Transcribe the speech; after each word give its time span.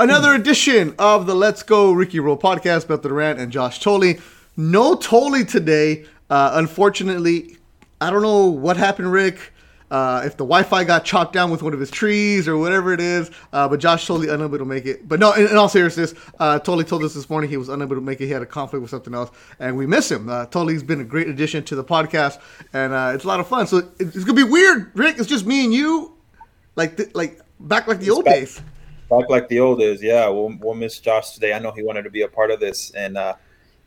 Another 0.00 0.32
edition 0.34 0.94
of 0.96 1.26
the 1.26 1.34
Let's 1.34 1.64
Go 1.64 1.90
Ricky 1.90 2.20
Roll 2.20 2.38
podcast. 2.38 2.86
Beto 2.86 3.02
Duran 3.02 3.36
and 3.38 3.50
Josh 3.50 3.80
Tolley. 3.80 4.20
No 4.56 4.94
Tolley 4.94 5.44
today. 5.44 6.04
Uh, 6.30 6.52
unfortunately, 6.54 7.56
I 8.00 8.10
don't 8.10 8.22
know 8.22 8.46
what 8.46 8.76
happened, 8.76 9.10
Rick. 9.10 9.52
Uh, 9.90 10.22
if 10.24 10.36
the 10.36 10.44
Wi-Fi 10.44 10.84
got 10.84 11.04
chopped 11.04 11.32
down 11.32 11.50
with 11.50 11.62
one 11.62 11.74
of 11.74 11.80
his 11.80 11.90
trees 11.90 12.46
or 12.46 12.56
whatever 12.58 12.92
it 12.92 13.00
is, 13.00 13.32
uh, 13.52 13.66
but 13.66 13.80
Josh 13.80 14.06
Tolley 14.06 14.28
unable 14.28 14.58
to 14.58 14.64
make 14.64 14.86
it. 14.86 15.08
But 15.08 15.18
no, 15.18 15.32
in, 15.32 15.48
in 15.48 15.56
all 15.56 15.68
seriousness, 15.68 16.14
uh, 16.38 16.60
Tolley 16.60 16.84
told 16.84 17.02
us 17.02 17.14
this 17.14 17.28
morning 17.28 17.50
he 17.50 17.56
was 17.56 17.68
unable 17.68 17.96
to 17.96 18.02
make 18.02 18.20
it. 18.20 18.26
He 18.26 18.30
had 18.30 18.42
a 18.42 18.46
conflict 18.46 18.82
with 18.82 18.90
something 18.92 19.14
else, 19.14 19.30
and 19.58 19.76
we 19.76 19.84
miss 19.86 20.10
him. 20.10 20.28
Uh, 20.28 20.46
Tolley's 20.46 20.84
been 20.84 21.00
a 21.00 21.04
great 21.04 21.26
addition 21.26 21.64
to 21.64 21.74
the 21.74 21.82
podcast, 21.82 22.38
and 22.72 22.92
uh, 22.92 23.12
it's 23.14 23.24
a 23.24 23.26
lot 23.28 23.40
of 23.40 23.48
fun. 23.48 23.66
So 23.66 23.78
it, 23.78 23.86
it's 23.98 24.24
gonna 24.24 24.34
be 24.34 24.44
weird, 24.44 24.92
Rick. 24.94 25.18
It's 25.18 25.26
just 25.26 25.44
me 25.44 25.64
and 25.64 25.74
you, 25.74 26.14
like 26.76 26.98
th- 26.98 27.14
like 27.14 27.40
back 27.58 27.88
like 27.88 27.98
the 27.98 28.10
old 28.10 28.26
days. 28.26 28.60
Back 29.10 29.30
like 29.30 29.48
the 29.48 29.60
old 29.60 29.78
days, 29.78 30.02
yeah. 30.02 30.28
We'll 30.28 30.54
we'll 30.60 30.74
miss 30.74 30.98
Josh 30.98 31.30
today. 31.30 31.54
I 31.54 31.58
know 31.58 31.72
he 31.72 31.82
wanted 31.82 32.02
to 32.02 32.10
be 32.10 32.22
a 32.22 32.28
part 32.28 32.50
of 32.50 32.60
this, 32.60 32.90
and 32.90 33.16
uh, 33.16 33.34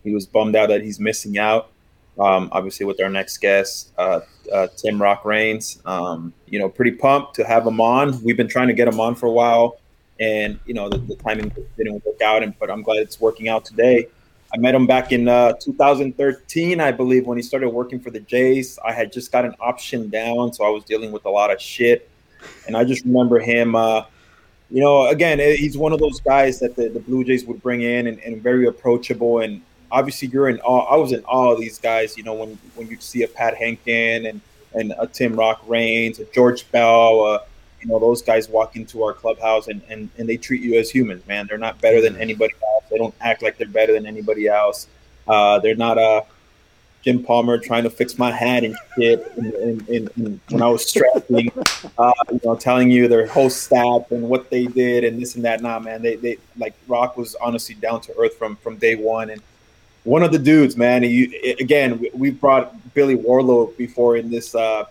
he 0.03 0.13
was 0.13 0.25
bummed 0.25 0.55
out 0.55 0.69
that 0.69 0.81
he's 0.81 0.99
missing 0.99 1.37
out. 1.37 1.71
Um, 2.19 2.49
obviously, 2.51 2.85
with 2.85 2.99
our 3.01 3.09
next 3.09 3.37
guest, 3.37 3.93
uh, 3.97 4.21
uh, 4.51 4.67
Tim 4.75 5.01
Rock 5.01 5.23
Raines. 5.23 5.79
Um, 5.85 6.33
you 6.47 6.57
know, 6.57 6.69
pretty 6.69 6.91
pumped 6.91 7.35
to 7.35 7.45
have 7.45 7.65
him 7.65 7.79
on. 7.79 8.21
We've 8.23 8.35
been 8.35 8.47
trying 8.47 8.67
to 8.67 8.73
get 8.73 8.87
him 8.87 8.99
on 8.99 9.13
for 9.13 9.27
a 9.27 9.31
while, 9.31 9.79
and 10.19 10.59
you 10.65 10.73
know, 10.73 10.89
the, 10.89 10.97
the 10.97 11.15
timing 11.15 11.51
didn't 11.77 12.03
work 12.03 12.21
out. 12.21 12.41
And 12.41 12.57
but 12.57 12.71
I'm 12.71 12.81
glad 12.81 12.97
it's 12.97 13.21
working 13.21 13.47
out 13.47 13.63
today. 13.63 14.07
I 14.53 14.57
met 14.57 14.75
him 14.75 14.85
back 14.85 15.13
in 15.13 15.29
uh, 15.29 15.53
2013, 15.53 16.81
I 16.81 16.91
believe, 16.91 17.25
when 17.25 17.37
he 17.37 17.43
started 17.43 17.69
working 17.69 17.99
for 18.01 18.09
the 18.09 18.19
Jays. 18.19 18.77
I 18.83 18.91
had 18.91 19.13
just 19.13 19.31
got 19.31 19.45
an 19.45 19.55
option 19.61 20.09
down, 20.09 20.51
so 20.51 20.65
I 20.65 20.69
was 20.69 20.83
dealing 20.83 21.11
with 21.11 21.25
a 21.25 21.29
lot 21.29 21.51
of 21.51 21.61
shit, 21.61 22.09
and 22.65 22.75
I 22.75 22.83
just 22.83 23.05
remember 23.05 23.39
him. 23.39 23.75
You 24.71 24.81
know, 24.81 25.07
again, 25.07 25.39
he's 25.39 25.77
one 25.77 25.91
of 25.91 25.99
those 25.99 26.21
guys 26.21 26.59
that 26.59 26.75
the, 26.75 26.87
the 26.87 26.99
Blue 26.99 27.23
Jays 27.23 27.45
would 27.45 27.61
bring 27.61 27.81
in 27.81 28.07
and, 28.07 28.19
and 28.19 28.41
very 28.41 28.67
approachable 28.67 29.39
and 29.39 29.61
obviously 29.91 30.29
you're 30.29 30.49
in 30.49 30.59
awe. 30.61 30.85
I 30.91 30.95
was 30.95 31.11
in 31.11 31.23
awe 31.25 31.51
of 31.51 31.59
these 31.59 31.77
guys. 31.77 32.17
You 32.17 32.23
know, 32.23 32.33
when 32.33 32.57
when 32.75 32.87
you 32.87 32.97
see 32.99 33.23
a 33.23 33.27
Pat 33.27 33.55
Hentgen 33.55 34.29
and 34.29 34.41
and 34.73 34.93
a 34.97 35.05
Tim 35.05 35.35
Rock 35.35 35.61
Raines, 35.67 36.19
a 36.19 36.25
George 36.25 36.69
Bell, 36.71 37.25
uh, 37.25 37.39
you 37.81 37.87
know, 37.87 37.99
those 37.99 38.21
guys 38.21 38.47
walk 38.47 38.75
into 38.75 39.03
our 39.03 39.13
clubhouse 39.13 39.67
and, 39.67 39.81
and 39.89 40.09
and 40.17 40.27
they 40.27 40.37
treat 40.37 40.61
you 40.61 40.79
as 40.79 40.89
humans, 40.89 41.25
man. 41.27 41.47
They're 41.47 41.57
not 41.57 41.79
better 41.81 42.01
than 42.01 42.15
anybody 42.17 42.53
else. 42.63 42.85
They 42.89 42.97
don't 42.97 43.15
act 43.21 43.41
like 43.41 43.57
they're 43.57 43.67
better 43.67 43.93
than 43.93 44.05
anybody 44.05 44.47
else. 44.47 44.87
Uh, 45.27 45.59
they're 45.59 45.75
not 45.75 45.97
a 45.97 46.01
uh, 46.01 46.21
Jim 47.03 47.23
Palmer 47.23 47.57
trying 47.57 47.83
to 47.83 47.89
fix 47.89 48.17
my 48.17 48.31
hat 48.31 48.63
and 48.63 48.75
shit. 48.95 49.25
And, 49.35 49.53
and, 49.53 49.89
and, 49.89 50.11
and 50.17 50.39
when 50.49 50.61
I 50.61 50.67
was 50.67 50.87
strapping, 50.87 51.51
uh, 51.97 52.13
you 52.31 52.39
know, 52.43 52.55
telling 52.55 52.91
you 52.91 53.07
their 53.07 53.25
whole 53.25 53.49
staff 53.49 54.11
and 54.11 54.29
what 54.29 54.49
they 54.49 54.65
did 54.65 55.03
and 55.03 55.19
this 55.19 55.35
and 55.35 55.43
that. 55.45 55.61
Nah, 55.61 55.79
man, 55.79 56.01
they, 56.01 56.15
they 56.15 56.37
like 56.57 56.73
Rock 56.87 57.17
was 57.17 57.35
honestly 57.35 57.75
down 57.75 58.01
to 58.01 58.17
earth 58.17 58.35
from 58.35 58.55
from 58.57 58.77
day 58.77 58.95
one, 58.95 59.31
and 59.31 59.41
one 60.03 60.23
of 60.23 60.31
the 60.31 60.39
dudes, 60.39 60.77
man. 60.77 61.03
He, 61.03 61.55
again, 61.59 62.03
we 62.13 62.29
brought 62.31 62.93
Billy 62.93 63.15
Warlow 63.15 63.67
before 63.77 64.17
in 64.17 64.29
this 64.29 64.53
uh, 64.53 64.85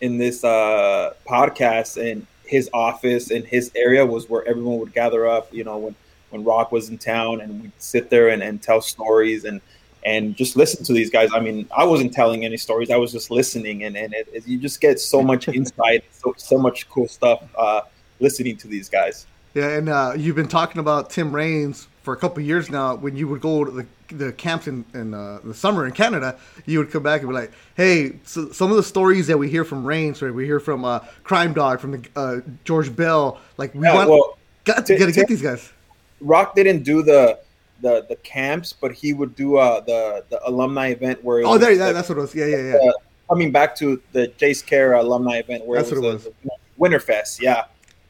in 0.00 0.16
this 0.16 0.42
uh, 0.42 1.12
podcast, 1.28 2.00
and 2.00 2.26
his 2.44 2.70
office 2.72 3.30
and 3.30 3.44
his 3.44 3.70
area 3.74 4.04
was 4.04 4.28
where 4.28 4.46
everyone 4.46 4.78
would 4.78 4.94
gather 4.94 5.26
up. 5.28 5.52
You 5.52 5.64
know, 5.64 5.78
when 5.78 5.94
when 6.30 6.44
Rock 6.44 6.72
was 6.72 6.88
in 6.88 6.96
town, 6.96 7.42
and 7.42 7.60
we'd 7.62 7.72
sit 7.78 8.08
there 8.08 8.28
and, 8.28 8.42
and 8.42 8.62
tell 8.62 8.80
stories 8.80 9.44
and 9.44 9.60
and 10.04 10.36
just 10.36 10.56
listen 10.56 10.84
to 10.84 10.92
these 10.92 11.10
guys. 11.10 11.30
I 11.34 11.40
mean, 11.40 11.68
I 11.76 11.84
wasn't 11.84 12.12
telling 12.12 12.44
any 12.44 12.56
stories; 12.56 12.90
I 12.90 12.96
was 12.96 13.12
just 13.12 13.30
listening, 13.30 13.84
and 13.84 13.96
and 13.96 14.14
it, 14.14 14.28
it, 14.32 14.48
you 14.48 14.58
just 14.58 14.80
get 14.80 15.00
so 15.00 15.22
much 15.22 15.48
insight, 15.60 16.04
so 16.12 16.34
so 16.36 16.58
much 16.58 16.88
cool 16.88 17.08
stuff 17.08 17.42
uh, 17.56 17.82
listening 18.18 18.56
to 18.58 18.68
these 18.68 18.88
guys. 18.88 19.26
Yeah, 19.54 19.70
and 19.70 19.88
uh, 19.88 20.12
you've 20.16 20.36
been 20.36 20.48
talking 20.48 20.80
about 20.80 21.10
Tim 21.10 21.34
Raines 21.34 21.88
for 22.02 22.14
a 22.14 22.16
couple 22.16 22.42
years 22.42 22.70
now. 22.70 22.94
When 22.94 23.16
you 23.16 23.28
would 23.28 23.40
go 23.40 23.64
to 23.64 23.70
the 23.70 23.86
the 24.08 24.32
camps 24.32 24.66
in, 24.66 24.84
in 24.94 25.14
uh, 25.14 25.38
the 25.44 25.54
summer 25.54 25.86
in 25.86 25.92
Canada, 25.92 26.38
you 26.66 26.78
would 26.78 26.90
come 26.90 27.02
back 27.02 27.20
and 27.20 27.30
be 27.30 27.34
like, 27.34 27.52
"Hey, 27.76 28.18
so 28.24 28.50
some 28.52 28.70
of 28.70 28.76
the 28.76 28.82
stories 28.82 29.26
that 29.26 29.38
we 29.38 29.50
hear 29.50 29.64
from 29.64 29.84
Raines, 29.84 30.22
or 30.22 30.32
we 30.32 30.44
hear 30.44 30.60
from 30.60 30.84
uh, 30.84 31.00
Crime 31.24 31.52
Dog, 31.52 31.80
from 31.80 31.92
the 31.92 32.08
uh, 32.16 32.40
George 32.64 32.94
Bell, 32.94 33.38
like 33.56 33.74
we 33.74 33.82
yeah, 33.82 33.94
want 33.94 34.10
well, 34.10 34.38
got 34.64 34.86
to, 34.86 34.96
gotta 34.96 35.12
get 35.12 35.28
these 35.28 35.42
guys." 35.42 35.72
Rock 36.20 36.54
didn't 36.54 36.82
do 36.82 37.02
the 37.02 37.40
the 37.80 38.06
the 38.08 38.16
camps, 38.16 38.72
but 38.72 38.92
he 38.92 39.12
would 39.12 39.34
do 39.34 39.56
uh, 39.56 39.80
the 39.80 40.24
the 40.28 40.40
alumni 40.48 40.88
event 40.88 41.22
where. 41.24 41.44
Oh, 41.44 41.58
there, 41.58 41.76
that, 41.76 41.92
that's 41.92 42.08
what 42.08 42.18
it 42.18 42.22
was. 42.22 42.34
Yeah, 42.34 42.46
yeah, 42.46 42.78
yeah. 42.82 42.90
coming 43.28 43.52
back 43.52 43.74
to 43.76 44.02
the 44.12 44.28
Jays 44.28 44.62
Care 44.62 44.94
alumni 44.94 45.36
event 45.36 45.64
where 45.64 45.80
that's 45.80 45.92
it 45.92 46.00
was, 46.00 46.24
what 46.24 46.34
it 46.44 46.50
was. 46.78 46.92
Winterfest, 46.92 47.40
yeah. 47.40 47.64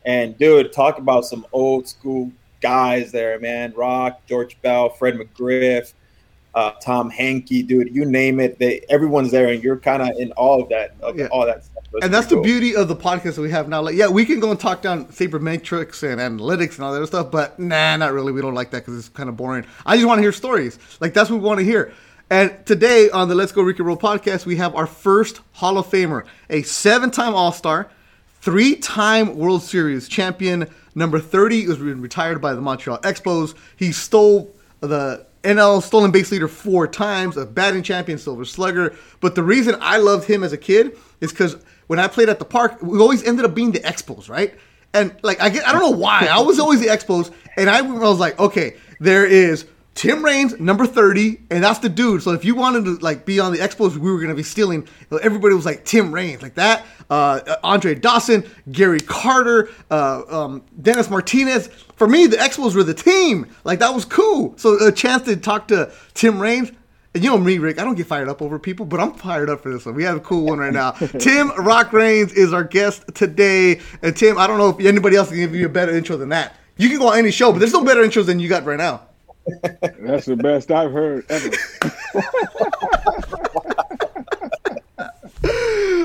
And 0.05 0.37
dude, 0.39 0.73
talk 0.73 0.99
about 0.99 1.25
some 1.25 1.47
old 1.53 1.89
school 1.89 2.33
guys 2.61 3.13
there, 3.13 3.39
man. 3.39 3.73
Rock, 3.75 4.21
George 4.27 4.61
Bell, 4.63 4.89
Fred 4.91 5.19
McGriff, 5.19 5.93
uh, 6.55 6.73
Tom 6.83 7.11
Henke, 7.11 7.67
dude, 7.67 7.95
you 7.95 8.05
name 8.05 8.41
it. 8.41 8.59
They 8.59 8.85
everyone's 8.89 9.31
there, 9.31 9.49
and 9.49 9.63
you're 9.63 9.79
kind 9.79 10.03
of 10.03 10.19
in 10.19 10.33
all 10.33 10.63
of 10.63 10.69
that, 10.71 10.97
of 11.01 11.17
yeah. 11.17 11.27
all 11.27 11.47
that 11.47 11.65
stuff. 11.65 11.85
That's 11.93 12.05
and 12.05 12.15
that's 12.15 12.27
cool. 12.29 12.39
the 12.39 12.43
beauty 12.43 12.77
of 12.77 12.89
the 12.89 12.97
podcast 12.97 13.35
that 13.35 13.43
we 13.43 13.51
have 13.51 13.69
now. 13.69 13.83
Like, 13.83 13.95
yeah, 13.95 14.09
we 14.09 14.25
can 14.25 14.41
go 14.41 14.51
and 14.51 14.59
talk 14.59 14.83
down 14.83 15.07
sabermetrics 15.07 16.03
and 16.03 16.21
analytics 16.21 16.77
and 16.77 16.85
all 16.85 16.93
that 16.93 16.99
other 16.99 17.07
stuff, 17.07 17.31
but 17.31 17.59
nah, 17.59 17.97
not 17.97 18.13
really. 18.13 18.33
We 18.33 18.41
don't 18.41 18.55
like 18.55 18.71
that 18.71 18.79
because 18.79 18.99
it's 18.99 19.09
kind 19.09 19.29
of 19.29 19.37
boring. 19.37 19.65
I 19.85 19.97
just 19.97 20.07
want 20.07 20.19
to 20.19 20.23
hear 20.23 20.33
stories. 20.33 20.79
Like 21.01 21.15
that's 21.15 21.31
what 21.31 21.41
we 21.41 21.47
want 21.47 21.59
to 21.59 21.65
hear. 21.65 21.93
And 22.33 22.65
today 22.65 23.11
on 23.11 23.29
the 23.29 23.35
Let's 23.35 23.51
Go 23.51 23.63
Ricky 23.63 23.83
Roll 23.83 23.97
podcast, 23.97 24.47
we 24.47 24.57
have 24.57 24.77
our 24.77 24.87
first 24.87 25.41
Hall 25.53 25.79
of 25.79 25.87
Famer, 25.89 26.25
a 26.49 26.63
seven-time 26.63 27.35
All-Star, 27.35 27.91
three-time 28.41 29.37
World 29.37 29.63
Series 29.63 30.09
champion. 30.09 30.69
Number 30.95 31.19
30 31.19 31.63
who 31.63 31.71
was 31.71 31.81
retired 31.81 32.41
by 32.41 32.55
the 32.55 32.61
Montreal 32.61 32.99
Expos. 32.99 33.55
He 33.77 33.91
stole 33.91 34.55
the 34.81 35.27
NL 35.43 35.83
stolen 35.83 36.11
base 36.11 36.31
leader 36.31 36.49
four 36.49 36.87
times, 36.87 37.37
a 37.37 37.47
batting 37.47 37.83
champion, 37.83 38.19
silver 38.19 38.45
slugger. 38.45 38.95
But 39.21 39.35
the 39.35 39.43
reason 39.43 39.77
I 39.81 39.97
loved 39.97 40.29
him 40.29 40.43
as 40.43 40.53
a 40.53 40.59
kid 40.59 40.97
is 41.21 41.31
because 41.33 41.57
when 41.87 41.99
I 41.99 42.09
played 42.09 42.29
at 42.29 42.39
the 42.39 42.45
park, 42.45 42.83
we 42.83 42.99
always 42.99 43.25
ended 43.25 43.45
up 43.45 43.55
being 43.55 43.73
the 43.73 43.81
Expos, 43.81 44.29
right? 44.29 44.55
And 44.93 45.15
like 45.23 45.41
I 45.41 45.49
get, 45.49 45.67
I 45.67 45.73
don't 45.73 45.83
know 45.83 45.97
why 45.97 46.29
I 46.31 46.41
was 46.41 46.59
always 46.59 46.81
the 46.81 46.87
Expos, 46.87 47.33
and 47.57 47.71
I, 47.71 47.79
I 47.79 47.83
was 47.83 48.19
like, 48.19 48.39
okay, 48.39 48.77
there 48.99 49.25
is 49.25 49.67
Tim 50.01 50.25
Raines, 50.25 50.59
number 50.59 50.87
30, 50.87 51.43
and 51.51 51.63
that's 51.63 51.81
the 51.81 51.91
dude. 51.91 52.23
So 52.23 52.31
if 52.33 52.43
you 52.43 52.55
wanted 52.55 52.87
to 52.87 52.95
like 53.05 53.27
be 53.27 53.39
on 53.39 53.53
the 53.53 53.59
Expos, 53.59 53.99
we 53.99 54.11
were 54.11 54.19
gonna 54.19 54.35
be 54.35 54.43
stealing. 54.43 54.89
Everybody 55.23 55.55
was 55.55 55.67
like 55.67 55.85
Tim 55.85 56.11
Raines, 56.11 56.41
like 56.41 56.55
that. 56.55 56.87
Uh, 57.11 57.57
Andre 57.63 57.95
Dawson, 57.95 58.51
Gary 58.73 59.01
Carter, 59.01 59.69
uh, 59.91 60.23
um, 60.31 60.63
Dennis 60.81 61.11
Martinez. 61.11 61.67
For 61.97 62.09
me, 62.09 62.27
the 62.27 62.39
Expos 62.39 62.75
were 62.75 62.83
the 62.83 62.95
team. 62.95 63.47
Like 63.65 63.79
that 63.81 63.93
was 63.93 64.07
cool. 64.07 64.55
So 64.57 64.83
a 64.83 64.91
chance 64.91 65.25
to 65.25 65.37
talk 65.37 65.69
to 65.69 65.93
Tim 66.15 66.41
Raines. 66.41 66.73
And 67.13 67.23
you 67.23 67.29
know 67.29 67.37
me, 67.37 67.59
Rick. 67.59 67.79
I 67.79 67.85
don't 67.85 67.95
get 67.95 68.07
fired 68.07 68.31
up 68.31 68.41
over 68.41 68.59
people, 68.59 68.87
but 68.87 69.01
I'm 69.01 69.13
fired 69.13 69.51
up 69.51 69.63
for 69.63 69.71
this 69.71 69.85
one. 69.85 69.95
We 69.97 70.05
have 70.05 70.17
a 70.17 70.21
cool 70.21 70.47
one 70.47 70.61
right 70.61 70.73
now. 70.73 70.93
Tim 71.19 71.51
Rock 71.63 71.93
Raines 71.93 72.33
is 72.33 72.55
our 72.55 72.65
guest 72.65 73.05
today. 73.13 73.83
And 74.01 74.17
Tim, 74.17 74.39
I 74.39 74.47
don't 74.47 74.57
know 74.57 74.71
if 74.71 74.81
anybody 74.81 75.17
else 75.17 75.29
can 75.29 75.37
give 75.37 75.55
you 75.55 75.67
a 75.67 75.69
better 75.69 75.95
intro 75.95 76.17
than 76.17 76.31
that. 76.31 76.57
You 76.79 76.89
can 76.89 76.97
go 76.97 77.09
on 77.09 77.19
any 77.19 77.31
show, 77.31 77.53
but 77.53 77.59
there's 77.59 77.75
no 77.75 77.85
better 77.85 78.03
intros 78.03 78.25
than 78.25 78.41
you 78.41 78.49
got 78.49 78.65
right 78.65 78.79
now. 78.79 79.03
That's 80.01 80.27
the 80.27 80.37
best 80.37 80.71
I've 80.71 80.93
heard 80.93 81.27
ever. 81.31 81.51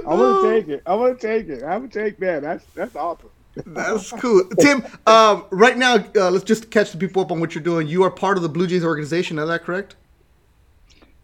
I'm 0.08 0.20
gonna 0.20 0.54
take 0.54 0.68
it. 0.68 0.84
I'm 0.86 1.00
gonna 1.00 1.16
take 1.16 1.50
it. 1.50 1.64
I'm 1.64 1.88
gonna 1.88 1.88
take 1.90 2.18
that. 2.20 2.42
That's 2.42 2.66
that's 2.76 2.96
awesome. 2.96 3.30
That's 3.66 4.12
cool, 4.12 4.44
Tim. 4.60 4.86
Um, 5.08 5.46
right 5.50 5.78
now, 5.78 5.96
uh, 6.16 6.30
let's 6.30 6.44
just 6.44 6.70
catch 6.70 6.92
the 6.92 6.98
people 6.98 7.22
up 7.22 7.32
on 7.32 7.40
what 7.40 7.56
you're 7.56 7.64
doing. 7.64 7.88
You 7.88 8.04
are 8.04 8.12
part 8.12 8.38
of 8.38 8.44
the 8.44 8.50
Blue 8.50 8.68
Jays 8.68 8.84
organization. 8.84 9.40
Is 9.40 9.48
that 9.48 9.64
correct? 9.64 9.96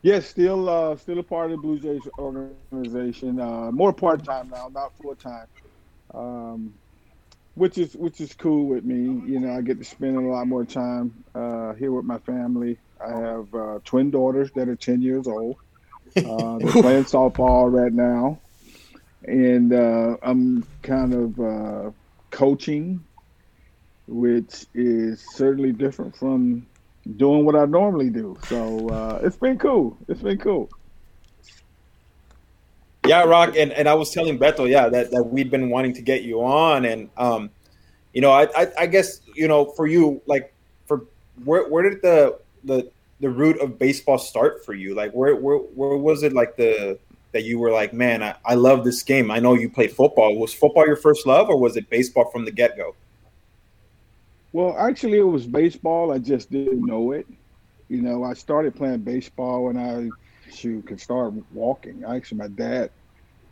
Yes, 0.02 0.26
still 0.26 0.68
uh, 0.68 0.96
still 0.96 1.20
a 1.20 1.24
part 1.24 1.52
of 1.52 1.58
the 1.58 1.62
Blue 1.62 1.80
Jays 1.80 2.08
organization. 2.18 3.40
Uh, 3.40 3.72
more 3.72 3.94
part 3.94 4.24
time 4.24 4.50
now, 4.50 4.70
not 4.74 4.98
full 4.98 5.16
time. 5.16 5.46
Um, 6.14 6.74
which 7.56 7.78
is 7.78 7.96
which 7.96 8.22
is 8.22 8.34
cool 8.34 8.68
with 8.68 8.84
me. 8.84 9.32
You 9.32 9.40
know, 9.40 9.56
I 9.56 9.62
get 9.62 9.78
to 9.80 9.84
spend 9.84 10.18
a 10.18 10.22
lot 10.22 10.48
more 10.48 10.66
time 10.66 11.24
uh, 11.36 11.74
here 11.74 11.92
with 11.92 12.06
my 12.06 12.20
family. 12.20 12.78
I 13.04 13.12
have 13.12 13.54
uh, 13.56 13.80
twin 13.84 14.12
daughters 14.12 14.52
that 14.56 14.70
are 14.70 14.76
ten 14.76 15.02
years 15.02 15.28
old. 15.28 15.58
Uh, 16.16 16.58
they're 16.58 16.72
playing 16.82 17.06
softball 17.06 17.72
right 17.72 17.94
now, 17.94 18.40
and 19.24 19.74
uh, 19.74 20.18
I'm 20.22 20.66
kind 20.82 21.14
of 21.14 21.40
uh, 21.40 21.92
coaching 22.32 23.04
which 24.12 24.66
is 24.74 25.22
certainly 25.22 25.72
different 25.72 26.16
from 26.16 26.68
doing 27.18 27.46
what 27.46 27.56
I 27.56 27.66
normally 27.66 28.10
do. 28.10 28.38
So 28.48 28.90
uh, 28.90 29.22
it's 29.24 29.38
been 29.38 29.58
cool. 29.58 29.98
It's 30.08 30.22
been 30.22 30.38
cool. 30.38 30.70
Yeah, 33.08 33.24
Rock, 33.24 33.56
and, 33.58 33.72
and 33.72 33.90
I 33.90 33.96
was 33.96 34.12
telling 34.12 34.38
Beto, 34.38 34.70
yeah, 34.70 34.88
that, 34.90 35.10
that 35.12 35.24
we'd 35.24 35.50
been 35.50 35.70
wanting 35.70 35.94
to 35.94 36.02
get 36.02 36.22
you 36.22 36.44
on, 36.44 36.86
and 36.86 37.10
um, 37.18 37.50
you 38.14 38.22
know, 38.22 38.32
I, 38.32 38.48
I, 38.56 38.68
I 38.80 38.86
guess 38.86 39.22
you 39.34 39.48
know, 39.48 39.66
for 39.66 39.88
you, 39.88 40.22
like, 40.28 40.54
for 40.86 41.06
where 41.44 41.68
where 41.68 41.90
did 41.90 42.02
the 42.02 42.40
the 42.64 42.92
the 43.20 43.30
root 43.30 43.60
of 43.60 43.80
baseball 43.80 44.20
start 44.20 44.64
for 44.66 44.74
you? 44.74 44.94
Like, 44.94 45.12
where 45.14 45.36
where 45.36 45.58
where 45.58 45.98
was 45.98 46.22
it 46.22 46.34
like 46.34 46.56
the 46.58 47.00
that 47.32 47.44
you 47.44 47.60
were 47.60 47.72
like, 47.72 47.94
man, 47.94 48.22
I, 48.22 48.36
I 48.46 48.56
love 48.56 48.84
this 48.84 49.02
game. 49.04 49.32
I 49.32 49.40
know 49.40 49.54
you 49.54 49.70
played 49.70 49.92
football. 49.92 50.36
Was 50.36 50.54
football 50.54 50.86
your 50.86 50.96
first 50.98 51.26
love, 51.26 51.50
or 51.50 51.58
was 51.58 51.78
it 51.78 51.90
baseball 51.90 52.30
from 52.30 52.46
the 52.46 52.52
get 52.52 52.78
go? 52.78 52.96
Well, 54.54 54.78
actually, 54.78 55.18
it 55.18 55.24
was 55.24 55.48
baseball. 55.48 56.12
I 56.12 56.20
just 56.20 56.52
didn't 56.52 56.86
know 56.86 57.14
it. 57.14 57.26
You 57.88 58.02
know, 58.02 58.24
I 58.24 58.34
started 58.34 58.76
playing 58.76 59.00
baseball 59.00 59.66
when 59.66 59.78
I 59.78 60.10
shoot 60.52 60.86
could 60.88 61.02
start 61.02 61.34
walking. 61.54 62.04
Actually, 62.08 62.40
my 62.40 62.48
dad 62.48 62.92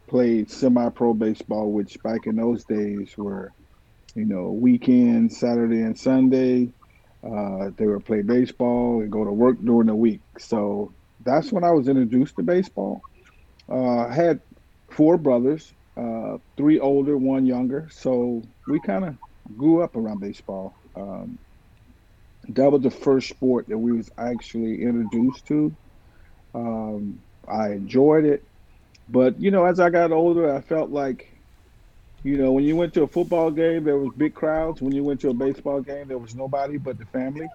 played 0.08 0.50
semi-pro 0.50 1.14
baseball, 1.14 1.72
which 1.72 2.02
back 2.04 2.26
in 2.26 2.36
those 2.36 2.64
days 2.66 3.18
were, 3.18 3.52
you 4.16 4.26
know, 4.26 4.52
weekend, 4.52 5.32
Saturday 5.32 5.82
and 5.82 5.98
Sunday. 5.98 6.70
Uh, 7.24 7.70
they 7.78 7.86
would 7.86 8.06
play 8.06 8.22
baseball 8.22 9.02
and 9.02 9.12
go 9.12 9.24
to 9.24 9.32
work 9.32 9.58
during 9.64 9.88
the 9.88 9.96
week. 9.96 10.22
So 10.38 10.92
that's 11.24 11.52
when 11.52 11.64
I 11.64 11.72
was 11.72 11.88
introduced 11.88 12.36
to 12.38 12.44
baseball. 12.44 13.02
Uh, 13.70 14.08
I 14.08 14.14
had 14.14 14.40
four 14.90 15.18
brothers, 15.18 15.72
uh, 15.98 16.38
three 16.58 16.80
older, 16.80 17.18
one 17.18 17.46
younger. 17.46 17.88
So 17.92 18.42
we 18.68 18.80
kind 18.80 19.06
of 19.06 19.16
grew 19.58 19.82
up 19.82 19.96
around 19.96 20.22
baseball. 20.22 20.74
Um, 20.96 21.38
that 22.50 22.72
was 22.72 22.82
the 22.82 22.90
first 22.90 23.30
sport 23.30 23.68
that 23.68 23.78
we 23.78 23.92
was 23.92 24.10
actually 24.18 24.82
introduced 24.82 25.46
to. 25.48 25.76
Um, 26.54 27.20
I 27.48 27.72
enjoyed 27.72 28.26
it, 28.26 28.44
but 29.10 29.40
you 29.40 29.52
know, 29.52 29.66
as 29.66 29.80
I 29.80 29.90
got 29.90 30.12
older, 30.12 30.54
I 30.54 30.62
felt 30.62 30.90
like, 30.90 31.32
you 32.24 32.38
know, 32.38 32.52
when 32.52 32.64
you 32.64 32.76
went 32.76 32.94
to 32.96 33.04
a 33.04 33.08
football 33.08 33.52
game, 33.52 33.84
there 33.84 33.98
was 33.98 34.14
big 34.18 34.34
crowds. 34.34 34.82
When 34.82 34.94
you 34.94 35.04
went 35.04 35.22
to 35.22 35.30
a 35.30 35.34
baseball 35.34 35.82
game, 35.82 36.08
there 36.08 36.18
was 36.18 36.36
nobody 36.36 36.78
but 36.78 36.98
the 36.98 37.06
family. 37.06 37.48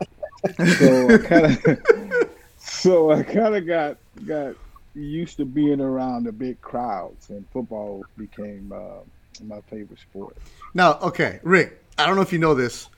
so 0.78 1.10
I 1.10 1.18
kind 1.26 1.66
of, 1.66 2.30
so 2.58 3.10
I 3.10 3.22
kind 3.22 3.54
of 3.54 3.66
got 3.66 3.98
got 4.26 4.56
used 4.94 5.36
to 5.38 5.44
being 5.44 5.80
around 5.80 6.24
the 6.24 6.32
big 6.32 6.60
crowds, 6.60 7.30
and 7.30 7.44
football 7.52 8.04
became 8.16 8.72
uh, 8.72 9.00
my 9.42 9.60
favorite 9.62 10.00
sport. 10.00 10.36
Now, 10.72 10.98
okay, 11.00 11.40
Rick, 11.42 11.82
I 11.98 12.06
don't 12.06 12.16
know 12.16 12.22
if 12.22 12.32
you 12.32 12.38
know 12.38 12.54
this. 12.54 12.88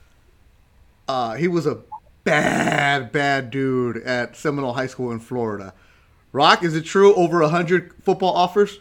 Uh, 1.07 1.35
he 1.35 1.47
was 1.47 1.65
a 1.65 1.79
bad, 2.23 3.11
bad 3.11 3.49
dude 3.49 3.97
at 3.97 4.35
Seminole 4.35 4.73
High 4.73 4.87
School 4.87 5.11
in 5.11 5.19
Florida. 5.19 5.73
Rock, 6.31 6.63
is 6.63 6.75
it 6.75 6.83
true? 6.83 7.15
Over 7.15 7.47
hundred 7.47 7.93
football 8.03 8.33
offers. 8.33 8.79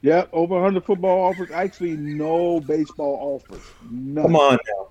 Yeah, 0.00 0.26
over 0.32 0.54
100 0.54 0.84
football 0.84 1.24
offers. 1.24 1.50
Actually, 1.50 1.96
no 1.96 2.60
baseball 2.60 3.40
offers. 3.42 3.64
None. 3.90 4.22
Come 4.22 4.36
on 4.36 4.58
now. 4.76 4.88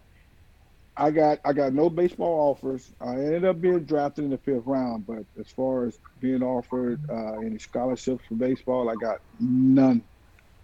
I 1.00 1.12
got 1.12 1.40
I 1.46 1.54
got 1.54 1.74
no 1.74 1.90
baseball 1.90 2.52
offers. 2.52 2.90
I 3.00 3.14
ended 3.14 3.46
up 3.46 3.62
being 3.62 3.84
drafted 3.84 4.26
in 4.26 4.32
the 4.32 4.38
fifth 4.38 4.66
round, 4.66 5.06
but 5.06 5.24
as 5.40 5.48
far 5.48 5.86
as 5.86 6.00
being 6.20 6.42
offered 6.42 7.00
uh, 7.10 7.38
any 7.40 7.60
scholarships 7.60 8.26
for 8.28 8.34
baseball, 8.34 8.90
I 8.90 8.96
got 8.96 9.20
none. 9.40 10.02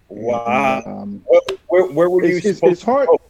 Wow. 0.09 0.81
And, 0.83 0.87
um, 0.87 1.23
Where, 1.25 1.41
where, 1.67 1.91
where 1.91 2.09
were 2.09 2.25
you 2.25 2.37
it's, 2.37 2.45
it's, 2.47 2.57
supposed 2.57 2.73
it's 2.73 2.83
hard. 2.83 3.07
to 3.07 3.17
go? 3.17 3.21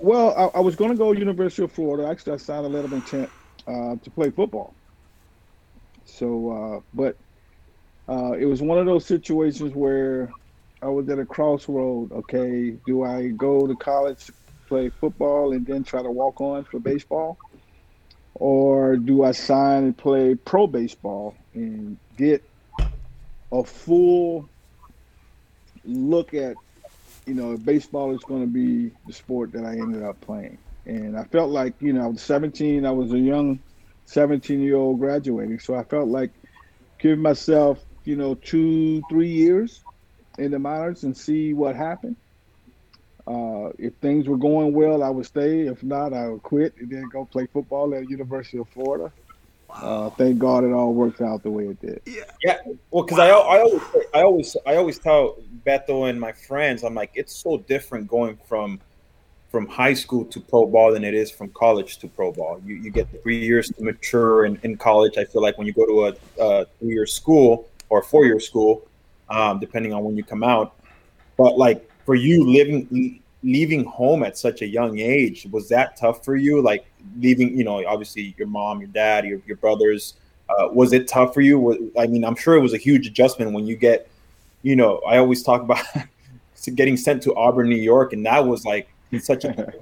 Well, 0.00 0.52
I, 0.54 0.58
I 0.58 0.60
was 0.60 0.76
going 0.76 0.90
to 0.90 0.96
go 0.96 1.12
University 1.12 1.62
of 1.62 1.72
Florida. 1.72 2.08
Actually, 2.08 2.34
I 2.34 2.36
signed 2.36 2.66
a 2.66 2.68
letter 2.68 2.84
of 2.86 2.92
intent 2.92 3.30
uh, 3.68 3.96
to 4.02 4.10
play 4.10 4.30
football. 4.30 4.76
So, 6.04 6.50
uh, 6.50 6.80
but 6.94 7.18
uh, 8.08 8.32
it 8.32 8.46
was 8.46 8.62
one 8.62 8.78
of 8.78 8.86
those 8.86 9.06
situations 9.06 9.74
where 9.74 10.34
I 10.82 10.88
was 10.88 11.08
at 11.10 11.18
a 11.18 11.26
crossroad. 11.26 12.12
Okay, 12.12 12.78
do 12.86 13.04
I 13.04 13.28
go 13.28 13.66
to 13.66 13.76
college 13.76 14.24
to 14.26 14.34
play 14.68 14.90
football 15.00 15.52
and 15.52 15.66
then 15.66 15.84
try 15.84 16.02
to 16.02 16.10
walk 16.10 16.40
on 16.40 16.64
for 16.64 16.80
baseball, 16.80 17.38
or 18.34 18.96
do 18.96 19.24
I 19.24 19.32
sign 19.32 19.84
and 19.84 19.98
play 19.98 20.34
pro 20.34 20.66
baseball 20.66 21.36
and 21.54 21.98
get 22.16 22.42
a 23.52 23.64
full 23.64 24.50
look 25.84 26.34
at 26.34 26.58
you 27.26 27.34
know, 27.34 27.58
baseball 27.58 28.14
is 28.14 28.24
going 28.24 28.40
to 28.40 28.48
be 28.48 28.92
the 29.06 29.12
sport 29.12 29.52
that 29.52 29.64
I 29.64 29.72
ended 29.72 30.02
up 30.02 30.20
playing. 30.22 30.58
And 30.88 31.18
I 31.18 31.24
felt 31.24 31.50
like, 31.50 31.74
you 31.80 31.92
know, 31.92 32.04
I 32.04 32.06
was 32.06 32.22
17, 32.22 32.86
I 32.86 32.90
was 32.90 33.12
a 33.12 33.18
young 33.18 33.60
17 34.06 34.60
year 34.60 34.76
old 34.76 34.98
graduating. 34.98 35.58
So 35.58 35.74
I 35.74 35.84
felt 35.84 36.08
like 36.08 36.30
giving 36.98 37.20
myself, 37.20 37.78
you 38.04 38.16
know, 38.16 38.34
two, 38.34 39.02
three 39.10 39.28
years 39.28 39.84
in 40.38 40.50
the 40.50 40.58
minors 40.58 41.04
and 41.04 41.14
see 41.16 41.52
what 41.52 41.76
happened. 41.76 42.16
Uh, 43.26 43.68
if 43.78 43.92
things 43.96 44.26
were 44.26 44.38
going 44.38 44.72
well, 44.72 45.02
I 45.02 45.10
would 45.10 45.26
stay. 45.26 45.66
If 45.66 45.82
not, 45.82 46.14
I 46.14 46.28
would 46.28 46.42
quit 46.42 46.74
and 46.80 46.90
then 46.90 47.06
go 47.12 47.26
play 47.26 47.46
football 47.52 47.94
at 47.94 48.08
University 48.08 48.56
of 48.56 48.68
Florida. 48.70 49.12
Uh, 49.68 50.08
thank 50.10 50.38
God 50.38 50.64
it 50.64 50.72
all 50.72 50.94
worked 50.94 51.20
out 51.20 51.42
the 51.42 51.50
way 51.50 51.64
it 51.66 51.80
did. 51.82 52.00
Yeah, 52.06 52.22
yeah. 52.42 52.56
well, 52.90 53.04
because 53.04 53.18
I, 53.18 53.28
I 53.28 53.60
always, 53.60 53.82
I 54.14 54.22
always, 54.22 54.56
I 54.66 54.76
always 54.76 54.98
tell 54.98 55.36
Beto 55.66 56.08
and 56.08 56.18
my 56.18 56.32
friends, 56.32 56.82
I'm 56.82 56.94
like, 56.94 57.10
it's 57.14 57.36
so 57.36 57.58
different 57.58 58.08
going 58.08 58.38
from 58.48 58.80
from 59.48 59.66
high 59.66 59.94
school 59.94 60.24
to 60.26 60.40
pro 60.40 60.66
ball 60.66 60.92
than 60.92 61.04
it 61.04 61.14
is 61.14 61.30
from 61.30 61.48
college 61.50 61.98
to 61.98 62.08
pro 62.08 62.32
ball. 62.32 62.60
You 62.64 62.76
you 62.76 62.90
get 62.90 63.08
three 63.22 63.38
years 63.38 63.70
to 63.70 63.82
mature 63.82 64.44
in, 64.44 64.58
in 64.62 64.76
college. 64.76 65.16
I 65.16 65.24
feel 65.24 65.42
like 65.42 65.56
when 65.58 65.66
you 65.66 65.72
go 65.72 65.86
to 65.86 66.06
a, 66.06 66.44
a 66.44 66.66
three 66.78 66.92
year 66.92 67.06
school 67.06 67.68
or 67.88 68.02
four 68.02 68.26
year 68.26 68.40
school, 68.40 68.86
um, 69.30 69.58
depending 69.58 69.92
on 69.92 70.04
when 70.04 70.16
you 70.16 70.24
come 70.24 70.44
out. 70.44 70.74
But 71.36 71.56
like 71.56 71.90
for 72.04 72.14
you 72.14 72.48
living 72.50 73.20
leaving 73.42 73.84
home 73.84 74.22
at 74.22 74.36
such 74.36 74.62
a 74.62 74.66
young 74.66 74.98
age, 74.98 75.46
was 75.50 75.68
that 75.68 75.96
tough 75.96 76.24
for 76.24 76.36
you? 76.36 76.60
Like 76.60 76.84
leaving, 77.18 77.56
you 77.56 77.64
know, 77.64 77.86
obviously 77.86 78.34
your 78.36 78.48
mom, 78.48 78.80
your 78.80 78.88
dad, 78.88 79.24
your 79.24 79.40
your 79.46 79.56
brothers. 79.56 80.14
Uh, 80.50 80.68
was 80.68 80.92
it 80.92 81.06
tough 81.06 81.34
for 81.34 81.42
you? 81.42 81.92
I 81.98 82.06
mean, 82.06 82.24
I'm 82.24 82.36
sure 82.36 82.54
it 82.54 82.60
was 82.60 82.72
a 82.72 82.78
huge 82.78 83.06
adjustment 83.06 83.52
when 83.52 83.66
you 83.66 83.76
get, 83.76 84.08
you 84.62 84.76
know, 84.76 84.96
I 85.06 85.18
always 85.18 85.42
talk 85.42 85.60
about 85.60 85.84
getting 86.74 86.96
sent 86.96 87.22
to 87.24 87.34
Auburn, 87.34 87.68
New 87.68 87.76
York, 87.76 88.14
and 88.14 88.24
that 88.24 88.46
was 88.46 88.64
like 88.64 88.88
such 89.18 89.44
a. 89.44 89.72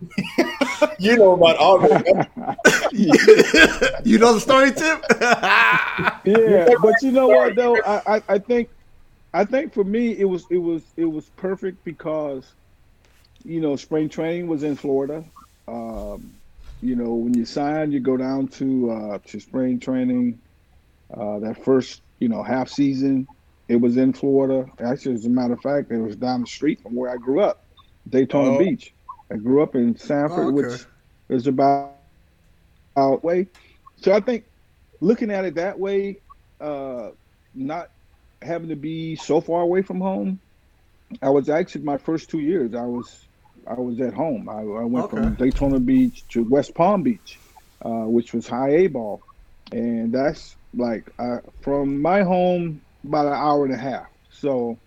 you 0.98 1.16
know 1.16 1.32
about 1.32 1.58
Auburn. 1.58 2.04
you 4.04 4.18
know 4.18 4.34
the 4.34 4.40
story, 4.40 4.72
Tim? 4.72 5.00
yeah, 6.24 6.74
but 6.82 6.94
you 7.02 7.12
know 7.12 7.28
what 7.28 7.54
though? 7.54 7.76
I, 7.82 8.16
I, 8.16 8.22
I 8.28 8.38
think 8.38 8.68
I 9.32 9.44
think 9.44 9.72
for 9.72 9.84
me 9.84 10.18
it 10.18 10.24
was 10.24 10.46
it 10.50 10.58
was 10.58 10.82
it 10.96 11.04
was 11.04 11.30
perfect 11.36 11.84
because 11.84 12.52
you 13.44 13.60
know 13.60 13.76
spring 13.76 14.08
training 14.08 14.46
was 14.46 14.62
in 14.62 14.76
Florida. 14.76 15.24
Um, 15.68 16.32
you 16.82 16.96
know 16.96 17.14
when 17.14 17.34
you 17.34 17.44
sign, 17.44 17.92
you 17.92 18.00
go 18.00 18.16
down 18.16 18.48
to 18.48 18.90
uh, 18.90 19.18
to 19.26 19.40
spring 19.40 19.78
training. 19.78 20.40
Uh, 21.16 21.38
that 21.38 21.62
first 21.64 22.02
you 22.18 22.28
know 22.28 22.42
half 22.42 22.68
season, 22.68 23.28
it 23.68 23.76
was 23.76 23.96
in 23.96 24.12
Florida. 24.12 24.66
Actually, 24.80 25.14
as 25.14 25.26
a 25.26 25.30
matter 25.30 25.54
of 25.54 25.60
fact, 25.60 25.90
it 25.90 25.98
was 25.98 26.16
down 26.16 26.40
the 26.40 26.46
street 26.46 26.80
from 26.80 26.94
where 26.94 27.10
I 27.10 27.16
grew 27.16 27.40
up, 27.40 27.62
Daytona 28.08 28.52
Oh. 28.52 28.58
Beach. 28.58 28.94
I 29.32 29.36
grew 29.36 29.62
up 29.62 29.74
in 29.74 29.96
Sanford, 29.96 30.38
Oh, 30.38 30.48
okay. 30.58 30.68
which 30.68 30.86
is 31.28 31.46
about 31.46 31.96
out 32.96 33.24
way. 33.24 33.48
So 33.96 34.12
I 34.12 34.20
think 34.20 34.44
looking 35.00 35.30
at 35.30 35.44
it 35.44 35.54
that 35.56 35.78
way, 35.78 36.20
uh, 36.60 37.10
not 37.54 37.88
having 38.42 38.68
to 38.68 38.76
be 38.76 39.16
so 39.16 39.40
far 39.40 39.62
away 39.62 39.82
from 39.82 40.00
home, 40.00 40.40
I 41.22 41.30
was 41.30 41.48
actually 41.48 41.84
my 41.84 41.98
first 41.98 42.30
two 42.30 42.40
years. 42.40 42.74
I 42.74 42.84
was 42.84 43.28
I 43.66 43.74
was 43.74 44.00
at 44.00 44.14
home. 44.14 44.48
I, 44.48 44.60
I 44.60 44.84
went 44.84 45.10
from 45.10 45.34
Daytona 45.34 45.80
Beach 45.80 46.24
to 46.28 46.44
West 46.44 46.74
Palm 46.74 47.02
Beach, 47.02 47.40
uh, 47.84 48.04
which 48.06 48.32
was 48.34 48.46
high 48.46 48.70
A 48.70 48.86
ball, 48.86 49.24
and 49.72 50.12
that's 50.12 50.56
like 50.74 51.10
uh, 51.18 51.38
from 51.62 52.00
my 52.00 52.22
home 52.22 52.82
about 53.04 53.26
an 53.26 53.32
hour 53.34 53.64
and 53.64 53.74
a 53.74 53.78
half. 53.78 54.06
So 54.28 54.80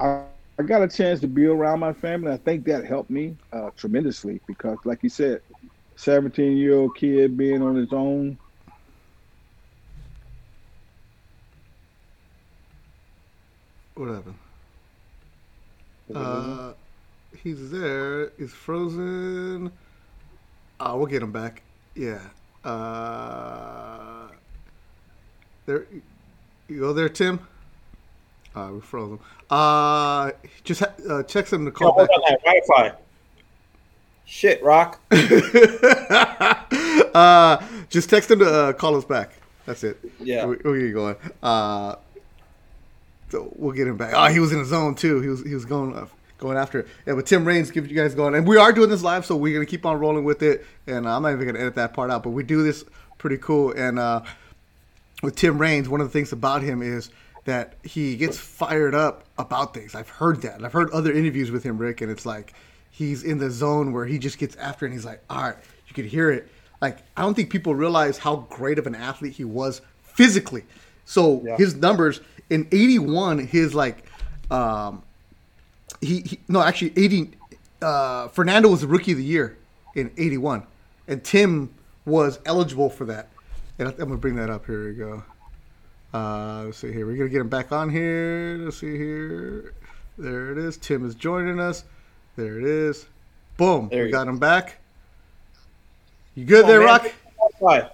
I, 0.00 0.24
I 0.58 0.64
got 0.64 0.82
a 0.82 0.88
chance 0.88 1.20
to 1.20 1.28
be 1.28 1.46
around 1.46 1.78
my 1.78 1.92
family. 1.92 2.32
I 2.32 2.36
think 2.36 2.64
that 2.66 2.84
helped 2.84 3.10
me 3.10 3.36
uh, 3.52 3.70
tremendously 3.76 4.40
because, 4.46 4.78
like 4.84 5.02
you 5.02 5.08
said, 5.08 5.40
17 5.96 6.56
year 6.56 6.74
old 6.76 6.96
kid 6.96 7.36
being 7.36 7.62
on 7.62 7.76
his 7.76 7.92
own. 7.92 8.38
what 13.98 14.10
happened? 14.10 14.34
Uh, 16.14 16.72
he's 17.42 17.70
there. 17.70 18.30
He's 18.38 18.52
frozen. 18.52 19.72
Oh, 20.80 20.96
we'll 20.96 21.06
get 21.06 21.22
him 21.22 21.32
back. 21.32 21.62
Yeah. 21.94 22.20
Uh, 22.64 24.28
there. 25.66 25.86
You 26.68 26.80
go 26.80 26.92
there, 26.92 27.08
Tim. 27.08 27.40
Uh, 28.54 28.70
we 28.74 28.80
froze 28.80 29.10
him. 29.12 29.20
Uh, 29.50 30.30
just 30.64 30.80
ha- 30.80 30.92
uh, 31.08 31.22
text 31.22 31.52
him 31.52 31.64
to 31.64 31.70
Yo, 31.70 31.72
call 31.72 31.92
hold 31.92 32.08
back. 32.08 32.16
on 32.16 32.22
that 32.28 32.40
Wi-Fi. 32.44 32.92
Shit, 34.24 34.62
Rock. 34.62 35.00
uh, 37.14 37.58
just 37.88 38.10
text 38.10 38.30
him 38.30 38.40
to 38.40 38.46
uh, 38.46 38.72
call 38.72 38.96
us 38.96 39.04
back. 39.04 39.32
That's 39.66 39.84
it. 39.84 39.98
Yeah. 40.20 40.46
we, 40.46 40.56
we'll 40.64 40.80
get 40.80 40.92
going. 40.94 41.16
Uh, 41.42 41.96
so 43.30 43.52
we'll 43.56 43.72
get 43.72 43.86
him 43.86 43.96
back. 43.96 44.12
Oh, 44.14 44.26
he 44.32 44.40
was 44.40 44.52
in 44.52 44.58
the 44.58 44.64
zone 44.64 44.94
too. 44.94 45.20
He 45.20 45.28
was 45.28 45.42
he 45.44 45.54
was 45.54 45.64
going 45.64 45.94
uh, 45.94 46.06
going 46.38 46.56
after 46.56 46.80
it. 46.80 46.88
Yeah, 47.06 47.14
but 47.14 47.26
Tim 47.26 47.44
Raines, 47.44 47.70
give 47.70 47.90
you 47.90 47.96
guys 47.96 48.14
going, 48.14 48.34
and 48.34 48.46
we 48.46 48.56
are 48.56 48.72
doing 48.72 48.88
this 48.88 49.02
live, 49.02 49.26
so 49.26 49.36
we're 49.36 49.52
gonna 49.52 49.66
keep 49.66 49.84
on 49.84 49.98
rolling 49.98 50.24
with 50.24 50.42
it. 50.42 50.64
And 50.86 51.06
uh, 51.06 51.16
I'm 51.16 51.22
not 51.22 51.32
even 51.32 51.46
gonna 51.46 51.58
edit 51.58 51.74
that 51.74 51.92
part 51.92 52.10
out, 52.10 52.22
but 52.22 52.30
we 52.30 52.42
do 52.42 52.62
this 52.62 52.84
pretty 53.18 53.36
cool. 53.38 53.72
And 53.72 53.98
uh, 53.98 54.22
with 55.22 55.36
Tim 55.36 55.58
Raines, 55.58 55.88
one 55.88 56.00
of 56.00 56.06
the 56.06 56.12
things 56.12 56.32
about 56.32 56.62
him 56.62 56.80
is 56.82 57.10
that 57.48 57.74
he 57.82 58.16
gets 58.16 58.38
fired 58.38 58.94
up 58.94 59.24
about 59.38 59.72
things. 59.74 59.94
I've 59.94 60.08
heard 60.08 60.42
that. 60.42 60.56
And 60.56 60.66
I've 60.66 60.72
heard 60.72 60.90
other 60.90 61.12
interviews 61.12 61.50
with 61.50 61.62
him, 61.64 61.78
Rick, 61.78 62.00
and 62.02 62.10
it's 62.10 62.26
like 62.26 62.52
he's 62.90 63.22
in 63.22 63.38
the 63.38 63.50
zone 63.50 63.92
where 63.92 64.04
he 64.04 64.18
just 64.18 64.38
gets 64.38 64.54
after 64.56 64.84
it 64.84 64.90
and 64.90 64.94
he's 64.98 65.04
like, 65.04 65.22
all 65.30 65.42
right, 65.42 65.56
you 65.86 65.94
could 65.94 66.04
hear 66.04 66.30
it. 66.30 66.48
Like, 66.80 66.98
I 67.16 67.22
don't 67.22 67.34
think 67.34 67.50
people 67.50 67.74
realize 67.74 68.18
how 68.18 68.36
great 68.50 68.78
of 68.78 68.86
an 68.86 68.94
athlete 68.94 69.32
he 69.32 69.44
was 69.44 69.80
physically. 70.02 70.64
So 71.04 71.42
Yeah. 71.44 71.56
his 71.56 71.74
numbers 71.74 72.20
in 72.50 72.68
81, 72.70 73.38
his 73.38 73.74
like, 73.74 74.04
um, 74.50 75.02
he, 76.00 76.20
he 76.20 76.38
no, 76.48 76.60
actually 76.60 76.92
80, 76.96 77.30
uh, 77.82 78.28
Fernando 78.28 78.68
was 78.68 78.82
the 78.82 78.86
rookie 78.88 79.12
of 79.12 79.18
the 79.18 79.24
year 79.24 79.56
in 79.94 80.10
81, 80.18 80.64
and 81.08 81.24
Tim 81.24 81.70
was 82.04 82.38
eligible 82.44 82.90
for 82.90 83.04
that. 83.06 83.28
And 83.78 83.88
I'm 83.88 83.94
gonna 83.96 84.16
bring 84.16 84.36
that 84.36 84.50
up. 84.50 84.66
Here 84.66 84.88
we 84.88 84.94
go. 84.94 85.22
Uh, 86.12 86.62
let's 86.66 86.78
see 86.78 86.92
here. 86.92 87.06
We're 87.06 87.16
gonna 87.16 87.28
get 87.28 87.40
him 87.40 87.48
back 87.48 87.70
on 87.72 87.90
here. 87.90 88.58
Let's 88.60 88.78
see 88.78 88.96
here. 88.96 89.74
There 90.16 90.52
it 90.52 90.58
is. 90.58 90.76
Tim 90.76 91.06
is 91.06 91.14
joining 91.14 91.60
us. 91.60 91.84
There 92.36 92.58
it 92.58 92.64
is. 92.64 93.06
Boom. 93.56 93.88
There 93.90 94.02
we 94.02 94.06
you 94.06 94.12
got 94.12 94.26
him 94.26 94.38
back. 94.38 94.78
You 96.34 96.44
good 96.44 96.62
Come 96.62 96.70
there, 96.70 96.80
on, 96.80 96.86
man. 96.86 97.04
Rock? 97.04 97.14
Wi-Fi. 97.60 97.90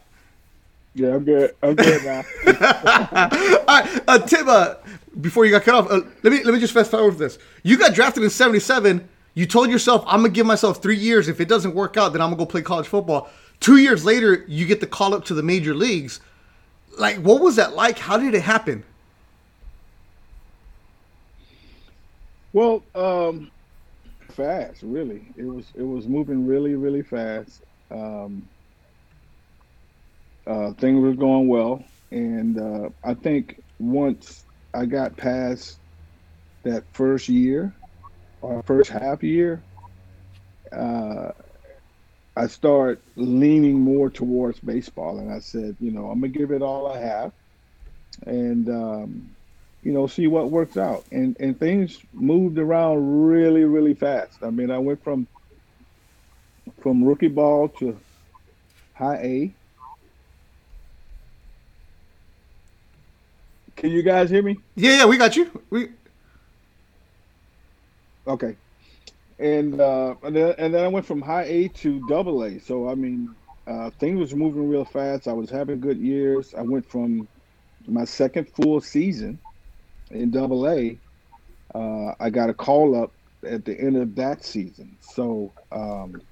Yeah, 0.95 1.15
I'm 1.15 1.25
good. 1.25 1.57
I'm 1.63 1.75
good 1.75 2.05
now. 2.05 2.23
All 2.47 3.81
right, 3.81 4.01
uh, 4.07 4.19
Tim. 4.21 4.49
Uh, 4.49 4.75
before 5.21 5.45
you 5.45 5.51
got 5.51 5.63
cut 5.63 5.75
off, 5.75 5.91
uh, 5.91 6.03
let 6.23 6.33
me 6.33 6.45
let 6.45 6.55
me 6.55 6.61
just 6.61 6.73
fast 6.73 6.91
forward 6.91 7.11
with 7.11 7.19
this. 7.19 7.39
You 7.65 7.77
got 7.77 7.95
drafted 7.95 8.23
in 8.23 8.31
'77. 8.31 9.09
You 9.35 9.47
told 9.47 9.71
yourself, 9.71 10.05
"I'm 10.07 10.21
gonna 10.21 10.29
give 10.29 10.47
myself 10.47 10.81
three 10.81 10.97
years. 10.97 11.27
If 11.27 11.41
it 11.41 11.49
doesn't 11.49 11.75
work 11.75 11.97
out, 11.97 12.13
then 12.13 12.23
I'm 12.23 12.29
gonna 12.29 12.39
go 12.39 12.47
play 12.47 12.63
college 12.63 12.87
football." 12.87 13.29
Two 13.59 13.79
years 13.79 14.05
later, 14.05 14.45
you 14.47 14.67
get 14.67 14.81
the 14.81 14.87
call 14.87 15.15
up 15.15 15.25
to 15.25 15.35
the 15.35 15.43
major 15.43 15.75
leagues. 15.75 16.21
Like, 16.99 17.17
what 17.19 17.41
was 17.41 17.57
that 17.57 17.75
like? 17.75 17.99
How 17.99 18.17
did 18.17 18.35
it 18.35 18.43
happen? 18.43 18.85
Well, 22.53 22.83
um, 22.95 23.51
fast, 24.31 24.83
really. 24.83 25.23
It 25.37 25.45
was 25.45 25.67
it 25.75 25.83
was 25.83 26.07
moving 26.07 26.47
really, 26.47 26.75
really 26.75 27.03
fast. 27.03 27.63
Um, 27.91 28.49
uh, 30.47 30.73
things 30.75 31.01
were 31.01 31.15
going 31.15 31.49
well, 31.49 31.83
and 32.11 32.59
uh, 32.59 32.91
I 33.03 33.15
think 33.15 33.63
once 33.79 34.45
I 34.73 34.87
got 34.87 35.17
past 35.17 35.79
that 36.63 36.85
first 36.93 37.29
year 37.29 37.75
or 38.41 38.63
first 38.63 38.91
half 38.91 39.23
year, 39.23 39.63
uh, 40.73 41.31
I 42.37 42.49
started 42.49 42.99
leaning 43.17 43.81
more 43.81 44.11
towards 44.11 44.59
baseball, 44.61 45.19
and 45.19 45.33
I 45.33 45.39
said, 45.39 45.77
you 45.81 45.93
know, 45.93 46.11
I'm 46.11 46.21
gonna 46.21 46.33
give 46.33 46.51
it 46.51 46.63
all 46.63 46.87
I 46.87 46.99
have, 47.01 47.33
and 48.27 48.69
um, 48.69 49.31
you 49.83 49.93
know, 49.93 50.07
see 50.07 50.27
what 50.27 50.51
works 50.51 50.77
out. 50.77 51.05
And 51.13 51.37
and 51.39 51.59
things 51.59 51.99
moved 52.13 52.59
around 52.59 53.27
really, 53.27 53.65
really 53.65 53.95
fast. 53.95 54.43
I 54.43 54.51
mean, 54.51 54.71
I 54.71 54.79
went 54.79 55.03
from 55.05 55.29
from 56.83 57.05
rookie 57.05 57.29
ball 57.29 57.69
to 57.69 57.99
high 58.95 59.17
A. 59.17 59.55
Can 63.77 63.91
you 63.91 64.03
guys 64.03 64.31
hear 64.31 64.43
me? 64.43 64.61
Yeah, 64.75 64.99
yeah, 64.99 65.05
we 65.07 65.19
got 65.19 65.37
you. 65.37 65.51
We 65.71 65.89
Okay. 68.27 68.57
And 69.39 69.81
uh, 69.81 70.15
and 70.23 70.37
then 70.37 70.55
and 70.59 70.75
then 70.75 70.85
I 70.85 70.89
went 70.89 71.07
from 71.07 71.21
high 71.21 71.45
A 71.45 71.69
to 71.69 72.07
double 72.09 72.45
A. 72.45 72.61
So 72.61 72.89
I 72.89 72.95
mean, 72.95 73.35
uh, 73.67 73.91
things 73.99 74.21
was 74.21 74.35
moving 74.35 74.69
real 74.69 74.85
fast. 74.85 75.27
I 75.27 75.33
was 75.33 75.51
having 75.51 75.81
good 75.81 75.99
years. 75.99 76.55
I 76.57 76.63
went 76.63 76.89
from 76.89 77.27
my 77.87 78.05
second 78.05 78.49
full 78.49 78.81
season 78.81 79.39
in 80.11 80.31
double 80.31 80.69
A. 80.69 80.99
Uh, 81.75 82.15
I 82.21 82.31
got 82.31 82.49
a 82.49 82.55
call 82.55 82.95
up 82.95 83.13
at 83.47 83.65
the 83.65 83.79
end 83.79 83.97
of 83.97 84.15
that 84.17 84.45
season. 84.45 84.97
So 85.01 85.53
um, 85.73 86.23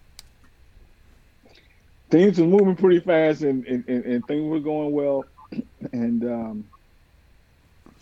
things 2.10 2.38
were 2.38 2.46
moving 2.46 2.76
pretty 2.76 3.00
fast, 3.00 3.42
and, 3.42 3.66
and, 3.66 3.84
and, 3.88 4.26
things 4.26 4.48
were 4.48 4.60
going 4.60 4.92
well. 4.92 5.24
And 5.92 6.24
um, 6.24 6.64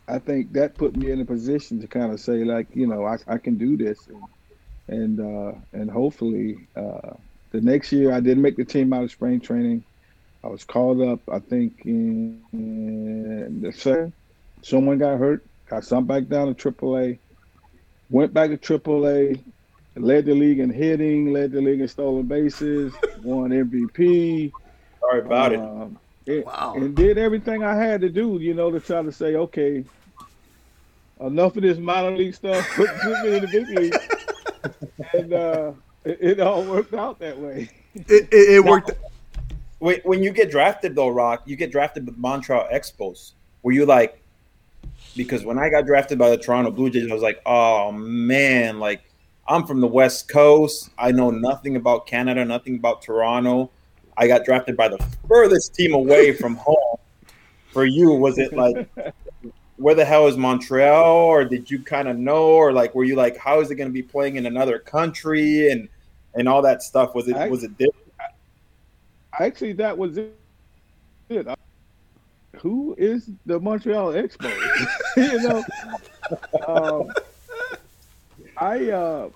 I 0.07 0.19
think 0.19 0.53
that 0.53 0.75
put 0.75 0.95
me 0.95 1.11
in 1.11 1.21
a 1.21 1.25
position 1.25 1.81
to 1.81 1.87
kind 1.87 2.13
of 2.13 2.21
say, 2.21 2.45
like, 2.45 2.69
you 2.75 2.87
know, 2.87 3.05
I, 3.05 3.17
I 3.27 3.39
can 3.39 3.57
do 3.57 3.77
this, 3.77 4.07
and 4.07 4.23
and 4.91 5.21
uh, 5.21 5.53
and 5.73 5.91
hopefully 5.91 6.67
uh, 6.77 7.15
the 7.53 7.61
next 7.61 7.93
year 7.93 8.13
I 8.13 8.21
didn't 8.21 8.43
make 8.43 8.57
the 8.57 8.65
team 8.65 8.93
out 8.93 9.05
of 9.05 9.11
spring 9.11 9.41
training. 9.41 9.85
I 10.45 10.49
was 10.49 10.65
called 10.65 11.01
up, 11.03 11.21
I 11.31 11.39
think, 11.39 11.83
in, 11.85 12.41
in 12.53 13.61
the 13.61 13.73
second. 13.73 14.13
Someone 14.63 14.99
got 14.99 15.19
hurt, 15.19 15.45
got 15.69 15.85
sent 15.85 16.07
back 16.07 16.29
down 16.29 16.55
to 16.55 16.73
AAA, 16.73 17.19
went 18.09 18.33
back 18.33 18.49
to 18.51 18.57
AAA, 18.57 19.43
led 19.97 20.25
the 20.25 20.35
league 20.35 20.59
in 20.59 20.71
hitting, 20.71 21.33
led 21.33 21.53
the 21.53 21.61
league 21.61 21.81
in 21.81 21.89
stolen 21.89 22.25
bases, 22.27 22.93
won 23.23 23.51
MVP. 23.51 24.51
Sorry 25.01 25.21
about 25.21 25.53
it. 25.53 25.61
Um, 25.61 25.99
it- 26.27 26.47
Wow. 26.47 26.75
And 26.77 26.95
did 26.97 27.19
everything 27.19 27.63
I 27.63 27.75
had 27.75 28.01
to 28.03 28.09
do, 28.09 28.39
you 28.41 28.55
know, 28.55 28.71
to 28.71 28.81
try 28.81 29.03
to 29.03 29.13
say, 29.13 29.35
okay, 29.37 29.85
enough 31.21 31.57
of 31.57 31.63
this 31.63 31.77
minor 31.79 32.17
league 32.17 32.35
stuff. 32.35 32.67
Put, 32.77 32.89
put 33.01 33.23
me 33.25 33.37
in 33.37 33.43
the 33.43 33.49
big 33.49 33.69
league. 33.69 33.95
and 35.15 35.33
uh, 35.33 35.73
it, 36.05 36.19
it 36.21 36.41
all 36.41 36.63
worked 36.65 36.95
out 36.95 37.19
that 37.19 37.39
way. 37.39 37.69
it, 37.95 38.29
it, 38.31 38.55
it 38.57 38.65
worked. 38.65 38.93
Wait, 39.81 40.05
when 40.05 40.23
you 40.23 40.31
get 40.31 40.51
drafted 40.51 40.95
though, 40.95 41.09
Rock, 41.09 41.43
you 41.47 41.57
get 41.57 41.73
drafted 41.73 42.07
with 42.07 42.17
Montreal 42.19 42.69
Expos. 42.73 43.33
Were 43.63 43.73
you 43.73 43.87
like? 43.87 44.23
Because 45.17 45.45
when 45.45 45.59
I 45.59 45.71
got 45.71 45.87
drafted 45.87 46.19
by 46.19 46.31
the 46.31 46.37
Toronto 46.37 46.71
Blue 46.71 46.91
Jays, 46.91 47.11
I 47.11 47.15
was 47.15 47.23
like, 47.23 47.41
oh 47.47 47.91
man, 47.93 48.79
like 48.79 49.03
I'm 49.49 49.67
from 49.67 49.81
the 49.81 49.87
West 49.87 50.29
Coast. 50.29 50.91
I 50.99 51.13
know 51.13 51.31
nothing 51.31 51.77
about 51.77 52.07
Canada, 52.07 52.45
nothing 52.45 52.77
about 52.77 53.03
Toronto. 53.03 53.71
I 54.17 54.29
got 54.29 54.45
drafted 54.45 54.77
by 54.77 54.89
the 54.89 54.99
furthest 55.27 55.75
team 55.75 55.95
away 55.95 56.33
from 56.33 56.57
home. 56.57 56.99
For 57.73 57.85
you, 57.85 58.11
was 58.11 58.39
it 58.39 58.53
like, 58.53 58.89
where 59.81 59.95
the 59.95 60.05
hell 60.05 60.27
is 60.27 60.37
Montreal, 60.37 61.05
or 61.07 61.45
did 61.45 61.71
you 61.71 61.79
kind 61.83 62.07
of 62.07 62.19
know, 62.19 62.49
or 62.49 62.71
like, 62.71 62.95
were 62.95 63.05
you 63.05 63.17
like, 63.17 63.39
how 63.39 63.61
is 63.61 63.71
it 63.71 63.77
going 63.77 63.89
to 63.89 63.93
be 63.93 64.03
playing 64.03 64.37
in 64.37 64.45
another 64.47 64.79
country 64.79 65.71
and 65.71 65.89
and 66.35 66.47
all 66.49 66.63
that 66.63 66.83
stuff? 66.83 67.15
Was 67.15 67.29
it 67.29 67.37
I- 67.37 67.49
was 67.49 67.65
it 67.65 67.77
different? 67.79 67.97
Actually, 69.39 69.73
that 69.75 69.97
was 69.97 70.19
it. 70.19 70.35
I- 71.49 71.55
who 72.59 72.95
is 72.99 73.31
the 73.47 73.59
Montreal 73.59 74.13
Expo? 74.13 74.51
you 75.17 75.41
know, 75.49 75.65
um, 76.69 77.11
I, 78.59 78.91
uh, 78.91 79.31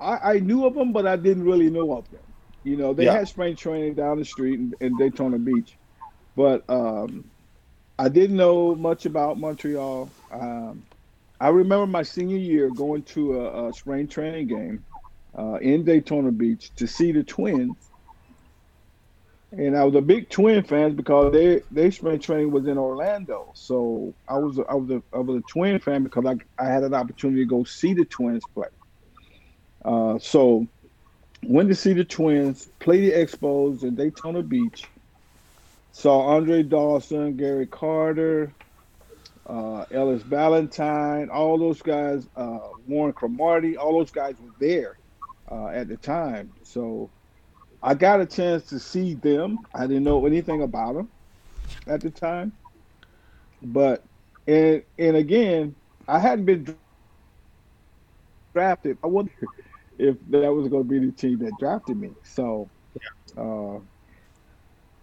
I 0.00 0.34
I 0.34 0.38
knew 0.38 0.64
of 0.64 0.74
them, 0.74 0.92
but 0.92 1.06
I 1.06 1.16
didn't 1.16 1.44
really 1.44 1.68
know 1.68 1.92
of 1.98 2.10
them. 2.10 2.22
You 2.64 2.76
know, 2.76 2.94
they 2.94 3.04
Yeah. 3.04 3.18
had 3.18 3.28
spring 3.28 3.54
training 3.54 3.94
down 3.94 4.18
the 4.18 4.24
street 4.24 4.58
in, 4.60 4.74
in 4.80 4.96
Daytona 4.96 5.38
Beach, 5.38 5.76
but 6.36 6.64
um, 6.70 7.24
I 7.98 8.08
didn't 8.08 8.36
know 8.36 8.74
much 8.76 9.06
about 9.06 9.38
Montreal. 9.38 10.08
Um, 10.30 10.84
I 11.40 11.48
remember 11.48 11.86
my 11.86 12.02
senior 12.02 12.36
year 12.36 12.70
going 12.70 13.02
to 13.04 13.40
a, 13.40 13.68
a 13.68 13.72
spring 13.72 14.08
training 14.08 14.48
game 14.48 14.84
uh, 15.36 15.54
in 15.54 15.84
Daytona 15.84 16.30
Beach 16.30 16.74
to 16.76 16.86
see 16.86 17.12
the 17.12 17.24
Twins. 17.24 17.90
And 19.50 19.76
I 19.76 19.82
was 19.84 19.94
a 19.94 20.02
big 20.02 20.28
Twin 20.28 20.62
fan 20.62 20.94
because 20.94 21.32
they 21.32 21.62
their 21.70 21.90
spring 21.90 22.20
training 22.20 22.50
was 22.50 22.66
in 22.66 22.76
Orlando. 22.76 23.50
So 23.54 24.14
I 24.28 24.36
was 24.36 24.60
I 24.68 24.74
was 24.74 24.90
a, 24.90 25.02
I 25.12 25.18
was 25.18 25.38
a 25.38 25.42
Twin 25.42 25.78
fan 25.78 26.04
because 26.04 26.26
I, 26.26 26.36
I 26.62 26.68
had 26.68 26.82
an 26.82 26.92
opportunity 26.92 27.42
to 27.42 27.46
go 27.46 27.64
see 27.64 27.94
the 27.94 28.04
Twins 28.04 28.44
play. 28.54 28.68
Uh, 29.84 30.18
so 30.18 30.66
went 31.44 31.68
to 31.70 31.74
see 31.74 31.94
the 31.94 32.04
Twins 32.04 32.68
play 32.78 33.00
the 33.00 33.12
Expos 33.12 33.84
in 33.84 33.94
Daytona 33.94 34.42
Beach. 34.42 34.84
Saw 35.98 36.20
Andre 36.36 36.62
Dawson, 36.62 37.36
Gary 37.36 37.66
Carter, 37.66 38.54
uh, 39.48 39.84
Ellis 39.90 40.22
Valentine, 40.22 41.28
all 41.28 41.58
those 41.58 41.82
guys, 41.82 42.28
uh, 42.36 42.68
Warren 42.86 43.12
Cromartie, 43.12 43.76
all 43.76 43.98
those 43.98 44.12
guys 44.12 44.36
were 44.38 44.52
there 44.60 44.96
uh, 45.50 45.66
at 45.70 45.88
the 45.88 45.96
time. 45.96 46.52
So 46.62 47.10
I 47.82 47.94
got 47.94 48.20
a 48.20 48.26
chance 48.26 48.66
to 48.66 48.78
see 48.78 49.14
them. 49.14 49.58
I 49.74 49.88
didn't 49.88 50.04
know 50.04 50.24
anything 50.24 50.62
about 50.62 50.94
them 50.94 51.08
at 51.88 52.00
the 52.00 52.10
time, 52.10 52.52
but 53.60 54.04
and 54.46 54.84
and 55.00 55.16
again, 55.16 55.74
I 56.06 56.20
hadn't 56.20 56.44
been 56.44 56.78
drafted. 58.54 58.98
I 59.02 59.08
wonder 59.08 59.32
if 59.98 60.16
that 60.30 60.54
was 60.54 60.68
going 60.68 60.84
to 60.84 60.88
be 60.88 61.04
the 61.04 61.10
team 61.10 61.40
that 61.40 61.58
drafted 61.58 61.96
me. 61.96 62.12
So, 62.22 62.70
uh, 63.36 63.80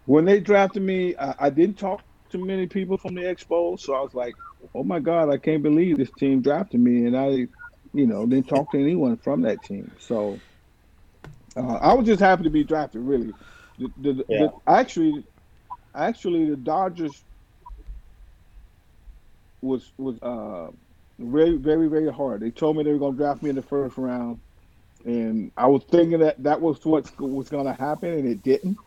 when 0.06 0.26
they 0.26 0.40
drafted 0.40 0.84
me, 0.84 1.16
I, 1.18 1.36
I, 1.40 1.50
didn't 1.50 1.78
talk 1.78 2.02
to 2.30 2.38
many 2.38 2.68
people 2.68 2.98
from 2.98 3.16
the 3.16 3.22
Expo, 3.22 3.80
so 3.80 3.94
I 3.94 4.02
was 4.02 4.14
like, 4.14 4.36
"Oh 4.74 4.84
my 4.84 5.00
God, 5.00 5.30
I 5.30 5.38
can't 5.38 5.64
believe 5.64 5.98
this 5.98 6.12
team 6.12 6.42
drafted 6.42 6.80
me," 6.80 7.06
and 7.06 7.18
I, 7.18 7.48
you 7.94 8.08
know, 8.08 8.26
didn't 8.26 8.48
talk 8.48 8.72
to 8.72 8.80
anyone 8.80 9.18
from 9.18 9.42
that 9.44 9.64
team. 9.64 9.92
So, 10.00 10.40
uh, 11.56 11.76
I 11.76 11.94
was 11.94 12.06
just 12.06 12.22
happy 12.22 12.44
to 12.44 12.50
be 12.50 12.64
drafted. 12.64 13.02
Really, 13.02 13.34
the, 13.80 13.92
the, 13.98 14.26
yeah. 14.28 14.40
the, 14.40 14.54
actually, 14.68 15.24
actually, 15.94 16.50
the 16.50 16.58
Dodgers 16.58 17.24
was 19.62 19.92
was 19.98 20.22
uh, 20.22 20.72
very, 21.18 21.58
very, 21.58 21.88
very 21.88 22.14
hard. 22.14 22.42
They 22.42 22.52
told 22.52 22.78
me 22.78 22.84
they 22.84 22.92
were 22.92 23.00
going 23.00 23.14
to 23.14 23.18
draft 23.18 23.42
me 23.42 23.50
in 23.50 23.56
the 23.56 23.64
first 23.64 23.98
round, 23.98 24.40
and 25.04 25.52
I 25.58 25.68
was 25.68 25.84
thinking 25.84 26.20
that 26.20 26.44
that 26.44 26.62
was 26.62 26.84
what 26.86 27.10
was 27.20 27.50
going 27.50 27.66
to 27.66 27.74
happen, 27.74 28.12
and 28.12 28.28
it 28.28 28.44
didn't. 28.44 28.78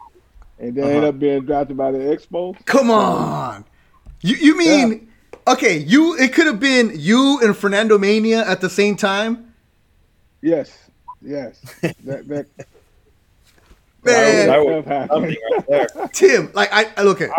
And 0.58 0.74
they 0.74 0.82
uh-huh. 0.82 0.90
ended 0.90 1.04
up 1.04 1.18
being 1.18 1.44
drafted 1.44 1.76
by 1.76 1.92
the 1.92 1.98
Expo. 1.98 2.56
Come 2.66 2.90
on, 2.90 3.64
you 4.20 4.36
you 4.36 4.58
mean 4.58 5.08
yeah. 5.32 5.52
okay? 5.52 5.78
You 5.78 6.16
it 6.16 6.32
could 6.32 6.46
have 6.46 6.60
been 6.60 6.92
you 6.94 7.40
and 7.42 7.54
Fernandomania 7.54 8.44
at 8.44 8.60
the 8.60 8.70
same 8.70 8.96
time. 8.96 9.54
Yes, 10.42 10.90
yes. 11.20 11.60
that 11.80 12.28
that. 12.28 12.46
Man, 14.04 14.46
that 14.46 14.64
was, 14.64 14.84
that 14.84 15.10
was 15.10 15.36
right 15.68 16.12
Tim, 16.12 16.50
like 16.54 16.68
I 16.72 17.02
look 17.02 17.20
at. 17.20 17.30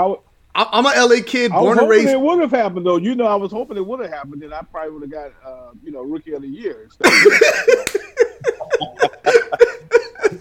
I, 0.55 0.67
I'm 0.73 0.85
an 0.85 0.93
LA 0.97 1.21
kid, 1.25 1.51
born 1.51 1.79
and 1.79 1.87
raised. 1.87 2.09
It 2.09 2.19
would 2.19 2.39
have 2.41 2.51
happened 2.51 2.85
though. 2.85 2.97
You 2.97 3.15
know, 3.15 3.25
I 3.25 3.35
was 3.35 3.51
hoping 3.51 3.77
it 3.77 3.85
would 3.85 4.01
have 4.01 4.09
happened. 4.09 4.41
Then 4.41 4.51
I 4.51 4.61
probably 4.63 4.91
would 4.91 5.03
have 5.03 5.11
got, 5.11 5.31
uh, 5.45 5.71
you 5.83 5.91
know, 5.91 6.01
rookie 6.01 6.33
of 6.33 6.41
the 6.41 6.47
year. 6.47 6.89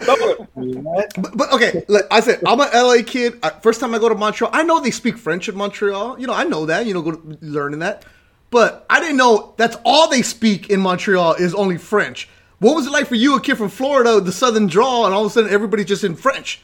but, 0.05 1.37
but, 1.37 1.53
okay, 1.53 1.83
like 1.87 2.05
I 2.11 2.19
said, 2.19 2.41
I'm 2.45 2.59
an 2.59 2.69
LA 2.73 3.03
kid. 3.05 3.43
First 3.61 3.79
time 3.79 3.93
I 3.93 3.99
go 3.99 4.09
to 4.09 4.15
Montreal, 4.15 4.51
I 4.53 4.63
know 4.63 4.79
they 4.79 4.91
speak 4.91 5.17
French 5.17 5.49
in 5.49 5.55
Montreal. 5.55 6.19
You 6.19 6.27
know, 6.27 6.33
I 6.33 6.43
know 6.43 6.65
that. 6.65 6.85
You 6.85 6.93
know, 6.93 7.01
go 7.01 7.11
to, 7.11 7.37
learning 7.41 7.79
that. 7.79 8.05
But 8.51 8.85
I 8.89 8.99
didn't 8.99 9.17
know 9.17 9.53
that's 9.57 9.77
all 9.85 10.09
they 10.09 10.21
speak 10.21 10.69
in 10.69 10.79
Montreal 10.79 11.35
is 11.35 11.53
only 11.53 11.77
French. 11.77 12.27
What 12.59 12.75
was 12.75 12.87
it 12.87 12.91
like 12.91 13.07
for 13.07 13.15
you, 13.15 13.35
a 13.35 13.41
kid 13.41 13.57
from 13.57 13.69
Florida, 13.69 14.19
the 14.19 14.31
Southern 14.31 14.67
drawl, 14.67 15.05
and 15.05 15.13
all 15.13 15.21
of 15.25 15.27
a 15.27 15.33
sudden 15.33 15.49
everybody's 15.49 15.85
just 15.85 16.03
in 16.03 16.15
French? 16.15 16.61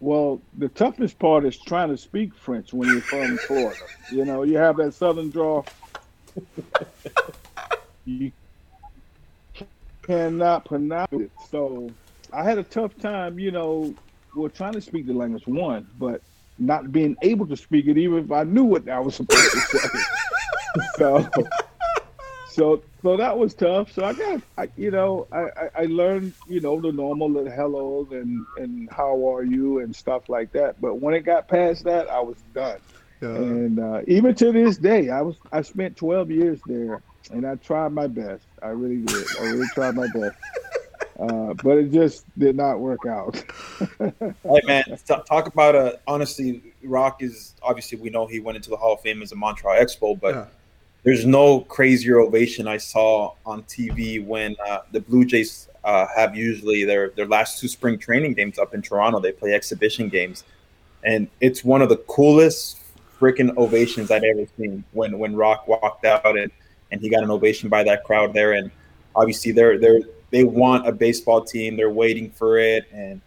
Well, 0.00 0.40
the 0.56 0.68
toughest 0.68 1.18
part 1.18 1.44
is 1.44 1.58
trying 1.58 1.88
to 1.88 1.96
speak 1.96 2.32
French 2.34 2.72
when 2.72 2.88
you're 2.88 3.00
from 3.00 3.36
Florida. 3.38 3.80
You 4.12 4.24
know, 4.24 4.44
you 4.44 4.56
have 4.56 4.76
that 4.76 4.94
southern 4.94 5.30
draw. 5.30 5.64
you 8.04 8.32
cannot 10.08 10.64
pronounce 10.64 11.12
it. 11.12 11.30
So 11.50 11.90
I 12.32 12.42
had 12.42 12.58
a 12.58 12.62
tough 12.62 12.96
time, 12.98 13.38
you 13.38 13.50
know, 13.50 13.94
well, 14.34 14.48
trying 14.48 14.72
to 14.72 14.80
speak 14.80 15.06
the 15.06 15.12
language, 15.12 15.46
one, 15.46 15.86
but 15.98 16.22
not 16.58 16.90
being 16.90 17.16
able 17.22 17.46
to 17.46 17.56
speak 17.56 17.86
it, 17.86 17.98
even 17.98 18.24
if 18.24 18.32
I 18.32 18.44
knew 18.44 18.64
what 18.64 18.88
I 18.88 18.98
was 19.00 19.16
supposed 19.16 19.50
to 19.52 19.60
say. 19.60 19.88
so 20.98 21.28
so 22.48 22.82
so 23.02 23.16
that 23.16 23.38
was 23.38 23.54
tough. 23.54 23.92
So 23.92 24.04
I 24.04 24.14
got, 24.14 24.42
I, 24.56 24.68
you 24.76 24.90
know, 24.90 25.28
I, 25.30 25.82
I 25.82 25.84
learned, 25.84 26.32
you 26.48 26.60
know, 26.60 26.80
the 26.80 26.90
normal 26.90 27.30
little 27.30 27.52
hellos 27.52 28.08
and 28.10 28.46
and 28.56 28.88
how 28.90 29.28
are 29.28 29.44
you 29.44 29.80
and 29.80 29.94
stuff 29.94 30.28
like 30.28 30.52
that. 30.52 30.80
But 30.80 31.00
when 31.00 31.14
it 31.14 31.20
got 31.20 31.48
past 31.48 31.84
that, 31.84 32.08
I 32.08 32.20
was 32.20 32.36
done. 32.54 32.80
Yeah. 33.20 33.28
And 33.28 33.78
uh, 33.78 34.00
even 34.06 34.34
to 34.36 34.52
this 34.52 34.78
day, 34.78 35.10
I 35.10 35.20
was 35.22 35.36
I 35.52 35.62
spent 35.62 35.96
12 35.96 36.30
years 36.30 36.60
there, 36.66 37.02
and 37.30 37.46
I 37.46 37.56
tried 37.56 37.92
my 37.92 38.06
best. 38.06 38.44
I 38.62 38.68
really 38.68 39.02
did. 39.02 39.26
I 39.40 39.44
really 39.44 39.68
tried 39.74 39.94
my 39.94 40.08
best. 40.08 40.36
Uh, 41.18 41.52
but 41.64 41.78
it 41.78 41.90
just 41.90 42.24
did 42.38 42.54
not 42.54 42.78
work 42.78 43.04
out. 43.04 43.42
hey 43.98 44.60
man, 44.64 44.84
talk 45.06 45.48
about 45.48 45.74
uh, 45.74 45.92
honestly, 46.06 46.62
Rock 46.84 47.22
is 47.22 47.54
obviously 47.62 47.98
we 47.98 48.08
know 48.08 48.26
he 48.26 48.38
went 48.38 48.56
into 48.56 48.70
the 48.70 48.76
Hall 48.76 48.94
of 48.94 49.00
Fame 49.00 49.20
as 49.22 49.32
a 49.32 49.36
Montreal 49.36 49.76
Expo, 49.76 50.18
but 50.18 50.34
yeah 50.34 50.46
there's 51.04 51.24
no 51.24 51.60
crazier 51.60 52.18
ovation 52.18 52.66
I 52.66 52.76
saw 52.76 53.34
on 53.46 53.62
TV 53.64 54.24
when 54.24 54.56
uh, 54.66 54.80
the 54.92 55.00
Blue 55.00 55.24
Jays 55.24 55.68
uh, 55.84 56.06
have 56.14 56.36
usually 56.36 56.84
their 56.84 57.10
their 57.10 57.26
last 57.26 57.60
two 57.60 57.68
spring 57.68 57.98
training 57.98 58.34
games 58.34 58.58
up 58.58 58.74
in 58.74 58.82
Toronto. 58.82 59.20
They 59.20 59.32
play 59.32 59.54
exhibition 59.54 60.08
games, 60.08 60.44
and 61.04 61.28
it's 61.40 61.64
one 61.64 61.82
of 61.82 61.88
the 61.88 61.98
coolest 61.98 62.80
freaking 63.20 63.56
ovations 63.56 64.10
I've 64.10 64.24
ever 64.24 64.46
seen. 64.58 64.84
When 64.92 65.18
when 65.18 65.36
Rock 65.36 65.68
walked 65.68 66.04
out 66.04 66.36
and 66.36 66.50
and 66.90 67.00
he 67.00 67.08
got 67.08 67.22
an 67.22 67.30
ovation 67.30 67.68
by 67.68 67.82
that 67.84 68.04
crowd 68.04 68.32
there, 68.32 68.52
and 68.52 68.70
obviously 69.14 69.52
they're 69.52 69.78
they're 69.78 70.00
they 70.30 70.44
want 70.44 70.86
a 70.86 70.92
baseball 70.92 71.42
team. 71.42 71.76
They're 71.76 71.90
waiting 71.90 72.30
for 72.30 72.58
it, 72.58 72.86
and 72.92 73.20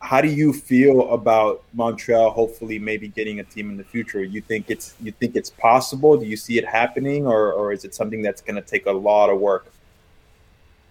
how 0.00 0.20
do 0.20 0.28
you 0.28 0.52
feel 0.52 1.10
about 1.12 1.64
Montreal 1.72 2.30
hopefully 2.30 2.78
maybe 2.78 3.08
getting 3.08 3.40
a 3.40 3.44
team 3.44 3.70
in 3.70 3.76
the 3.76 3.84
future? 3.84 4.22
You 4.22 4.42
think 4.42 4.70
it's 4.70 4.94
you 5.00 5.12
think 5.12 5.36
it's 5.36 5.50
possible? 5.50 6.16
Do 6.18 6.26
you 6.26 6.36
see 6.36 6.58
it 6.58 6.66
happening, 6.66 7.26
or 7.26 7.52
or 7.52 7.72
is 7.72 7.84
it 7.84 7.94
something 7.94 8.22
that's 8.22 8.42
going 8.42 8.56
to 8.56 8.62
take 8.62 8.86
a 8.86 8.92
lot 8.92 9.30
of 9.30 9.40
work? 9.40 9.72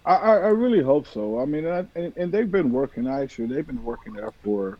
I, 0.06 0.16
I 0.16 0.48
really 0.48 0.82
hope 0.82 1.06
so. 1.06 1.40
I 1.40 1.46
mean, 1.46 1.66
I, 1.66 1.86
and, 1.94 2.14
and, 2.16 2.30
they've 2.30 2.50
been 2.50 2.70
working. 2.70 3.08
Actually, 3.08 3.54
they've 3.54 3.66
been 3.66 3.82
working 3.82 4.12
there 4.12 4.32
for 4.42 4.78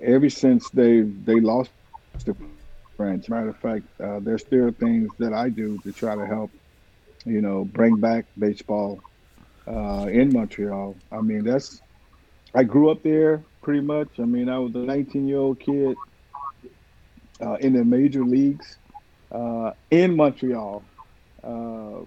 ever 0.00 0.30
since 0.30 0.70
they 0.70 1.00
they 1.00 1.40
lost 1.40 1.70
the 2.24 2.34
French. 2.96 3.28
Matter 3.28 3.50
of 3.50 3.58
fact, 3.58 3.84
uh, 4.02 4.20
there's 4.20 4.42
still 4.42 4.70
things 4.72 5.10
that 5.18 5.32
I 5.32 5.48
do 5.50 5.78
to 5.84 5.92
try 5.92 6.14
to 6.14 6.26
help, 6.26 6.52
you 7.24 7.40
know, 7.40 7.64
bring 7.64 8.00
back 8.00 8.26
baseball 8.38 9.02
uh, 9.66 10.06
in 10.10 10.32
Montreal. 10.32 10.96
I 11.12 11.20
mean, 11.20 11.44
that's 11.44 11.80
I 12.54 12.64
grew 12.64 12.90
up 12.90 13.02
there 13.02 13.44
pretty 13.62 13.80
much. 13.82 14.08
I 14.18 14.24
mean, 14.24 14.48
I 14.48 14.58
was 14.58 14.74
a 14.74 14.78
19 14.78 15.28
year 15.28 15.38
old 15.38 15.60
kid 15.60 15.96
uh, 17.40 17.54
in 17.54 17.74
the 17.74 17.84
major 17.84 18.24
leagues 18.24 18.78
uh, 19.30 19.72
in 19.90 20.16
Montreal 20.16 20.84
uh, 21.44 22.00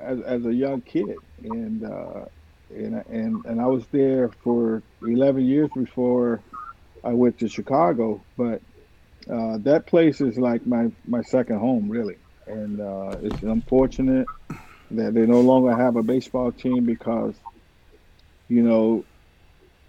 as, 0.00 0.20
as 0.20 0.44
a 0.46 0.52
young 0.52 0.82
kid, 0.82 1.16
and 1.42 1.84
uh, 1.84 2.24
and 2.70 3.02
and 3.08 3.44
and 3.44 3.60
I 3.60 3.66
was 3.66 3.86
there 3.92 4.30
for 4.42 4.82
11 5.02 5.44
years 5.44 5.70
before 5.74 6.42
I 7.04 7.12
went 7.12 7.38
to 7.38 7.48
Chicago. 7.48 8.24
But 8.36 8.62
uh, 9.32 9.58
that 9.58 9.86
place 9.86 10.20
is 10.20 10.38
like 10.38 10.66
my 10.66 10.88
my 11.06 11.22
second 11.22 11.58
home, 11.58 11.88
really, 11.88 12.16
and 12.46 12.80
uh, 12.80 13.16
it's 13.22 13.42
unfortunate 13.42 14.26
that 14.92 15.14
they 15.14 15.26
no 15.26 15.40
longer 15.40 15.74
have 15.74 15.96
a 15.96 16.02
baseball 16.02 16.52
team 16.52 16.84
because 16.84 17.34
you 18.48 18.62
know 18.62 19.04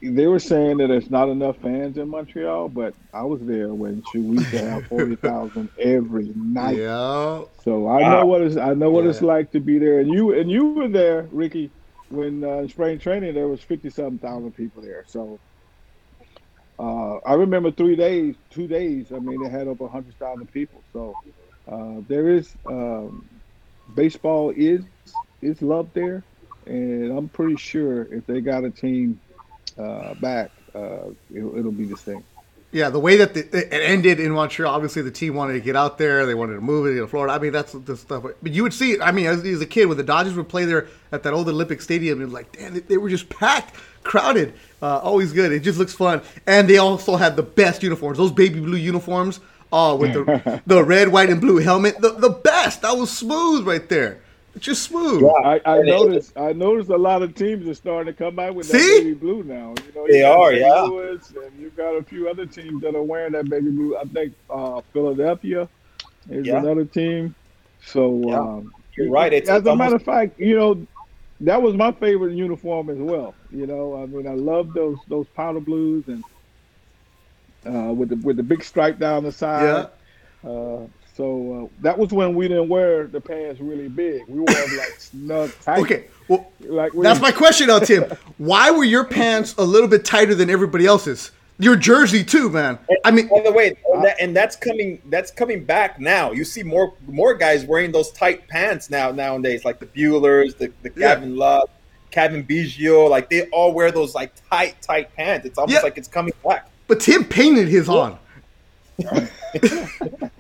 they 0.02 0.28
were 0.28 0.39
saying 0.39 0.78
that 0.78 0.88
there's 0.88 1.10
not 1.10 1.30
enough 1.30 1.58
fans 1.58 1.97
in 1.97 2.10
Montreal, 2.10 2.69
but 2.69 2.95
I 3.13 3.23
was 3.23 3.41
there 3.41 3.73
when 3.73 4.02
we 4.13 4.21
used 4.21 4.52
to 4.52 4.69
have 4.69 4.88
forty 4.88 5.15
thousand 5.15 5.69
every 5.80 6.32
night. 6.36 6.78
Yeah. 6.78 7.43
So 7.63 7.88
I 7.88 8.10
know 8.10 8.26
what 8.26 8.41
it's 8.41 8.58
I 8.58 8.73
know 8.73 8.89
what 8.89 9.04
yeah. 9.04 9.12
it's 9.12 9.21
like 9.21 9.52
to 9.52 9.60
be 9.60 9.78
there, 9.78 10.00
and 10.00 10.12
you 10.12 10.34
and 10.34 10.50
you 10.50 10.73
were 10.73 10.88
there, 10.88 11.28
Ricky, 11.32 11.71
when 12.10 12.43
uh, 12.43 12.67
spring 12.67 13.00
training 13.00 13.36
there 13.36 13.47
was 13.47 13.62
fifty 13.62 13.89
seven 13.89 14.17
thousand 14.19 14.54
people 14.54 14.82
there. 14.82 15.04
So 15.08 15.39
uh, 16.80 17.18
I 17.26 17.34
remember 17.34 17.72
three 17.72 17.96
days, 17.96 18.36
two 18.52 18.68
days. 18.68 19.12
I 19.12 19.20
mean, 19.20 19.42
they 19.42 19.50
had 19.50 19.68
over 19.68 19.88
hundred 19.88 20.16
thousand 20.20 20.52
people. 20.52 20.84
So 20.94 21.18
uh, 21.72 22.02
there 22.08 22.30
is 22.30 22.56
um, 22.68 23.30
baseball 23.94 24.54
is 24.56 24.86
is 25.42 25.62
loved 25.62 25.94
there, 25.94 26.24
and 26.66 27.18
I'm 27.18 27.30
pretty 27.30 27.58
sure 27.58 28.04
if 28.13 28.26
they 28.28 28.42
got 28.42 28.63
a 28.63 28.72
team 28.72 29.22
uh, 29.78 30.13
back, 30.16 30.52
uh, 30.76 31.10
it, 31.30 31.44
will 31.44 31.72
be 31.72 31.86
the 31.86 31.98
same. 31.98 32.24
Yeah, 32.71 32.89
the 32.89 32.99
way 32.99 33.15
that 33.17 33.34
the, 33.34 33.45
it 33.73 33.82
ended 33.82 34.19
in 34.19 34.32
Montreal, 34.32 34.73
obviously 34.73 35.01
the 35.01 35.12
team 35.12 35.36
wanted 35.36 35.53
to 35.53 35.62
get 35.62 35.77
out 35.77 35.97
there. 35.97 36.25
They 36.25 36.36
wanted 36.36 36.56
to 36.56 36.62
move 36.62 36.86
it 36.88 36.99
to 36.99 37.08
Florida. 37.08 37.34
I 37.34 37.39
mean, 37.39 37.53
that's 37.53 37.71
the 37.71 37.95
stuff. 37.95 38.23
But 38.23 38.53
you 38.53 38.62
would 38.63 38.73
see, 38.73 38.99
I 38.99 39.13
mean, 39.13 39.25
as, 39.25 39.43
as 39.45 39.62
a 39.62 39.65
kid, 39.65 39.86
when 39.86 39.97
the 39.97 40.03
Dodgers 40.03 40.36
would 40.36 40.49
play 40.49 40.65
there 40.65 40.88
at 41.13 41.23
that 41.23 41.32
old 41.32 41.47
Olympic 41.47 41.82
Stadium, 41.82 42.21
it 42.21 42.25
was 42.25 42.34
like, 42.34 42.51
damn, 42.51 42.73
they, 42.73 42.82
they 42.82 42.97
were 42.97 43.10
just 43.10 43.30
packed, 43.30 43.75
crowded. 44.03 44.53
Uh, 44.82 44.97
always 44.97 45.32
good. 45.32 45.53
It 45.53 45.62
just 45.62 45.80
looks 45.80 45.93
fun. 45.93 46.21
And 46.45 46.69
they 46.69 46.77
also 46.77 47.15
had 47.15 47.38
the 47.38 47.43
best 47.43 47.84
uniforms. 47.84 48.17
Those 48.17 48.34
baby 48.34 48.60
blue 48.60 48.77
uniforms, 48.77 49.39
uh, 49.71 49.95
with 49.97 50.13
the 50.13 50.62
the 50.65 50.84
red, 50.84 51.08
white, 51.08 51.30
and 51.30 51.39
blue 51.39 51.58
helmet. 51.58 52.01
The, 52.01 52.12
the 52.12 52.30
best. 52.30 52.82
That 52.82 52.97
was 52.97 53.15
smooth 53.15 53.65
right 53.65 53.88
there 53.88 54.19
just 54.60 54.84
smooth. 54.84 55.22
Yeah, 55.22 55.28
I, 55.30 55.62
I 55.65 55.82
noticed. 55.82 56.38
I 56.38 56.54
noticed 56.54 56.89
a 56.89 56.98
lot 56.98 57.22
of 57.22 57.36
teams 57.36 57.67
are 57.67 57.74
starting 57.74 58.13
to 58.13 58.17
come 58.17 58.39
out 58.39 58.56
with 58.56 58.67
See? 58.67 58.78
that 58.78 59.04
baby 59.04 59.13
blue 59.13 59.43
now. 59.43 59.74
You 59.86 59.93
know, 59.96 60.08
they 60.08 60.24
are, 60.24 60.54
yeah. 60.54 60.82
Lewis, 60.82 61.32
and 61.32 61.60
you've 61.60 61.76
got 61.76 61.91
a 61.91 62.04
few 62.04 62.30
other 62.30 62.46
teams 62.46 62.82
that 62.82 62.96
are 62.96 63.04
wearing 63.04 63.34
that 63.34 63.50
baby 63.50 63.72
blue. 63.72 63.98
I 63.98 64.04
think 64.04 64.34
uh, 64.50 64.82
Philadelphia 64.93 65.67
is 66.30 66.48
yeah. 66.48 66.58
another 66.58 66.86
team. 66.86 67.36
So 67.86 68.22
yeah. 68.28 68.39
um, 68.39 68.74
you're 68.96 69.10
right. 69.10 69.32
It's, 69.32 69.50
as 69.50 69.65
a 69.65 69.76
matter 69.76 69.96
of 69.96 70.04
fact, 70.04 70.39
you 70.39 70.56
know, 70.58 70.86
that 71.41 71.62
was 71.62 71.76
my 71.76 71.91
favorite 71.91 72.34
uniform 72.34 72.89
as 72.89 72.98
well. 72.98 73.36
You 73.52 73.67
know, 73.67 74.02
I 74.02 74.06
mean, 74.08 74.28
I 74.28 74.34
love 74.34 74.74
those 74.74 74.98
those 75.08 75.28
powder 75.36 75.60
blues 75.60 76.06
and 76.08 76.24
uh, 77.65 77.93
with 77.93 78.10
the 78.10 78.15
with 78.17 78.38
the 78.38 78.43
big 78.43 78.63
stripe 78.63 79.00
down 79.00 79.24
the 79.24 79.32
side. 79.32 79.89
Yeah. 80.43 80.50
Uh, 80.50 80.88
So 81.17 81.63
uh, 81.73 81.82
that 81.82 81.97
was 81.97 82.12
when 82.13 82.36
we 82.36 82.47
didn't 82.47 82.69
wear 82.69 83.08
the 83.08 83.19
pants 83.19 83.60
really 83.60 83.88
big. 83.88 84.21
We 84.27 84.38
wore 84.38 84.45
them 84.45 84.77
like 84.77 84.95
snug 84.99 85.51
tight. 85.63 85.80
Okay, 85.80 86.06
well, 86.27 86.51
Like 86.62 86.93
we, 86.93 87.01
that's 87.01 87.19
my 87.19 87.32
question 87.32 87.67
now, 87.67 87.80
Tim. 87.80 88.03
Why 88.38 88.69
were 88.69 88.84
your 88.84 89.03
pants 89.03 89.56
a 89.58 89.63
little 89.63 89.88
bit 89.88 90.06
tighter 90.06 90.36
than 90.36 90.51
everybody 90.51 90.86
else's? 90.86 91.32
Your 91.58 91.75
jersey 91.75 92.23
too, 92.23 92.51
man. 92.51 92.77
I 93.03 93.10
mean, 93.10 93.30
By 93.30 93.41
the 93.41 93.51
way, 93.51 93.75
and, 93.91 94.06
that, 94.06 94.17
and 94.21 94.36
that's 94.36 94.56
coming. 94.56 95.01
That's 95.10 95.32
coming 95.32 95.63
back 95.65 95.99
now. 95.99 96.32
You 96.32 96.45
see 96.45 96.62
more 96.62 96.93
more 97.08 97.34
guys 97.34 97.65
wearing 97.65 97.91
those 97.91 98.12
tight 98.12 98.47
pants 98.47 98.91
now 98.91 99.12
nowadays, 99.12 99.65
like 99.65 99.80
the 99.80 99.88
Buehlers, 99.88 100.56
the, 100.56 100.71
the 100.84 100.91
Yeah. 100.95 101.15
Gavin 101.15 101.36
Lux, 101.36 101.71
Cavan 102.12 102.43
Biggio. 102.43 103.10
Like 103.10 103.32
they 103.32 103.47
all 103.49 103.73
wear 103.73 103.89
those 103.91 104.13
like 104.13 104.34
tight, 104.51 104.80
tight 104.84 105.15
pants. 105.15 105.47
It's 105.47 105.58
almost 105.58 105.77
Yeah. 105.80 105.82
like 105.82 105.97
it's 105.97 106.08
coming 106.08 106.34
back. 106.45 106.69
but 106.86 106.99
Tim 106.99 107.23
painted 107.25 107.67
his 107.67 107.89
on. 107.89 108.19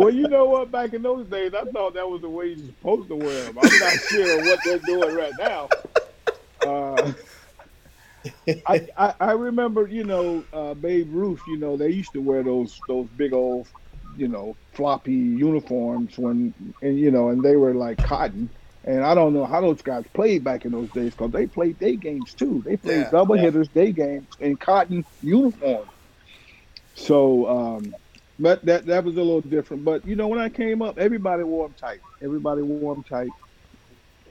Well, 0.00 0.14
you 0.14 0.28
know 0.28 0.46
what? 0.46 0.72
Back 0.72 0.94
in 0.94 1.02
those 1.02 1.28
days, 1.28 1.52
I 1.54 1.66
thought 1.66 1.94
that 1.96 2.08
was 2.08 2.22
the 2.22 2.30
way 2.30 2.48
you're 2.48 2.68
supposed 2.68 3.10
to 3.10 3.16
wear 3.16 3.46
them. 3.46 3.58
I'm 3.58 3.78
not 3.78 4.00
sure 4.00 4.40
what 4.40 4.64
they're 4.64 4.80
doing 4.80 5.14
right 5.14 5.36
now. 5.38 5.72
Uh, 6.62 7.12
I, 8.66 8.82
I 8.96 9.14
I 9.20 9.32
remember, 9.32 9.88
you 9.88 10.04
know, 10.04 10.48
uh, 10.52 10.74
Babe 10.74 11.08
Ruth. 11.12 11.46
You 11.46 11.58
know, 11.58 11.76
they 11.78 11.90
used 11.90 12.14
to 12.14 12.22
wear 12.22 12.44
those 12.44 12.82
those 12.88 13.10
big 13.10 13.34
old, 13.34 13.68
you 14.14 14.28
know, 14.28 14.58
floppy 14.74 15.14
uniforms 15.14 16.18
when, 16.18 16.54
and 16.82 16.98
you 16.98 17.12
know, 17.12 17.30
and 17.30 17.44
they 17.44 17.56
were 17.56 17.74
like 17.74 18.02
cotton. 18.02 18.50
And 18.84 19.04
I 19.04 19.14
don't 19.14 19.34
know 19.34 19.46
how 19.46 19.60
those 19.62 19.82
guys 19.82 20.04
played 20.14 20.44
back 20.44 20.66
in 20.66 20.72
those 20.72 20.90
days 20.92 21.14
because 21.14 21.32
they 21.32 21.46
played 21.48 21.78
day 21.78 21.96
games 21.96 22.34
too. 22.34 22.62
They 22.66 22.76
played 22.78 23.08
Yeah, 23.08 23.12
double 23.12 23.36
yeah. 23.36 23.38
hitters, 23.38 23.68
day 23.70 23.92
games, 23.92 24.28
in 24.40 24.58
cotton 24.58 25.04
uniforms. 25.22 25.92
So, 26.96 27.48
um, 27.48 27.96
but 28.40 28.64
that 28.66 28.86
that 28.86 29.04
was 29.04 29.16
a 29.16 29.22
little 29.22 29.42
different. 29.42 29.84
But 29.84 30.06
you 30.06 30.16
know, 30.16 30.28
when 30.28 30.40
I 30.40 30.48
came 30.48 30.82
up, 30.82 30.98
everybody 30.98 31.44
wore 31.44 31.68
them 31.68 31.76
tight. 31.78 32.00
Everybody 32.22 32.62
wore 32.62 32.94
them 32.94 33.04
tight. 33.04 33.34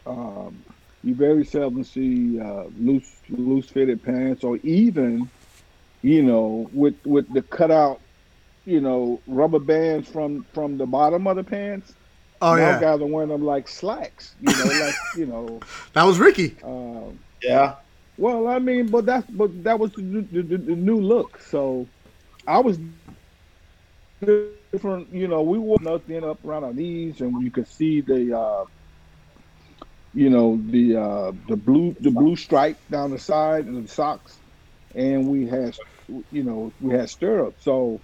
Um, 0.06 0.66
you 1.04 1.16
very 1.16 1.46
seldom 1.46 1.84
see 1.84 2.40
uh, 2.40 2.66
loose 2.78 3.22
loose 3.30 3.70
fitted 3.70 4.04
pants, 4.04 4.44
or 4.44 4.58
even, 4.58 5.32
you 6.02 6.24
know, 6.24 6.70
with 6.74 6.96
with 7.06 7.32
the 7.34 7.44
cutout, 7.44 8.02
you 8.66 8.82
know, 8.82 9.22
rubber 9.28 9.60
bands 9.60 10.10
from 10.10 10.46
from 10.54 10.78
the 10.78 10.86
bottom 10.88 11.28
of 11.28 11.38
the 11.38 11.44
pants. 11.44 11.96
Oh 12.42 12.56
now 12.56 12.72
yeah, 12.72 12.80
guys 12.80 13.02
are 13.02 13.08
wearing 13.08 13.30
them 13.30 13.44
like 13.44 13.68
slacks. 13.68 14.36
You 14.40 14.56
know, 14.56 14.72
like 14.72 14.96
you 15.16 15.26
know. 15.26 15.60
that 15.94 16.04
was 16.04 16.20
Ricky. 16.20 16.58
Um, 16.64 17.20
Yeah. 17.44 17.76
well, 18.18 18.48
I 18.48 18.60
mean, 18.60 18.90
but 18.90 19.06
that's 19.06 19.30
but 19.30 19.64
that 19.64 19.80
was 19.80 19.92
the, 19.96 20.28
the, 20.32 20.42
the, 20.44 20.58
the 20.58 20.76
new 20.76 21.00
look. 21.00 21.40
So 21.40 21.90
I 22.48 22.60
was 22.60 22.78
different. 24.22 25.12
You 25.14 25.28
know, 25.28 25.42
we 25.42 25.58
wore 25.58 25.80
nothing 25.82 26.24
up 26.24 26.44
around 26.46 26.64
our 26.64 26.74
knees, 26.74 27.22
and 27.22 27.42
you 27.44 27.52
could 27.52 27.68
see 27.68 28.02
the, 28.02 28.38
uh, 28.38 28.66
you 30.14 30.30
know, 30.30 30.60
the 30.70 30.96
uh, 30.96 31.32
the 31.48 31.56
blue 31.56 31.96
the 32.00 32.12
blue 32.12 32.36
stripe 32.36 32.78
down 32.90 33.12
the 33.12 33.20
side 33.20 33.66
and 33.66 33.84
the 33.84 33.92
socks, 33.92 34.38
and 34.96 35.28
we 35.28 35.48
had, 35.48 35.78
you 36.32 36.44
know, 36.44 36.72
we 36.82 36.94
had 36.94 37.10
stirrups. 37.10 37.64
So. 37.64 38.00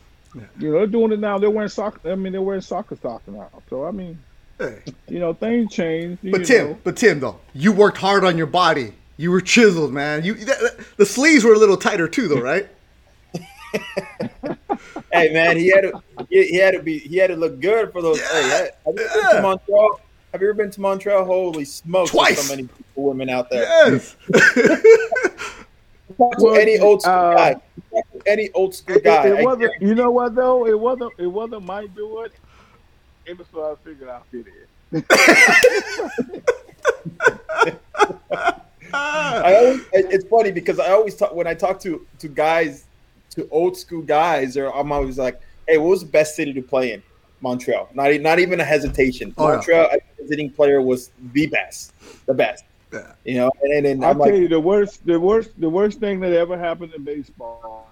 You 0.59 0.69
know, 0.69 0.79
they're 0.79 0.87
doing 0.87 1.13
it 1.13 1.19
now. 1.21 1.37
They're 1.39 1.49
wearing 1.49 1.69
soccer. 1.69 2.11
I 2.11 2.15
mean, 2.15 2.33
they're 2.33 2.41
wearing 2.41 2.59
soccer 2.59 2.97
socks 3.01 3.25
now. 3.25 3.49
So 3.69 3.85
I 3.85 3.91
mean, 3.91 4.19
Hey. 4.57 4.81
you 5.07 5.19
know, 5.19 5.33
things 5.33 5.71
change. 5.73 6.19
But 6.21 6.43
Tim, 6.45 6.71
know. 6.71 6.77
but 6.83 6.97
Tim 6.97 7.21
though, 7.21 7.39
you 7.53 7.71
worked 7.71 7.97
hard 7.97 8.25
on 8.25 8.37
your 8.37 8.47
body. 8.47 8.93
You 9.15 9.31
were 9.31 9.39
chiseled, 9.39 9.93
man. 9.93 10.25
You 10.25 10.33
that, 10.33 10.59
that- 10.59 10.97
the 10.97 11.05
sleeves 11.05 11.45
were 11.45 11.53
a 11.53 11.57
little 11.57 11.77
tighter 11.77 12.09
too, 12.09 12.27
though, 12.27 12.41
right? 12.41 12.67
Hey 15.15 15.33
man, 15.33 15.57
he 15.57 15.69
had 15.69 15.81
to. 15.81 16.01
He, 16.29 16.47
he 16.47 16.57
had 16.57 16.71
to 16.73 16.81
be. 16.81 16.99
He 16.99 17.17
had 17.17 17.27
to 17.27 17.35
look 17.35 17.59
good 17.59 17.91
for 17.91 18.01
those. 18.01 18.19
Hey, 18.19 18.69
have 18.85 18.95
you 18.95 19.03
ever 19.03 19.13
been 19.13 19.21
Yeah. 19.23 19.29
to 19.37 19.41
Montreal? 19.41 19.99
Have 20.31 20.41
you 20.41 20.49
ever 20.49 20.57
been 20.57 20.71
to 20.71 20.81
Montreal? 20.81 21.25
Holy 21.25 21.65
smokes! 21.65 22.11
Twice. 22.11 22.45
So 22.47 22.55
many 22.55 22.67
women 22.95 23.29
out 23.29 23.49
there. 23.49 23.63
Yes. 23.63 24.15
Talk 26.17 26.37
Well, 26.39 26.55
any 26.55 26.77
old 26.79 27.01
school 27.01 27.13
uh, 27.13 27.33
guy. 27.35 27.55
Any 28.27 28.51
old 28.53 28.75
school 28.75 28.99
guy. 28.99 29.27
it 29.27 29.39
I 29.39 29.43
wasn't. 29.43 29.73
You 29.81 29.95
know 29.95 30.11
what 30.11 30.35
though? 30.35 30.67
It 30.67 30.79
wasn't. 30.79 31.13
It 31.17 31.27
wasn't 31.27 31.63
my 31.65 31.87
doing. 31.87 32.29
It 33.25 33.37
was 33.37 33.47
so 33.51 33.71
I 33.71 33.75
figured 33.83 34.09
I'd 34.09 34.21
fit 34.31 34.45
in. 34.47 35.03
I 38.93 39.55
always, 39.55 39.81
it's 39.93 40.25
funny 40.27 40.51
because 40.51 40.79
I 40.79 40.91
always 40.91 41.15
talk 41.15 41.33
when 41.33 41.47
I 41.47 41.53
talk 41.53 41.79
to 41.81 42.05
to 42.19 42.27
guys, 42.27 42.85
to 43.35 43.47
old 43.49 43.77
school 43.77 44.01
guys, 44.01 44.57
or 44.57 44.75
I'm 44.75 44.91
always 44.91 45.17
like, 45.17 45.39
"Hey, 45.67 45.77
what 45.77 45.89
was 45.89 46.01
the 46.01 46.07
best 46.07 46.35
city 46.35 46.53
to 46.53 46.61
play 46.61 46.93
in?" 46.93 47.03
Montreal. 47.41 47.89
Not 47.93 48.19
not 48.21 48.39
even 48.39 48.59
a 48.59 48.63
hesitation. 48.63 49.33
Oh, 49.37 49.47
yeah. 49.47 49.55
Montreal, 49.55 49.89
as 49.91 49.99
a 49.99 50.21
visiting 50.21 50.49
player, 50.49 50.81
was 50.81 51.11
the 51.33 51.47
best, 51.47 51.93
the 52.25 52.33
best. 52.33 52.63
Yeah. 52.91 53.11
You 53.23 53.35
know, 53.35 53.51
and 53.61 53.85
then 53.85 54.03
I'll 54.03 54.11
I'm 54.11 54.17
tell 54.17 54.27
like, 54.27 54.35
you 54.35 54.47
the 54.47 54.59
worst. 54.59 55.05
The 55.05 55.19
worst. 55.19 55.51
The 55.59 55.69
worst 55.69 55.99
thing 55.99 56.19
that 56.21 56.33
ever 56.33 56.57
happened 56.57 56.93
in 56.93 57.03
baseball 57.03 57.89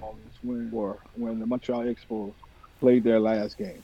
was 0.00 0.14
when 0.42 0.70
or 0.72 0.98
when 1.16 1.38
the 1.38 1.46
Montreal 1.46 1.84
Expos 1.84 2.32
played 2.80 3.04
their 3.04 3.20
last 3.20 3.56
game. 3.56 3.82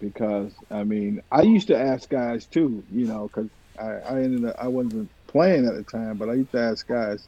Because 0.00 0.52
I 0.70 0.82
mean, 0.84 1.22
I 1.30 1.42
used 1.42 1.68
to 1.68 1.78
ask 1.78 2.08
guys 2.08 2.46
too. 2.46 2.82
You 2.92 3.06
know, 3.06 3.28
because 3.28 3.48
I, 3.78 3.90
I 4.14 4.22
ended 4.22 4.44
up 4.44 4.56
I 4.58 4.68
wasn't 4.68 5.08
playing 5.28 5.66
at 5.66 5.74
the 5.74 5.84
time, 5.84 6.16
but 6.16 6.28
I 6.28 6.34
used 6.34 6.52
to 6.52 6.60
ask 6.60 6.86
guys. 6.86 7.26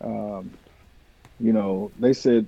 Um, 0.00 0.50
you 1.42 1.52
know, 1.52 1.90
they 1.98 2.12
said 2.12 2.46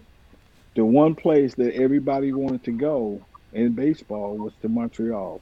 the 0.77 0.85
one 0.85 1.15
place 1.15 1.55
that 1.57 1.75
everybody 1.75 2.33
wanted 2.33 2.63
to 2.65 2.73
go 2.73 3.21
in 3.53 3.73
baseball 3.73 4.37
was 4.37 4.53
to 4.63 4.69
Montreal. 4.69 5.41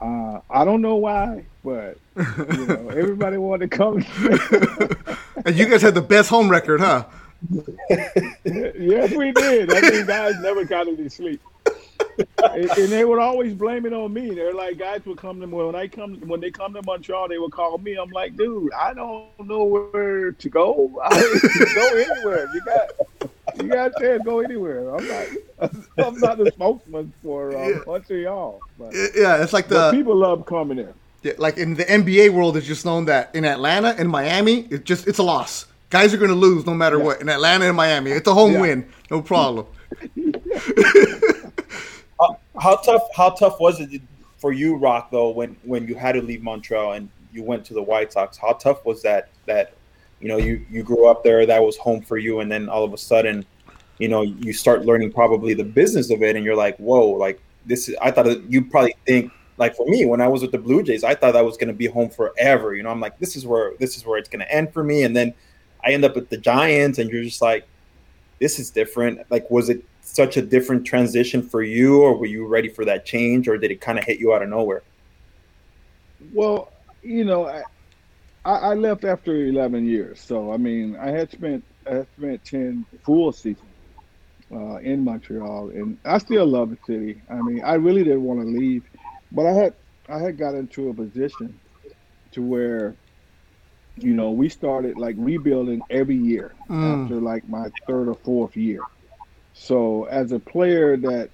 Uh, 0.00 0.40
I 0.48 0.64
don't 0.64 0.82
know 0.82 0.96
why, 0.96 1.46
but 1.64 1.98
you 2.16 2.66
know, 2.66 2.88
everybody 2.94 3.38
wanted 3.38 3.70
to 3.70 3.76
come. 3.76 3.96
and 5.44 5.56
you 5.56 5.66
guys 5.66 5.82
had 5.82 5.94
the 5.94 6.02
best 6.02 6.28
home 6.28 6.48
record, 6.48 6.80
huh? 6.80 7.04
yes, 8.44 9.12
we 9.12 9.32
did. 9.32 9.72
I 9.72 9.80
mean, 9.80 10.06
guys 10.06 10.34
never 10.40 10.64
got 10.64 10.88
any 10.88 11.08
sleep, 11.08 11.40
and, 12.44 12.68
they 12.88 13.04
would 13.04 13.18
always 13.18 13.54
blame 13.54 13.86
it 13.86 13.92
on 13.92 14.12
me. 14.12 14.30
They're 14.30 14.54
like, 14.54 14.78
guys 14.78 15.04
would 15.06 15.18
come 15.18 15.40
to 15.40 15.46
when 15.46 15.74
I 15.74 15.86
come 15.88 16.16
when 16.28 16.40
they 16.40 16.50
come 16.50 16.74
to 16.74 16.82
Montreal, 16.84 17.28
they 17.28 17.38
would 17.38 17.52
call 17.52 17.78
me. 17.78 17.94
I'm 17.96 18.10
like, 18.10 18.36
dude, 18.36 18.72
I 18.72 18.94
don't 18.94 19.26
know 19.44 19.64
where 19.64 20.32
to 20.32 20.48
go. 20.48 21.00
I 21.04 21.20
go 21.74 21.88
anywhere. 21.96 22.48
You 22.54 22.60
got, 22.64 22.90
you 23.62 23.68
got 23.68 23.92
to 23.98 24.20
go 24.24 24.40
anywhere. 24.40 24.94
I'm 24.94 25.06
not, 25.08 25.26
I'm 25.98 26.18
not 26.18 26.38
the 26.38 26.50
spokesman 26.52 27.12
for 27.22 27.56
uh, 27.56 27.68
Yeah. 27.68 27.78
Montreal, 27.86 28.60
but, 28.78 28.94
Yeah, 29.14 29.42
it's 29.42 29.52
like 29.52 29.68
the 29.68 29.90
people 29.92 30.16
love 30.16 30.44
coming 30.46 30.76
there. 30.78 30.94
yeah, 31.22 31.32
like 31.38 31.56
in 31.58 31.74
the 31.74 31.84
NBA 31.84 32.30
world, 32.30 32.56
it's 32.56 32.66
just 32.66 32.84
known 32.84 33.04
that 33.06 33.34
in 33.34 33.44
Atlanta 33.44 33.94
and 33.98 34.08
Miami, 34.08 34.66
it 34.70 34.84
just 34.84 35.06
it's 35.08 35.18
a 35.18 35.22
loss. 35.22 35.66
Guys 35.90 36.12
are 36.12 36.18
going 36.18 36.30
to 36.30 36.34
lose 36.36 36.66
no 36.66 36.74
matter 36.74 36.98
what. 36.98 37.20
In 37.22 37.28
Atlanta 37.30 37.64
and 37.66 37.76
Miami, 37.76 38.10
it's 38.10 38.28
a 38.28 38.34
home 38.34 38.52
Yeah. 38.54 38.60
win, 38.60 38.88
no 39.10 39.22
problem. 39.22 39.66
how, 42.58 42.76
tough? 42.76 43.02
How 43.14 43.30
tough 43.30 43.60
was 43.60 43.80
it 43.80 44.02
for 44.36 44.52
you, 44.52 44.76
Rock? 44.76 45.10
Though, 45.10 45.30
when 45.30 45.56
when 45.64 45.86
you 45.86 45.94
had 45.94 46.12
to 46.12 46.22
leave 46.22 46.42
Montreal 46.42 46.92
and 46.92 47.08
you 47.32 47.42
went 47.42 47.64
to 47.66 47.74
the 47.74 47.82
White 47.82 48.12
Sox, 48.12 48.36
how 48.36 48.52
tough 48.54 48.84
was 48.84 49.02
that? 49.02 49.28
That 49.46 49.74
you 50.20 50.28
know, 50.28 50.36
you 50.36 50.64
you 50.70 50.82
grew 50.82 51.06
up 51.06 51.22
there, 51.24 51.46
that 51.46 51.62
was 51.62 51.76
home 51.76 52.02
for 52.02 52.18
you, 52.18 52.40
and 52.40 52.50
then 52.50 52.68
all 52.68 52.84
of 52.84 52.92
a 52.92 52.98
sudden, 52.98 53.44
you 53.98 54.08
know, 54.08 54.22
you 54.22 54.52
start 54.52 54.84
learning 54.84 55.12
probably 55.12 55.54
the 55.54 55.64
business 55.64 56.10
of 56.10 56.22
it, 56.22 56.36
and 56.36 56.44
you're 56.44 56.56
like, 56.56 56.76
whoa, 56.78 57.06
like 57.08 57.40
this 57.66 57.88
is. 57.88 57.96
I 58.00 58.10
thought 58.10 58.26
you 58.50 58.64
probably 58.64 58.94
think. 59.06 59.32
Like 59.56 59.74
for 59.74 59.86
me, 59.88 60.06
when 60.06 60.20
I 60.20 60.28
was 60.28 60.42
with 60.42 60.52
the 60.52 60.58
Blue 60.58 60.84
Jays, 60.84 61.02
I 61.02 61.16
thought 61.16 61.34
I 61.34 61.42
was 61.42 61.56
going 61.56 61.66
to 61.66 61.74
be 61.74 61.86
home 61.86 62.10
forever. 62.10 62.76
You 62.76 62.84
know, 62.84 62.90
I'm 62.90 63.00
like, 63.00 63.18
this 63.18 63.34
is 63.34 63.44
where 63.44 63.72
this 63.80 63.96
is 63.96 64.06
where 64.06 64.16
it's 64.16 64.28
going 64.28 64.38
to 64.38 64.52
end 64.54 64.72
for 64.72 64.84
me. 64.84 65.02
And 65.02 65.16
then 65.16 65.34
I 65.84 65.90
end 65.90 66.04
up 66.04 66.14
with 66.14 66.28
the 66.28 66.36
Giants, 66.36 66.98
and 66.98 67.10
you're 67.10 67.24
just 67.24 67.42
like, 67.42 67.66
this 68.38 68.60
is 68.60 68.70
different. 68.70 69.28
Like, 69.30 69.50
was 69.50 69.68
it 69.68 69.84
such 70.14 70.36
a 70.36 70.42
different 70.42 70.86
transition 70.86 71.42
for 71.42 71.62
you, 71.62 72.02
or 72.02 72.16
were 72.18 72.26
you 72.26 72.46
ready 72.46 72.68
for 72.68 72.84
that 72.84 73.04
change, 73.04 73.48
or 73.48 73.58
did 73.58 73.70
it 73.70 73.80
kind 73.80 73.98
of 73.98 74.04
hit 74.04 74.18
you 74.18 74.32
out 74.34 74.42
of 74.42 74.48
nowhere? 74.48 74.84
Well, 76.32 76.72
you 77.02 77.24
know, 77.24 77.46
I, 77.46 77.62
I 78.44 78.54
I 78.70 78.74
left 78.74 79.04
after 79.04 79.34
11 79.46 79.86
years, 79.86 80.20
so 80.20 80.52
I 80.52 80.56
mean, 80.56 80.96
I 80.96 81.10
had 81.10 81.30
spent 81.30 81.64
I 81.86 81.94
had 81.96 82.08
spent 82.18 82.44
10 82.44 82.86
full 83.04 83.32
seasons 83.32 83.74
uh, 84.52 84.76
in 84.78 85.04
Montreal, 85.04 85.70
and 85.70 85.98
I 86.04 86.18
still 86.18 86.46
love 86.46 86.70
the 86.70 86.78
city. 86.86 87.22
I 87.30 87.42
mean, 87.42 87.62
I 87.64 87.74
really 87.74 88.04
didn't 88.04 88.22
want 88.24 88.40
to 88.40 88.46
leave, 88.46 88.84
but 89.32 89.46
I 89.46 89.52
had 89.52 89.74
I 90.08 90.18
had 90.20 90.38
got 90.38 90.54
into 90.54 90.88
a 90.90 90.94
position 90.94 91.60
to 92.32 92.42
where, 92.42 92.98
you 93.96 94.14
know, 94.14 94.30
we 94.32 94.48
started 94.48 94.98
like 94.98 95.16
rebuilding 95.18 95.82
every 95.90 96.16
year 96.16 96.54
Mm. 96.70 97.04
after 97.04 97.20
like 97.20 97.48
my 97.48 97.70
third 97.86 98.08
or 98.08 98.16
fourth 98.24 98.56
year. 98.56 98.88
So 99.60 100.04
as 100.04 100.32
a 100.32 100.40
player 100.40 100.96
that, 100.98 101.30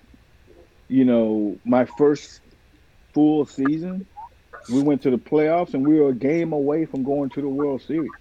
you 0.89 1.05
know, 1.05 1.61
my 1.65 1.85
first 1.85 2.41
full 3.15 3.47
season, 3.47 4.07
we 4.69 4.81
went 4.81 5.03
to 5.03 5.11
the 5.11 5.19
playoffs 5.19 5.75
and 5.75 5.85
we 5.85 6.01
were 6.01 6.11
a 6.11 6.15
game 6.15 6.53
away 6.53 6.87
from 6.87 7.05
going 7.05 7.31
to 7.31 7.41
the 7.43 7.49
World 7.49 7.83
Series 7.83 8.15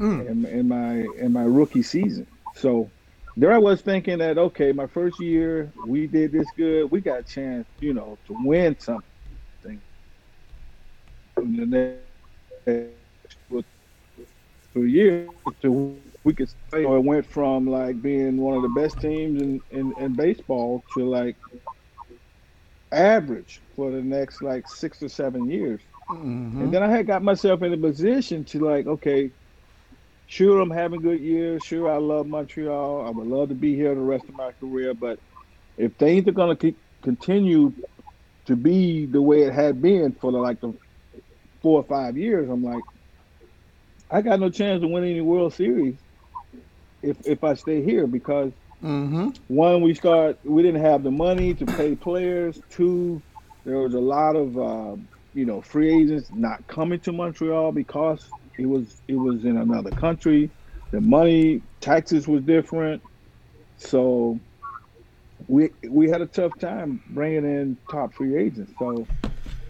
Mm. 0.00 0.28
in, 0.30 0.44
in 0.46 0.68
my 0.68 0.94
in 1.18 1.32
my 1.32 1.42
rookie 1.42 1.82
season. 1.82 2.26
So 2.54 2.92
there 3.36 3.52
I 3.52 3.58
was 3.58 3.82
thinking 3.82 4.18
that 4.18 4.38
okay, 4.38 4.72
my 4.72 4.86
first 4.86 5.18
year 5.20 5.72
we 5.82 6.06
did 6.06 6.32
this 6.32 6.50
good, 6.52 6.90
we 6.90 7.00
got 7.00 7.20
a 7.20 7.24
chance, 7.24 7.66
you 7.80 7.94
know, 7.94 8.18
to 8.26 8.34
win 8.38 8.78
something. 8.78 9.10
And 9.62 9.62
then 9.62 9.88
next 9.88 11.60
three 14.72 14.92
years 14.92 15.36
to 15.62 16.09
we 16.24 16.34
could 16.34 16.50
say 16.70 16.82
it 16.82 17.04
went 17.04 17.24
from 17.24 17.66
like 17.66 18.02
being 18.02 18.36
one 18.36 18.54
of 18.54 18.62
the 18.62 18.68
best 18.68 19.00
teams 19.00 19.40
in, 19.40 19.60
in, 19.70 19.94
in 19.98 20.14
baseball 20.14 20.84
to 20.94 21.08
like 21.08 21.36
average 22.92 23.60
for 23.74 23.90
the 23.90 24.02
next 24.02 24.42
like 24.42 24.68
six 24.68 25.02
or 25.02 25.08
seven 25.08 25.50
years. 25.50 25.80
Mm-hmm. 26.10 26.62
And 26.62 26.74
then 26.74 26.82
I 26.82 26.90
had 26.90 27.06
got 27.06 27.22
myself 27.22 27.62
in 27.62 27.72
a 27.72 27.76
position 27.76 28.44
to 28.46 28.58
like, 28.58 28.86
okay, 28.86 29.30
sure 30.26 30.60
I'm 30.60 30.70
having 30.70 31.00
good 31.00 31.20
years. 31.20 31.64
Sure 31.64 31.90
I 31.90 31.96
love 31.96 32.26
Montreal. 32.26 33.06
I 33.06 33.10
would 33.10 33.26
love 33.26 33.48
to 33.48 33.54
be 33.54 33.74
here 33.74 33.94
the 33.94 34.00
rest 34.00 34.24
of 34.24 34.34
my 34.34 34.52
career. 34.52 34.92
But 34.92 35.18
if 35.78 35.94
things 35.94 36.28
are 36.28 36.32
gonna 36.32 36.56
keep, 36.56 36.76
continue 37.00 37.72
to 38.44 38.56
be 38.56 39.06
the 39.06 39.22
way 39.22 39.42
it 39.42 39.54
had 39.54 39.80
been 39.80 40.12
for 40.12 40.32
the, 40.32 40.38
like 40.38 40.60
the 40.60 40.74
four 41.62 41.80
or 41.80 41.84
five 41.84 42.18
years, 42.18 42.50
I'm 42.50 42.64
like, 42.64 42.82
I 44.10 44.20
got 44.20 44.40
no 44.40 44.50
chance 44.50 44.82
to 44.82 44.88
win 44.88 45.04
any 45.04 45.20
World 45.20 45.54
Series 45.54 45.94
if 47.02 47.16
if 47.26 47.44
I 47.44 47.54
stay 47.54 47.82
here 47.82 48.06
because 48.06 48.52
mm-hmm. 48.82 49.30
one, 49.48 49.82
we 49.82 49.94
start 49.94 50.38
we 50.44 50.62
didn't 50.62 50.82
have 50.82 51.02
the 51.02 51.10
money 51.10 51.54
to 51.54 51.66
pay 51.66 51.94
players. 51.94 52.60
Two, 52.70 53.22
there 53.64 53.78
was 53.78 53.94
a 53.94 54.00
lot 54.00 54.36
of 54.36 54.58
uh, 54.58 54.96
you 55.34 55.44
know 55.44 55.60
free 55.60 56.02
agents 56.02 56.30
not 56.32 56.66
coming 56.66 57.00
to 57.00 57.12
Montreal 57.12 57.72
because 57.72 58.28
it 58.58 58.66
was 58.66 59.00
it 59.08 59.16
was 59.16 59.44
in 59.44 59.56
another 59.56 59.90
country. 59.90 60.50
The 60.90 61.00
money 61.00 61.62
taxes 61.80 62.26
was 62.26 62.42
different, 62.42 63.02
so 63.76 64.38
we 65.48 65.70
we 65.88 66.08
had 66.08 66.20
a 66.20 66.26
tough 66.26 66.58
time 66.58 67.02
bringing 67.10 67.44
in 67.44 67.76
top 67.90 68.14
free 68.14 68.36
agents. 68.36 68.72
So 68.78 69.06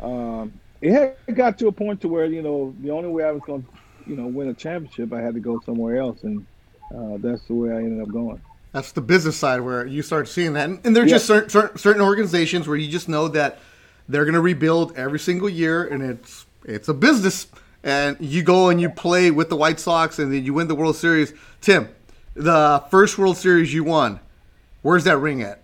um, 0.01 0.53
it 0.81 0.93
had 0.93 1.37
got 1.37 1.59
to 1.59 1.69
a 1.69 1.73
point 1.73 2.01
to 2.03 2.09
where 2.09 2.27
you 2.27 2.43
know 2.43 2.75
the 2.81 2.91
only 2.91 3.09
way 3.09 3.25
I 3.25 3.31
was 3.33 3.43
going 3.43 3.63
to 3.63 3.69
you 4.07 4.17
know 4.17 4.27
win 4.27 4.49
a 4.49 4.55
championship, 4.55 5.13
I 5.13 5.21
had 5.21 5.35
to 5.35 5.41
go 5.41 5.61
somewhere 5.61 5.99
else, 5.99 6.23
and 6.23 6.47
uh, 6.95 7.17
that's 7.19 7.43
the 7.43 7.55
way 7.55 7.73
I 7.73 7.77
ended 7.77 8.03
up 8.03 8.13
going. 8.13 8.41
That's 8.73 8.93
the 8.93 9.01
business 9.01 9.37
side 9.37 9.61
where 9.61 9.85
you 9.87 10.03
start 10.03 10.29
seeing 10.29 10.53
that, 10.53 10.69
and, 10.69 10.81
and 10.85 10.95
there's 10.95 11.11
just 11.11 11.27
certain, 11.27 11.51
certain, 11.51 11.79
certain 11.79 12.03
organizations 12.03 12.69
where 12.69 12.77
you 12.77 12.89
just 12.89 13.09
know 13.09 13.27
that 13.29 13.59
they're 14.09 14.25
going 14.25 14.35
to 14.35 14.41
rebuild 14.41 14.97
every 14.97 15.19
single 15.19 15.49
year, 15.49 15.85
and 15.85 16.03
it's 16.03 16.47
it's 16.65 16.89
a 16.89 16.95
business. 16.95 17.49
And 17.83 18.19
you 18.21 18.43
go 18.43 18.69
and 18.69 18.79
you 18.79 18.91
play 18.91 19.31
with 19.31 19.49
the 19.49 19.57
White 19.57 19.81
Sox, 19.81 20.19
and 20.19 20.33
then 20.33 20.45
you 20.45 20.53
win 20.53 20.69
the 20.69 20.75
World 20.75 20.97
Series. 20.97 21.33
Tim, 21.63 21.89
the 22.35 22.85
first 22.91 23.17
World 23.17 23.39
Series 23.39 23.73
you 23.73 23.85
won, 23.85 24.21
where's 24.83 25.05
that 25.05 25.17
ring 25.17 25.43
at? 25.43 25.63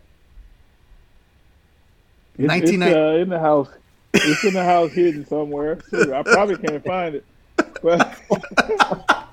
It's, 2.39 2.71
it's 2.71 2.83
uh, 2.83 3.19
in 3.21 3.29
the 3.29 3.39
house. 3.39 3.69
It's 4.15 4.45
in 4.45 4.55
the 4.55 4.65
house 4.65 4.93
hidden 4.93 5.27
somewhere. 5.27 5.79
I 5.93 6.23
probably 6.23 6.57
can't 6.57 6.85
find 6.85 7.15
it. 7.15 7.25
But 7.83 8.19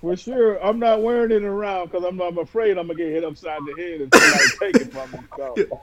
for 0.00 0.16
sure, 0.16 0.64
I'm 0.64 0.78
not 0.78 1.02
wearing 1.02 1.30
it 1.30 1.44
around 1.44 1.90
because 1.90 2.04
I'm, 2.04 2.20
I'm 2.20 2.38
afraid 2.38 2.78
I'm 2.78 2.86
gonna 2.86 2.94
get 2.96 3.08
hit 3.08 3.24
upside 3.24 3.60
the 3.66 3.74
head 3.76 4.00
and 4.00 4.14
somebody 4.14 4.72
take 4.72 4.86
it 4.86 4.92
from 4.92 5.10
me. 5.12 5.18
So. 5.36 5.80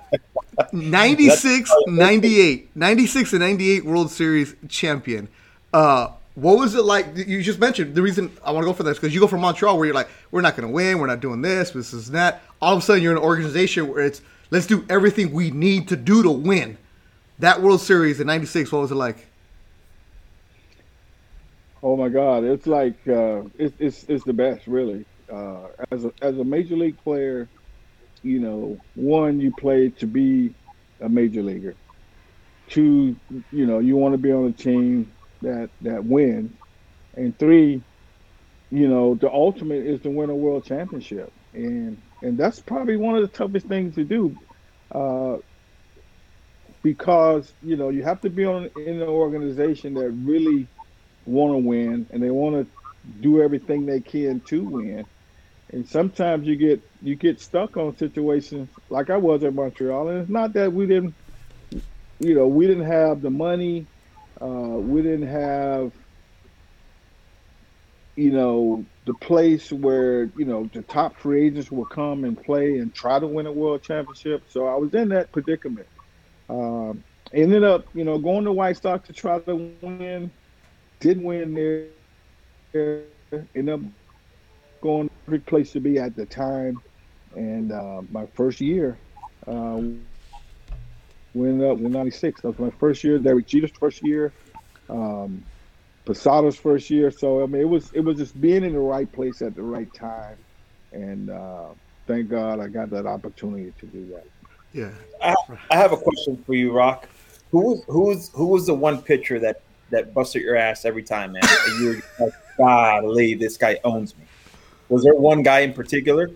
96, 0.73 1.71
98, 1.87 2.75
96 2.75 3.33
and 3.33 3.39
98 3.41 3.85
World 3.85 4.11
Series 4.11 4.55
champion. 4.67 5.27
Uh, 5.73 6.09
what 6.35 6.57
was 6.57 6.75
it 6.75 6.83
like? 6.83 7.07
You 7.15 7.41
just 7.41 7.59
mentioned 7.59 7.95
the 7.95 8.01
reason 8.01 8.31
I 8.43 8.51
want 8.51 8.63
to 8.63 8.69
go 8.69 8.73
for 8.73 8.83
this 8.83 8.97
because 8.97 9.13
you 9.13 9.19
go 9.19 9.27
from 9.27 9.41
Montreal 9.41 9.77
where 9.77 9.85
you're 9.85 9.95
like, 9.95 10.09
we're 10.31 10.41
not 10.41 10.55
going 10.55 10.67
to 10.67 10.73
win, 10.73 10.99
we're 10.99 11.07
not 11.07 11.19
doing 11.19 11.41
this, 11.41 11.71
this 11.71 11.93
is 11.93 12.11
that. 12.11 12.41
All 12.61 12.73
of 12.73 12.79
a 12.79 12.81
sudden, 12.81 13.03
you're 13.03 13.11
in 13.11 13.17
an 13.17 13.23
organization 13.23 13.87
where 13.87 14.05
it's 14.05 14.21
let's 14.51 14.67
do 14.67 14.85
everything 14.89 15.31
we 15.31 15.51
need 15.51 15.87
to 15.89 15.95
do 15.95 16.23
to 16.23 16.31
win. 16.31 16.77
That 17.39 17.61
World 17.61 17.81
Series 17.81 18.19
in 18.19 18.27
'96, 18.27 18.71
what 18.71 18.81
was 18.81 18.91
it 18.91 18.95
like? 18.95 19.28
Oh 21.81 21.95
my 21.95 22.09
God, 22.09 22.43
it's 22.43 22.67
like 22.67 22.99
uh, 23.07 23.43
it's, 23.57 23.75
it's 23.79 24.03
it's 24.09 24.23
the 24.25 24.33
best, 24.33 24.67
really. 24.67 25.05
Uh, 25.31 25.67
as 25.91 26.03
a 26.05 26.11
as 26.21 26.37
a 26.37 26.43
major 26.43 26.75
league 26.75 26.97
player, 27.03 27.49
you 28.23 28.39
know, 28.39 28.83
one 28.95 29.39
you 29.39 29.53
play 29.53 29.91
to 29.99 30.07
be 30.07 30.55
a 31.01 31.09
major 31.09 31.43
leaguer. 31.43 31.77
Two, 32.69 33.17
you 33.51 33.67
know, 33.67 33.79
you 33.79 33.97
want 33.97 34.13
to 34.13 34.19
be 34.19 34.31
on 34.31 34.45
a 34.47 34.53
team 34.53 35.13
that 35.41 35.71
that 35.81 36.05
wins, 36.05 36.57
and 37.15 37.37
three, 37.39 37.83
you 38.71 38.87
know, 38.89 39.15
the 39.15 39.31
ultimate 39.31 39.85
is 39.85 40.01
to 40.01 40.11
win 40.11 40.29
a 40.31 40.35
world 40.35 40.65
championship, 40.65 41.33
and 41.53 42.01
and 42.21 42.37
that's 42.39 42.61
probably 42.61 42.97
one 42.97 43.15
of 43.15 43.23
the 43.23 43.29
toughest 43.37 43.67
things 43.67 43.95
to 43.95 44.05
do, 44.05 44.37
uh, 44.95 45.37
because 46.83 47.53
you 47.61 47.75
know 47.77 47.89
you 47.89 48.03
have 48.03 48.21
to 48.21 48.29
be 48.29 48.45
on 48.45 48.69
in 48.75 49.01
an 49.01 49.07
organization 49.07 49.93
that 49.95 50.09
really 50.11 50.69
want 51.29 51.53
to 51.53 51.57
win 51.59 52.07
and 52.11 52.21
they 52.23 52.31
want 52.31 52.55
to 52.55 52.67
do 53.21 53.41
everything 53.41 53.85
they 53.85 54.01
can 54.01 54.41
to 54.41 54.63
win. 54.63 55.05
And 55.71 55.87
sometimes 55.87 56.47
you 56.47 56.55
get 56.55 56.81
you 57.01 57.15
get 57.15 57.39
stuck 57.39 57.77
on 57.77 57.95
situations 57.97 58.69
like 58.89 59.09
I 59.09 59.17
was 59.17 59.43
at 59.43 59.53
Montreal, 59.53 60.09
and 60.09 60.21
it's 60.21 60.29
not 60.29 60.53
that 60.53 60.73
we 60.73 60.87
didn't, 60.87 61.15
you 62.19 62.33
know, 62.35 62.47
we 62.47 62.67
didn't 62.67 62.87
have 62.87 63.21
the 63.21 63.29
money, 63.29 63.87
uh, 64.41 64.47
we 64.79 65.03
didn't 65.03 65.27
have, 65.27 65.91
you 68.15 68.31
know, 68.31 68.87
the 69.05 69.13
place 69.13 69.71
where 69.71 70.31
you 70.35 70.45
know 70.45 70.69
the 70.73 70.81
top 70.83 71.19
free 71.19 71.47
agents 71.47 71.71
will 71.71 71.85
come 71.85 72.23
and 72.23 72.41
play 72.41 72.77
and 72.77 72.93
try 72.93 73.19
to 73.19 73.27
win 73.27 73.45
a 73.45 73.53
world 73.53 73.83
championship. 73.83 74.43
So 74.49 74.67
I 74.67 74.75
was 74.75 74.93
in 74.95 75.09
that 75.09 75.31
predicament. 75.31 75.87
Um, 76.49 77.03
ended 77.33 77.63
up, 77.63 77.85
you 77.93 78.05
know, 78.05 78.17
going 78.17 78.45
to 78.45 78.51
White 78.51 78.77
Sox 78.81 79.07
to 79.07 79.13
try 79.13 79.39
to 79.39 79.55
win 79.83 80.31
didn't 80.99 81.23
win 81.23 81.53
there. 82.73 83.03
Ended 83.55 83.69
up 83.69 83.81
going 84.81 85.09
every 85.27 85.39
place 85.39 85.71
to 85.73 85.79
be 85.79 85.99
at 85.99 86.15
the 86.15 86.25
time. 86.25 86.81
And 87.35 87.71
uh, 87.71 88.01
my 88.11 88.25
first 88.27 88.59
year, 88.59 88.97
uh, 89.47 89.81
went 91.33 91.63
up 91.63 91.77
in 91.77 91.91
'96. 91.91 92.41
That 92.41 92.47
was 92.47 92.59
my 92.59 92.71
first 92.79 93.03
year. 93.03 93.19
Derek 93.19 93.47
Jeter's 93.47 93.71
first 93.71 94.03
year. 94.03 94.33
Um, 94.89 95.43
Posada's 96.05 96.57
first 96.57 96.89
year. 96.89 97.11
So 97.11 97.43
I 97.43 97.45
mean, 97.45 97.61
it 97.61 97.69
was 97.69 97.91
it 97.93 98.01
was 98.01 98.17
just 98.17 98.39
being 98.41 98.63
in 98.63 98.73
the 98.73 98.79
right 98.79 99.11
place 99.11 99.41
at 99.41 99.55
the 99.55 99.61
right 99.61 99.91
time, 99.93 100.37
and 100.91 101.29
uh, 101.29 101.67
thank 102.07 102.29
God 102.29 102.59
I 102.59 102.67
got 102.67 102.89
that 102.89 103.05
opportunity 103.05 103.73
to 103.79 103.85
do 103.85 104.07
that. 104.07 104.25
Yeah. 104.73 104.91
I, 105.21 105.35
I 105.71 105.75
have 105.77 105.91
a 105.91 105.97
question 105.97 106.43
for 106.45 106.53
you, 106.53 106.71
Rock. 106.71 107.07
Who 107.51 107.61
was 107.61 107.83
who 107.87 108.01
was 108.01 108.31
who 108.33 108.47
was 108.47 108.65
the 108.65 108.73
one 108.73 109.01
pitcher 109.01 109.39
that 109.39 109.61
that 109.89 110.13
busted 110.13 110.41
your 110.41 110.55
ass 110.55 110.85
every 110.85 111.03
time, 111.03 111.33
man. 111.33 111.43
And 111.67 111.83
you're 111.83 112.01
like, 112.19 112.33
golly, 112.57 113.35
this 113.35 113.57
guy 113.57 113.79
owns 113.83 114.17
me. 114.17 114.25
Was 114.89 115.03
there 115.03 115.15
one 115.15 115.43
guy 115.43 115.59
in 115.59 115.73
particular? 115.73 116.31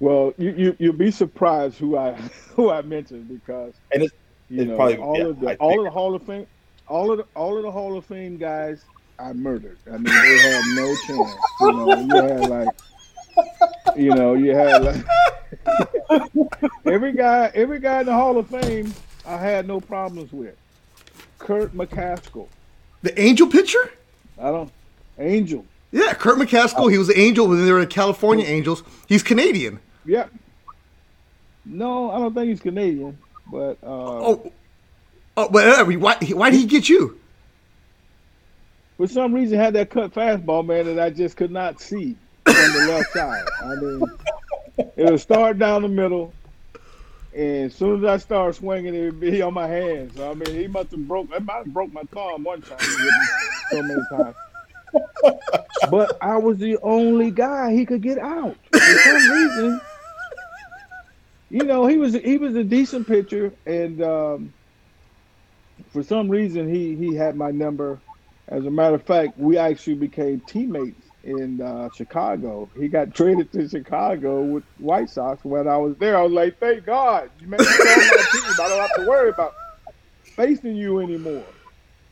Well, 0.00 0.34
you, 0.36 0.54
you 0.56 0.76
you'll 0.78 0.92
be 0.92 1.10
surprised 1.10 1.78
who 1.78 1.96
I 1.96 2.12
who 2.54 2.70
I 2.70 2.82
mentioned 2.82 3.28
because 3.28 3.74
and 3.92 4.02
it's, 4.02 4.14
you 4.50 4.62
it's 4.62 4.68
know 4.68 4.76
probably, 4.76 4.96
all 4.98 5.18
yeah, 5.18 5.24
of 5.24 5.40
the 5.40 5.50
I 5.50 5.54
all 5.54 5.78
of 5.78 5.84
the 5.84 5.90
Hall 5.90 6.14
of 6.14 6.22
Fame 6.22 6.46
all 6.88 7.10
of 7.10 7.18
the 7.18 7.26
all 7.34 7.56
of 7.56 7.62
the 7.62 7.70
Hall 7.70 7.96
of 7.96 8.04
Fame 8.04 8.36
guys 8.36 8.84
I 9.18 9.32
murdered. 9.32 9.78
I 9.86 9.92
mean, 9.92 10.04
they 10.04 10.38
had 10.38 10.64
no 10.74 10.94
chance. 11.06 11.34
You 11.60 11.72
know, 11.72 12.00
you 12.00 12.14
had 12.16 12.50
like 12.50 12.68
you 13.96 14.14
know, 14.14 14.34
you 14.34 14.54
had 14.54 14.82
like 14.82 16.30
every 16.86 17.12
guy 17.12 17.50
every 17.54 17.78
guy 17.78 18.00
in 18.00 18.06
the 18.06 18.12
Hall 18.12 18.36
of 18.36 18.48
Fame 18.48 18.92
I 19.26 19.36
had 19.36 19.66
no 19.66 19.80
problems 19.80 20.32
with. 20.32 20.56
Kirk 21.38 21.72
McCaskill. 21.72 22.48
The 23.02 23.18
Angel 23.20 23.46
pitcher? 23.46 23.92
I 24.38 24.50
don't. 24.50 24.72
Angel. 25.18 25.64
Yeah, 25.92 26.12
Kirk 26.14 26.38
McCaskill. 26.38 26.90
He 26.90 26.98
was 26.98 27.08
an 27.08 27.18
Angel 27.18 27.46
when 27.46 27.64
they 27.64 27.72
were 27.72 27.80
the 27.80 27.86
California 27.86 28.46
Angels. 28.46 28.82
He's 29.06 29.22
Canadian. 29.22 29.78
Yeah. 30.04 30.26
No, 31.64 32.10
I 32.10 32.18
don't 32.18 32.34
think 32.34 32.48
he's 32.48 32.60
Canadian, 32.60 33.18
but. 33.50 33.78
Uh, 33.82 33.86
oh. 33.86 34.52
Oh, 35.36 35.48
but 35.48 35.66
uh, 35.66 35.84
why, 35.84 36.16
why 36.16 36.50
did 36.50 36.60
he 36.60 36.66
get 36.66 36.88
you? 36.88 37.18
For 38.96 39.08
some 39.08 39.32
reason, 39.32 39.58
had 39.58 39.74
that 39.74 39.90
cut 39.90 40.14
fastball, 40.14 40.64
man, 40.64 40.86
that 40.86 41.00
I 41.00 41.10
just 41.10 41.36
could 41.36 41.50
not 41.50 41.80
see 41.80 42.16
from 42.44 42.54
the 42.54 42.86
left 42.88 43.12
side. 43.12 43.44
I 43.64 43.74
mean, 43.74 44.02
it 44.96 45.10
would 45.10 45.20
start 45.20 45.58
down 45.58 45.82
the 45.82 45.88
middle, 45.88 46.32
and 47.34 47.66
as 47.66 47.74
soon 47.74 48.04
as 48.04 48.10
I 48.10 48.16
started 48.18 48.54
swinging, 48.54 48.94
it 48.94 49.04
would 49.06 49.20
be 49.20 49.42
on 49.42 49.54
my 49.54 49.66
hands. 49.66 50.14
So, 50.16 50.30
I 50.30 50.34
mean, 50.34 50.54
he 50.54 50.68
must 50.68 50.92
have 50.92 51.08
broke. 51.08 51.28
I 51.34 51.40
might 51.40 51.58
have 51.58 51.66
broke 51.66 51.92
my 51.92 52.02
thumb 52.12 52.44
one 52.44 52.62
time. 52.62 52.78
so 53.70 53.82
many 53.82 54.00
times. 54.10 54.36
but 55.90 56.16
I 56.22 56.36
was 56.36 56.58
the 56.58 56.78
only 56.82 57.32
guy 57.32 57.72
he 57.72 57.84
could 57.84 58.02
get 58.02 58.18
out 58.18 58.56
for 58.70 58.78
some 58.78 59.30
reason. 59.30 59.80
You 61.50 61.64
know, 61.64 61.86
he 61.86 61.96
was 61.96 62.14
he 62.14 62.38
was 62.38 62.54
a 62.54 62.62
decent 62.64 63.06
pitcher, 63.06 63.52
and 63.66 64.00
um, 64.02 64.52
for 65.92 66.04
some 66.04 66.28
reason 66.28 66.72
he 66.72 66.94
he 66.94 67.14
had 67.14 67.36
my 67.36 67.50
number. 67.50 67.98
As 68.46 68.66
a 68.66 68.70
matter 68.70 68.94
of 68.94 69.02
fact, 69.02 69.38
we 69.38 69.56
actually 69.56 69.94
became 69.94 70.40
teammates 70.40 71.00
in 71.24 71.60
uh, 71.60 71.88
Chicago. 71.94 72.68
He 72.78 72.88
got 72.88 73.14
traded 73.14 73.50
to 73.52 73.68
Chicago 73.68 74.42
with 74.42 74.64
White 74.78 75.08
Sox 75.10 75.44
when 75.44 75.66
I 75.66 75.76
was 75.76 75.96
there. 75.96 76.16
I 76.18 76.22
was 76.22 76.32
like, 76.32 76.58
thank 76.58 76.84
God 76.84 77.30
you 77.40 77.48
made 77.48 77.60
me 77.60 77.66
on 77.66 77.78
my 77.78 78.24
team. 78.32 78.42
I 78.60 78.68
don't 78.68 78.80
have 78.80 78.94
to 78.96 79.06
worry 79.08 79.30
about 79.30 79.54
facing 80.22 80.76
you 80.76 81.00
anymore. 81.00 81.44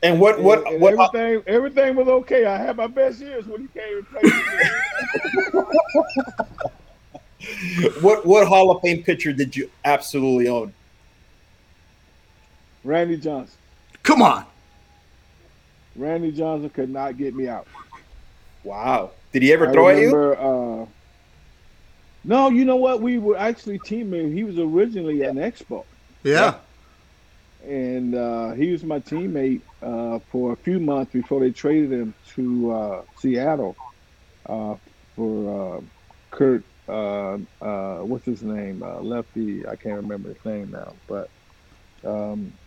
And 0.03 0.19
what 0.19 0.41
what 0.43 0.59
And- 0.67 0.67
and 0.75 0.81
what 0.81 0.95
everything 1.15 1.43
everything 1.47 1.95
was 1.97 2.09
okay. 2.09 2.45
I 2.47 2.57
had 2.57 2.77
my 2.77 2.87
best 2.89 3.21
years 3.21 3.47
when 3.47 3.61
he 3.63 3.69
came 3.69 3.99
and 3.99 4.09
played 4.09 4.25
with 4.25 5.55
me. 7.85 7.91
what 8.01 8.27
what 8.27 8.47
Hall 8.49 8.71
of 8.71 8.83
Fame 8.83 9.03
pitcher 9.05 9.33
did 9.33 9.55
you 9.57 9.71
absolutely 9.85 10.49
own? 10.49 10.73
Randy 12.85 13.17
Johnson. 13.17 13.57
Come 14.03 14.23
on. 14.23 14.45
Randy 15.95 16.33
Johnson 16.33 16.71
could 16.71 16.91
not 16.91 17.17
get 17.17 17.35
me 17.35 17.47
out. 17.49 17.67
Wow. 18.63 19.13
Did 19.33 19.43
he 19.43 19.53
ever 19.53 19.67
I 19.67 19.73
throw 19.73 19.89
at 19.89 19.99
you? 19.99 20.17
Uh, 20.39 20.87
no, 22.25 22.51
you 22.51 22.65
know 22.65 22.77
what? 22.77 23.01
We 23.01 23.19
were 23.19 23.37
actually 23.37 23.79
teammates. 23.79 24.33
He 24.33 24.45
was 24.45 24.59
originally 24.59 25.23
an 25.23 25.37
Expo, 25.37 25.85
Yeah. 26.25 26.61
and 27.65 28.15
uh, 28.15 28.53
he 28.53 28.71
was 28.73 28.85
my 28.85 29.01
teammate 29.01 29.63
uh, 29.83 30.21
for 30.31 30.53
a 30.53 30.57
few 30.57 30.81
months 30.81 31.13
before 31.13 31.41
they 31.41 31.51
traded 31.51 31.93
him 31.93 32.15
to 32.35 32.71
uh, 32.73 33.03
Seattle 33.17 33.79
uh, 34.49 34.77
for 35.17 35.79
uh, 35.79 35.81
Kurt. 36.31 36.65
Uh, 36.89 37.39
uh, 37.61 37.99
what's 38.05 38.25
his 38.27 38.43
name? 38.43 38.83
Uh, 38.83 39.01
lefty. 39.01 39.67
I 39.67 39.77
can't 39.77 39.97
remember 39.97 40.31
his 40.31 40.45
name 40.45 40.71
now, 40.71 40.99
but 41.09 41.31
um, 42.05 42.59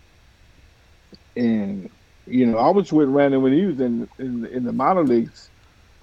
and 1.35 1.89
you 2.25 2.45
know, 2.47 2.57
I 2.57 2.69
was 2.71 2.91
with 2.91 3.09
Randy 3.09 3.37
when 3.37 3.53
he 3.53 3.65
was 3.65 3.79
in 3.79 4.09
in, 4.19 4.45
in 4.45 4.63
the 4.63 4.73
minor 4.73 5.03
leagues. 5.03 5.51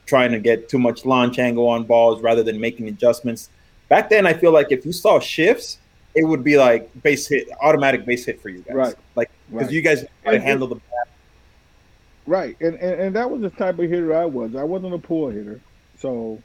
trying 0.06 0.32
to 0.32 0.38
get 0.38 0.68
too 0.68 0.78
much 0.78 1.04
launch 1.06 1.38
angle 1.38 1.66
on 1.66 1.84
balls 1.84 2.22
rather 2.22 2.42
than 2.42 2.60
making 2.60 2.88
adjustments. 2.88 3.48
Back 3.88 4.10
then, 4.10 4.26
I 4.26 4.34
feel 4.34 4.52
like 4.52 4.70
if 4.70 4.84
you 4.84 4.92
saw 4.92 5.18
shifts, 5.18 5.78
it 6.14 6.24
would 6.24 6.44
be 6.44 6.56
like 6.56 6.90
base 7.02 7.26
hit, 7.28 7.48
automatic 7.60 8.04
base 8.06 8.24
hit 8.24 8.40
for 8.40 8.48
you 8.48 8.60
guys. 8.60 8.74
Right. 8.74 8.94
Like 9.16 9.30
because 9.50 9.66
Right. 9.66 9.72
you 9.74 9.82
guys 9.82 10.02
got 10.24 10.30
to 10.30 10.36
And- 10.36 10.42
handle 10.44 10.68
the 10.68 10.76
bat. 10.76 10.82
Right, 12.26 12.56
and, 12.60 12.74
and 12.76 13.00
and 13.00 13.16
that 13.16 13.30
was 13.30 13.42
the 13.42 13.50
type 13.50 13.78
of 13.78 13.90
hitter 13.90 14.14
I 14.16 14.24
was. 14.24 14.56
I 14.56 14.64
wasn't 14.64 14.94
a 14.94 14.98
pull 14.98 15.28
hitter, 15.28 15.60
so 15.98 16.42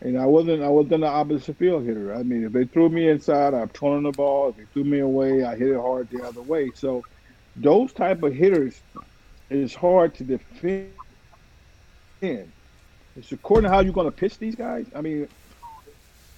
and 0.00 0.18
I 0.18 0.26
wasn't 0.26 0.60
I 0.64 0.68
wasn't 0.68 0.94
an 0.94 1.04
opposite 1.04 1.56
field 1.56 1.84
hitter. 1.84 2.12
I 2.12 2.24
mean, 2.24 2.42
if 2.44 2.50
they 2.52 2.64
threw 2.64 2.88
me 2.88 3.08
inside, 3.08 3.54
I'm 3.54 3.68
turning 3.68 4.02
the 4.02 4.10
ball. 4.10 4.48
If 4.48 4.56
they 4.56 4.64
threw 4.72 4.82
me 4.82 4.98
away, 4.98 5.44
I 5.44 5.54
hit 5.54 5.68
it 5.68 5.76
hard 5.76 6.10
the 6.10 6.24
other 6.26 6.42
way. 6.42 6.72
So 6.74 7.04
those 7.54 7.92
type 7.92 8.24
of 8.24 8.34
hitters 8.34 8.80
is 9.50 9.72
hard 9.72 10.14
to 10.16 10.24
defend. 10.24 10.90
It's 13.16 13.32
according 13.32 13.68
to 13.68 13.74
how 13.74 13.80
you're 13.80 13.92
going 13.92 14.06
to 14.10 14.16
pitch 14.16 14.38
these 14.38 14.54
guys. 14.56 14.86
I 14.96 15.00
mean, 15.00 15.28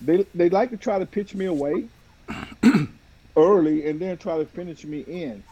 they 0.03 0.27
they 0.35 0.51
like 0.51 0.68
to 0.71 0.77
try 0.77 0.99
to 0.99 1.07
pitch 1.07 1.35
me 1.35 1.47
away 1.47 1.85
early 3.37 3.88
and 3.88 4.00
then 4.00 4.16
try 4.18 4.38
to 4.38 4.44
finish 4.44 4.85
me 4.85 5.00
in. 5.00 5.42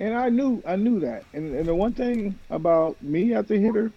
And 0.00 0.14
I 0.14 0.28
knew 0.28 0.62
I 0.66 0.76
knew 0.76 1.00
that. 1.00 1.24
And, 1.32 1.54
and 1.54 1.66
the 1.66 1.74
one 1.74 1.92
thing 1.92 2.38
about 2.50 3.00
me 3.02 3.34
as 3.34 3.50
a 3.50 3.56
hitter, 3.56 3.92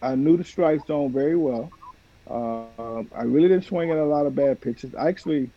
I 0.00 0.14
knew 0.14 0.36
the 0.36 0.44
strike 0.44 0.86
zone 0.86 1.12
very 1.12 1.36
well. 1.36 1.70
Uh, 2.28 3.02
I 3.14 3.22
really 3.22 3.48
didn't 3.48 3.66
swing 3.66 3.90
at 3.90 3.98
a 3.98 4.04
lot 4.04 4.26
of 4.26 4.34
bad 4.34 4.60
pitches. 4.60 4.94
I 4.94 5.08
Actually, 5.08 5.50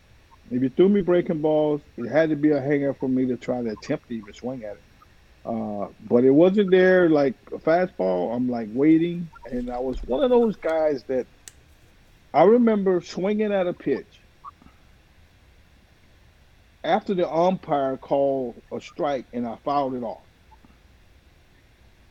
if 0.50 0.62
you 0.62 0.68
threw 0.68 0.88
me 0.88 1.00
breaking 1.00 1.40
balls, 1.40 1.80
it 1.96 2.08
had 2.08 2.30
to 2.30 2.36
be 2.36 2.50
a 2.50 2.60
hanger 2.60 2.94
for 2.94 3.08
me 3.08 3.26
to 3.26 3.36
try 3.36 3.62
to 3.62 3.70
attempt 3.70 4.08
to 4.08 4.14
even 4.14 4.34
swing 4.34 4.64
at 4.64 4.72
it. 4.72 4.82
Uh, 5.44 5.88
but 6.08 6.24
it 6.24 6.30
wasn't 6.30 6.70
there 6.70 7.08
like 7.08 7.34
a 7.48 7.58
fastball. 7.58 8.36
I'm 8.36 8.48
like 8.48 8.68
waiting, 8.72 9.28
and 9.50 9.70
I 9.70 9.78
was 9.78 10.02
one 10.04 10.22
of 10.22 10.30
those 10.30 10.56
guys 10.56 11.02
that 11.04 11.26
I 12.34 12.44
remember 12.44 13.00
swinging 13.00 13.52
at 13.52 13.66
a 13.66 13.72
pitch 13.72 14.19
after 16.84 17.14
the 17.14 17.30
umpire 17.30 17.96
called 17.96 18.54
a 18.72 18.80
strike 18.80 19.26
and 19.32 19.46
I 19.46 19.56
fouled 19.64 19.94
it 19.94 20.02
off. 20.02 20.22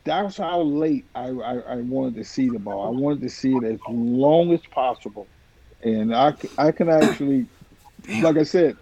That's 0.04 0.36
how 0.38 0.62
late 0.62 1.04
I, 1.14 1.28
I, 1.28 1.58
I 1.58 1.76
wanted 1.76 2.14
to 2.16 2.24
see 2.24 2.48
the 2.48 2.58
ball. 2.58 2.86
I 2.86 2.90
wanted 2.90 3.20
to 3.22 3.28
see 3.28 3.54
it 3.54 3.64
as 3.64 3.78
long 3.88 4.52
as 4.52 4.60
possible. 4.70 5.26
And 5.82 6.14
I, 6.14 6.34
I 6.58 6.72
can 6.72 6.88
actually, 6.88 7.46
like 8.22 8.36
I 8.36 8.44
said, 8.44 8.76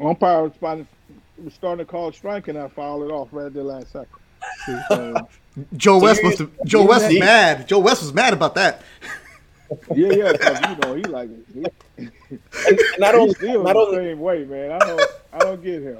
umpire 0.00 0.42
was, 0.44 0.52
about 0.56 0.84
was 1.42 1.54
starting 1.54 1.84
to 1.86 1.90
call 1.90 2.08
a 2.08 2.12
strike 2.12 2.48
and 2.48 2.58
I 2.58 2.68
fouled 2.68 3.04
it 3.08 3.12
off 3.12 3.28
right 3.32 3.46
at 3.46 3.54
the 3.54 3.62
last 3.62 3.92
second. 3.92 4.08
So, 4.88 5.28
Joe 5.76 5.98
So 5.98 6.04
West 6.04 6.22
you- 6.22 6.28
must 6.28 6.38
have. 6.40 6.50
Joe 6.64 6.84
West 6.86 7.06
was 7.08 7.18
mad. 7.18 7.68
Joe 7.68 7.78
West 7.78 8.02
was 8.02 8.12
mad 8.12 8.32
about 8.32 8.54
that. 8.56 8.82
Yeah, 9.94 10.12
yeah, 10.12 10.32
'cause, 10.32 10.60
you 10.68 10.76
know, 10.76 10.94
he 10.94 11.02
like, 11.04 11.28
he, 11.52 11.64
And, 11.98 12.10
and 12.66 12.80
not 12.98 13.14
only 13.14 13.34
still 13.34 13.62
not 13.62 13.74
the 13.74 13.78
only 13.80 13.96
same 13.96 14.20
way, 14.20 14.44
man. 14.44 14.72
I 14.72 14.78
don't, 14.78 15.02
I 15.32 15.38
don't 15.40 15.62
get 15.62 15.82
him. 15.82 15.98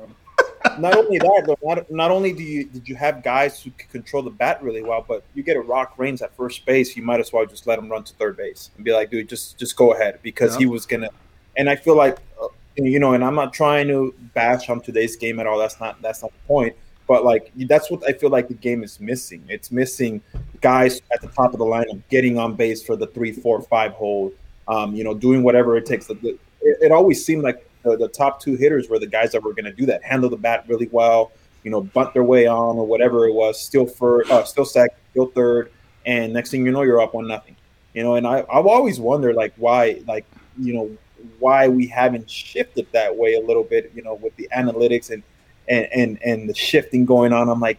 not 0.78 0.96
only 0.96 1.18
that, 1.18 1.44
but 1.46 1.58
not, 1.62 1.90
not 1.90 2.10
only 2.10 2.32
do 2.32 2.42
you 2.42 2.64
did 2.64 2.88
you 2.88 2.96
have 2.96 3.22
guys 3.22 3.62
who 3.62 3.70
could 3.72 3.90
control 3.90 4.22
the 4.22 4.30
bat 4.30 4.62
really 4.62 4.82
well, 4.82 5.04
but 5.06 5.22
you 5.34 5.42
get 5.42 5.56
a 5.56 5.60
Rock 5.60 5.94
Raines 5.98 6.22
at 6.22 6.34
first 6.36 6.64
base, 6.66 6.96
you 6.96 7.02
might 7.02 7.20
as 7.20 7.32
well 7.32 7.44
just 7.46 7.66
let 7.66 7.78
him 7.78 7.88
run 7.90 8.04
to 8.04 8.14
third 8.14 8.36
base 8.36 8.70
and 8.76 8.84
be 8.84 8.92
like, 8.92 9.10
dude, 9.10 9.28
just 9.28 9.58
just 9.58 9.76
go 9.76 9.92
ahead 9.92 10.18
because 10.22 10.54
Yeah. 10.54 10.60
he 10.60 10.66
was 10.66 10.86
gonna. 10.86 11.10
And 11.56 11.68
I 11.68 11.76
feel 11.76 11.96
like, 11.96 12.18
uh, 12.42 12.48
you 12.76 12.98
know, 13.00 13.12
and 13.14 13.24
I'm 13.24 13.34
not 13.34 13.52
trying 13.52 13.88
to 13.88 14.14
bash 14.34 14.68
on 14.70 14.80
today's 14.80 15.16
game 15.16 15.38
at 15.40 15.46
all. 15.46 15.58
That's 15.58 15.78
not 15.80 16.00
that's 16.02 16.22
not 16.22 16.32
the 16.32 16.46
point. 16.46 16.76
But 17.08 17.24
like 17.24 17.50
that's 17.56 17.90
what 17.90 18.06
I 18.06 18.12
feel 18.12 18.30
like 18.30 18.48
the 18.48 18.54
game 18.54 18.84
is 18.84 19.00
missing. 19.00 19.42
It's 19.48 19.72
missing 19.72 20.20
guys 20.60 21.00
at 21.12 21.22
the 21.22 21.28
top 21.28 21.54
of 21.54 21.58
the 21.58 21.64
lineup 21.64 22.00
getting 22.10 22.38
on 22.38 22.54
base 22.54 22.82
for 22.82 22.94
the 22.94 23.06
three, 23.08 23.32
four, 23.32 23.62
five 23.62 23.92
hole. 23.92 24.32
Um, 24.68 24.94
you 24.94 25.02
know, 25.02 25.14
doing 25.14 25.42
whatever 25.42 25.78
it 25.78 25.86
takes. 25.86 26.10
It, 26.10 26.38
it 26.60 26.92
always 26.92 27.24
seemed 27.24 27.42
like 27.42 27.66
the, 27.82 27.96
the 27.96 28.08
top 28.08 28.40
two 28.40 28.54
hitters 28.54 28.90
were 28.90 28.98
the 28.98 29.06
guys 29.06 29.32
that 29.32 29.42
were 29.42 29.54
going 29.54 29.64
to 29.64 29.72
do 29.72 29.86
that, 29.86 30.04
handle 30.04 30.28
the 30.28 30.36
bat 30.36 30.66
really 30.68 30.88
well, 30.92 31.32
you 31.64 31.70
know, 31.70 31.80
bunt 31.80 32.12
their 32.12 32.24
way 32.24 32.46
on 32.46 32.76
or 32.76 32.86
whatever 32.86 33.26
it 33.26 33.32
was, 33.32 33.60
still 33.60 33.86
for 33.86 34.30
uh, 34.30 34.44
still 34.44 34.66
second, 34.66 34.98
still 35.12 35.26
third, 35.26 35.72
and 36.04 36.32
next 36.32 36.50
thing 36.50 36.66
you 36.66 36.72
know, 36.72 36.82
you're 36.82 37.00
up 37.00 37.14
one 37.14 37.26
nothing. 37.26 37.56
You 37.94 38.02
know, 38.02 38.16
and 38.16 38.26
I 38.26 38.44
I've 38.52 38.66
always 38.66 39.00
wondered 39.00 39.34
like 39.34 39.54
why 39.56 40.02
like 40.06 40.26
you 40.58 40.74
know 40.74 40.96
why 41.38 41.68
we 41.68 41.86
haven't 41.86 42.30
shifted 42.30 42.86
that 42.92 43.16
way 43.16 43.34
a 43.34 43.40
little 43.40 43.64
bit. 43.64 43.90
You 43.94 44.02
know, 44.02 44.14
with 44.14 44.36
the 44.36 44.48
analytics 44.54 45.10
and 45.10 45.22
and 45.68 45.88
and, 45.92 46.22
and 46.22 46.48
the 46.48 46.54
shifting 46.54 47.04
going 47.04 47.32
on. 47.32 47.48
I'm 47.48 47.60
like. 47.60 47.78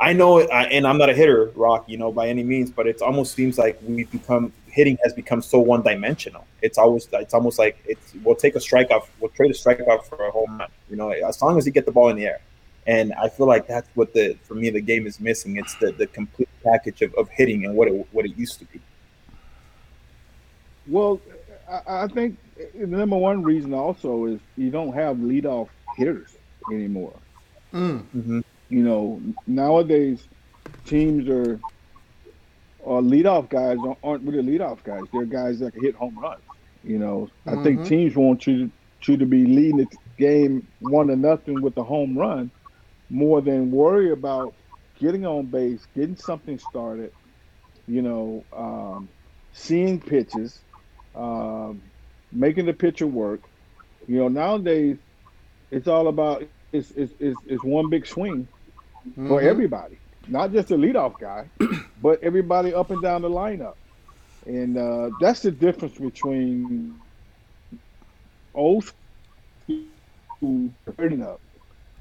I 0.00 0.12
know, 0.12 0.38
it, 0.38 0.50
and 0.50 0.86
I'm 0.88 0.98
not 0.98 1.08
a 1.08 1.14
hitter, 1.14 1.52
Rock, 1.54 1.84
you 1.86 1.96
know, 1.96 2.10
by 2.10 2.28
any 2.28 2.42
means, 2.42 2.68
but 2.68 2.88
it 2.88 3.00
almost 3.00 3.32
seems 3.32 3.58
like 3.58 3.78
we've 3.86 4.10
become 4.10 4.52
hitting 4.74 4.98
has 5.04 5.12
become 5.12 5.40
so 5.40 5.60
one 5.60 5.82
dimensional. 5.82 6.44
It's 6.60 6.78
always 6.78 7.08
it's 7.12 7.32
almost 7.32 7.58
like 7.60 7.78
it's 7.86 8.12
we'll 8.24 8.34
take 8.34 8.56
a 8.56 8.58
strikeout, 8.58 9.06
we'll 9.20 9.30
trade 9.30 9.52
a 9.52 9.54
strikeout 9.54 10.04
for 10.04 10.26
a 10.26 10.30
home 10.32 10.58
run. 10.58 10.68
You 10.90 10.96
know, 10.96 11.10
as 11.10 11.40
long 11.40 11.56
as 11.56 11.64
you 11.64 11.72
get 11.72 11.86
the 11.86 11.92
ball 11.92 12.08
in 12.08 12.16
the 12.16 12.26
air. 12.26 12.40
And 12.86 13.14
I 13.14 13.28
feel 13.30 13.46
like 13.46 13.66
that's 13.66 13.88
what 13.94 14.12
the 14.12 14.36
for 14.42 14.54
me 14.54 14.68
the 14.70 14.80
game 14.80 15.06
is 15.06 15.20
missing. 15.20 15.56
It's 15.56 15.74
the, 15.76 15.92
the 15.92 16.06
complete 16.08 16.48
package 16.62 17.00
of, 17.02 17.14
of 17.14 17.28
hitting 17.30 17.64
and 17.64 17.74
what 17.74 17.88
it 17.88 18.06
what 18.10 18.24
it 18.24 18.36
used 18.36 18.58
to 18.58 18.64
be. 18.66 18.80
Well, 20.88 21.20
I, 21.70 22.04
I 22.04 22.08
think 22.08 22.36
the 22.74 22.86
number 22.86 23.16
one 23.16 23.42
reason 23.42 23.72
also 23.72 24.26
is 24.26 24.40
you 24.56 24.70
don't 24.70 24.92
have 24.92 25.16
leadoff 25.16 25.68
hitters 25.96 26.33
anymore. 26.68 27.20
Mm. 27.72 28.04
Mm-hmm. 28.14 28.40
You 28.68 28.82
know, 28.82 29.20
nowadays 29.46 30.28
teams 30.84 31.28
are 31.28 31.60
or 32.78 33.00
leadoff 33.00 33.48
guys 33.48 33.82
aren't 34.02 34.22
really 34.24 34.58
leadoff 34.58 34.82
guys. 34.82 35.08
They're 35.10 35.24
guys 35.24 35.58
that 35.60 35.72
can 35.72 35.82
hit 35.82 35.94
home 35.94 36.18
runs. 36.18 36.42
You 36.82 36.98
know, 36.98 37.30
I 37.46 37.56
think 37.56 37.82
Mhm. 37.82 37.84
teams 37.84 38.16
want 38.16 38.46
you 38.46 38.70
you 39.06 39.16
to 39.18 39.26
be 39.26 39.44
leading 39.46 39.76
the 39.76 39.88
game 40.18 40.66
one 40.80 41.08
to 41.08 41.16
nothing 41.16 41.60
with 41.60 41.74
the 41.74 41.84
home 41.84 42.16
run, 42.16 42.50
more 43.08 43.40
than 43.42 43.70
worry 43.70 44.10
about 44.12 44.54
getting 44.98 45.26
on 45.26 45.46
base, 45.46 45.86
getting 45.94 46.16
something 46.16 46.58
started. 46.58 47.12
You 47.86 48.02
know, 48.02 48.44
um, 48.52 49.08
seeing 49.52 50.00
pitches, 50.00 50.62
um, 51.14 51.82
making 52.32 52.66
the 52.66 52.72
pitcher 52.72 53.06
work. 53.06 53.42
You 54.06 54.18
know, 54.18 54.28
nowadays 54.28 54.98
it's 55.74 56.00
all 56.00 56.10
about 56.10 56.52
it's 56.72 56.90
it's, 56.92 57.14
it's, 57.20 57.42
it's 57.46 57.64
one 57.64 57.90
big 57.90 58.06
swing 58.06 58.48
for 59.02 59.14
Mhm. 59.18 59.42
everybody, 59.42 59.82
not 60.26 60.52
just 60.52 60.68
the 60.68 60.76
leadoff 60.76 61.18
guy, 61.18 61.50
but 62.00 62.22
everybody 62.22 62.74
up 62.74 62.90
and 62.90 63.02
down 63.02 63.22
the 63.22 63.30
lineup. 63.30 63.74
And 64.46 64.76
uh, 64.78 65.10
that's 65.18 65.42
the 65.42 65.52
difference 65.52 65.98
between 65.98 67.00
old 68.54 68.84
school 68.84 69.20
up 69.20 69.42
was 69.98 71.42
was 71.72 71.92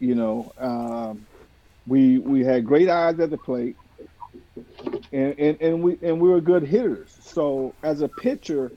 You 0.00 0.14
know, 0.14 0.52
um, 0.58 1.26
we 1.86 2.18
we 2.18 2.44
had 2.44 2.64
great 2.64 2.88
eyes 2.88 3.18
at 3.18 3.30
the 3.30 3.38
plate, 3.38 3.76
and, 5.12 5.38
and 5.38 5.60
and 5.60 5.82
we 5.82 5.98
and 6.02 6.20
we 6.20 6.28
were 6.28 6.40
good 6.40 6.62
hitters. 6.62 7.16
So 7.20 7.74
as 7.82 8.00
a 8.00 8.08
pitcher, 8.08 8.70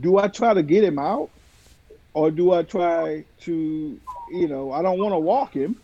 do 0.00 0.18
I 0.18 0.28
try 0.28 0.54
to 0.54 0.62
get 0.62 0.82
him 0.82 0.98
out, 0.98 1.30
or 2.14 2.30
do 2.30 2.52
I 2.52 2.62
try 2.62 3.24
to, 3.42 4.00
you 4.32 4.48
know, 4.48 4.72
I 4.72 4.82
don't 4.82 4.98
want 4.98 5.12
to 5.12 5.18
walk 5.18 5.54
him, 5.54 5.80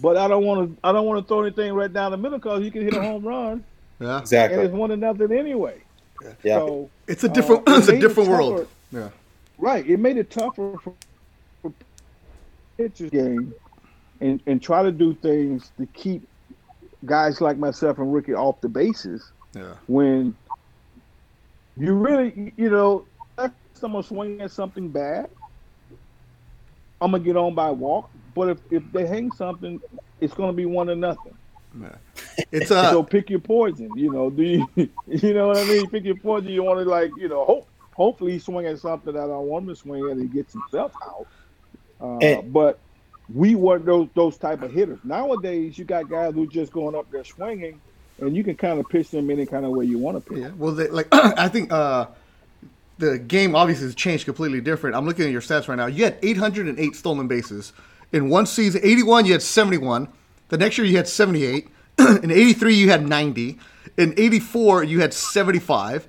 but 0.00 0.16
I 0.16 0.28
don't 0.28 0.44
want 0.44 0.70
to 0.70 0.86
I 0.86 0.92
don't 0.92 1.06
want 1.06 1.20
to 1.20 1.26
throw 1.26 1.42
anything 1.42 1.72
right 1.72 1.92
down 1.92 2.12
the 2.12 2.16
middle 2.16 2.38
because 2.38 2.62
you 2.62 2.70
can 2.70 2.82
hit 2.82 2.94
a 2.94 3.02
home 3.02 3.26
run, 3.26 3.64
Yeah, 4.02 4.14
and 4.14 4.20
Exactly. 4.22 4.64
it's 4.64 4.74
one 4.74 4.90
to 4.90 4.96
nothing 4.96 5.32
anyway. 5.32 5.80
Yeah. 6.42 6.58
So 6.58 6.90
it's 7.06 7.24
a 7.24 7.28
different. 7.28 7.68
uh, 7.68 7.72
it 7.72 7.78
it's 7.78 7.88
a 7.88 7.92
made 7.92 7.98
it 7.98 8.00
different 8.08 8.28
world. 8.30 8.68
Yeah. 8.90 9.08
Right. 9.58 9.86
It 9.88 9.98
made 9.98 10.16
it 10.16 10.30
tougher 10.30 10.76
for, 10.82 10.92
for 11.62 11.72
pitchers 12.76 13.10
game 13.10 13.54
and, 14.20 14.40
and 14.46 14.60
try 14.62 14.82
to 14.82 14.92
do 14.92 15.14
things 15.14 15.70
to 15.78 15.86
keep 15.86 16.26
guys 17.04 17.40
like 17.40 17.58
myself 17.58 17.98
and 17.98 18.12
Ricky 18.12 18.34
off 18.34 18.60
the 18.60 18.68
bases 18.68 19.32
Yeah. 19.54 19.74
when 19.88 20.34
you 21.76 21.94
really, 21.94 22.52
you 22.56 22.70
know, 22.70 23.04
if 23.38 23.50
someone 23.74 24.02
swinging 24.02 24.40
at 24.40 24.50
something 24.50 24.88
bad, 24.88 25.28
I'm 27.00 27.10
gonna 27.12 27.22
get 27.24 27.36
on 27.36 27.54
by 27.54 27.70
walk. 27.70 28.10
But 28.34 28.48
if, 28.50 28.58
if 28.70 28.82
they 28.92 29.06
hang 29.06 29.32
something, 29.32 29.80
it's 30.20 30.34
gonna 30.34 30.52
be 30.52 30.66
one 30.66 30.86
to 30.88 30.94
nothing. 30.96 31.34
It's 32.50 32.70
uh, 32.70 32.90
so 32.90 33.02
pick 33.02 33.30
your 33.30 33.40
poison. 33.40 33.90
You 33.96 34.12
know, 34.12 34.30
do 34.30 34.42
you 34.42 34.66
you 35.06 35.34
know 35.34 35.48
what 35.48 35.56
I 35.58 35.64
mean? 35.64 35.88
Pick 35.90 36.04
your 36.04 36.16
poison. 36.16 36.48
You 36.50 36.62
want 36.62 36.78
to 36.80 36.84
like, 36.84 37.10
you 37.16 37.28
know, 37.28 37.44
hope 37.44 37.68
hopefully 37.94 38.32
he's 38.32 38.44
swinging 38.44 38.76
something 38.76 39.12
that 39.12 39.20
I 39.20 39.36
want 39.36 39.64
him 39.64 39.68
to 39.70 39.76
swing 39.76 40.10
and 40.10 40.20
he 40.20 40.26
gets 40.28 40.52
himself 40.52 40.92
out. 41.04 41.26
Uh, 42.00 42.18
And- 42.18 42.52
but 42.52 42.78
we 43.32 43.54
weren't 43.54 43.86
those 43.86 44.08
those 44.14 44.36
type 44.36 44.62
of 44.62 44.72
hitters. 44.72 44.98
Nowadays, 45.04 45.78
you 45.78 45.84
got 45.84 46.08
guys 46.08 46.34
who 46.34 46.46
just 46.46 46.72
going 46.72 46.94
up 46.94 47.10
there 47.10 47.24
swinging, 47.24 47.80
and 48.20 48.36
you 48.36 48.44
can 48.44 48.56
kind 48.56 48.78
of 48.80 48.88
pitch 48.88 49.10
them 49.10 49.30
any 49.30 49.46
kind 49.46 49.64
of 49.64 49.70
way 49.72 49.84
you 49.84 49.98
want 49.98 50.22
to 50.22 50.30
pitch. 50.30 50.40
Yeah. 50.42 50.50
Well, 50.56 50.72
they, 50.72 50.88
like 50.88 51.08
I 51.12 51.48
think 51.48 51.72
uh, 51.72 52.06
the 52.98 53.18
game 53.18 53.54
obviously 53.54 53.86
has 53.86 53.94
changed 53.94 54.24
completely 54.24 54.60
different. 54.60 54.96
I'm 54.96 55.06
looking 55.06 55.24
at 55.24 55.30
your 55.30 55.40
stats 55.40 55.68
right 55.68 55.76
now. 55.76 55.86
You 55.86 56.04
had 56.04 56.18
808 56.22 56.94
stolen 56.96 57.28
bases 57.28 57.72
in 58.12 58.28
one 58.28 58.44
season. 58.46 58.80
81, 58.84 59.24
you 59.26 59.32
had 59.32 59.42
71. 59.42 60.08
The 60.52 60.58
next 60.58 60.76
year, 60.76 60.86
you 60.86 60.98
had 60.98 61.08
78. 61.08 61.66
in 61.98 62.30
83, 62.30 62.74
you 62.74 62.90
had 62.90 63.08
90. 63.08 63.58
In 63.96 64.12
84, 64.18 64.84
you 64.84 65.00
had 65.00 65.14
75. 65.14 66.06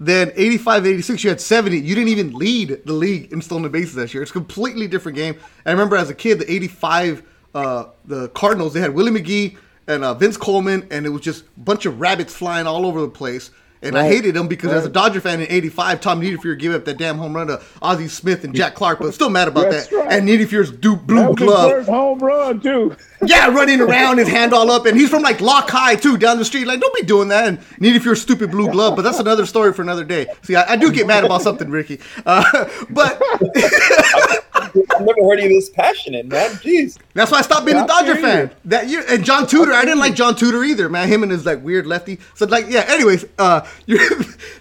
Then 0.00 0.32
85, 0.34 0.86
86, 0.86 1.22
you 1.22 1.30
had 1.30 1.40
70. 1.40 1.78
You 1.78 1.94
didn't 1.94 2.08
even 2.08 2.34
lead 2.34 2.84
the 2.84 2.92
league 2.92 3.32
in 3.32 3.40
stolen 3.40 3.70
bases 3.70 3.94
that 3.94 4.12
year. 4.12 4.24
It's 4.24 4.32
a 4.32 4.34
completely 4.34 4.88
different 4.88 5.14
game. 5.14 5.36
I 5.64 5.70
remember 5.70 5.96
as 5.96 6.10
a 6.10 6.14
kid, 6.14 6.40
the 6.40 6.52
85, 6.52 7.22
uh, 7.54 7.84
the 8.04 8.30
Cardinals, 8.30 8.74
they 8.74 8.80
had 8.80 8.92
Willie 8.92 9.12
McGee 9.12 9.58
and 9.86 10.02
uh, 10.02 10.14
Vince 10.14 10.36
Coleman, 10.36 10.88
and 10.90 11.06
it 11.06 11.10
was 11.10 11.22
just 11.22 11.44
a 11.44 11.60
bunch 11.60 11.86
of 11.86 12.00
rabbits 12.00 12.34
flying 12.34 12.66
all 12.66 12.86
over 12.86 13.00
the 13.00 13.08
place. 13.08 13.52
And 13.84 13.98
I 13.98 14.06
hated 14.06 14.36
him 14.36 14.48
because 14.48 14.72
as 14.72 14.84
a 14.84 14.88
Dodger 14.88 15.20
fan 15.20 15.40
in 15.40 15.46
'85, 15.50 16.00
Tom 16.00 16.20
Niedenfuer 16.20 16.58
gave 16.58 16.72
up 16.72 16.84
that 16.84 16.98
damn 16.98 17.18
home 17.18 17.34
run 17.34 17.48
to 17.48 17.62
Ozzie 17.82 18.08
Smith 18.08 18.44
and 18.44 18.54
Jack 18.54 18.74
Clark, 18.74 18.98
but 19.00 19.12
still 19.14 19.30
mad 19.30 19.48
about 19.48 19.70
that. 19.70 19.90
right. 19.92 20.12
And 20.12 20.28
Niedenfuer's 20.28 20.70
do 20.70 20.96
That 20.96 21.06
blue 21.06 21.34
glove, 21.34 21.86
home 21.86 22.18
run 22.18 22.60
too. 22.60 22.96
yeah, 23.26 23.48
running 23.48 23.80
around, 23.80 24.18
his 24.18 24.28
hand 24.28 24.52
all 24.52 24.70
up, 24.70 24.86
and 24.86 24.98
he's 24.98 25.08
from 25.08 25.22
like 25.22 25.40
Lock 25.40 25.70
High 25.70 25.96
too, 25.96 26.16
down 26.16 26.38
the 26.38 26.44
street. 26.44 26.66
Like, 26.66 26.80
don't 26.80 26.94
be 26.94 27.02
doing 27.02 27.28
that. 27.28 27.48
And 27.48 27.60
Niedenfuer's 27.78 28.20
stupid 28.20 28.50
blue 28.50 28.70
glove, 28.70 28.96
but 28.96 29.02
that's 29.02 29.18
another 29.18 29.46
story 29.46 29.72
for 29.72 29.82
another 29.82 30.04
day. 30.04 30.26
See, 30.42 30.56
I, 30.56 30.72
I 30.72 30.76
do 30.76 30.92
get 30.92 31.06
mad 31.06 31.24
about 31.24 31.42
something, 31.42 31.70
Ricky, 31.70 32.00
uh, 32.26 32.68
but 32.90 33.20
I've 34.64 35.00
never 35.00 35.22
heard 35.22 35.40
you 35.40 35.48
this 35.48 35.70
passionate, 35.70 36.26
man. 36.26 36.50
Jeez. 36.52 36.98
That's 37.14 37.30
why 37.30 37.38
I 37.38 37.42
stopped 37.42 37.66
being 37.66 37.78
a 37.78 37.86
Dodger 37.86 38.16
fan 38.16 38.48
feel 38.48 38.56
that 38.66 38.88
year. 38.88 39.04
And 39.08 39.24
John 39.24 39.46
Tudor, 39.46 39.72
I 39.72 39.82
didn't 39.82 39.98
like 39.98 40.14
John 40.14 40.34
Tudor 40.34 40.64
either, 40.64 40.88
man. 40.88 41.08
Him 41.08 41.22
and 41.22 41.32
his 41.32 41.46
like 41.46 41.62
weird 41.62 41.86
lefty. 41.86 42.18
So 42.34 42.46
like, 42.46 42.66
yeah. 42.68 42.84
Anyways, 42.88 43.24
uh, 43.38 43.66
you 43.86 43.98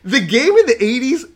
the 0.03 0.19
game 0.19 0.57
in 0.57 0.65
the 0.65 0.77
'80s 0.79 1.29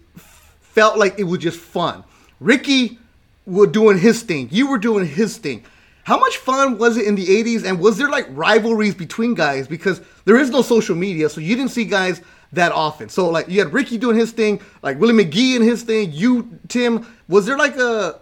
felt 0.62 0.98
like 0.98 1.20
it 1.20 1.24
was 1.24 1.40
just 1.40 1.60
fun. 1.60 2.04
Ricky 2.40 3.00
was 3.46 3.70
doing 3.70 3.98
his 3.98 4.22
thing. 4.24 4.50
You 4.52 4.70
were 4.70 4.78
doing 4.78 5.08
his 5.08 5.38
thing. 5.38 5.64
How 6.04 6.18
much 6.18 6.38
fun 6.38 6.78
was 6.78 6.98
it 6.98 7.06
in 7.06 7.16
the 7.16 7.26
'80s? 7.26 7.66
And 7.66 7.80
was 7.80 7.98
there 7.98 8.10
like 8.10 8.28
rivalries 8.30 8.96
between 8.96 9.34
guys? 9.34 9.68
Because 9.68 10.02
there 10.26 10.38
is 10.38 10.50
no 10.50 10.62
social 10.62 10.96
media, 10.96 11.30
so 11.30 11.42
you 11.42 11.56
didn't 11.56 11.72
see 11.72 11.86
guys 11.86 12.22
that 12.54 12.72
often. 12.72 13.10
So 13.10 13.30
like, 13.30 13.50
you 13.50 13.60
had 13.60 13.74
Ricky 13.74 13.98
doing 13.98 14.18
his 14.18 14.32
thing, 14.32 14.62
like 14.82 15.00
Willie 15.00 15.14
McGee 15.14 15.56
and 15.56 15.64
his 15.64 15.84
thing. 15.84 16.12
You, 16.14 16.60
Tim, 16.68 17.06
was 17.28 17.46
there 17.46 17.58
like 17.58 17.76
a 17.78 18.20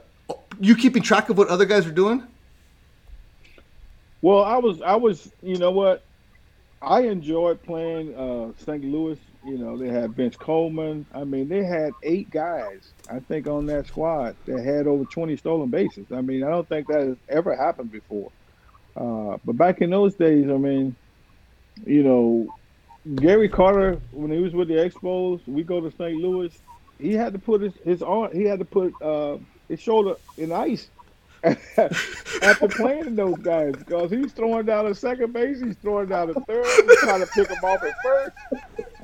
you 0.59 0.75
keeping 0.75 1.03
track 1.03 1.29
of 1.29 1.37
what 1.37 1.47
other 1.47 1.65
guys 1.65 1.85
are 1.85 1.91
doing? 1.91 2.23
Well, 4.21 4.43
I 4.43 4.57
was, 4.57 4.81
I 4.81 4.95
was, 4.95 5.31
you 5.41 5.57
know 5.57 5.71
what? 5.71 6.03
I 6.81 7.01
enjoyed 7.01 7.61
playing 7.63 8.15
uh, 8.15 8.51
St. 8.57 8.83
Louis. 8.83 9.19
You 9.45 9.57
know, 9.57 9.77
they 9.77 9.89
had 9.89 10.15
Vince 10.15 10.35
Coleman. 10.35 11.05
I 11.13 11.23
mean, 11.23 11.47
they 11.47 11.63
had 11.63 11.93
eight 12.03 12.29
guys, 12.31 12.91
I 13.09 13.19
think, 13.19 13.47
on 13.47 13.65
that 13.67 13.87
squad 13.87 14.35
that 14.45 14.63
had 14.63 14.87
over 14.87 15.05
20 15.05 15.37
stolen 15.37 15.69
bases. 15.69 16.07
I 16.11 16.21
mean, 16.21 16.43
I 16.43 16.49
don't 16.49 16.67
think 16.67 16.87
that 16.87 17.01
has 17.01 17.17
ever 17.29 17.55
happened 17.55 17.91
before. 17.91 18.31
Uh, 18.95 19.37
but 19.45 19.57
back 19.57 19.81
in 19.81 19.89
those 19.89 20.15
days, 20.15 20.49
I 20.49 20.57
mean, 20.57 20.95
you 21.85 22.03
know, 22.03 22.55
Gary 23.15 23.49
Carter, 23.49 23.99
when 24.11 24.31
he 24.31 24.39
was 24.39 24.53
with 24.53 24.67
the 24.67 24.75
Expos, 24.75 25.41
we 25.47 25.63
go 25.63 25.79
to 25.81 25.91
St. 25.91 26.19
Louis. 26.19 26.51
He 26.99 27.13
had 27.13 27.33
to 27.33 27.39
put 27.39 27.61
his, 27.61 27.73
his 27.83 28.01
arm, 28.01 28.31
he 28.33 28.43
had 28.43 28.59
to 28.59 28.65
put 28.65 28.99
uh, 29.01 29.37
his 29.67 29.79
shoulder 29.79 30.15
in 30.37 30.51
ice 30.51 30.89
after 32.41 32.67
playing 32.67 33.15
those 33.15 33.37
guys 33.37 33.75
because 33.75 34.09
he's 34.09 34.31
throwing 34.31 34.65
down 34.65 34.87
a 34.87 34.95
second 34.95 35.31
base, 35.31 35.61
he's 35.61 35.75
throwing 35.77 36.09
down 36.09 36.29
a 36.29 36.33
third, 36.33 36.65
he's 36.65 36.99
trying 36.99 37.19
to 37.19 37.27
pick 37.27 37.47
him 37.47 37.57
off 37.63 37.83
at 37.83 37.93
first. 38.03 38.35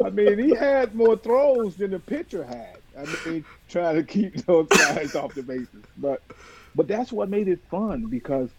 I 0.03 0.09
mean, 0.09 0.39
he 0.39 0.55
had 0.55 0.95
more 0.95 1.15
throws 1.17 1.75
than 1.75 1.91
the 1.91 1.99
pitcher 1.99 2.43
had. 2.43 2.77
I 2.97 3.29
mean, 3.29 3.45
trying 3.69 3.95
to 3.95 4.03
keep 4.03 4.35
those 4.45 4.67
guys 4.69 5.15
off 5.15 5.35
the 5.35 5.43
bases. 5.43 5.83
But 5.97 6.21
but 6.75 6.87
that's 6.87 7.11
what 7.11 7.29
made 7.29 7.47
it 7.47 7.59
fun 7.69 8.07
because, 8.07 8.49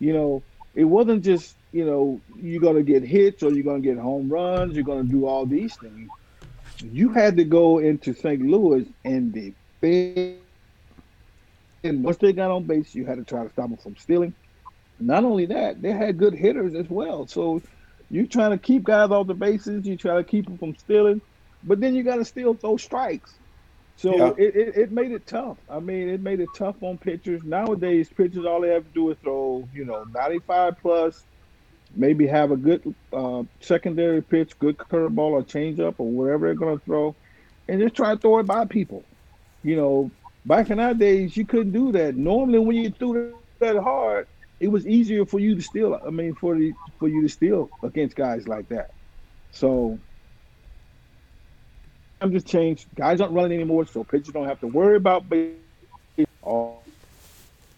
you 0.00 0.12
know, 0.12 0.42
it 0.74 0.84
wasn't 0.84 1.24
just, 1.24 1.54
you 1.72 1.84
know, 1.86 2.20
you're 2.36 2.60
gonna 2.60 2.82
get 2.82 3.02
hits 3.02 3.42
or 3.42 3.52
you're 3.52 3.64
gonna 3.64 3.80
get 3.80 3.96
home 3.96 4.28
runs, 4.28 4.74
you're 4.74 4.84
gonna 4.84 5.04
do 5.04 5.26
all 5.26 5.46
these 5.46 5.74
things. 5.76 6.10
You 6.82 7.10
had 7.10 7.36
to 7.36 7.44
go 7.44 7.78
into 7.78 8.12
St. 8.12 8.42
Louis 8.42 8.86
and 9.04 9.32
defend. 9.32 10.40
And 11.82 12.04
once 12.04 12.18
they 12.18 12.32
got 12.32 12.50
on 12.50 12.64
base, 12.64 12.94
you 12.94 13.06
had 13.06 13.18
to 13.18 13.24
try 13.24 13.44
to 13.44 13.50
stop 13.50 13.68
them 13.68 13.78
from 13.78 13.96
stealing. 13.96 14.34
Not 14.98 15.24
only 15.24 15.46
that, 15.46 15.80
they 15.80 15.92
had 15.92 16.18
good 16.18 16.34
hitters 16.34 16.74
as 16.74 16.88
well. 16.90 17.26
So 17.26 17.62
you're 18.10 18.26
trying 18.26 18.50
to 18.50 18.58
keep 18.58 18.84
guys 18.84 19.10
off 19.10 19.26
the 19.26 19.34
bases, 19.34 19.86
you 19.86 19.96
try 19.96 20.16
to 20.16 20.24
keep 20.24 20.44
them 20.44 20.58
from 20.58 20.76
stealing, 20.76 21.22
but 21.64 21.80
then 21.80 21.94
you 21.94 22.02
got 22.02 22.16
to 22.16 22.24
still 22.24 22.54
throw 22.54 22.76
strikes. 22.76 23.32
So 23.96 24.16
yeah. 24.16 24.32
it, 24.38 24.56
it, 24.56 24.76
it, 24.76 24.92
made 24.92 25.12
it 25.12 25.26
tough. 25.26 25.58
I 25.68 25.78
mean, 25.78 26.08
it 26.08 26.20
made 26.22 26.40
it 26.40 26.48
tough 26.56 26.82
on 26.82 26.96
pitchers. 26.96 27.42
Nowadays, 27.44 28.08
pitchers 28.08 28.46
all 28.46 28.62
they 28.62 28.70
have 28.70 28.84
to 28.84 28.94
do 28.94 29.10
is 29.10 29.18
throw, 29.22 29.68
you 29.74 29.84
know, 29.84 30.04
95 30.04 30.78
plus, 30.80 31.22
maybe 31.94 32.26
have 32.26 32.50
a 32.50 32.56
good 32.56 32.94
uh, 33.12 33.42
secondary 33.60 34.22
pitch, 34.22 34.58
good 34.58 34.78
curveball 34.78 35.32
or 35.32 35.42
changeup 35.42 35.96
or 35.98 36.08
whatever 36.10 36.46
they're 36.46 36.54
going 36.54 36.78
to 36.78 36.84
throw, 36.84 37.14
and 37.68 37.80
just 37.80 37.94
try 37.94 38.14
to 38.14 38.20
throw 38.20 38.38
it 38.38 38.46
by 38.46 38.64
people. 38.64 39.04
You 39.62 39.76
know, 39.76 40.10
back 40.50 40.68
in 40.68 40.80
our 40.80 40.94
days, 40.94 41.36
you 41.36 41.46
couldn't 41.46 41.70
do 41.70 41.92
that. 41.92 42.16
Normally, 42.16 42.58
when 42.58 42.76
you 42.76 42.90
threw 42.90 43.34
that 43.60 43.76
hard, 43.76 44.26
it 44.58 44.66
was 44.66 44.84
easier 44.84 45.24
for 45.24 45.38
you 45.38 45.54
to 45.54 45.62
steal. 45.62 45.98
I 46.04 46.10
mean, 46.10 46.34
for 46.34 46.56
the 46.56 46.72
for 46.98 47.08
you 47.08 47.22
to 47.22 47.28
steal 47.28 47.70
against 47.84 48.16
guys 48.16 48.48
like 48.48 48.68
that. 48.68 48.90
So 49.52 49.96
I'm 52.20 52.32
just 52.32 52.48
changed. 52.48 52.88
Guys 52.96 53.20
aren't 53.20 53.32
running 53.32 53.52
anymore, 53.52 53.86
so 53.86 54.02
pitchers 54.02 54.34
don't 54.34 54.48
have 54.48 54.58
to 54.60 54.66
worry 54.66 54.96
about 54.96 55.24
all, 56.42 56.82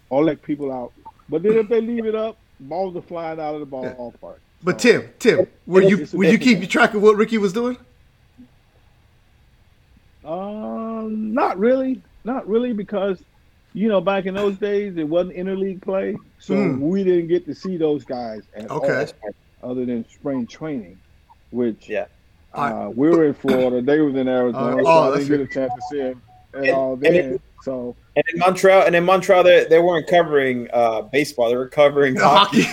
all 0.08 0.24
let 0.24 0.42
people 0.42 0.72
out. 0.72 0.92
But 1.28 1.42
then 1.42 1.52
if 1.58 1.68
they 1.68 1.82
leave 1.82 2.06
it 2.06 2.14
up, 2.14 2.38
balls 2.58 2.96
are 2.96 3.02
flying 3.02 3.38
out 3.38 3.54
of 3.54 3.60
the 3.60 3.66
ballpark. 3.66 4.16
Yeah. 4.22 4.30
But 4.64 4.80
so, 4.80 5.00
Tim, 5.00 5.10
Tim, 5.18 5.46
were 5.66 5.82
you 5.82 6.08
would 6.14 6.32
you 6.32 6.38
keep 6.38 6.66
track 6.70 6.94
of 6.94 7.02
what 7.02 7.16
Ricky 7.16 7.36
was 7.36 7.52
doing? 7.52 7.76
Um, 10.24 11.34
not 11.34 11.58
really, 11.58 12.00
not 12.24 12.48
really, 12.48 12.72
because 12.72 13.22
you 13.74 13.88
know 13.88 14.00
back 14.00 14.26
in 14.26 14.34
those 14.34 14.56
days 14.58 14.96
it 14.96 15.08
wasn't 15.08 15.36
interleague 15.36 15.82
play, 15.82 16.16
so 16.38 16.54
mm. 16.54 16.78
we 16.78 17.04
didn't 17.04 17.28
get 17.28 17.46
to 17.46 17.54
see 17.54 17.76
those 17.76 18.04
guys 18.04 18.42
at 18.54 18.70
okay. 18.70 19.06
all, 19.62 19.70
other 19.70 19.84
than 19.84 20.08
spring 20.08 20.46
training, 20.46 20.98
which 21.50 21.88
yeah 21.88 22.06
uh, 22.54 22.90
we 22.94 23.08
were 23.08 23.24
in 23.24 23.34
Florida. 23.34 23.80
They 23.80 24.00
was 24.00 24.14
in 24.14 24.28
Arizona. 24.28 24.76
Uh, 24.76 24.82
so 24.82 24.86
oh, 24.86 25.12
I 25.12 25.16
didn't 25.18 25.28
get 25.28 25.40
a 25.40 25.46
chance 25.46 25.72
to 25.72 25.80
see 25.90 25.98
him 25.98 26.22
at 26.54 26.60
and, 26.60 26.70
all 26.70 26.96
then. 26.96 27.14
And 27.14 27.40
so 27.62 27.96
and 28.16 28.24
in 28.32 28.38
Montreal, 28.40 28.82
and 28.82 28.94
in 28.94 29.04
Montreal, 29.04 29.42
they, 29.42 29.64
they 29.64 29.78
weren't 29.78 30.06
covering 30.06 30.68
uh, 30.72 31.02
baseball. 31.02 31.48
They 31.48 31.56
were 31.56 31.68
covering 31.68 32.16
hockey. 32.20 32.66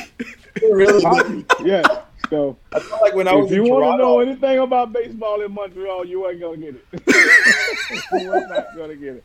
really? 0.62 1.02
hockey. 1.04 1.46
Yeah. 1.64 2.02
So 2.30 2.58
I 2.74 2.80
feel 2.80 3.00
like 3.02 3.16
when 3.16 3.28
I 3.28 3.34
was 3.34 3.50
if 3.50 3.56
you 3.56 3.64
want 3.64 3.94
to 3.94 3.98
know 3.98 4.20
anything 4.20 4.60
about 4.60 4.94
baseball 4.94 5.42
in 5.42 5.52
Montreal, 5.52 6.06
you 6.06 6.30
ain't 6.30 6.42
gonna 6.42 6.58
get 6.58 6.76
it. 6.76 7.02
you 8.22 8.32
are 8.32 8.48
not 8.48 8.68
gonna 8.76 8.96
get 8.96 9.16
it. 9.16 9.24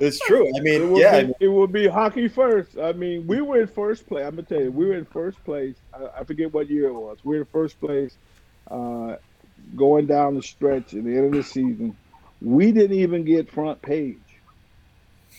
It's 0.00 0.18
true. 0.20 0.46
I 0.56 0.60
mean, 0.60 0.94
it 0.94 0.98
yeah, 0.98 1.22
be, 1.22 1.32
it 1.40 1.48
will 1.48 1.66
be 1.66 1.86
hockey 1.86 2.28
first. 2.28 2.78
I 2.78 2.92
mean, 2.92 3.26
we 3.26 3.40
were 3.40 3.60
in 3.60 3.66
first 3.66 4.06
place. 4.06 4.24
I'm 4.24 4.36
gonna 4.36 4.42
tell 4.42 4.60
you, 4.60 4.70
we 4.70 4.86
were 4.86 4.94
in 4.94 5.06
first 5.06 5.42
place. 5.44 5.74
I, 5.94 6.20
I 6.20 6.24
forget 6.24 6.52
what 6.52 6.68
year 6.68 6.88
it 6.88 6.94
was. 6.94 7.18
We 7.24 7.36
were 7.36 7.42
in 7.42 7.46
first 7.46 7.80
place. 7.80 8.16
Uh, 8.70 9.16
going 9.74 10.06
down 10.06 10.34
the 10.34 10.42
stretch 10.42 10.94
at 10.94 11.04
the 11.04 11.16
end 11.16 11.26
of 11.26 11.32
the 11.32 11.42
season, 11.42 11.96
we 12.40 12.72
didn't 12.72 12.98
even 12.98 13.24
get 13.24 13.50
front 13.50 13.80
page, 13.80 14.18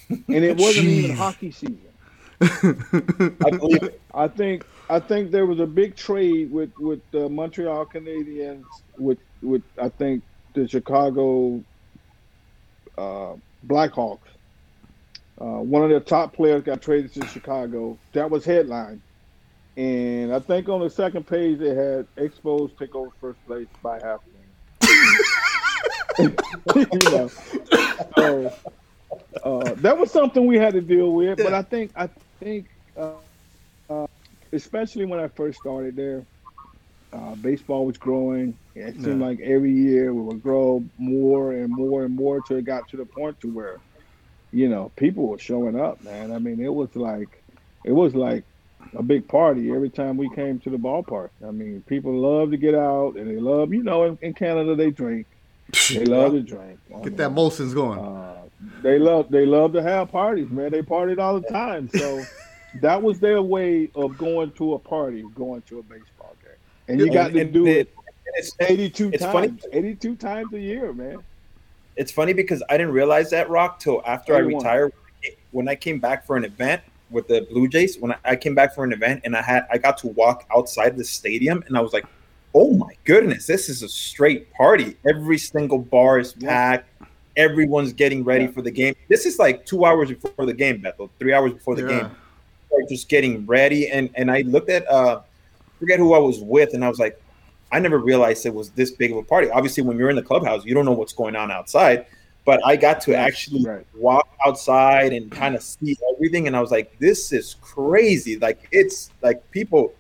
and 0.10 0.24
it 0.30 0.58
wasn't 0.58 0.88
even 0.88 1.16
hockey 1.16 1.52
season. 1.52 1.82
I 2.42 3.50
believe 3.52 3.84
it. 3.84 4.02
I 4.14 4.28
think 4.28 4.66
I 4.90 5.00
think 5.00 5.32
there 5.32 5.46
was 5.46 5.60
a 5.60 5.66
big 5.66 5.96
trade 5.96 6.52
with 6.52 6.72
with 6.78 7.02
the 7.12 7.30
Montreal 7.30 7.86
Canadiens 7.86 8.66
with 8.98 9.20
with 9.42 9.64
I 9.82 9.90
think 9.90 10.24
the 10.54 10.68
Chicago 10.68 11.64
uh, 12.98 13.34
Blackhawks. 13.66 14.20
Uh, 15.40 15.62
one 15.62 15.84
of 15.84 15.90
their 15.90 16.00
top 16.00 16.34
players 16.34 16.64
got 16.64 16.82
traded 16.82 17.14
to 17.14 17.26
Chicago. 17.28 17.98
That 18.14 18.30
was 18.30 18.44
headline. 18.44 19.02
And 19.76 20.34
I 20.34 20.40
think 20.40 20.68
on 20.70 20.82
the 20.82 20.90
second 20.90 21.28
page 21.28 21.60
they 21.60 21.76
had 21.76 22.08
Expos 22.16 22.76
take 22.78 22.96
over 22.96 23.12
first 23.22 23.46
place 23.46 23.68
by 23.84 24.00
half 24.00 24.22
you 26.76 27.12
know, 27.12 27.30
so 28.16 28.54
uh, 29.44 29.74
that 29.76 29.98
was 29.98 30.12
something 30.12 30.48
we 30.48 30.58
had 30.58 30.74
to 30.74 30.82
deal 30.82 31.12
with. 31.14 31.38
But 31.38 31.54
I 31.54 31.62
think 31.62 31.92
I 31.96 32.10
think, 32.40 32.68
uh, 32.98 33.12
uh, 33.90 34.08
especially 34.52 35.06
when 35.06 35.20
I 35.20 35.28
first 35.28 35.60
started 35.60 35.96
there, 35.96 36.26
uh, 37.14 37.36
baseball 37.36 37.86
was 37.86 37.98
growing. 37.98 38.58
It 38.76 38.96
seemed 38.96 39.22
yeah. 39.22 39.28
like 39.28 39.40
every 39.42 39.72
year 39.72 40.14
we 40.14 40.22
would 40.22 40.42
grow 40.42 40.84
more 40.98 41.54
and 41.54 41.70
more 41.70 42.04
and 42.04 42.16
more 42.16 42.42
till 42.42 42.58
it 42.58 42.66
got 42.66 42.88
to 42.90 42.98
the 42.98 43.06
point 43.06 43.40
to 43.42 43.52
where, 43.52 43.78
you 44.58 44.68
know, 44.68 44.92
people 44.96 45.28
were 45.28 45.38
showing 45.38 45.80
up. 45.80 46.04
Man, 46.04 46.32
I 46.32 46.40
mean, 46.40 46.60
it 46.60 46.74
was 46.74 46.96
like, 46.96 47.44
it 47.86 47.92
was 47.92 48.16
like 48.16 48.44
a 48.98 49.04
big 49.04 49.28
party 49.28 49.72
every 49.72 49.92
time 49.92 50.18
we 50.18 50.34
came 50.34 50.60
to 50.62 50.72
the 50.72 50.78
ballpark. 50.78 51.30
I 51.46 51.52
mean, 51.52 51.84
people 51.86 52.12
love 52.12 52.50
to 52.52 52.58
get 52.58 52.74
out 52.74 53.18
and 53.18 53.30
they 53.30 53.40
love, 53.40 53.72
you 53.72 53.84
know, 53.84 54.06
in, 54.06 54.18
in 54.22 54.34
Canada 54.34 54.76
they 54.76 54.92
drink. 54.92 55.28
They 55.90 56.06
love 56.06 56.32
to 56.32 56.42
drink. 56.42 56.80
Get 57.04 57.18
that 57.18 57.32
Molson's 57.32 57.74
going. 57.74 58.00
Uh, 58.00 58.38
they 58.82 58.98
love 58.98 59.30
they 59.30 59.46
love 59.46 59.74
to 59.74 59.84
have 59.84 60.10
parties, 60.12 60.50
man. 60.50 60.72
They 60.72 60.82
partied 60.82 61.20
all 61.20 61.40
the 61.42 61.48
time. 61.50 61.90
So 61.90 62.24
that 62.82 63.04
was 63.04 63.20
their 63.20 63.42
way 63.42 63.92
of 63.94 64.18
going 64.18 64.52
to 64.54 64.76
a 64.76 64.80
party, 64.80 65.24
going 65.36 65.62
to 65.64 65.80
a 65.80 65.84
baseball 65.84 66.36
game. 66.42 66.54
And 66.88 67.00
you 67.02 67.12
got 67.12 67.34
to 67.34 67.44
do 67.44 67.68
it, 67.68 67.94
it 68.38 68.56
82 68.62 69.12
times. 69.12 69.24
Funny. 69.24 69.58
82 69.74 70.16
times 70.16 70.54
a 70.54 70.60
year, 70.60 70.94
man. 70.94 71.18
It's 71.98 72.12
funny 72.12 72.34
because 72.34 72.64
I 72.70 72.78
didn't 72.78 72.94
realize 72.94 73.30
that 73.32 73.50
rock 73.50 73.80
till 73.80 74.02
after 74.06 74.34
31. 74.34 74.54
I 74.54 74.58
retired. 74.58 74.94
When 75.52 75.68
I 75.68 75.76
came 75.76 76.00
back 76.00 76.26
for 76.26 76.38
an 76.38 76.46
event, 76.46 76.82
with 77.10 77.28
the 77.28 77.48
Blue 77.50 77.68
Jays 77.68 77.98
when 77.98 78.14
I 78.26 78.36
came 78.36 78.56
back 78.56 78.76
for 78.76 78.84
an 78.84 78.94
event 78.94 79.22
and 79.24 79.36
I 79.36 79.42
had 79.42 79.68
I 79.72 79.78
got 79.78 79.98
to 80.00 80.08
walk 80.08 80.46
outside 80.56 80.98
the 80.98 81.04
stadium 81.04 81.64
and 81.68 81.78
I 81.78 81.82
was 81.82 81.94
like, 81.94 82.06
oh 82.54 82.74
my 82.74 82.94
goodness, 83.06 83.48
this 83.48 83.70
is 83.70 83.84
a 83.84 83.90
straight 83.90 84.52
party. 84.54 84.98
Every 85.08 85.38
single 85.38 85.80
bar 85.80 86.20
is 86.20 86.34
packed. 86.34 86.90
Everyone's 87.36 87.94
getting 87.94 88.24
ready 88.24 88.46
yeah. 88.46 88.52
for 88.52 88.62
the 88.62 88.72
game. 88.72 88.96
This 89.10 89.26
is 89.26 89.38
like 89.38 89.66
two 89.66 89.86
hours 89.86 90.10
before 90.10 90.46
the 90.46 90.54
game, 90.54 90.82
Beto. 90.82 91.10
Three 91.20 91.34
hours 91.34 91.54
before 91.54 91.76
the 91.76 91.84
yeah. 91.84 92.00
game. 92.00 92.12
They're 92.72 92.88
just 92.90 93.10
getting 93.10 93.46
ready. 93.46 93.90
And 93.90 94.10
and 94.16 94.32
I 94.32 94.42
looked 94.42 94.70
at 94.70 94.90
uh 94.90 95.22
forget 95.80 96.00
who 96.00 96.14
I 96.14 96.20
was 96.20 96.40
with, 96.40 96.74
and 96.74 96.84
I 96.84 96.90
was 96.90 97.00
like, 97.00 97.22
I 97.72 97.80
never 97.80 97.98
realized 97.98 98.46
it 98.46 98.54
was 98.54 98.72
this 98.72 98.92
big 98.92 99.12
of 99.12 99.18
a 99.18 99.24
party. 99.24 99.50
Obviously, 99.50 99.84
when 99.84 99.98
you're 99.98 100.10
in 100.10 100.16
the 100.16 100.24
clubhouse, 100.24 100.66
you 100.66 100.74
don't 100.74 100.86
know 100.86 100.94
what's 100.94 101.14
going 101.14 101.36
on 101.36 101.52
outside 101.52 102.06
but 102.48 102.66
I 102.66 102.78
got 102.78 103.02
to 103.02 103.14
actually 103.14 103.66
right. 103.66 103.86
walk 103.94 104.26
outside 104.46 105.12
and 105.12 105.30
kind 105.30 105.54
of 105.54 105.62
see 105.62 105.98
everything, 106.16 106.48
and 106.48 106.56
I 106.56 106.62
was 106.62 106.72
like, 106.72 106.98
"This 106.98 107.34
is 107.34 107.58
crazy!" 107.60 108.40
Like 108.40 108.70
it's 108.72 109.12
like 109.22 109.52
people 109.52 109.94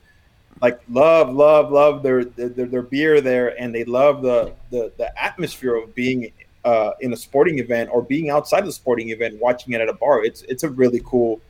like 0.61 0.79
love, 0.89 1.33
love, 1.33 1.73
love 1.73 2.03
their 2.03 2.23
their, 2.23 2.65
their 2.65 2.81
beer 2.81 3.19
there, 3.19 3.61
and 3.61 3.75
they 3.75 3.83
love 3.83 4.21
the 4.21 4.53
the, 4.71 4.93
the 4.97 5.21
atmosphere 5.21 5.75
of 5.75 5.93
being 5.93 6.31
uh, 6.63 6.91
in 7.01 7.11
a 7.11 7.17
sporting 7.17 7.59
event 7.59 7.89
or 7.91 8.01
being 8.01 8.29
outside 8.29 8.59
of 8.59 8.67
the 8.67 8.71
sporting 8.71 9.09
event, 9.09 9.37
watching 9.41 9.73
it 9.73 9.81
at 9.81 9.89
a 9.89 9.93
bar. 9.93 10.23
It's 10.23 10.43
it's 10.43 10.63
a 10.63 10.69
really 10.69 11.01
cool, 11.03 11.41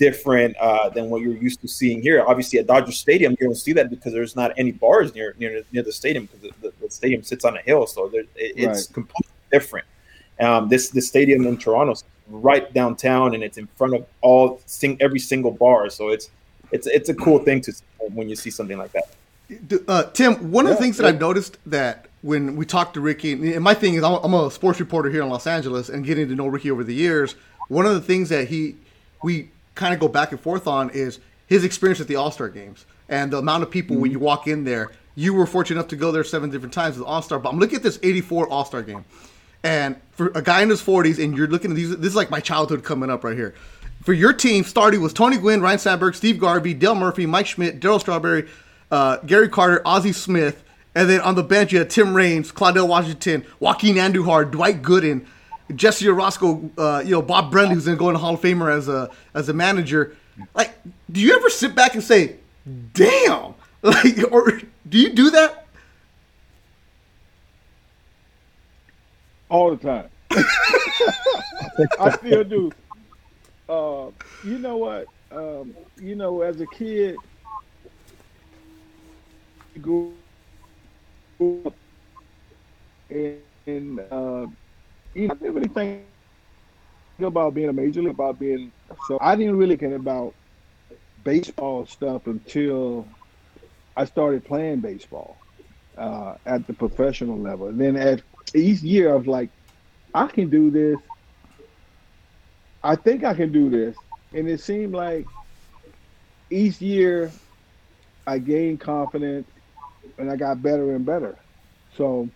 different 0.00 0.56
uh, 0.56 0.88
than 0.88 1.10
what 1.10 1.20
you're 1.20 1.36
used 1.36 1.60
to 1.60 1.68
seeing 1.68 2.00
here. 2.00 2.24
Obviously, 2.26 2.58
at 2.58 2.66
Dodger 2.66 2.90
Stadium, 2.90 3.36
you 3.38 3.46
don't 3.46 3.54
see 3.54 3.74
that 3.74 3.90
because 3.90 4.12
there's 4.14 4.34
not 4.34 4.52
any 4.56 4.72
bars 4.72 5.14
near 5.14 5.36
near 5.38 5.62
near 5.72 5.82
the 5.82 5.92
stadium 5.92 6.26
because 6.26 6.50
the, 6.62 6.72
the, 6.80 6.90
stadium 6.90 7.22
sits 7.22 7.44
on 7.44 7.56
a 7.56 7.60
hill, 7.60 7.86
so 7.86 8.08
there, 8.08 8.22
it, 8.34 8.54
it's 8.56 8.66
right. 8.66 8.94
completely 8.94 9.32
different. 9.52 9.86
Um, 10.40 10.68
this 10.68 10.88
the 10.88 11.02
stadium 11.02 11.46
in 11.46 11.58
Toronto 11.58 11.92
is 11.92 12.04
right 12.28 12.72
downtown, 12.72 13.34
and 13.34 13.44
it's 13.44 13.58
in 13.58 13.66
front 13.76 13.94
of 13.94 14.06
all 14.22 14.60
sing 14.64 14.96
every 15.00 15.20
single 15.20 15.50
bar. 15.50 15.90
So 15.90 16.08
it's 16.08 16.30
it's 16.72 16.86
it's 16.86 17.10
a 17.10 17.14
cool 17.14 17.38
thing 17.38 17.60
to 17.60 17.72
see 17.72 17.84
when 18.14 18.30
you 18.30 18.36
see 18.36 18.50
something 18.50 18.78
like 18.78 18.92
that. 18.92 19.06
Uh, 19.86 20.04
Tim, 20.14 20.50
one 20.50 20.64
of 20.66 20.70
the 20.70 20.76
things 20.76 20.96
that 20.96 21.06
I've 21.06 21.20
noticed 21.20 21.58
that 21.66 22.06
when 22.22 22.56
we 22.56 22.64
talked 22.64 22.94
to 22.94 23.00
Ricky, 23.00 23.32
and 23.32 23.62
my 23.62 23.74
thing 23.74 23.94
is, 23.94 24.02
I'm, 24.02 24.14
I'm 24.22 24.32
a 24.32 24.50
sports 24.50 24.78
reporter 24.80 25.10
here 25.10 25.22
in 25.22 25.28
Los 25.28 25.46
Angeles, 25.46 25.88
and 25.90 26.06
getting 26.06 26.28
to 26.28 26.34
know 26.34 26.46
Ricky 26.46 26.70
over 26.70 26.84
the 26.84 26.94
years, 26.94 27.34
one 27.68 27.84
of 27.84 27.92
the 27.92 28.00
things 28.00 28.28
that 28.30 28.48
he 28.48 28.76
we 29.22 29.50
kind 29.80 29.94
of 29.94 29.98
go 29.98 30.08
back 30.08 30.30
and 30.30 30.40
forth 30.40 30.66
on 30.66 30.90
is 30.90 31.18
his 31.46 31.64
experience 31.64 32.00
at 32.00 32.06
the 32.06 32.16
All 32.16 32.30
Star 32.30 32.48
games 32.48 32.84
and 33.08 33.32
the 33.32 33.38
amount 33.38 33.62
of 33.62 33.70
people 33.70 33.94
mm-hmm. 33.94 34.02
when 34.02 34.10
you 34.12 34.18
walk 34.18 34.46
in 34.46 34.64
there. 34.64 34.92
You 35.16 35.34
were 35.34 35.46
fortunate 35.46 35.80
enough 35.80 35.88
to 35.88 35.96
go 35.96 36.12
there 36.12 36.22
seven 36.22 36.50
different 36.50 36.72
times 36.72 36.96
with 36.98 37.06
All 37.06 37.22
Star, 37.22 37.38
but 37.38 37.48
I'm 37.48 37.58
looking 37.58 37.76
at 37.76 37.82
this 37.82 37.98
'84 38.02 38.48
All 38.48 38.64
Star 38.64 38.82
game. 38.82 39.04
And 39.62 39.96
for 40.12 40.28
a 40.34 40.42
guy 40.42 40.62
in 40.62 40.70
his 40.70 40.82
40s, 40.82 41.22
and 41.22 41.36
you're 41.36 41.48
looking 41.48 41.70
at 41.70 41.76
these, 41.76 41.94
this 41.96 42.08
is 42.08 42.16
like 42.16 42.30
my 42.30 42.40
childhood 42.40 42.82
coming 42.82 43.10
up 43.10 43.24
right 43.24 43.36
here. 43.36 43.54
For 44.02 44.14
your 44.14 44.32
team, 44.32 44.64
starting 44.64 45.02
with 45.02 45.12
Tony 45.12 45.36
Gwynn, 45.36 45.60
Ryne 45.60 45.78
Sandberg, 45.78 46.14
Steve 46.14 46.38
Garvey, 46.38 46.72
Dale 46.72 46.94
Murphy, 46.94 47.26
Mike 47.26 47.46
Schmidt, 47.46 47.80
Darryl 47.80 48.00
Strawberry, 48.00 48.48
uh, 48.90 49.18
Gary 49.18 49.50
Carter, 49.50 49.82
Ozzie 49.84 50.12
Smith, 50.12 50.64
and 50.94 51.10
then 51.10 51.20
on 51.20 51.34
the 51.34 51.42
bench 51.42 51.72
you 51.72 51.78
had 51.78 51.90
Tim 51.90 52.14
Raines, 52.14 52.50
Claudell 52.50 52.88
Washington, 52.88 53.44
Joaquin 53.58 53.96
Andujar, 53.96 54.50
Dwight 54.50 54.80
Gooden. 54.82 55.26
Jesse 55.74 56.06
Orosco, 56.06 56.70
uh, 56.78 57.02
you 57.04 57.10
know, 57.12 57.22
Bob 57.22 57.52
Brenly, 57.52 57.74
who's 57.74 57.84
going 57.84 57.96
to 57.96 58.00
go 58.00 58.08
in 58.08 58.14
the 58.14 58.18
Hall 58.18 58.34
of 58.34 58.40
Famer 58.40 58.74
as 58.74 58.88
a 58.88 59.10
as 59.34 59.48
a 59.48 59.52
manager. 59.52 60.16
Like, 60.54 60.78
do 61.10 61.20
you 61.20 61.34
ever 61.36 61.50
sit 61.50 61.74
back 61.74 61.94
and 61.94 62.02
say, 62.02 62.36
"Damn," 62.94 63.54
like, 63.82 64.32
or 64.32 64.60
do 64.88 64.98
you 64.98 65.10
do 65.10 65.30
that? 65.30 65.66
All 69.48 69.74
the 69.74 69.76
time. 69.76 70.08
I 71.98 72.16
still 72.16 72.44
do. 72.44 72.72
Uh, 73.68 74.10
you 74.44 74.58
know 74.58 74.76
what? 74.76 75.06
Um, 75.32 75.74
you 76.00 76.14
know, 76.14 76.42
as 76.42 76.60
a 76.60 76.66
kid, 76.66 77.16
grew 79.80 80.12
up 81.40 81.74
and, 83.10 83.38
and 83.66 84.00
uh, 84.10 84.46
you 85.14 85.28
know, 85.28 85.32
I 85.32 85.34
didn't 85.44 85.54
really 85.54 85.68
think 85.74 86.02
about 86.04 86.34
being 86.34 86.48
a 86.54 86.54
major 86.54 86.82
league, 87.10 87.14
about 87.22 87.58
being 87.58 88.02
so. 88.98 89.16
I 89.20 89.34
didn't 89.36 89.56
really 89.56 89.76
care 89.76 89.94
about 89.94 90.34
baseball 91.22 91.86
stuff 91.86 92.26
until 92.26 93.08
I 93.96 94.04
started 94.04 94.44
playing 94.44 94.80
baseball 94.80 95.42
uh, 95.96 96.34
at 96.46 96.66
the 96.66 96.74
professional 96.74 97.40
level. 97.40 97.68
And 97.68 97.80
then 97.80 97.96
at 97.96 98.22
each 98.54 98.82
year, 98.82 99.12
I 99.12 99.16
was 99.16 99.26
like, 99.26 99.50
I 100.14 100.26
can 100.26 100.50
do 100.50 100.70
this. 100.70 101.00
I 102.82 102.96
think 102.96 103.24
I 103.24 103.34
can 103.34 103.52
do 103.52 103.70
this. 103.70 103.98
And 104.32 104.48
it 104.48 104.60
seemed 104.60 104.94
like 104.94 105.28
each 106.50 106.80
year 106.80 107.32
I 108.26 108.38
gained 108.38 108.80
confidence 108.80 109.50
and 110.18 110.30
I 110.30 110.36
got 110.36 110.62
better 110.62 110.94
and 110.94 111.04
better. 111.04 111.38
So 111.90 112.30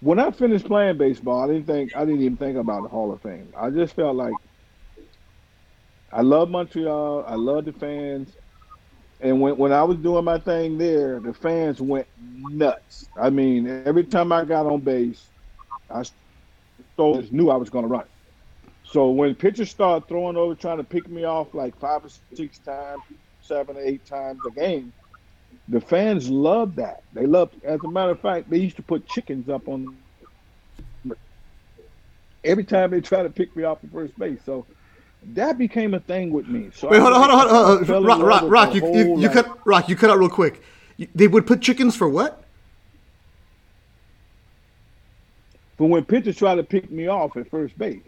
when 0.00 0.18
I 0.18 0.30
finished 0.30 0.66
playing 0.66 0.98
baseball, 0.98 1.42
I 1.42 1.46
didn't 1.46 1.66
think 1.66 1.94
I 1.96 2.04
didn't 2.04 2.22
even 2.22 2.36
think 2.36 2.56
about 2.56 2.82
the 2.82 2.88
Hall 2.88 3.12
of 3.12 3.20
Fame. 3.22 3.52
I 3.56 3.70
just 3.70 3.94
felt 3.94 4.16
like 4.16 4.34
I 6.12 6.22
love 6.22 6.50
Montreal. 6.50 7.24
I 7.26 7.34
love 7.34 7.66
the 7.66 7.72
fans. 7.72 8.36
And 9.20 9.40
when, 9.40 9.56
when 9.58 9.72
I 9.72 9.82
was 9.82 9.98
doing 9.98 10.24
my 10.24 10.38
thing 10.38 10.78
there, 10.78 11.20
the 11.20 11.34
fans 11.34 11.80
went 11.80 12.06
nuts. 12.18 13.08
I 13.20 13.28
mean, 13.30 13.68
every 13.84 14.04
time 14.04 14.32
I 14.32 14.44
got 14.44 14.66
on 14.66 14.80
base, 14.80 15.28
I 15.90 16.02
just 16.02 16.14
knew 17.32 17.50
I 17.50 17.56
was 17.56 17.68
going 17.68 17.84
to 17.84 17.88
run. 17.88 18.06
So 18.82 19.10
when 19.10 19.34
pitchers 19.34 19.70
start 19.70 20.08
throwing 20.08 20.36
over, 20.36 20.54
trying 20.54 20.78
to 20.78 20.84
pick 20.84 21.08
me 21.08 21.24
off 21.24 21.54
like 21.54 21.78
five 21.78 22.04
or 22.04 22.08
six 22.34 22.58
times, 22.58 23.02
seven 23.42 23.76
or 23.76 23.80
eight 23.80 24.04
times 24.06 24.40
a 24.46 24.50
game, 24.50 24.92
the 25.70 25.80
fans 25.80 26.28
love 26.28 26.76
that. 26.76 27.02
They 27.14 27.26
love. 27.26 27.50
As 27.64 27.80
a 27.82 27.88
matter 27.88 28.10
of 28.10 28.20
fact, 28.20 28.50
they 28.50 28.58
used 28.58 28.76
to 28.76 28.82
put 28.82 29.06
chickens 29.06 29.48
up 29.48 29.68
on 29.68 29.96
every 32.44 32.64
time 32.64 32.90
they 32.90 33.00
try 33.00 33.22
to 33.22 33.30
pick 33.30 33.54
me 33.56 33.62
off 33.62 33.80
the 33.80 33.88
first 33.88 34.18
base. 34.18 34.40
So 34.44 34.66
that 35.34 35.58
became 35.58 35.94
a 35.94 36.00
thing 36.00 36.32
with 36.32 36.48
me. 36.48 36.70
So 36.74 36.88
Wait, 36.88 37.00
hold 37.00 37.12
on, 37.12 37.20
hold 37.20 37.48
on, 37.48 37.84
hold 37.84 37.90
on. 37.90 38.04
Rock, 38.04 38.22
Rock, 38.22 38.50
Rock, 38.50 38.74
you, 38.74 38.94
you, 38.94 39.20
you 39.20 39.28
cut, 39.28 39.58
Rock, 39.64 39.88
you 39.88 39.96
cut 39.96 40.10
out 40.10 40.18
real 40.18 40.28
quick. 40.28 40.62
They 41.14 41.28
would 41.28 41.46
put 41.46 41.62
chickens 41.62 41.96
for 41.96 42.08
what? 42.08 42.42
But 45.78 45.86
when 45.86 46.04
pitchers 46.04 46.36
try 46.36 46.56
to 46.56 46.62
pick 46.62 46.90
me 46.90 47.06
off 47.06 47.36
at 47.36 47.48
first 47.48 47.78
base, 47.78 48.02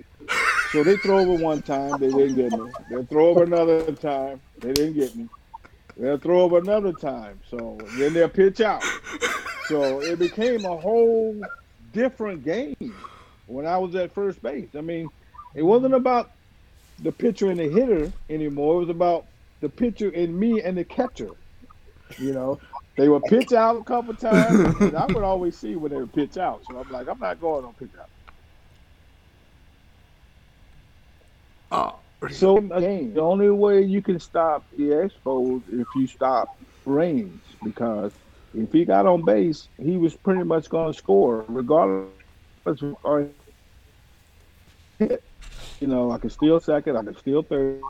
so 0.72 0.82
they 0.82 0.96
throw 0.96 1.20
over 1.20 1.42
one 1.42 1.62
time, 1.62 1.92
they 2.00 2.08
didn't 2.08 2.34
get 2.34 2.52
me. 2.52 2.70
They 2.90 3.04
throw 3.04 3.28
over 3.28 3.44
another 3.44 3.92
time, 3.92 4.42
they 4.58 4.72
didn't 4.74 4.94
get 4.94 5.16
me. 5.16 5.28
They'll 5.96 6.18
throw 6.18 6.42
over 6.42 6.58
another 6.58 6.92
time. 6.92 7.40
So 7.48 7.78
then 7.96 8.14
they'll 8.14 8.28
pitch 8.28 8.60
out. 8.60 8.82
So 9.66 10.00
it 10.00 10.18
became 10.18 10.64
a 10.64 10.76
whole 10.76 11.40
different 11.92 12.44
game 12.44 12.94
when 13.46 13.66
I 13.66 13.76
was 13.78 13.94
at 13.94 14.12
first 14.12 14.42
base. 14.42 14.68
I 14.76 14.80
mean, 14.80 15.08
it 15.54 15.62
wasn't 15.62 15.94
about 15.94 16.30
the 17.00 17.12
pitcher 17.12 17.50
and 17.50 17.60
the 17.60 17.68
hitter 17.68 18.12
anymore. 18.30 18.76
It 18.76 18.80
was 18.80 18.88
about 18.88 19.26
the 19.60 19.68
pitcher 19.68 20.10
and 20.10 20.38
me 20.38 20.62
and 20.62 20.76
the 20.76 20.84
catcher. 20.84 21.30
You 22.18 22.32
know, 22.32 22.60
they 22.96 23.08
would 23.08 23.24
pitch 23.24 23.52
out 23.52 23.76
a 23.76 23.84
couple 23.84 24.14
times, 24.14 24.80
and 24.80 24.96
I 24.96 25.06
would 25.06 25.22
always 25.22 25.56
see 25.56 25.76
when 25.76 25.92
they 25.92 25.98
would 25.98 26.12
pitch 26.12 26.36
out. 26.36 26.62
So 26.68 26.78
I'm 26.78 26.90
like, 26.90 27.08
I'm 27.08 27.18
not 27.18 27.40
going 27.40 27.64
on 27.64 27.72
pitch 27.74 27.90
out. 27.98 28.08
Oh. 31.70 32.01
So 32.30 32.58
again, 32.58 33.14
the 33.14 33.20
only 33.20 33.50
way 33.50 33.82
you 33.82 34.00
can 34.00 34.20
stop 34.20 34.64
the 34.76 34.84
Expos 34.84 35.62
if 35.72 35.86
you 35.96 36.06
stop 36.06 36.56
Raines, 36.84 37.40
because 37.64 38.12
if 38.54 38.72
he 38.72 38.84
got 38.84 39.06
on 39.06 39.24
base, 39.24 39.68
he 39.78 39.96
was 39.96 40.14
pretty 40.14 40.44
much 40.44 40.68
going 40.68 40.92
to 40.92 40.98
score 40.98 41.44
regardless 41.48 42.10
or 43.02 43.28
hit. 44.98 45.22
You 45.80 45.88
know, 45.88 46.12
I 46.12 46.18
could 46.18 46.32
steal 46.32 46.60
second, 46.60 46.96
I 46.96 47.02
could 47.02 47.18
steal 47.18 47.42
third, 47.42 47.80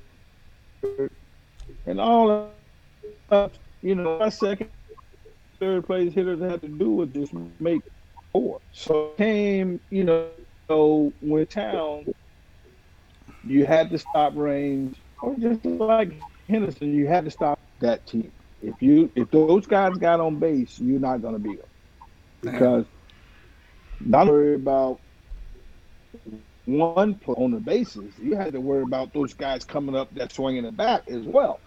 and 1.87 2.01
all 2.01 2.53
of 3.29 3.53
you 3.83 3.95
know, 3.97 4.19
my 4.19 4.29
second, 4.31 4.71
third 5.61 5.87
place 5.87 6.13
hitters 6.15 6.41
had 6.41 6.63
to 6.63 6.69
do 6.69 6.91
was 6.93 7.11
just 7.11 7.35
make 7.61 7.83
four. 8.33 8.61
So 8.73 9.13
came, 9.19 9.81
you 9.91 10.05
know, 10.05 10.29
so 10.69 11.13
when 11.21 11.47
town 11.47 12.07
you 13.45 13.67
had 13.67 13.91
to 13.91 13.99
stop 13.99 14.35
Raines, 14.37 14.97
or 15.21 15.35
just 15.37 15.65
like 15.65 16.13
Henderson, 16.49 16.95
you 16.95 17.07
had 17.07 17.25
to 17.25 17.31
stop 17.31 17.61
that 17.81 18.07
team. 18.07 18.33
If 18.61 18.81
you 18.81 19.11
if 19.17 19.31
those 19.31 19.67
guys 19.67 19.99
got 19.99 20.21
on 20.21 20.39
base, 20.39 20.79
you're 20.79 21.01
not 21.01 21.23
going 21.23 21.35
to 21.35 21.41
beat 21.41 21.59
them 21.59 21.69
because 22.41 22.87
not 24.01 24.27
worry 24.27 24.55
about 24.55 25.01
one 26.65 27.15
play 27.17 27.35
on 27.37 27.51
the 27.51 27.61
bases. 27.61 28.15
You 28.19 28.37
had 28.37 28.53
to 28.53 28.61
worry 28.61 28.83
about 28.83 29.13
those 29.13 29.35
guys 29.35 29.65
coming 29.65 29.97
up 29.97 30.15
that 30.15 30.33
swinging 30.33 30.65
the 30.65 30.73
bat 30.73 31.05
as 31.09 31.25
well. 31.25 31.61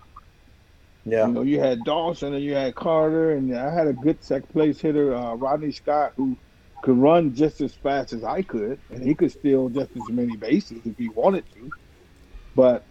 Yeah, 1.05 1.27
you 1.27 1.33
know, 1.33 1.41
you 1.43 1.59
had 1.59 1.83
Dawson 1.83 2.33
and 2.33 2.43
you 2.43 2.55
had 2.55 2.75
Carter, 2.75 3.31
and 3.31 3.55
I 3.55 3.73
had 3.73 3.87
a 3.87 3.93
good 3.93 4.23
second 4.23 4.49
place 4.49 4.79
hitter, 4.79 5.13
uh, 5.13 5.35
Rodney 5.35 5.71
Scott, 5.71 6.13
who 6.15 6.37
could 6.85 6.99
run 6.99 7.33
just 7.33 7.61
as 7.61 7.73
fast 7.73 8.13
as 8.13 8.23
I 8.23 8.43
could, 8.43 8.79
and 8.91 9.01
he 9.01 9.15
could 9.15 9.31
steal 9.31 9.69
just 9.69 9.89
as 9.95 10.07
many 10.09 10.37
bases 10.37 10.85
if 10.85 10.95
he 10.99 11.09
wanted 11.09 11.43
to. 11.53 11.71
But 12.55 12.85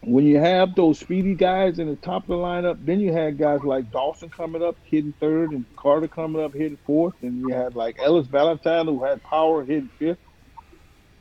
when 0.00 0.24
you 0.24 0.38
have 0.38 0.74
those 0.74 0.98
speedy 0.98 1.34
guys 1.34 1.78
in 1.78 1.86
the 1.86 1.96
top 1.96 2.22
of 2.22 2.28
the 2.28 2.36
lineup, 2.36 2.78
then 2.86 2.98
you 2.98 3.12
had 3.12 3.36
guys 3.36 3.60
like 3.62 3.92
Dawson 3.92 4.30
coming 4.30 4.62
up 4.62 4.76
hitting 4.84 5.12
third 5.20 5.50
and 5.50 5.66
Carter 5.76 6.08
coming 6.08 6.42
up 6.42 6.54
hitting 6.54 6.78
fourth, 6.86 7.12
and 7.20 7.38
you 7.40 7.50
had 7.50 7.76
like 7.76 7.98
Ellis 8.02 8.26
Valentine 8.26 8.86
who 8.86 9.04
had 9.04 9.22
power 9.22 9.62
hitting 9.66 9.90
fifth. 9.98 10.18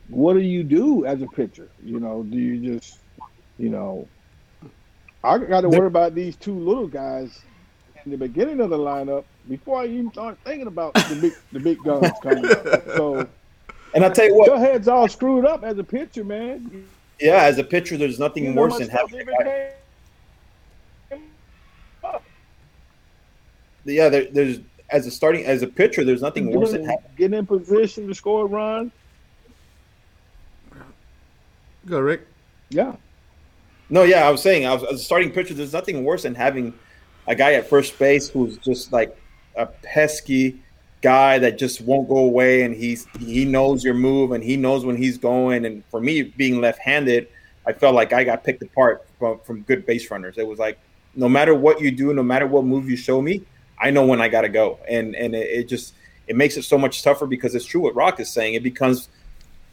What 0.08 0.36
do 0.36 0.40
you 0.40 0.64
do 0.64 1.06
as 1.06 1.22
a 1.22 1.28
pitcher? 1.28 1.70
You 1.84 2.00
know, 2.00 2.24
do 2.24 2.38
you 2.38 2.76
just, 2.76 2.98
you 3.58 3.68
know, 3.68 4.08
I 5.22 5.38
got 5.38 5.62
to 5.62 5.70
worry 5.70 5.88
about 5.88 6.16
these 6.16 6.38
two 6.38 6.58
little 6.58 6.88
guys 6.88 7.38
in 8.06 8.12
the 8.12 8.18
beginning 8.18 8.62
of 8.62 8.70
the 8.70 8.78
lineup 8.78 9.26
before 9.48 9.82
I 9.82 9.86
even 9.88 10.12
start 10.12 10.38
thinking 10.44 10.68
about 10.68 10.94
the 10.94 11.18
big 11.22 11.34
the 11.52 11.60
big 11.60 11.78
guns 11.84 12.12
coming 12.22 12.46
up. 12.46 12.64
So, 12.96 13.28
and 13.94 14.06
I 14.06 14.10
tell 14.10 14.26
you 14.26 14.36
what, 14.36 14.48
your 14.48 14.60
head's 14.60 14.88
all 14.88 15.08
screwed 15.08 15.46
up 15.46 15.64
as 15.64 15.78
a 15.78 15.84
pitcher, 15.84 16.24
man. 16.24 16.88
Yeah, 17.20 17.44
as 17.44 17.58
a 17.58 17.64
pitcher, 17.64 17.98
there's 17.98 18.20
nothing 18.20 18.46
you 18.46 18.54
worse 18.54 18.78
than 18.78 18.90
having. 18.90 19.28
Yeah, 23.86 24.10
there, 24.10 24.26
there's 24.26 24.60
as 24.90 25.06
a 25.06 25.12
starting 25.12 25.46
as 25.46 25.62
a 25.62 25.68
pitcher, 25.68 26.04
there's 26.04 26.22
nothing 26.22 26.54
worse 26.54 26.72
than 26.72 26.86
having 26.86 27.04
getting 27.18 27.40
in 27.40 27.46
position 27.46 28.08
to 28.08 28.16
score 28.16 28.44
a 28.44 28.48
run. 28.48 28.92
Go, 31.86 32.00
Rick. 32.00 32.28
Yeah. 32.70 32.96
No, 33.90 34.04
yeah, 34.04 34.28
I 34.28 34.30
was 34.30 34.42
saying, 34.42 34.66
I 34.66 34.74
was, 34.74 34.84
as 34.84 35.00
a 35.00 35.04
starting 35.04 35.32
pitcher, 35.32 35.54
there's 35.54 35.72
nothing 35.72 36.04
worse 36.04 36.24
than 36.24 36.36
having 36.36 36.74
a 37.28 37.36
guy 37.36 37.54
at 37.54 37.70
first 37.70 37.98
base 37.98 38.28
who's 38.28 38.58
just 38.58 38.92
like 38.92 39.18
a 39.58 39.66
pesky 39.66 40.62
guy 41.02 41.38
that 41.40 41.58
just 41.58 41.82
won't 41.82 42.10
go 42.10 42.18
away 42.18 42.64
and 42.64 42.76
he's 42.76 43.06
he 43.20 43.46
knows 43.46 43.84
your 43.84 43.94
move 43.94 44.32
and 44.32 44.44
he 44.44 44.58
knows 44.58 44.86
when 44.86 44.98
he's 44.98 45.18
going. 45.18 45.66
And 45.66 45.84
for 45.86 46.00
me 46.00 46.24
being 46.24 46.62
left-handed 46.62 47.28
i 47.66 47.74
felt 47.74 47.94
like 47.94 48.14
i 48.14 48.24
got 48.24 48.46
picked 48.46 48.64
apart 48.64 49.06
from, 49.20 49.40
from 49.40 49.62
good 49.62 49.86
base 49.86 50.10
runners. 50.10 50.38
It 50.38 50.48
was 50.48 50.60
like 50.60 50.80
no 51.16 51.28
matter 51.28 51.54
what 51.54 51.82
you 51.82 51.92
do 51.92 52.14
no 52.14 52.24
matter 52.24 52.48
what 52.48 52.64
move 52.64 52.90
you 52.90 52.96
show 52.96 53.22
me 53.22 53.44
i 53.80 53.90
know 53.92 54.06
when 54.06 54.22
i 54.22 54.28
gotta 54.28 54.50
go. 54.50 54.80
And 54.88 55.16
and 55.16 55.36
it, 55.36 55.48
it 55.48 55.68
just 55.68 55.94
it 56.28 56.36
makes 56.36 56.58
it 56.58 56.64
so 56.64 56.78
much 56.78 57.04
tougher 57.04 57.26
because 57.26 57.56
it's 57.56 57.66
true 57.66 57.82
what 57.82 57.96
rock 57.96 58.20
is 58.20 58.30
saying. 58.30 58.56
It 58.56 58.64
becomes 58.64 59.10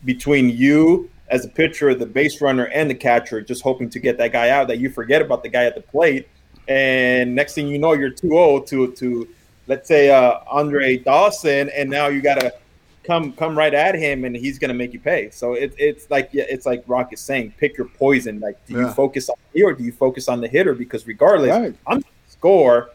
between 0.05 0.51
you 0.51 1.11
as 1.29 1.45
a 1.45 1.49
pitcher 1.49 1.95
the 1.95 2.07
base 2.07 2.41
runner 2.41 2.67
and 2.67 2.91
the 2.91 2.95
catcher 2.95 3.41
just 3.41 3.63
hoping 3.63 3.89
to 3.91 3.99
get 3.99 4.19
that 4.19 4.31
guy 4.31 4.51
out 4.51 4.69
that 4.69 4.79
you 4.79 4.91
forget 4.91 5.23
about 5.23 5.43
the 5.43 5.49
guy 5.49 5.65
at 5.65 5.75
the 5.75 5.81
plate. 5.81 6.29
And 6.69 7.35
next 7.35 7.55
thing 7.55 7.67
you 7.67 7.79
know 7.79 7.93
you're 7.93 8.11
too 8.11 8.39
old 8.39 8.63
oh 8.63 8.67
to 8.67 8.93
to 8.93 9.29
let's 9.67 9.89
say 9.89 10.11
uh, 10.11 10.41
Andre 10.51 10.97
Dawson, 10.97 11.71
and 11.71 11.89
now 11.89 12.09
you 12.09 12.21
gotta 12.21 12.53
come 13.03 13.33
come 13.33 13.57
right 13.57 13.75
at 13.75 13.95
him, 13.95 14.25
and 14.25 14.35
he's 14.35 14.59
gonna 14.59 14.75
make 14.75 14.93
you 14.93 15.01
pay. 15.01 15.31
So 15.31 15.55
it, 15.55 15.75
it's 15.79 16.11
like 16.11 16.31
yeah, 16.33 16.45
it's 16.49 16.67
like 16.67 16.85
Rock 16.87 17.13
is 17.13 17.21
saying, 17.21 17.55
pick 17.59 17.77
your 17.77 17.89
poison. 17.89 18.41
Like, 18.41 18.65
do 18.67 18.75
yeah. 18.75 18.81
you 18.81 18.91
focus 18.91 19.29
on 19.29 19.37
me 19.55 19.63
or 19.63 19.73
do 19.73 19.85
you 19.85 19.93
focus 19.93 20.29
on 20.29 20.41
the 20.41 20.49
hitter? 20.49 20.75
Because 20.75 21.07
regardless, 21.07 21.51
right. 21.51 21.75
I'm 21.87 22.03
score, 22.27 22.91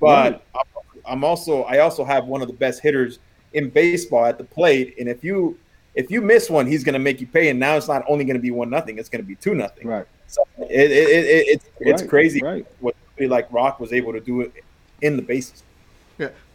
but 0.00 0.44
right. 0.54 0.64
I'm 1.06 1.24
also 1.24 1.62
I 1.64 1.78
also 1.78 2.04
have 2.04 2.26
one 2.26 2.42
of 2.42 2.48
the 2.48 2.54
best 2.54 2.82
hitters 2.82 3.18
in 3.52 3.70
baseball 3.70 4.26
at 4.26 4.38
the 4.38 4.44
plate, 4.44 4.94
and 4.98 5.08
if 5.08 5.24
you 5.24 5.58
if 5.96 6.10
you 6.10 6.20
miss 6.20 6.50
one, 6.50 6.66
he's 6.66 6.84
going 6.84 6.92
to 6.92 6.98
make 6.98 7.20
you 7.20 7.26
pay. 7.26 7.48
And 7.48 7.58
now 7.58 7.76
it's 7.76 7.88
not 7.88 8.04
only 8.06 8.24
going 8.24 8.36
to 8.36 8.42
be 8.42 8.50
one 8.50 8.70
nothing; 8.70 8.98
it's 8.98 9.08
going 9.08 9.22
to 9.22 9.26
be 9.26 9.34
two 9.34 9.54
nothing. 9.54 9.88
Right. 9.88 10.06
So 10.28 10.42
it, 10.58 10.90
it, 10.90 11.08
it, 11.08 11.48
it's 11.48 11.64
it's 11.80 12.02
Right, 12.02 12.10
crazy 12.10 12.42
right. 12.42 12.66
what 12.80 12.94
like 13.18 13.50
Rock 13.50 13.80
was 13.80 13.92
able 13.92 14.12
to 14.12 14.20
do 14.20 14.42
it 14.42 14.52
in 15.00 15.16
the 15.16 15.22
bases. 15.22 15.62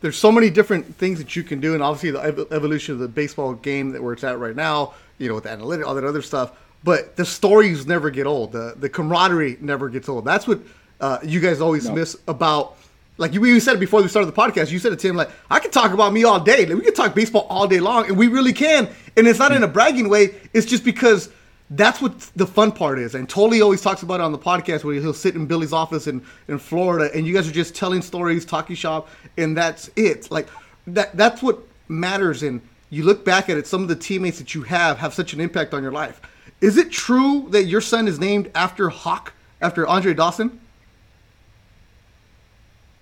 There's 0.01 0.17
so 0.17 0.31
many 0.31 0.49
different 0.49 0.95
things 0.97 1.19
that 1.19 1.35
you 1.35 1.43
can 1.43 1.59
do, 1.59 1.73
and 1.75 1.83
obviously 1.83 2.11
the 2.11 2.21
ev- 2.21 2.47
evolution 2.51 2.93
of 2.93 2.99
the 2.99 3.07
baseball 3.07 3.53
game 3.53 3.91
that 3.91 4.01
where 4.03 4.13
it's 4.13 4.23
at 4.23 4.39
right 4.39 4.55
now, 4.55 4.93
you 5.19 5.29
know, 5.29 5.35
with 5.35 5.45
analytics, 5.45 5.85
all 5.85 5.93
that 5.95 6.03
other 6.03 6.21
stuff. 6.23 6.51
But 6.83 7.15
the 7.15 7.25
stories 7.25 7.85
never 7.85 8.09
get 8.09 8.25
old. 8.25 8.51
The 8.51 8.73
the 8.77 8.89
camaraderie 8.89 9.57
never 9.61 9.89
gets 9.89 10.09
old. 10.09 10.25
That's 10.25 10.47
what 10.47 10.59
uh, 10.99 11.19
you 11.23 11.39
guys 11.39 11.61
always 11.61 11.87
No. 11.87 11.93
miss 11.95 12.17
about. 12.27 12.77
Like 13.17 13.33
you, 13.35 13.45
you 13.45 13.59
said 13.59 13.75
it 13.75 13.79
before 13.79 14.01
we 14.01 14.07
started 14.07 14.33
the 14.33 14.35
podcast. 14.41 14.71
You 14.71 14.79
said 14.79 14.91
it 14.93 14.97
to 14.99 15.07
him 15.07 15.15
like, 15.15 15.29
"I 15.51 15.59
can 15.59 15.69
talk 15.69 15.91
about 15.93 16.11
me 16.11 16.23
all 16.23 16.39
day. 16.39 16.65
Like, 16.65 16.75
we 16.77 16.81
can 16.83 16.95
talk 16.95 17.13
baseball 17.13 17.45
all 17.49 17.67
day 17.67 17.79
long, 17.79 18.07
and 18.07 18.17
we 18.17 18.27
really 18.27 18.53
can." 18.53 18.89
And 19.15 19.27
it's 19.27 19.37
not 19.37 19.51
in 19.51 19.61
a 19.61 19.67
bragging 19.67 20.09
way. 20.09 20.33
It's 20.53 20.65
just 20.65 20.83
because 20.83 21.29
that's 21.71 22.01
what 22.01 22.19
the 22.35 22.45
fun 22.45 22.71
part 22.71 22.99
is. 22.99 23.15
And 23.15 23.27
Totally 23.27 23.61
always 23.61 23.81
talks 23.81 24.03
about 24.03 24.19
it 24.19 24.23
on 24.23 24.31
the 24.31 24.37
podcast 24.37 24.83
where 24.83 24.93
he'll 24.95 25.13
sit 25.13 25.35
in 25.35 25.45
Billy's 25.45 25.73
office 25.73 26.07
in, 26.07 26.23
in 26.47 26.59
Florida 26.59 27.09
and 27.15 27.25
you 27.25 27.33
guys 27.33 27.47
are 27.47 27.53
just 27.53 27.73
telling 27.75 28.01
stories, 28.01 28.45
talking 28.45 28.75
shop, 28.75 29.09
and 29.37 29.55
that's 29.55 29.89
it. 29.95 30.29
Like 30.29 30.47
that 30.87 31.15
that's 31.15 31.41
what 31.41 31.59
matters 31.87 32.43
and 32.43 32.61
you 32.89 33.03
look 33.03 33.23
back 33.23 33.49
at 33.49 33.57
it, 33.57 33.65
some 33.65 33.81
of 33.81 33.87
the 33.87 33.95
teammates 33.95 34.37
that 34.37 34.53
you 34.53 34.63
have 34.63 34.97
have 34.97 35.13
such 35.13 35.33
an 35.33 35.39
impact 35.39 35.73
on 35.73 35.81
your 35.81 35.93
life. 35.93 36.19
Is 36.59 36.77
it 36.77 36.91
true 36.91 37.47
that 37.51 37.63
your 37.63 37.79
son 37.79 38.07
is 38.07 38.19
named 38.19 38.51
after 38.53 38.89
Hawk, 38.89 39.33
after 39.61 39.87
Andre 39.87 40.13
Dawson? 40.13 40.59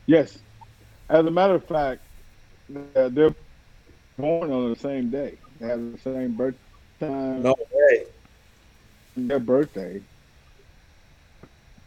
Yes. 0.06 0.38
As 1.10 1.26
a 1.26 1.32
matter 1.32 1.56
of 1.56 1.66
fact, 1.66 2.02
uh, 2.96 3.10
they're 3.10 3.34
born 4.18 4.52
on 4.52 4.70
the 4.70 4.80
same 4.80 5.10
day. 5.10 5.38
They 5.60 5.68
have 5.68 5.92
the 5.92 5.98
same 5.98 6.34
birth 6.34 6.56
time, 7.00 7.42
No 7.42 7.56
way. 7.74 8.06
Their 9.28 9.40
birthday. 9.40 10.02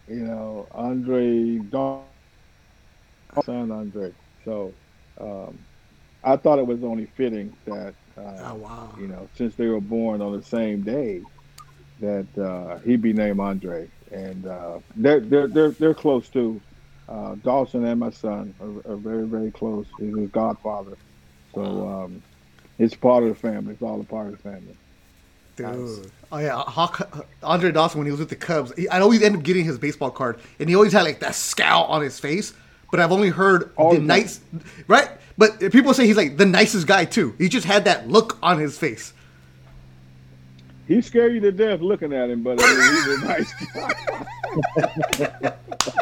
You 0.06 0.20
know, 0.24 0.68
Andre 0.72 1.58
Dawn, 1.58 2.12
son 2.16 3.70
Andre. 3.70 4.10
So, 4.44 4.74
um, 5.20 5.66
I 6.22 6.36
thought 6.36 6.58
it 6.58 6.66
was 6.66 6.82
only 6.82 7.06
fitting 7.06 7.54
that, 7.66 7.94
uh, 8.16 8.42
Oh 8.42 8.54
wow. 8.56 8.96
you 8.96 9.08
know, 9.08 9.28
since 9.34 9.54
they 9.56 9.66
were 9.66 9.80
born 9.80 10.20
on 10.20 10.32
the 10.36 10.42
same 10.42 10.82
day, 10.82 11.26
that 11.98 12.28
uh, 12.38 12.78
he 12.84 12.96
be 12.96 13.12
named 13.12 13.40
Andre. 13.40 13.90
And 14.10 14.46
uh, 14.46 14.80
they're 14.94 15.20
they're 15.20 15.48
they're 15.48 15.70
they're 15.78 15.94
close 15.94 16.28
too. 16.30 16.62
Uh, 17.08 17.36
Dawson 17.42 17.84
and 17.84 18.00
my 18.00 18.10
son 18.10 18.54
are, 18.60 18.92
are 18.92 18.96
very 18.96 19.26
very 19.28 19.50
close. 19.52 19.88
He's 19.98 20.16
his 20.16 20.30
godfather, 20.30 20.98
so 21.54 21.86
um, 21.86 22.22
it's 22.78 22.94
part 22.94 23.24
of 23.24 23.30
the 23.30 23.34
family. 23.36 23.74
It's 23.74 23.82
all 23.82 24.00
a 24.00 24.04
part 24.04 24.28
of 24.28 24.36
the 24.36 24.42
family. 24.42 24.76
Dude. 25.70 26.10
Oh 26.30 26.38
yeah, 26.38 26.62
Hawk, 26.62 27.26
Andre 27.42 27.72
Dawson 27.72 27.98
when 27.98 28.06
he 28.06 28.10
was 28.10 28.20
with 28.20 28.30
the 28.30 28.36
Cubs, 28.36 28.72
he, 28.74 28.88
I 28.88 29.00
always 29.00 29.22
end 29.22 29.36
up 29.36 29.42
getting 29.42 29.64
his 29.64 29.78
baseball 29.78 30.10
card, 30.10 30.40
and 30.58 30.68
he 30.68 30.74
always 30.74 30.92
had 30.92 31.02
like 31.02 31.20
that 31.20 31.34
scowl 31.34 31.84
on 31.84 32.02
his 32.02 32.18
face. 32.18 32.54
But 32.90 33.00
I've 33.00 33.12
only 33.12 33.30
heard 33.30 33.70
All 33.76 33.92
the 33.92 33.98
the 33.98 34.04
nice, 34.04 34.40
right? 34.86 35.08
But 35.38 35.60
people 35.72 35.94
say 35.94 36.06
he's 36.06 36.16
like 36.16 36.36
the 36.36 36.46
nicest 36.46 36.86
guy 36.86 37.04
too. 37.04 37.34
He 37.38 37.48
just 37.48 37.66
had 37.66 37.84
that 37.84 38.08
look 38.08 38.38
on 38.42 38.58
his 38.58 38.78
face. 38.78 39.12
He 40.88 41.00
scared 41.00 41.32
you 41.32 41.40
to 41.40 41.52
death 41.52 41.80
looking 41.80 42.12
at 42.12 42.28
him, 42.28 42.42
but 42.42 42.58
I 42.62 42.66
mean, 42.66 42.92
he's 42.92 43.06
a 43.06 43.24
nice 43.26 43.52
guy. 43.74 45.54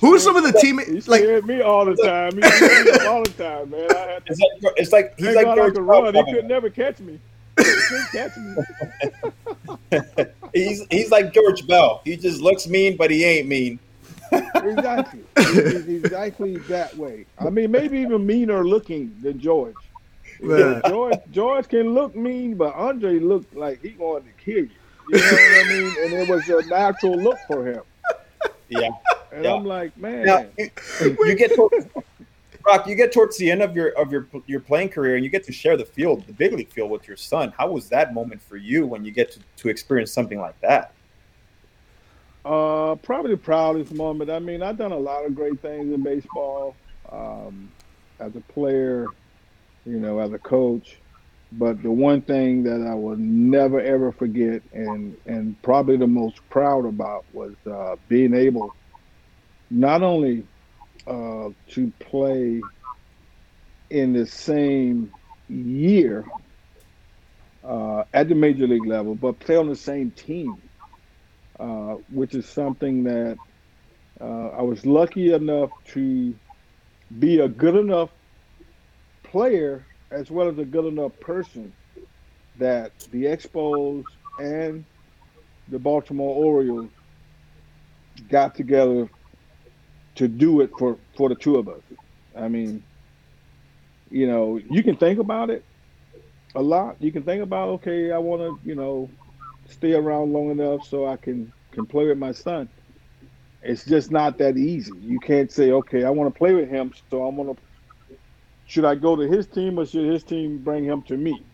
Who 0.00 0.14
are 0.14 0.18
some 0.18 0.36
of 0.36 0.44
the 0.44 0.52
He 0.58 0.66
teammates? 0.66 1.08
Like, 1.08 1.22
scared 1.22 1.46
me 1.46 1.60
all 1.60 1.84
the 1.84 1.96
time. 1.96 2.36
He 2.36 2.42
scared 2.42 2.86
me 2.86 3.06
all 3.06 3.22
the 3.24 3.30
time, 3.30 3.70
man. 3.70 3.90
I 3.90 3.98
had 3.98 4.26
to 4.26 4.32
It's 4.32 4.40
like 4.40 4.72
it's 4.76 4.92
like 4.92 5.14
he's 5.18 5.26
thank 5.26 5.36
like 5.36 5.46
God 5.46 5.58
I 5.58 5.62
George 5.62 5.74
Bell 5.74 6.02
run. 6.02 6.14
He 6.14 6.32
could 6.32 6.44
never 6.46 6.70
catch 6.70 7.00
me. 7.00 7.18
He 7.56 7.64
couldn't 7.64 8.08
catch 8.12 8.36
me. 8.36 10.24
He's 10.54 10.86
he's 10.90 11.10
like 11.10 11.32
George 11.34 11.66
Bell. 11.66 12.00
He 12.04 12.16
just 12.16 12.40
looks 12.40 12.66
mean, 12.68 12.96
but 12.96 13.10
he 13.10 13.24
ain't 13.24 13.48
mean. 13.48 13.78
Exactly. 14.30 15.20
He's 15.36 15.84
he's 15.84 16.04
exactly 16.04 16.58
that 16.68 16.96
way. 16.96 17.26
I 17.38 17.50
mean, 17.50 17.70
maybe 17.70 17.98
even 17.98 18.26
meaner 18.26 18.64
looking 18.64 19.16
than 19.22 19.40
George. 19.40 19.74
Man. 20.40 20.80
George 20.86 21.18
George 21.32 21.68
can 21.68 21.94
look 21.94 22.14
mean, 22.14 22.54
but 22.54 22.74
Andre 22.74 23.18
looked 23.18 23.56
like 23.56 23.82
he 23.82 23.94
wanted 23.98 24.26
to 24.26 24.44
kill 24.44 24.64
you. 24.64 24.70
You 25.08 25.18
know 25.18 25.24
what 25.24 25.66
I 25.66 25.68
mean? 25.68 25.94
And 26.04 26.12
it 26.12 26.28
was 26.28 26.48
a 26.48 26.68
natural 26.68 27.16
look 27.16 27.38
for 27.48 27.66
him. 27.66 27.82
Yeah. 28.68 28.90
And 29.30 29.44
Yeah. 29.44 29.52
I'm 29.56 29.64
like, 29.66 29.94
man, 29.98 30.24
Now 30.24 30.46
you, 30.56 30.70
you 31.02 31.34
get 31.34 31.54
towards, 31.54 31.86
Rock. 32.64 32.86
You 32.86 32.94
get 32.94 33.12
towards 33.12 33.36
the 33.36 33.50
end 33.50 33.60
of 33.60 33.76
your 33.76 33.90
of 33.90 34.10
your 34.10 34.26
your 34.46 34.60
playing 34.60 34.88
career, 34.88 35.16
and 35.16 35.24
you 35.24 35.28
get 35.30 35.44
to 35.44 35.52
share 35.52 35.76
the 35.76 35.84
field, 35.84 36.26
the 36.26 36.32
big 36.32 36.54
league 36.54 36.70
field, 36.70 36.90
with 36.90 37.06
your 37.06 37.18
son. 37.18 37.52
How 37.58 37.70
was 37.70 37.90
that 37.90 38.14
moment 38.14 38.40
for 38.40 38.56
you 38.56 38.86
when 38.86 39.04
you 39.04 39.10
get 39.10 39.30
to, 39.32 39.40
to 39.58 39.68
experience 39.68 40.12
something 40.12 40.40
like 40.40 40.58
that? 40.62 40.94
Uh, 42.44 42.94
probably 42.96 43.32
the 43.32 43.36
proudest 43.36 43.92
moment. 43.92 44.30
I 44.30 44.38
mean, 44.38 44.62
I've 44.62 44.78
done 44.78 44.92
a 44.92 44.98
lot 44.98 45.26
of 45.26 45.34
great 45.34 45.60
things 45.60 45.92
in 45.92 46.02
baseball 46.02 46.74
um, 47.12 47.70
as 48.20 48.34
a 48.34 48.40
player, 48.40 49.08
you 49.84 50.00
know, 50.00 50.20
as 50.20 50.32
a 50.32 50.38
coach. 50.38 50.96
But 51.52 51.82
the 51.82 51.92
one 51.92 52.22
thing 52.22 52.64
that 52.64 52.86
I 52.88 52.94
will 52.94 53.16
never 53.18 53.80
ever 53.80 54.12
forget, 54.12 54.62
and 54.72 55.16
and 55.26 55.60
probably 55.62 55.96
the 55.98 56.06
most 56.08 56.40
proud 56.50 56.86
about, 56.86 57.26
was 57.32 57.54
uh, 57.70 57.96
being 58.08 58.34
able 58.34 58.74
not 59.70 60.02
only 60.02 60.46
uh, 61.06 61.50
to 61.70 61.92
play 62.00 62.64
in 63.90 64.12
the 64.14 64.26
same 64.26 65.12
year 65.48 66.32
uh, 67.64 68.04
at 68.14 68.28
the 68.28 68.34
major 68.36 68.66
league 68.68 68.86
level, 68.86 69.14
but 69.16 69.40
play 69.40 69.56
on 69.56 69.68
the 69.68 69.76
same 69.76 70.12
team 70.12 70.62
uh, 71.60 71.96
which 72.10 72.34
is 72.34 72.48
something 72.48 73.04
that 73.04 73.40
uh, 74.20 74.48
I 74.50 74.62
was 74.62 74.86
lucky 74.86 75.32
enough 75.32 75.72
to 75.94 76.34
be 77.18 77.40
a 77.40 77.48
good 77.48 77.76
enough 77.76 78.10
player 79.24 79.87
as 80.10 80.30
well 80.30 80.48
as 80.48 80.58
a 80.58 80.64
good 80.64 80.86
enough 80.86 81.18
person 81.20 81.72
that 82.58 82.92
the 83.12 83.24
Expos 83.24 84.04
and 84.38 84.84
the 85.68 85.78
Baltimore 85.78 86.34
Orioles 86.34 86.90
got 88.28 88.54
together 88.54 89.08
to 90.16 90.28
do 90.28 90.60
it 90.60 90.70
for, 90.78 90.98
for 91.16 91.28
the 91.28 91.34
two 91.34 91.56
of 91.56 91.68
us. 91.68 91.82
I 92.36 92.48
mean, 92.48 92.82
you 94.10 94.26
know, 94.26 94.58
you 94.70 94.82
can 94.82 94.96
think 94.96 95.18
about 95.18 95.50
it 95.50 95.64
a 96.54 96.62
lot. 96.62 96.96
You 97.00 97.12
can 97.12 97.22
think 97.22 97.42
about, 97.42 97.68
okay, 97.70 98.10
I 98.10 98.18
want 98.18 98.42
to, 98.42 98.68
you 98.68 98.74
know, 98.74 99.10
stay 99.68 99.92
around 99.92 100.32
long 100.32 100.50
enough 100.50 100.86
so 100.86 101.06
I 101.06 101.16
can 101.16 101.52
can 101.72 101.86
play 101.86 102.06
with 102.06 102.18
my 102.18 102.32
son. 102.32 102.68
It's 103.62 103.84
just 103.84 104.10
not 104.10 104.38
that 104.38 104.56
easy. 104.56 104.92
You 105.00 105.20
can't 105.20 105.50
say, 105.52 105.70
okay, 105.72 106.04
I 106.04 106.10
want 106.10 106.32
to 106.32 106.38
play 106.38 106.54
with 106.54 106.68
him, 106.68 106.92
so 107.10 107.26
I'm 107.26 107.36
gonna. 107.36 107.54
Should 108.68 108.86
I 108.86 108.96
go 108.96 109.16
to 109.16 109.28
his 109.28 109.48
team 109.48 109.80
or 109.80 109.86
should 109.86 110.06
his 110.12 110.24
team 110.24 110.64
bring 110.64 110.84
him 110.84 111.02
to 111.04 111.18
me? 111.18 111.46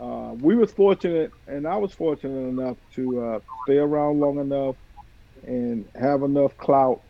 Uh, 0.00 0.34
we 0.36 0.56
was 0.56 0.72
fortunate, 0.72 1.32
and 1.48 1.66
I 1.68 1.78
was 1.78 1.94
fortunate 1.94 2.48
enough 2.48 2.78
to 2.96 3.20
uh, 3.22 3.40
stay 3.64 3.78
around 3.78 4.20
long 4.20 4.40
enough 4.40 4.76
and 5.44 5.86
have 5.96 6.22
enough 6.22 6.56
clout 6.58 7.02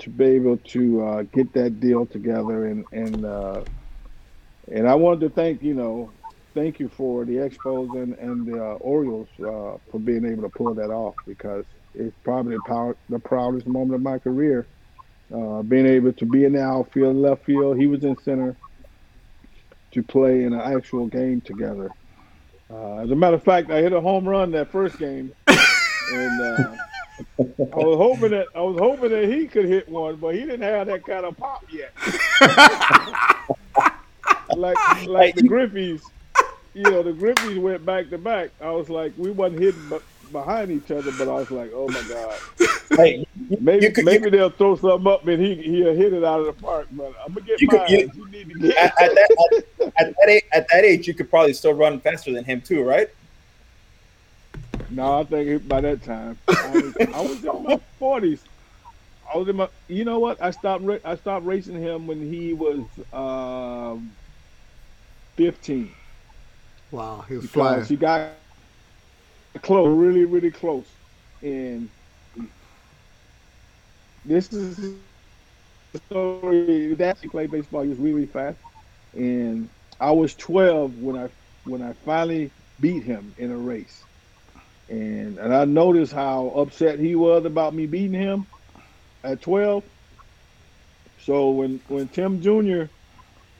to 0.00 0.10
be 0.10 0.26
able 0.26 0.58
to 0.58 1.04
uh, 1.04 1.22
get 1.34 1.54
that 1.54 1.80
deal 1.80 2.06
together. 2.06 2.66
And 2.66 2.86
and 2.92 3.26
uh, 3.26 3.62
and 4.68 4.88
I 4.88 4.96
wanted 4.96 5.20
to 5.22 5.30
thank 5.30 5.62
you 5.62 5.74
know 5.74 6.14
thank 6.54 6.80
you 6.80 6.90
for 6.90 7.26
the 7.26 7.34
Expos 7.34 7.94
and, 7.94 8.14
and 8.18 8.46
the 8.46 8.58
uh, 8.60 8.74
Orioles 8.76 9.30
uh, 9.40 9.78
for 9.90 10.00
being 10.04 10.26
able 10.26 10.44
to 10.44 10.50
pull 10.50 10.74
that 10.76 10.90
off 10.90 11.16
because 11.26 11.66
it's 11.94 12.16
probably 12.24 12.56
the, 12.56 12.62
power, 12.62 12.96
the 13.08 13.20
proudest 13.20 13.66
moment 13.68 13.96
of 13.96 14.02
my 14.02 14.18
career. 14.18 14.68
Uh, 15.32 15.62
being 15.62 15.86
able 15.86 16.12
to 16.12 16.26
be 16.26 16.44
in 16.44 16.54
the 16.54 16.62
outfield, 16.62 17.16
left 17.16 17.44
field, 17.44 17.78
he 17.78 17.86
was 17.86 18.02
in 18.02 18.16
center 18.22 18.56
to 19.92 20.02
play 20.02 20.44
in 20.44 20.52
an 20.52 20.60
actual 20.60 21.06
game 21.06 21.40
together. 21.40 21.90
Uh, 22.70 22.98
as 22.98 23.10
a 23.10 23.16
matter 23.16 23.36
of 23.36 23.42
fact, 23.42 23.70
I 23.70 23.80
hit 23.80 23.92
a 23.92 24.00
home 24.00 24.28
run 24.28 24.50
that 24.52 24.70
first 24.70 24.98
game, 24.98 25.32
and 25.46 26.40
uh, 26.40 26.74
I 27.38 27.76
was 27.76 27.98
hoping 27.98 28.30
that 28.30 28.46
I 28.54 28.60
was 28.60 28.78
hoping 28.78 29.10
that 29.10 29.28
he 29.28 29.46
could 29.46 29.66
hit 29.66 29.88
one, 29.88 30.16
but 30.16 30.34
he 30.34 30.40
didn't 30.40 30.62
have 30.62 30.86
that 30.86 31.04
kind 31.04 31.24
of 31.24 31.36
pop 31.36 31.64
yet. 31.70 31.92
like 34.56 35.06
like 35.06 35.34
the 35.34 35.42
Griffeys, 35.42 36.02
you 36.74 36.82
know, 36.82 37.02
the 37.02 37.12
Griffeys 37.12 37.60
went 37.60 37.84
back 37.84 38.10
to 38.10 38.18
back. 38.18 38.50
I 38.60 38.70
was 38.70 38.88
like, 38.88 39.12
we 39.16 39.30
wasn't 39.30 39.62
hitting 39.62 39.88
b- 39.88 39.98
behind 40.32 40.70
each 40.70 40.90
other, 40.90 41.10
but 41.18 41.28
I 41.28 41.34
was 41.34 41.50
like, 41.50 41.70
oh 41.74 41.88
my 41.88 42.02
god, 42.08 42.38
Hey, 42.96 43.24
maybe 43.60 43.86
you 43.86 43.92
could, 43.92 44.04
maybe 44.04 44.24
you 44.24 44.30
they'll 44.30 44.50
throw 44.50 44.74
something 44.76 45.06
up 45.10 45.26
and 45.26 45.40
he 45.40 45.54
he'll 45.54 45.94
hit 45.94 46.12
it 46.12 46.24
out 46.24 46.40
of 46.40 46.46
the 46.46 46.52
park. 46.52 46.88
But 46.92 47.12
I'm 47.24 47.32
gonna 47.32 47.46
get 47.46 47.60
You 47.60 47.68
could- 47.68 47.78
mine. 47.80 47.88
you- 47.90 48.10
You, 48.14 48.28
need 48.30 48.48
to 48.48 48.54
could, 48.54 48.62
get. 48.62 48.76
at, 48.78 49.02
at 49.02 49.14
that 49.14 49.62
at, 49.80 49.86
at 50.08 50.14
that 50.18 50.28
age, 50.28 50.42
at 50.52 50.66
that 50.72 50.84
age, 50.84 51.06
you 51.08 51.14
could 51.14 51.30
probably 51.30 51.52
still 51.52 51.72
run 51.74 52.00
faster 52.00 52.32
than 52.32 52.44
him 52.44 52.60
too, 52.60 52.82
right? 52.82 53.08
No, 54.90 55.20
I 55.20 55.24
think 55.24 55.68
by 55.68 55.80
that 55.82 56.02
time 56.02 56.36
I 56.48 56.70
was, 56.72 56.96
I 57.14 57.20
was 57.20 57.44
in 57.44 57.62
my 57.64 57.80
forties. 57.98 58.42
I 59.32 59.38
was 59.38 59.46
in 59.48 59.54
my, 59.54 59.68
you 59.86 60.04
know 60.04 60.18
what? 60.18 60.42
I 60.42 60.50
stopped. 60.50 60.84
I 61.04 61.14
stopped 61.14 61.46
racing 61.46 61.80
him 61.80 62.08
when 62.08 62.20
he 62.32 62.52
was 62.54 62.80
um, 63.12 64.10
fifteen. 65.36 65.92
Wow, 66.90 67.24
he 67.28 67.34
was 67.36 67.42
because 67.44 67.52
flying. 67.54 67.84
he 67.84 67.94
got 67.94 68.30
close, 69.62 69.96
really, 69.96 70.24
really 70.24 70.50
close, 70.50 70.86
and 71.42 71.88
this 74.24 74.52
is 74.52 74.76
the 74.76 76.00
story. 76.08 76.94
That 76.96 77.18
he 77.22 77.28
played 77.28 77.50
baseball. 77.50 77.82
He 77.82 77.88
was 77.90 77.98
really, 77.98 78.14
really 78.14 78.26
fast, 78.28 78.58
and 79.14 79.70
I 80.00 80.12
was 80.12 80.34
twelve 80.36 80.92
when 80.94 81.16
I 81.16 81.28
when 81.64 81.82
I 81.82 81.94
finally 82.04 82.52
beat 82.80 83.04
him 83.04 83.34
in 83.38 83.50
a 83.52 83.58
race, 83.58 84.06
and 84.88 85.38
and 85.38 85.54
I 85.54 85.64
noticed 85.66 86.12
how 86.12 86.50
upset 86.50 87.00
he 87.00 87.16
was 87.16 87.44
about 87.46 87.74
me 87.74 87.86
beating 87.86 88.14
him 88.20 88.46
at 89.24 89.42
twelve. 89.42 89.84
So 91.18 91.50
when 91.52 91.80
when 91.88 92.08
Tim 92.08 92.40
Jr. 92.40 92.84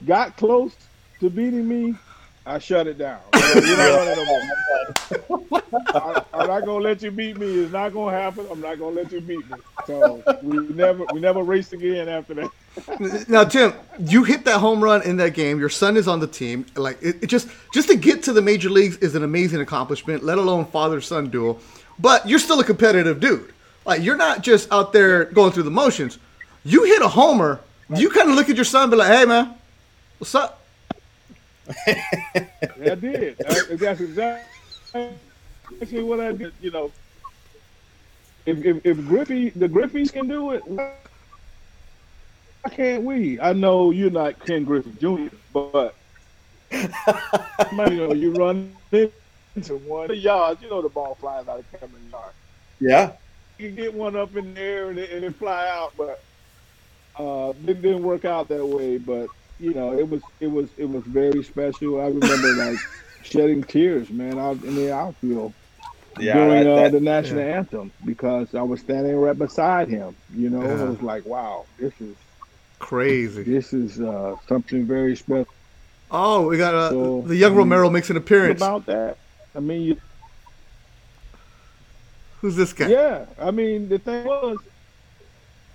got 0.03 0.37
close 0.37 0.77
to 1.21 1.29
beating 1.29 1.67
me, 1.67 1.99
I 2.45 2.57
shut 2.57 2.87
it 2.87 2.97
down. 2.97 3.19
You're 3.33 3.77
not 3.77 3.97
running 3.97 4.15
no 4.15 4.25
more. 4.25 5.61
I, 5.93 6.23
I'm 6.33 6.47
not 6.47 6.65
gonna 6.65 6.83
let 6.83 7.01
you 7.01 7.11
beat 7.11 7.37
me. 7.37 7.59
It's 7.59 7.71
not 7.71 7.93
gonna 7.93 8.17
happen. 8.17 8.47
I'm 8.49 8.61
not 8.61 8.79
gonna 8.79 8.95
let 8.95 9.11
you 9.11 9.21
beat 9.21 9.49
me. 9.49 9.57
So 9.85 10.23
we 10.41 10.57
never 10.73 11.05
we 11.13 11.19
never 11.19 11.43
raced 11.43 11.73
again 11.73 12.09
after 12.09 12.33
that. 12.33 13.29
now, 13.29 13.43
Tim, 13.43 13.73
you 13.99 14.23
hit 14.23 14.45
that 14.45 14.59
home 14.59 14.83
run 14.83 15.03
in 15.03 15.17
that 15.17 15.33
game. 15.33 15.59
Your 15.59 15.69
son 15.69 15.97
is 15.97 16.07
on 16.07 16.19
the 16.19 16.27
team. 16.27 16.65
Like 16.75 16.97
it, 17.01 17.23
it 17.23 17.27
just 17.27 17.47
just 17.73 17.89
to 17.89 17.95
get 17.95 18.23
to 18.23 18.33
the 18.33 18.41
major 18.41 18.69
leagues 18.69 18.97
is 18.97 19.13
an 19.13 19.23
amazing 19.23 19.61
accomplishment. 19.61 20.23
Let 20.23 20.39
alone 20.39 20.65
father 20.65 20.99
son 20.99 21.29
duel. 21.29 21.59
But 21.99 22.27
you're 22.27 22.39
still 22.39 22.59
a 22.59 22.63
competitive 22.63 23.19
dude. 23.19 23.53
Like 23.85 24.01
you're 24.01 24.17
not 24.17 24.41
just 24.41 24.71
out 24.71 24.93
there 24.93 25.25
going 25.25 25.51
through 25.51 25.63
the 25.63 25.71
motions. 25.71 26.17
You 26.63 26.83
hit 26.85 27.01
a 27.01 27.07
homer. 27.07 27.59
You 27.93 28.09
kind 28.09 28.29
of 28.29 28.35
look 28.35 28.49
at 28.49 28.55
your 28.55 28.63
son, 28.63 28.83
and 28.83 28.91
be 28.91 28.97
like, 28.97 29.11
"Hey, 29.11 29.25
man, 29.25 29.53
what's 30.17 30.33
up?" 30.33 30.60
I 31.85 32.95
did. 32.95 33.41
I, 33.47 33.75
that's 33.75 34.01
exactly 34.01 34.43
what 36.01 36.19
I 36.19 36.31
did. 36.31 36.53
You 36.61 36.71
know, 36.71 36.91
if 38.45 38.65
if, 38.65 38.85
if 38.85 39.07
Griffey 39.07 39.49
the 39.49 39.67
Griffeys 39.67 40.11
can 40.11 40.27
do 40.27 40.51
it, 40.51 40.65
why 40.67 40.93
can't 42.71 43.03
we? 43.03 43.39
I 43.39 43.53
know 43.53 43.91
you're 43.91 44.11
not 44.11 44.43
Ken 44.45 44.63
Griffey 44.63 44.91
Jr., 44.99 45.33
but 45.53 45.95
you 46.71 46.87
know 47.71 48.13
you 48.13 48.33
run 48.33 48.75
into 49.55 49.77
one 49.77 50.07
the 50.07 50.17
yards. 50.17 50.61
You 50.61 50.69
know 50.69 50.81
the 50.81 50.89
ball 50.89 51.15
flies 51.15 51.47
out 51.47 51.59
of 51.59 51.71
Camden 51.79 52.09
Yard. 52.11 52.33
Yeah. 52.79 53.11
You 53.57 53.67
can 53.67 53.75
get 53.75 53.93
one 53.93 54.15
up 54.15 54.35
in 54.35 54.53
there 54.55 54.89
and 54.89 54.97
it, 54.97 55.11
and 55.11 55.23
it 55.23 55.35
fly 55.35 55.67
out, 55.69 55.93
but 55.95 56.23
uh, 57.19 57.53
it 57.67 57.81
didn't 57.81 58.01
work 58.01 58.25
out 58.25 58.47
that 58.47 58.65
way. 58.65 58.97
But 58.97 59.27
you 59.61 59.73
know, 59.73 59.97
it 59.97 60.09
was 60.09 60.21
it 60.39 60.47
was 60.47 60.69
it 60.77 60.89
was 60.89 61.03
very 61.05 61.43
special. 61.43 62.01
I 62.01 62.07
remember 62.07 62.53
like 62.53 62.79
shedding 63.23 63.63
tears, 63.63 64.09
man, 64.09 64.39
out 64.39 64.61
in 64.63 64.75
the 64.75 64.91
outfield 64.93 65.53
Yeah. 66.19 66.33
during 66.33 66.63
that- 66.63 66.67
uh, 66.71 66.75
that- 66.83 66.91
the 66.93 66.99
national 66.99 67.41
anthem 67.41 67.91
because 68.03 68.53
I 68.55 68.63
was 68.63 68.79
standing 68.81 69.15
right 69.15 69.37
beside 69.37 69.87
him. 69.87 70.15
You 70.35 70.49
know, 70.49 70.63
Yeah. 70.63 70.81
I 70.81 70.83
was 70.85 71.01
like, 71.01 71.25
wow, 71.25 71.65
this 71.79 71.93
is 72.01 72.15
Crazy. 72.79 73.43
this 73.43 73.71
is 73.73 74.01
uh, 74.01 74.35
something 74.49 74.85
very 74.85 75.15
special 75.15 75.47
Oh, 76.13 76.47
we 76.47 76.57
got 76.57 76.73
uh, 76.73 76.89
So, 76.89 77.21
the 77.21 77.35
young 77.37 77.51
I 77.51 77.53
mean, 77.53 77.57
Romero 77.59 77.89
makes 77.89 78.09
an 78.09 78.17
appearance. 78.17 78.59
about 78.59 78.85
that. 78.87 79.17
I 79.55 79.59
mean, 79.61 79.81
you, 79.83 79.97
Who's 82.41 82.55
this 82.55 82.73
guy? 82.73 82.87
yeah, 82.87 83.25
I 83.39 83.51
mean, 83.51 83.87
the 83.87 83.99
thing 83.99 84.25
was, 84.25 84.59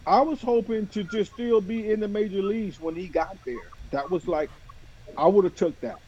I 0.07 0.20
was 0.20 0.41
hoping 0.43 0.89
to 0.89 1.05
just 1.05 1.32
still 1.32 1.61
be 1.61 1.91
in 1.91 2.01
the 2.01 2.09
major 2.09 2.43
leagues 2.43 2.80
when 2.80 2.95
he 2.97 3.07
got 3.07 3.37
there. 3.47 3.57
That 3.91 4.11
was 4.11 4.26
like, 4.26 4.51
I 5.16 5.26
would 5.26 5.45
have 5.45 5.55
took 5.55 5.78
that, 5.80 5.99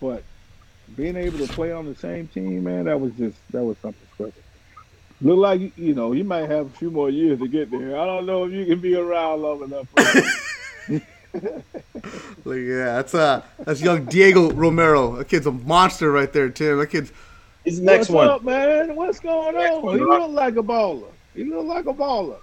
but 0.00 0.22
being 0.96 1.16
able 1.16 1.38
to 1.46 1.52
play 1.52 1.72
on 1.72 1.86
the 1.86 1.94
same 1.94 2.26
team, 2.28 2.64
man, 2.64 2.84
that 2.84 3.00
was 3.00 3.12
just 3.14 3.36
that 3.52 3.62
was 3.62 3.76
something 3.78 4.06
special. 4.14 4.32
Look 5.22 5.38
like 5.38 5.76
you 5.76 5.94
know 5.94 6.12
you 6.12 6.24
might 6.24 6.50
have 6.50 6.66
a 6.66 6.70
few 6.70 6.90
more 6.90 7.10
years 7.10 7.38
to 7.40 7.48
get 7.48 7.70
there. 7.70 7.98
I 7.98 8.04
don't 8.06 8.26
know 8.26 8.44
if 8.44 8.52
you 8.52 8.64
can 8.66 8.80
be 8.80 8.96
around 8.96 9.42
long 9.42 9.62
enough. 9.62 9.88
For 9.88 10.02
that. 10.02 11.02
Yeah, 12.44 12.96
that's 12.96 13.14
uh, 13.14 13.42
that's 13.58 13.80
young 13.80 14.06
Diego 14.06 14.50
Romero. 14.50 15.16
That 15.16 15.28
kid's 15.28 15.46
a 15.46 15.52
monster 15.52 16.10
right 16.10 16.32
there, 16.32 16.48
Tim. 16.50 16.78
That 16.78 16.88
kid's 16.88 17.12
He's 17.64 17.78
the 17.78 17.84
next 17.84 18.08
What's 18.08 18.10
one. 18.10 18.28
up, 18.28 18.42
man? 18.42 18.96
What's 18.96 19.20
going 19.20 19.54
on? 19.56 19.98
He 19.98 20.04
look 20.04 20.30
like 20.30 20.56
a 20.56 20.62
baller. 20.62 21.10
He 21.34 21.44
look 21.44 21.66
like 21.66 21.86
a 21.86 21.92
baller. 21.92 22.38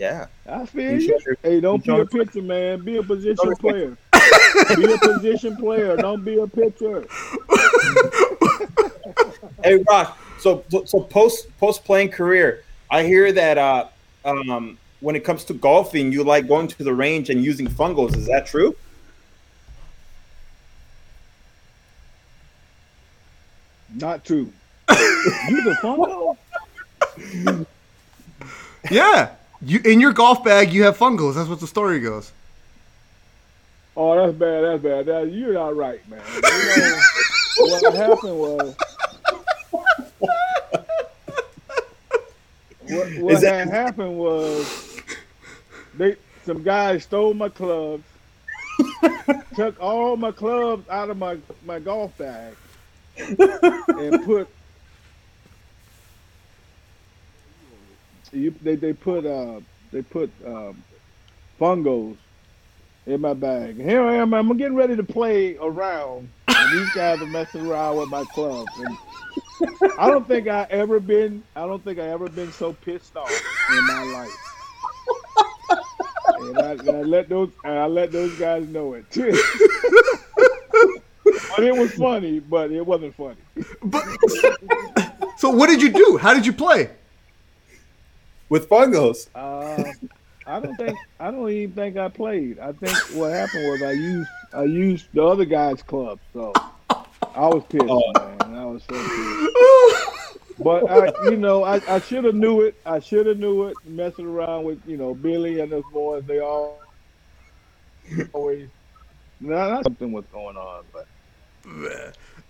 Yeah. 0.00 0.28
I 0.48 0.64
feel 0.64 0.96
He 0.96 1.08
you. 1.08 1.36
Hey, 1.42 1.60
don't 1.60 1.84
he 1.84 1.92
be 1.92 2.00
a 2.00 2.06
pitcher, 2.06 2.40
man. 2.40 2.82
Be 2.82 2.96
a 2.96 3.02
position 3.02 3.54
player. 3.56 3.98
be 4.74 4.92
a 4.94 4.98
position 4.98 5.56
player. 5.56 5.94
Don't 5.98 6.24
be 6.24 6.38
a 6.38 6.46
pitcher. 6.46 7.06
Hey, 9.62 9.82
Rock. 9.90 10.18
So, 10.38 10.64
so, 10.70 10.84
so 10.84 11.00
post 11.02 11.46
post 11.58 11.84
playing 11.84 12.08
career, 12.10 12.64
I 12.90 13.02
hear 13.02 13.30
that 13.30 13.58
uh, 13.58 13.88
um, 14.24 14.78
when 15.00 15.16
it 15.16 15.22
comes 15.22 15.44
to 15.44 15.54
golfing, 15.54 16.12
you 16.12 16.24
like 16.24 16.48
going 16.48 16.66
to 16.68 16.82
the 16.82 16.94
range 16.94 17.28
and 17.28 17.44
using 17.44 17.66
fungos. 17.66 18.16
Is 18.16 18.26
that 18.26 18.46
true? 18.46 18.74
Not 23.94 24.24
true. 24.24 24.50
you 24.90 25.62
the 25.62 25.76
fungo? 25.82 27.66
yeah. 28.90 29.34
You 29.62 29.80
in 29.84 30.00
your 30.00 30.12
golf 30.12 30.42
bag, 30.42 30.72
you 30.72 30.84
have 30.84 30.96
fungos. 30.96 31.34
That's 31.34 31.48
what 31.48 31.60
the 31.60 31.66
story 31.66 32.00
goes. 32.00 32.32
Oh, 33.96 34.14
that's 34.16 34.36
bad. 34.38 34.62
That's 34.64 34.82
bad. 34.82 35.06
That, 35.06 35.32
you're 35.32 35.52
not 35.52 35.76
right, 35.76 36.00
man. 36.08 36.22
You 36.34 36.40
know, 36.40 37.78
what 37.82 37.94
happened 37.94 38.38
was. 38.38 38.76
What, 42.88 43.08
what 43.18 43.40
that- 43.42 43.58
had 43.58 43.68
happened 43.68 44.16
was 44.18 45.00
they 45.94 46.16
some 46.44 46.62
guys 46.62 47.04
stole 47.04 47.34
my 47.34 47.48
clubs, 47.50 48.04
took 49.54 49.78
all 49.80 50.16
my 50.16 50.32
clubs 50.32 50.88
out 50.88 51.10
of 51.10 51.18
my, 51.18 51.36
my 51.66 51.78
golf 51.78 52.16
bag, 52.16 52.54
and 53.18 54.24
put 54.24 54.48
you, 58.32 58.54
they 58.62 58.76
they 58.76 58.92
put 58.92 59.26
uh 59.26 59.60
they 59.92 60.02
put 60.02 60.30
um, 60.46 60.82
fungos 61.60 62.16
in 63.06 63.20
my 63.20 63.34
bag. 63.34 63.76
Here 63.76 64.02
I 64.02 64.16
am. 64.16 64.32
I'm 64.34 64.56
getting 64.56 64.76
ready 64.76 64.96
to 64.96 65.02
play 65.02 65.56
around, 65.56 66.28
and 66.48 66.78
these 66.78 66.90
guys 66.92 67.20
are 67.20 67.26
messing 67.26 67.66
around 67.66 67.96
with 67.96 68.08
my 68.08 68.24
clubs. 68.24 68.70
And 68.78 68.96
I 69.98 70.08
don't 70.08 70.26
think 70.26 70.48
I 70.48 70.66
ever 70.70 71.00
been. 71.00 71.42
I 71.56 71.66
don't 71.66 71.82
think 71.82 71.98
I 71.98 72.08
ever 72.08 72.28
been 72.28 72.52
so 72.52 72.72
pissed 72.72 73.16
off 73.16 73.30
in 73.70 73.86
my 73.86 74.04
life. 74.04 74.30
And 76.40 76.58
I, 76.58 76.70
and 76.72 76.90
I 76.90 77.02
let 77.02 77.28
those. 77.28 77.50
I 77.64 77.86
let 77.86 78.12
those 78.12 78.32
guys 78.38 78.66
know 78.68 78.94
it. 78.94 79.04
but 81.24 81.64
it 81.64 81.76
was 81.76 81.92
funny, 81.94 82.40
but 82.40 82.70
it 82.70 82.84
wasn't 82.86 83.14
funny. 83.14 83.36
But 83.82 84.04
so, 85.38 85.50
what 85.50 85.66
did 85.66 85.82
you 85.82 85.90
do? 85.90 86.16
How 86.16 86.32
did 86.32 86.46
you 86.46 86.52
play? 86.52 86.90
With 88.50 88.68
fungos. 88.68 89.28
Uh, 89.34 89.92
I 90.46 90.60
don't 90.60 90.76
think 90.76 90.98
I 91.20 91.30
don't 91.30 91.48
even 91.50 91.74
think 91.74 91.96
I 91.96 92.08
played. 92.08 92.58
I 92.58 92.72
think 92.72 92.92
what 93.14 93.32
happened 93.32 93.64
was 93.70 93.82
I 93.82 93.92
used 93.92 94.28
I 94.52 94.64
used 94.64 95.06
the 95.14 95.24
other 95.24 95.44
guy's 95.44 95.82
club, 95.82 96.18
so 96.32 96.52
I 96.90 97.46
was 97.46 97.62
pissed, 97.70 97.84
Oh. 97.88 98.02
man. 98.12 98.56
I 98.58 98.64
was 98.66 98.82
so 98.82 98.96
pissed. 98.96 100.36
But 100.58 100.90
I, 100.90 101.12
you 101.30 101.36
know, 101.36 101.64
I, 101.64 101.80
I 101.88 102.00
should 102.00 102.24
have 102.24 102.34
knew 102.34 102.62
it. 102.62 102.74
I 102.84 102.98
should 102.98 103.26
have 103.26 103.38
knew 103.38 103.68
it. 103.68 103.78
Messing 103.86 104.26
around 104.26 104.64
with 104.64 104.80
you 104.84 104.96
know 104.96 105.14
Billy 105.14 105.60
and 105.60 105.70
his 105.72 105.84
boys, 105.92 106.24
they 106.26 106.40
all 106.40 106.82
always. 108.32 108.68
Nah, 109.40 109.70
not 109.70 109.84
something 109.84 110.12
was 110.12 110.24
going 110.32 110.56
on, 110.56 110.84
but 110.92 111.06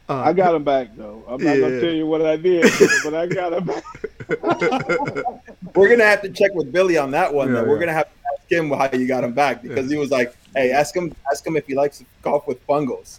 Uh, 0.08 0.14
I 0.14 0.32
got 0.32 0.54
him 0.54 0.64
back 0.64 0.88
though. 0.96 1.24
I'm 1.28 1.42
not 1.44 1.54
Yeah. 1.54 1.60
gonna 1.60 1.80
tell 1.80 1.92
you 1.92 2.06
what 2.06 2.22
I 2.24 2.36
did, 2.36 2.72
but 3.04 3.14
I 3.14 3.26
got 3.26 3.52
him 3.52 3.64
back. 3.66 3.84
We're 5.74 5.88
gonna 5.88 6.04
have 6.04 6.22
to 6.22 6.30
check 6.30 6.54
with 6.54 6.72
Billy 6.72 6.96
on 6.96 7.10
that 7.10 7.32
one. 7.32 7.48
Yeah, 7.48 7.54
then 7.54 7.68
we're 7.68 7.74
yeah. 7.74 7.80
gonna 7.80 7.92
have 7.92 8.04
to 8.06 8.18
ask 8.32 8.52
him 8.52 8.70
how 8.70 8.88
you 8.92 9.06
got 9.06 9.24
him 9.24 9.32
back 9.32 9.62
because 9.62 9.90
he 9.90 9.96
was 9.96 10.10
like, 10.10 10.34
"Hey, 10.54 10.70
ask 10.70 10.94
him, 10.94 11.14
ask 11.30 11.46
him 11.46 11.56
if 11.56 11.66
he 11.66 11.74
likes 11.74 11.98
to 11.98 12.04
golf 12.22 12.46
with 12.46 12.64
fungos." 12.66 13.18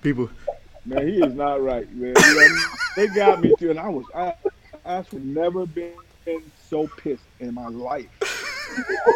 people. 0.02 0.28
Man, 0.84 1.06
he 1.06 1.22
is 1.22 1.34
not 1.34 1.62
right, 1.62 1.90
man. 1.94 2.14
You 2.16 2.34
know, 2.34 2.58
they 2.96 3.06
got 3.08 3.40
me 3.40 3.54
too, 3.58 3.70
and 3.70 3.78
I 3.78 3.88
was 3.88 4.04
I 4.14 4.34
I 4.84 5.02
should 5.02 5.24
never 5.24 5.66
been 5.66 5.94
so 6.68 6.88
pissed 6.88 7.22
in 7.38 7.54
my 7.54 7.68
life. 7.68 8.08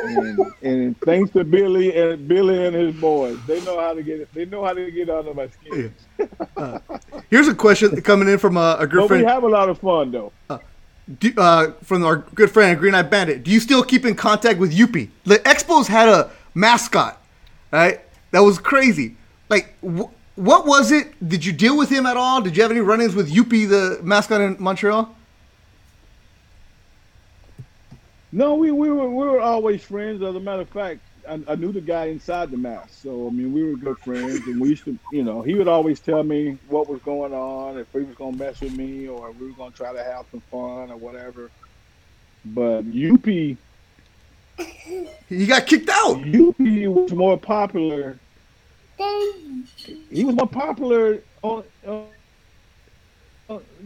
And, 0.05 0.39
and 0.63 1.01
thanks 1.01 1.31
to 1.33 1.45
Billy 1.45 1.97
and 1.97 2.27
Billy 2.29 2.67
and 2.67 2.75
his 2.75 2.95
boys, 2.97 3.39
they 3.47 3.63
know 3.65 3.81
how 3.81 3.95
to 3.95 4.03
get 4.03 4.21
it. 4.21 4.29
They 4.35 4.45
know 4.45 4.65
how 4.65 4.73
to 4.73 4.91
get 4.91 5.11
under 5.11 5.35
my 5.35 5.49
skin. 5.49 5.95
Uh, 6.57 6.79
here's 7.31 7.49
a 7.49 7.55
question 7.55 8.01
coming 8.03 8.29
in 8.29 8.39
from 8.39 8.57
a, 8.57 8.77
a 8.81 8.87
good 8.87 9.09
But 9.09 9.19
we 9.19 9.25
have 9.25 9.43
a 9.43 9.49
lot 9.49 9.69
of 9.69 9.79
fun 9.79 10.11
though. 10.11 10.33
Uh, 10.49 10.59
do, 11.19 11.33
uh, 11.37 11.73
from 11.83 12.05
our 12.05 12.17
good 12.17 12.51
friend 12.51 12.79
Green 12.79 12.95
Eye 12.95 13.03
Bandit, 13.03 13.45
do 13.45 13.51
you 13.51 13.61
still 13.61 13.83
keep 13.83 14.05
in 14.05 14.15
contact 14.15 14.59
with 14.59 14.73
Youppi? 14.77 15.11
The 15.25 15.37
Expos 15.41 15.87
had 15.87 16.09
a 16.09 16.31
mascot, 16.55 17.23
right? 17.71 18.01
That 18.31 18.41
was 18.41 18.59
crazy. 18.59 19.17
Like, 19.49 19.75
wh- 19.83 20.11
what 20.37 20.67
was 20.67 20.91
it? 20.91 21.29
Did 21.29 21.45
you 21.45 21.53
deal 21.53 21.77
with 21.77 21.91
him 21.91 22.07
at 22.07 22.17
all? 22.17 22.41
Did 22.41 22.57
you 22.57 22.63
have 22.63 22.73
any 22.73 22.81
run-ins 22.81 23.15
with 23.15 23.31
Youppi, 23.31 23.69
the 23.69 24.01
mascot 24.03 24.41
in 24.41 24.57
Montreal? 24.59 25.15
No, 28.35 28.57
we, 28.57 28.73
we 28.73 28.91
were 28.91 29.09
we 29.09 29.25
were 29.27 29.41
always 29.41 29.85
friends. 29.85 30.21
As 30.21 30.35
a 30.35 30.41
matter 30.41 30.63
of 30.63 30.69
fact, 30.69 30.99
I, 31.29 31.41
I 31.47 31.55
knew 31.55 31.71
the 31.71 31.81
guy 31.81 32.07
inside 32.07 32.51
the 32.51 32.57
mask, 32.57 32.91
so 33.01 33.29
I 33.29 33.31
mean 33.31 33.53
we 33.53 33.63
were 33.63 33.77
good 33.77 33.97
friends, 34.01 34.45
and 34.49 34.61
we 34.61 34.71
used 34.71 34.85
to, 34.87 34.99
you 35.13 35.23
know, 35.23 35.41
he 35.41 35.55
would 35.55 35.69
always 35.69 36.01
tell 36.01 36.25
me 36.25 36.59
what 36.69 36.89
was 36.89 37.01
going 37.03 37.33
on, 37.33 37.79
if 37.79 37.87
he 37.93 38.01
was 38.01 38.17
gonna 38.17 38.37
mess 38.37 38.61
with 38.61 38.77
me, 38.77 39.07
or 39.07 39.31
if 39.31 39.39
we 39.39 39.47
were 39.47 39.53
gonna 39.53 39.71
try 39.71 39.93
to 39.93 40.03
have 40.03 40.27
some 40.33 40.41
fun 40.51 40.91
or 40.91 40.97
whatever. 40.97 41.49
But 42.45 42.83
Youppi, 42.87 43.57
He 45.29 45.47
got 45.47 45.67
kicked 45.67 45.89
out. 45.89 46.17
Youppi 46.19 46.89
was 46.89 47.13
more 47.13 47.39
popular. 47.39 48.19
He 50.11 50.25
was 50.25 50.35
more 50.35 50.49
popular 50.49 51.21
on. 51.43 51.63
on 51.87 52.14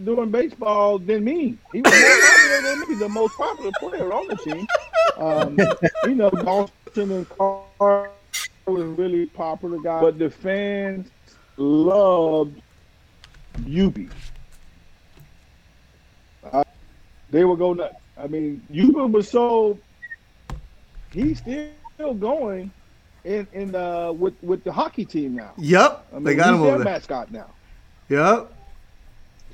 doing 0.05 0.31
baseball 0.31 0.99
than 0.99 1.25
me. 1.25 1.57
He 1.73 1.81
was 1.83 1.93
more 1.93 2.21
popular 2.21 2.63
than 2.63 2.89
me, 2.89 2.95
the 2.99 3.09
most 3.09 3.37
popular 3.37 3.71
player 3.79 4.13
on 4.13 4.27
the 4.29 4.37
team. 4.37 4.67
Um, 5.17 5.59
you 6.05 6.15
know, 6.15 6.31
Dawson 6.31 7.11
and 7.11 7.29
Carr 7.29 8.11
was 8.67 8.85
really 8.85 9.27
popular 9.27 9.79
guy, 9.79 10.01
but 10.01 10.19
the 10.19 10.31
fans 10.31 11.11
loved 11.57 12.61
Youppi. 13.63 14.11
Uh, 16.53 16.65
they 17.31 17.45
would 17.45 17.59
go 17.59 17.73
nuts. 17.73 17.97
I 18.17 18.27
mean, 18.27 18.63
Youppi 18.73 19.11
was 19.11 19.29
so 19.29 19.79
he's 21.13 21.39
still 21.39 22.15
going 22.15 22.71
in 23.25 23.47
in 23.53 23.75
uh, 23.75 24.13
with 24.13 24.35
with 24.43 24.63
the 24.65 24.73
hockey 24.73 25.05
team 25.05 25.35
now. 25.35 25.53
Yep, 25.59 26.07
I 26.13 26.15
mean, 26.15 26.25
they 26.25 26.35
got 26.35 26.47
he's 26.47 26.55
him 26.55 26.63
their 26.63 26.75
over 26.75 26.85
there. 26.85 26.93
mascot 26.93 27.33
now. 27.33 27.51
Yep. 28.09 28.53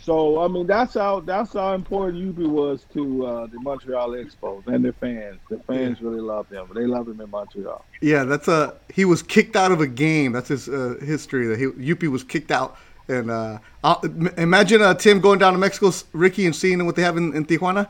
So 0.05 0.43
I 0.43 0.49
mean, 0.49 0.67
that's 0.67 0.93
how 0.93 1.21
that's 1.21 1.55
how 1.55 1.73
important 1.73 2.23
Youppi 2.23 2.47
was 2.47 2.85
to 2.93 3.25
uh, 3.25 3.47
the 3.47 3.59
Montreal 3.61 4.11
Expos 4.11 4.67
and 4.67 4.85
their 4.85 4.93
fans. 4.93 5.39
The 5.49 5.59
fans 5.61 6.03
really 6.03 6.21
loved 6.21 6.53
him. 6.53 6.69
They 6.75 6.87
loved 6.87 7.09
him 7.09 7.23
in 7.23 7.31
Montreal. 7.31 7.83
Yeah, 8.03 8.25
that's 8.25 8.47
a. 8.47 8.75
He 8.93 9.07
was 9.07 9.23
kicked 9.23 9.57
out 9.57 9.73
of 9.73 9.81
a 9.81 9.87
game. 9.87 10.33
That's 10.33 10.49
his 10.49 10.69
uh, 10.69 10.97
history. 11.01 11.47
That 11.47 11.59
he 11.59 11.67
Youppi 11.67 12.09
was 12.09 12.23
kicked 12.23 12.51
out, 12.51 12.77
and 13.09 13.31
uh, 13.31 13.61
I'll, 13.83 14.01
imagine 14.37 14.83
uh, 14.83 14.93
Tim 14.93 15.21
going 15.21 15.39
down 15.39 15.55
to 15.55 15.59
Mexico, 15.59 15.91
Ricky, 16.13 16.45
and 16.45 16.55
seeing 16.55 16.85
what 16.85 16.97
they 16.97 17.03
have 17.03 17.17
in, 17.17 17.35
in 17.35 17.47
Tijuana. 17.47 17.89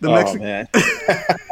The 0.00 0.08
oh 0.08 0.24
Mexi- 0.24 0.40
man, 0.40 0.66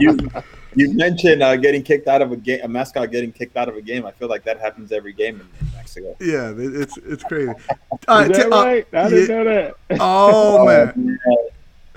you 0.00 0.30
you 0.74 0.92
mentioned 0.94 1.42
uh, 1.42 1.56
getting 1.56 1.82
kicked 1.82 2.06
out 2.08 2.22
of 2.22 2.32
a 2.32 2.36
game, 2.36 2.60
a 2.62 2.68
mascot 2.68 3.10
getting 3.10 3.32
kicked 3.32 3.56
out 3.56 3.68
of 3.68 3.76
a 3.76 3.82
game. 3.82 4.04
I 4.06 4.10
feel 4.12 4.28
like 4.28 4.44
that 4.44 4.60
happens 4.60 4.92
every 4.92 5.12
game 5.12 5.36
in, 5.40 5.66
in 5.66 5.72
Mexico. 5.74 6.16
Yeah, 6.20 6.52
it's 6.56 6.96
it's 6.98 7.22
crazy. 7.24 7.52
All 8.08 8.18
Is 8.20 8.28
that 8.28 8.34
Ti- 8.34 8.42
uh, 8.42 8.64
right? 8.64 8.86
I 8.92 9.08
didn't 9.08 9.28
yeah. 9.28 9.34
know 9.36 9.44
that. 9.44 9.74
Oh 10.00 10.66
man, 10.66 11.18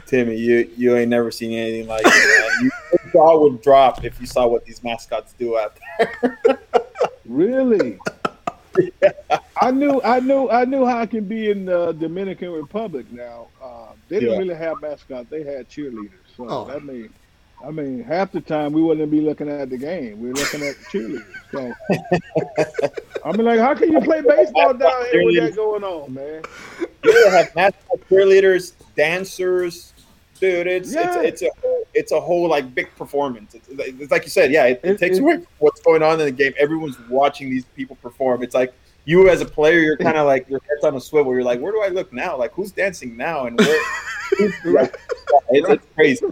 Timmy, 0.06 0.38
you 0.38 0.70
you 0.78 0.96
ain't 0.96 1.10
never 1.10 1.32
seen 1.32 1.52
anything 1.52 1.88
like 1.88 2.04
it. 2.06 2.10
Man. 2.10 2.64
You, 2.64 2.72
your 3.04 3.12
jaw 3.12 3.40
would 3.40 3.62
drop 3.62 4.04
if 4.06 4.20
you 4.20 4.26
saw 4.26 4.48
what 4.48 4.66
these 4.66 4.84
mascots 4.84 5.34
do 5.38 5.58
out 5.58 5.78
there. 6.00 6.60
Really? 7.26 8.00
Yeah. 9.02 9.12
I 9.62 9.70
knew, 9.70 10.02
I 10.04 10.20
knew, 10.20 10.50
I 10.50 10.66
knew 10.66 10.84
how 10.86 11.02
it 11.04 11.12
can 11.12 11.26
be 11.26 11.52
in 11.52 11.66
the 11.66 11.92
Dominican 11.94 12.52
Republic. 12.52 13.06
Now 13.12 13.50
uh, 13.62 13.90
they 14.08 14.20
didn't 14.20 14.34
Yeah. 14.34 14.40
really 14.40 14.56
have 14.56 14.82
mascots; 14.82 15.30
they 15.30 15.44
had 15.44 15.70
cheerleaders. 15.70 16.10
So 16.40 16.48
Oh. 16.50 16.66
that 16.66 16.84
mean, 16.84 17.10
I 17.66 17.72
mean, 17.72 18.02
half 18.04 18.32
the 18.32 18.40
time 18.40 18.72
we 18.72 18.82
wouldn't 18.82 19.12
be 19.12 19.20
looking 19.20 19.50
at 19.50 19.70
the 19.70 19.78
game; 19.78 20.22
we 20.22 20.30
are 20.30 20.34
looking 20.34 20.64
at 20.64 20.76
the 20.78 20.86
cheerleaders. 20.86 21.26
So 21.52 21.74
I 23.26 23.32
mean, 23.34 23.46
like, 23.46 23.60
how 23.60 23.74
can 23.76 23.92
you 23.92 24.00
play 24.00 24.22
baseball 24.22 24.74
down 24.74 25.06
here 25.12 25.26
with 25.26 25.36
that 25.36 25.56
going 25.56 25.84
on, 25.84 26.14
man? 26.14 26.42
You 27.04 27.30
have 27.32 27.54
mascot 27.56 28.00
cheerleaders, 28.10 28.74
dancers, 28.96 29.94
dude. 30.40 30.68
It's 30.68 30.94
Yeah. 30.94 31.20
it's 31.22 31.42
it's 31.42 31.56
a 31.66 31.84
it's 31.94 32.12
a 32.14 32.20
whole 32.22 32.48
like 32.48 32.74
big 32.74 32.88
performance. 32.96 33.56
It's, 33.56 33.68
it's 33.70 34.12
like 34.12 34.24
you 34.24 34.30
said, 34.30 34.52
yeah. 34.52 34.66
It, 34.68 34.80
it, 34.84 34.90
It- 34.92 35.00
takes 35.00 35.18
it- 35.18 35.22
away 35.22 35.36
from 35.36 35.48
what's 35.58 35.82
going 35.82 36.02
on 36.02 36.14
in 36.20 36.26
the 36.26 36.32
game. 36.32 36.54
Everyone's 36.58 36.98
watching 37.10 37.50
these 37.50 37.66
people 37.76 37.98
perform. 37.98 38.42
It's 38.44 38.56
like 38.56 38.74
you 39.06 39.30
as 39.30 39.42
a 39.42 39.46
player, 39.46 39.80
you're 39.80 39.98
kind 39.98 40.18
of 40.18 40.26
like 40.26 40.48
your 40.50 40.62
head's 40.70 40.84
on 40.84 40.96
a 40.96 41.02
swivel. 41.02 41.34
You're 41.34 41.44
like, 41.44 41.60
where 41.60 41.72
do 41.72 41.82
I 41.82 41.88
look 41.88 42.14
now? 42.14 42.38
Like 42.38 42.52
who's 42.54 42.72
dancing 42.72 43.18
now? 43.18 43.46
And 43.46 43.60
where? 43.60 43.82
it's, 44.40 44.56
it's 45.50 45.86
crazy. 45.96 46.26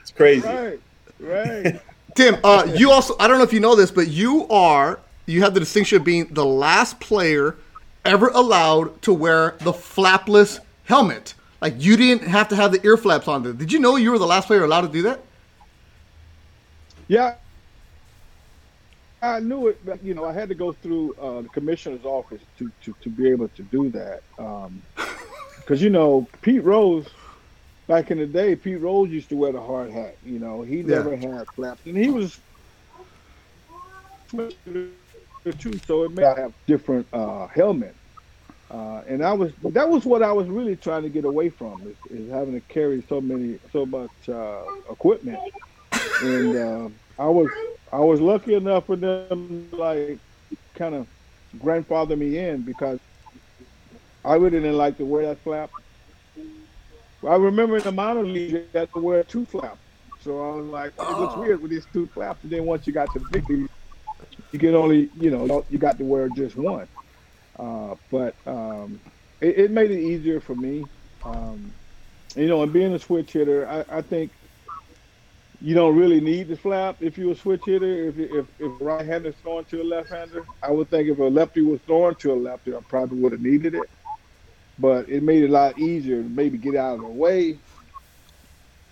It's 0.00 0.10
crazy. 0.10 0.46
Right, 0.48 0.80
right. 1.20 1.80
Tim, 2.14 2.36
uh, 2.44 2.70
you 2.74 2.90
also 2.90 3.14
I 3.18 3.26
don't 3.28 3.38
know 3.38 3.44
if 3.44 3.52
you 3.52 3.60
know 3.60 3.74
this, 3.74 3.90
but 3.90 4.08
you 4.08 4.46
are 4.48 5.00
you 5.26 5.42
have 5.42 5.54
the 5.54 5.60
distinction 5.60 5.96
of 5.96 6.04
being 6.04 6.26
the 6.32 6.44
last 6.44 7.00
player 7.00 7.56
ever 8.04 8.28
allowed 8.28 9.00
to 9.02 9.12
wear 9.14 9.56
the 9.60 9.72
flapless 9.72 10.60
helmet. 10.84 11.34
Like 11.60 11.74
you 11.78 11.96
didn't 11.96 12.26
have 12.26 12.48
to 12.48 12.56
have 12.56 12.72
the 12.72 12.84
ear 12.84 12.96
flaps 12.96 13.28
on 13.28 13.42
there. 13.42 13.52
Did 13.52 13.72
you 13.72 13.78
know 13.78 13.96
you 13.96 14.10
were 14.10 14.18
the 14.18 14.26
last 14.26 14.48
player 14.48 14.64
allowed 14.64 14.82
to 14.82 14.88
do 14.88 15.02
that? 15.02 15.20
Yeah, 17.08 17.36
I 19.22 19.40
knew 19.40 19.68
it, 19.68 19.84
but 19.84 20.04
you 20.04 20.14
know, 20.14 20.26
I 20.26 20.32
had 20.32 20.48
to 20.50 20.54
go 20.56 20.72
through 20.72 21.14
uh, 21.16 21.42
the 21.42 21.50
commissioner's 21.50 22.04
office 22.04 22.42
to, 22.58 22.72
to, 22.84 22.94
to 23.02 23.10
be 23.10 23.30
able 23.30 23.48
to 23.50 23.62
do 23.64 23.90
that. 23.92 24.20
Because 25.58 25.82
you 25.82 25.90
know, 25.90 26.28
Pete 26.42 26.64
Rose, 26.64 27.08
back 27.88 28.10
in 28.10 28.18
the 28.18 28.26
day, 28.26 28.56
Pete 28.56 28.80
Rose 28.80 29.10
used 29.10 29.28
to 29.30 29.36
wear 29.36 29.52
the 29.52 29.60
hard 29.62 29.90
hat. 29.92 30.16
You 30.22 30.40
know, 30.40 30.62
he 30.62 30.82
Yeah. 30.84 30.96
never 30.96 31.16
had 31.16 31.48
flaps, 31.54 31.86
and 31.86 31.96
he 31.96 32.10
was 32.10 32.40
too. 35.58 35.78
So 35.86 36.04
it 36.04 36.12
may 36.12 36.24
have 36.36 36.52
different 36.66 37.06
uh, 37.12 37.48
helmet. 37.48 37.96
Uh, 38.70 39.02
and 39.08 39.24
I 39.24 39.32
was 39.34 39.52
that 39.72 39.88
was 39.88 40.04
what 40.04 40.22
I 40.22 40.32
was 40.32 40.48
really 40.48 40.76
trying 40.76 41.02
to 41.02 41.10
get 41.10 41.24
away 41.24 41.50
from 41.50 41.86
is, 41.86 41.96
is 42.10 42.30
having 42.30 42.54
to 42.54 42.60
carry 42.62 43.02
so 43.08 43.20
many 43.20 43.58
so 43.70 43.84
much 43.86 44.10
uh, 44.28 44.62
equipment 44.90 45.42
and 46.20 46.56
uh, 46.56 46.88
I 47.18 47.26
was 47.28 47.50
I 47.92 47.98
was 47.98 48.20
lucky 48.20 48.54
enough 48.54 48.86
for 48.86 48.96
them 48.96 49.68
to, 49.70 49.76
like 49.76 50.18
kind 50.74 50.94
of 50.94 51.06
grandfather 51.60 52.16
me 52.16 52.38
in 52.38 52.62
because 52.62 52.98
I 54.24 54.34
really 54.34 54.60
didn't 54.60 54.78
like 54.78 54.96
to 54.96 55.04
wear 55.04 55.26
that 55.26 55.38
flap. 55.40 55.70
I 57.26 57.36
remember 57.36 57.76
in 57.76 57.82
the 57.82 57.92
minor 57.92 58.24
league 58.24 58.52
you 58.52 58.66
had 58.72 58.92
to 58.94 59.00
wear 59.00 59.22
two 59.22 59.44
flaps, 59.44 59.78
so 60.22 60.52
I 60.52 60.56
was 60.56 60.66
like, 60.66 60.92
it 60.98 61.18
looks 61.18 61.36
weird 61.36 61.60
with 61.60 61.70
these 61.70 61.86
two 61.92 62.06
flaps. 62.06 62.42
And 62.42 62.50
then 62.50 62.64
once 62.64 62.86
you 62.86 62.92
got 62.92 63.12
to 63.12 63.20
big 63.30 63.48
league, 63.48 63.68
you 64.50 64.58
can 64.58 64.74
only 64.74 65.10
you 65.20 65.30
know 65.30 65.64
you 65.70 65.78
got 65.78 65.98
to 65.98 66.04
wear 66.04 66.28
just 66.30 66.56
one. 66.56 66.88
Uh, 67.58 67.94
but 68.10 68.34
um, 68.46 68.98
it, 69.40 69.58
it 69.58 69.70
made 69.70 69.90
it 69.90 70.00
easier 70.00 70.40
for 70.40 70.54
me. 70.54 70.84
Um, 71.24 71.72
you 72.34 72.48
know, 72.48 72.62
and 72.62 72.72
being 72.72 72.94
a 72.94 72.98
switch 72.98 73.32
hitter, 73.32 73.68
I, 73.68 73.98
I 73.98 74.02
think 74.02 74.32
you 75.62 75.74
don't 75.74 75.96
really 75.96 76.20
need 76.20 76.48
the 76.48 76.56
flap 76.56 76.96
if 77.00 77.16
you're 77.16 77.32
a 77.32 77.36
switch 77.36 77.62
hitter. 77.64 78.08
If 78.08 78.18
if 78.18 78.46
if 78.58 78.80
a 78.80 78.84
right-hander 78.84 79.32
throwing 79.32 79.64
to 79.66 79.82
a 79.82 79.84
left-hander, 79.84 80.44
I 80.62 80.70
would 80.70 80.90
think 80.90 81.08
if 81.08 81.18
a 81.18 81.24
lefty 81.24 81.62
was 81.62 81.80
throwing 81.86 82.16
to 82.16 82.32
a 82.32 82.34
lefty, 82.34 82.74
I 82.74 82.80
probably 82.88 83.20
would 83.20 83.32
have 83.32 83.40
needed 83.40 83.74
it. 83.74 83.88
But 84.78 85.08
it 85.08 85.22
made 85.22 85.44
it 85.44 85.50
a 85.50 85.52
lot 85.52 85.78
easier 85.78 86.22
to 86.22 86.28
maybe 86.28 86.58
get 86.58 86.74
out 86.74 86.96
of 86.96 87.00
the 87.02 87.06
way 87.06 87.58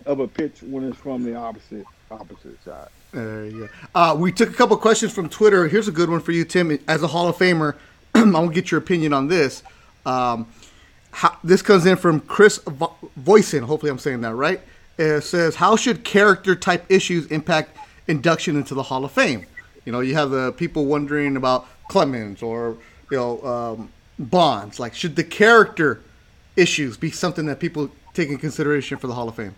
of 0.07 0.21
a 0.21 0.29
pitch 0.29 0.63
when 0.63 0.85
it's 0.85 0.97
from 0.99 1.25
the 1.25 1.35
opposite 1.35 1.87
opposite 2.11 2.63
side. 2.65 2.89
There 3.13 3.47
you 3.47 3.67
go. 3.67 3.69
Uh, 3.95 4.17
we 4.17 4.31
took 4.31 4.51
a 4.51 4.53
couple 4.53 4.77
questions 4.77 5.13
from 5.13 5.29
Twitter. 5.29 5.67
Here's 5.67 5.89
a 5.89 5.93
good 5.93 6.09
one 6.09 6.21
for 6.21 6.33
you, 6.33 6.45
Tim. 6.45 6.79
As 6.87 7.03
a 7.03 7.09
Hall 7.09 7.29
of 7.29 7.37
Famer, 7.37 7.77
I 8.15 8.23
want 8.23 8.49
to 8.49 8.55
get 8.55 8.71
your 8.71 8.79
opinion 8.79 9.13
on 9.13 9.27
this. 9.27 9.65
Um, 10.07 10.47
how, 11.11 11.37
this 11.43 11.63
comes 11.63 11.87
in 11.87 11.97
from 11.97 12.21
Chris 12.21 12.59
Vo- 12.59 12.95
Voisin. 13.17 13.65
Hopefully, 13.65 13.91
I'm 13.91 13.99
saying 13.99 14.21
that 14.21 14.35
right. 14.35 14.61
It 15.01 15.23
says, 15.23 15.55
"How 15.57 15.77
should 15.77 16.05
character 16.05 16.55
type 16.55 16.85
issues 16.91 17.27
impact 17.29 17.77
induction 18.07 18.55
into 18.57 18.75
the 18.75 18.83
Hall 18.83 19.05
of 19.05 19.13
Fame?" 19.13 19.47
You 19.87 19.93
know, 19.93 20.01
you 20.01 20.15
have 20.15 20.31
the 20.31 20.53
people 20.53 20.85
wondering 20.85 21.37
about 21.37 21.67
Clemens 21.89 22.43
or 22.43 22.77
you 23.11 23.17
know 23.17 23.43
um, 23.43 23.93
Bonds. 24.19 24.79
Like, 24.79 24.95
should 24.95 25.17
the 25.17 25.25
character 25.25 26.03
issues 26.55 26.99
be 26.99 27.11
something 27.11 27.47
that 27.47 27.61
people 27.61 27.91
take 28.13 28.29
in 28.29 28.37
consideration 28.37 28.99
for 28.99 29.07
the 29.07 29.15
Hall 29.15 29.27
of 29.29 29.37
Fame? 29.37 29.55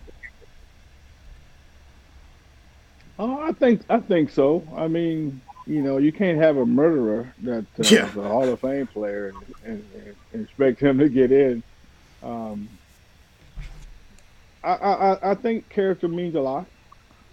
Oh, 3.19 3.41
I 3.41 3.51
think 3.51 3.81
I 3.89 3.99
think 3.99 4.29
so. 4.29 4.63
I 4.77 4.87
mean, 4.87 5.41
you 5.67 5.81
know, 5.81 5.97
you 5.97 6.13
can't 6.13 6.37
have 6.37 6.55
a 6.55 6.65
murderer 6.65 7.33
that 7.43 7.65
uh, 7.79 7.83
Yeah. 7.83 8.07
is 8.07 8.15
a 8.15 8.21
Hall 8.23 8.47
of 8.47 8.61
Fame 8.61 8.87
player 8.87 9.27
and, 9.29 9.55
and, 9.65 10.15
and 10.33 10.43
expect 10.45 10.79
him 10.79 10.99
to 10.99 11.09
get 11.09 11.33
in. 11.33 11.61
Um, 12.23 12.69
I, 14.63 14.73
I, 14.73 15.31
I 15.31 15.35
think 15.35 15.69
character 15.69 16.07
means 16.07 16.35
a 16.35 16.41
lot, 16.41 16.67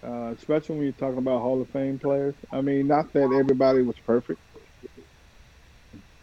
uh, 0.03 0.33
especially 0.37 0.75
when 0.75 0.83
you're 0.85 0.93
talking 0.93 1.17
about 1.19 1.41
Hall 1.41 1.61
of 1.61 1.69
Fame 1.69 1.99
players. 1.99 2.35
I 2.51 2.61
mean, 2.61 2.87
not 2.87 3.13
that 3.13 3.31
everybody 3.33 3.81
was 3.83 3.97
perfect. 4.05 4.39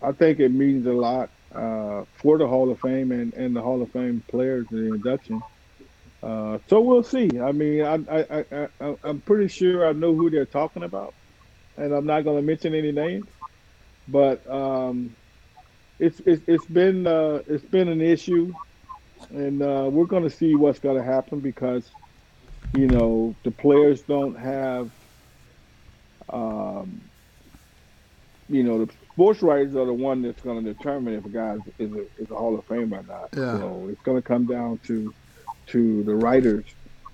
I 0.02 0.12
think 0.12 0.40
it 0.40 0.50
means 0.50 0.86
a 0.86 0.92
lot 0.92 1.30
uh, 1.54 2.04
for 2.22 2.38
the 2.38 2.46
Hall 2.46 2.70
of 2.70 2.80
Fame 2.80 3.12
and, 3.12 3.34
and 3.34 3.56
the 3.56 3.62
Hall 3.62 3.82
of 3.82 3.90
Fame 3.92 4.22
players, 4.28 4.66
the 4.70 4.94
induction. 4.94 5.42
Uh, 6.22 6.58
so 6.68 6.80
we'll 6.80 7.02
see. 7.02 7.30
I 7.40 7.52
mean, 7.52 7.82
I, 7.82 7.94
I, 7.94 8.44
I, 8.52 8.68
I, 8.80 8.96
I'm 9.04 9.20
pretty 9.22 9.48
sure 9.48 9.86
I 9.88 9.92
know 9.92 10.14
who 10.14 10.30
they're 10.30 10.46
talking 10.46 10.82
about, 10.82 11.14
and 11.76 11.92
I'm 11.92 12.06
not 12.06 12.24
going 12.24 12.36
to 12.36 12.42
mention 12.42 12.74
any 12.74 12.92
names. 12.92 13.26
But 14.08 14.48
um, 14.50 15.16
it's, 15.98 16.20
it's 16.26 16.42
it's 16.46 16.66
been 16.66 17.06
uh, 17.06 17.42
it's 17.46 17.64
been 17.64 17.88
an 17.88 18.00
issue, 18.00 18.52
and 19.30 19.62
uh, 19.62 19.88
we're 19.90 20.06
going 20.06 20.22
to 20.22 20.30
see 20.30 20.54
what's 20.54 20.78
going 20.78 20.96
to 20.96 21.04
happen 21.04 21.40
because 21.40 21.90
you 22.72 22.88
know 22.88 23.34
the 23.44 23.50
players 23.50 24.02
don't 24.02 24.38
have 24.38 24.90
um, 26.30 27.00
you 28.48 28.62
know 28.62 28.84
the 28.84 28.92
sports 29.12 29.42
writers 29.42 29.74
are 29.74 29.86
the 29.86 29.92
one 29.92 30.22
that's 30.22 30.40
going 30.42 30.64
to 30.64 30.74
determine 30.74 31.14
if 31.14 31.24
a 31.24 31.28
guy 31.28 31.56
is 31.78 31.92
a, 31.92 32.00
is 32.22 32.30
a 32.30 32.34
Hall 32.34 32.58
of 32.58 32.64
Fame 32.66 32.92
or 32.92 33.02
not. 33.02 33.28
Yeah. 33.36 33.58
So 33.58 33.88
it's 33.90 34.02
going 34.02 34.20
to 34.20 34.26
come 34.26 34.46
down 34.46 34.78
to 34.84 35.14
to 35.68 36.02
the 36.04 36.14
writers 36.14 36.64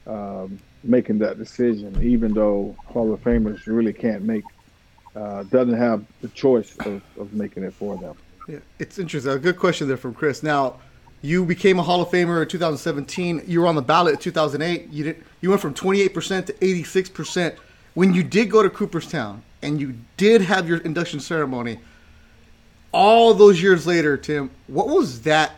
um, 0.06 0.58
making 0.82 1.18
that 1.18 1.38
decision, 1.38 2.00
even 2.02 2.34
though 2.34 2.76
Hall 2.86 3.12
of 3.12 3.20
Famers 3.20 3.66
really 3.66 3.92
can't 3.92 4.22
make 4.22 4.44
uh, 5.16 5.44
doesn't 5.44 5.78
have 5.78 6.04
the 6.20 6.28
choice 6.28 6.76
of, 6.84 7.02
of 7.18 7.32
making 7.32 7.62
it 7.62 7.72
for 7.74 7.96
them. 7.96 8.14
Yeah, 8.48 8.58
it's 8.78 8.98
interesting. 8.98 9.32
A 9.32 9.38
good 9.38 9.58
question 9.58 9.88
there 9.88 9.96
from 9.96 10.14
Chris. 10.14 10.42
Now, 10.42 10.80
you 11.24 11.46
became 11.46 11.78
a 11.78 11.82
Hall 11.82 12.02
of 12.02 12.10
Famer 12.10 12.42
in 12.42 12.48
2017. 12.48 13.44
You 13.46 13.62
were 13.62 13.66
on 13.66 13.76
the 13.76 13.80
ballot 13.80 14.12
in 14.12 14.20
2008. 14.20 14.90
You 14.90 15.04
did. 15.04 15.24
You 15.40 15.48
went 15.48 15.62
from 15.62 15.72
28% 15.72 16.46
to 16.46 16.52
86%. 16.52 17.56
When 17.94 18.12
you 18.12 18.22
did 18.22 18.50
go 18.50 18.62
to 18.62 18.68
Cooperstown 18.68 19.42
and 19.62 19.80
you 19.80 19.94
did 20.18 20.42
have 20.42 20.68
your 20.68 20.78
induction 20.78 21.20
ceremony, 21.20 21.80
all 22.92 23.32
those 23.32 23.62
years 23.62 23.86
later, 23.86 24.18
Tim, 24.18 24.50
what 24.66 24.88
was 24.88 25.22
that 25.22 25.52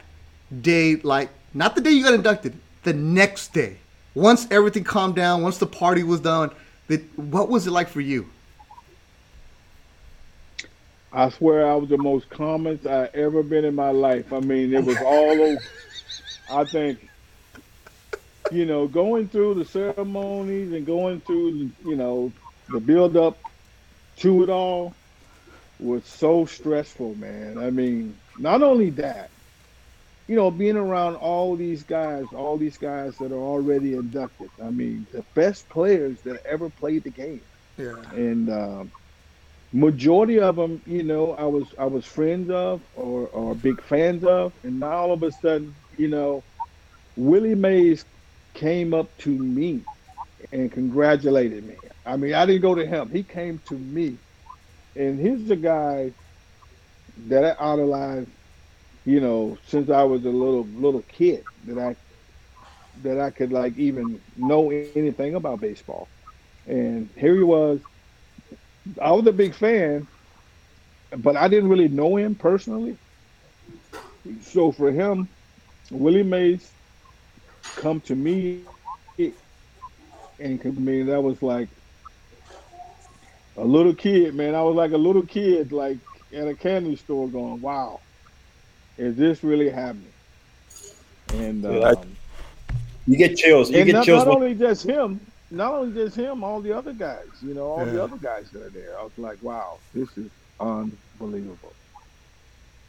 day 0.60 0.96
like? 0.96 1.30
Not 1.52 1.74
the 1.74 1.80
day 1.80 1.90
you 1.90 2.04
got 2.04 2.14
inducted, 2.14 2.56
the 2.84 2.92
next 2.92 3.52
day. 3.52 3.78
Once 4.14 4.46
everything 4.52 4.84
calmed 4.84 5.16
down, 5.16 5.42
once 5.42 5.58
the 5.58 5.66
party 5.66 6.04
was 6.04 6.20
done, 6.20 6.50
that 6.86 7.02
what 7.18 7.48
was 7.48 7.66
it 7.66 7.72
like 7.72 7.88
for 7.88 8.00
you? 8.00 8.30
I 11.12 11.30
swear 11.30 11.66
I 11.66 11.74
was 11.76 11.88
the 11.88 11.98
most 11.98 12.28
comments 12.30 12.86
I 12.86 13.08
ever 13.14 13.42
been 13.42 13.64
in 13.64 13.74
my 13.74 13.90
life. 13.90 14.32
I 14.32 14.40
mean, 14.40 14.74
it 14.74 14.84
was 14.84 14.98
all 14.98 15.40
over. 15.40 15.62
I 16.50 16.64
think, 16.64 17.08
you 18.52 18.66
know, 18.66 18.86
going 18.86 19.28
through 19.28 19.54
the 19.54 19.64
ceremonies 19.64 20.72
and 20.72 20.86
going 20.86 21.20
through, 21.20 21.70
you 21.84 21.96
know, 21.96 22.32
the 22.68 22.80
build 22.80 23.16
up 23.16 23.38
to 24.18 24.42
it 24.42 24.50
all 24.50 24.94
was 25.78 26.04
so 26.04 26.46
stressful, 26.46 27.14
man. 27.16 27.58
I 27.58 27.70
mean, 27.70 28.16
not 28.38 28.62
only 28.62 28.90
that, 28.90 29.30
you 30.28 30.34
know, 30.34 30.50
being 30.50 30.76
around 30.76 31.16
all 31.16 31.56
these 31.56 31.82
guys, 31.82 32.24
all 32.34 32.56
these 32.56 32.78
guys 32.78 33.16
that 33.18 33.30
are 33.32 33.36
already 33.36 33.94
inducted. 33.94 34.50
I 34.62 34.70
mean, 34.70 35.06
the 35.12 35.22
best 35.34 35.68
players 35.68 36.20
that 36.22 36.44
ever 36.44 36.68
played 36.68 37.04
the 37.04 37.10
game. 37.10 37.42
Yeah. 37.78 37.94
And 38.12 38.50
um, 38.50 38.90
majority 39.76 40.40
of 40.40 40.56
them, 40.56 40.82
you 40.86 41.04
know, 41.04 41.32
I 41.34 41.46
was 41.46 41.74
I 41.78 41.86
was 41.86 42.06
friends 42.06 42.50
of 42.50 42.82
or, 42.94 43.28
or 43.28 43.54
big 43.56 43.82
fans 43.82 44.24
of, 44.24 44.54
and 44.64 44.80
now 44.80 44.92
all 44.92 45.12
of 45.12 45.22
a 45.22 45.32
sudden, 45.32 45.76
you 45.98 46.08
know, 46.08 46.44
Willie 47.16 47.54
Mays 47.56 48.06
came 48.54 48.94
up 48.94 49.16
to 49.18 49.30
me 49.30 49.86
and 50.52 50.72
congratulated 50.72 51.64
me. 51.64 51.78
I 52.06 52.16
mean, 52.16 52.34
I 52.34 52.46
didn't 52.46 52.62
go 52.62 52.74
to 52.74 52.86
him; 52.86 53.10
he 53.10 53.24
came 53.24 53.60
to 53.66 53.78
me, 53.78 54.20
and 54.96 55.20
he's 55.20 55.48
the 55.48 55.56
guy 55.56 56.14
that 57.28 57.44
I 57.44 57.72
idolized, 57.72 58.30
you 59.04 59.20
know, 59.20 59.58
since 59.64 59.90
I 59.90 60.04
was 60.04 60.24
a 60.24 60.30
little 60.30 60.68
little 60.68 61.02
kid 61.02 61.46
that 61.64 61.78
I 61.78 61.96
that 63.02 63.20
I 63.20 63.30
could 63.30 63.52
like 63.52 63.76
even 63.78 64.22
know 64.36 64.70
anything 64.70 65.16
about 65.18 65.42
baseball. 65.42 65.92
And 66.50 66.96
here 67.02 67.24
he 67.24 67.30
was 67.42 67.80
I 69.00 69.12
was 69.12 69.26
a 69.26 69.32
big 69.32 69.54
fan, 69.54 70.06
but 71.18 71.36
I 71.36 71.48
didn't 71.48 71.68
really 71.68 71.88
know 71.88 72.16
him 72.16 72.34
personally. 72.34 72.96
So 74.42 74.72
for 74.72 74.90
him, 74.90 75.28
Willie 75.90 76.22
Mays 76.22 76.70
come 77.76 78.00
to 78.02 78.14
me, 78.14 78.62
and 80.38 80.60
I 80.64 80.68
mean 80.68 81.06
that 81.06 81.22
was 81.22 81.42
like 81.42 81.68
a 83.56 83.64
little 83.64 83.94
kid, 83.94 84.34
man. 84.34 84.54
I 84.54 84.62
was 84.62 84.74
like 84.74 84.92
a 84.92 84.96
little 84.98 85.22
kid, 85.22 85.72
like 85.72 85.98
at 86.34 86.48
a 86.48 86.54
candy 86.54 86.96
store, 86.96 87.28
going, 87.28 87.60
"Wow, 87.60 88.00
is 88.98 89.16
this 89.16 89.42
really 89.42 89.70
happening?" 89.70 90.12
And 91.34 91.64
um, 91.64 92.16
You 93.06 93.16
get 93.16 93.36
chills. 93.36 93.70
You 93.70 93.78
and 93.78 93.86
get 93.86 93.92
not, 93.94 94.04
chills. 94.04 94.24
not 94.24 94.36
only 94.36 94.54
just 94.54 94.84
him, 94.84 95.20
not 95.50 95.72
only 95.74 95.92
just 95.94 96.16
him, 96.16 96.42
all 96.42 96.60
the 96.60 96.72
other 96.72 96.92
guys, 96.92 97.26
you 97.42 97.54
know, 97.54 97.66
all 97.66 97.84
the 97.84 98.02
other 98.02 98.16
guys 98.16 98.50
that 98.50 98.62
are 98.62 98.70
there. 98.70 98.98
I 98.98 99.02
was 99.02 99.12
like, 99.16 99.42
wow, 99.42 99.78
this 99.94 100.08
is 100.18 100.30
unbelievable. 100.58 101.72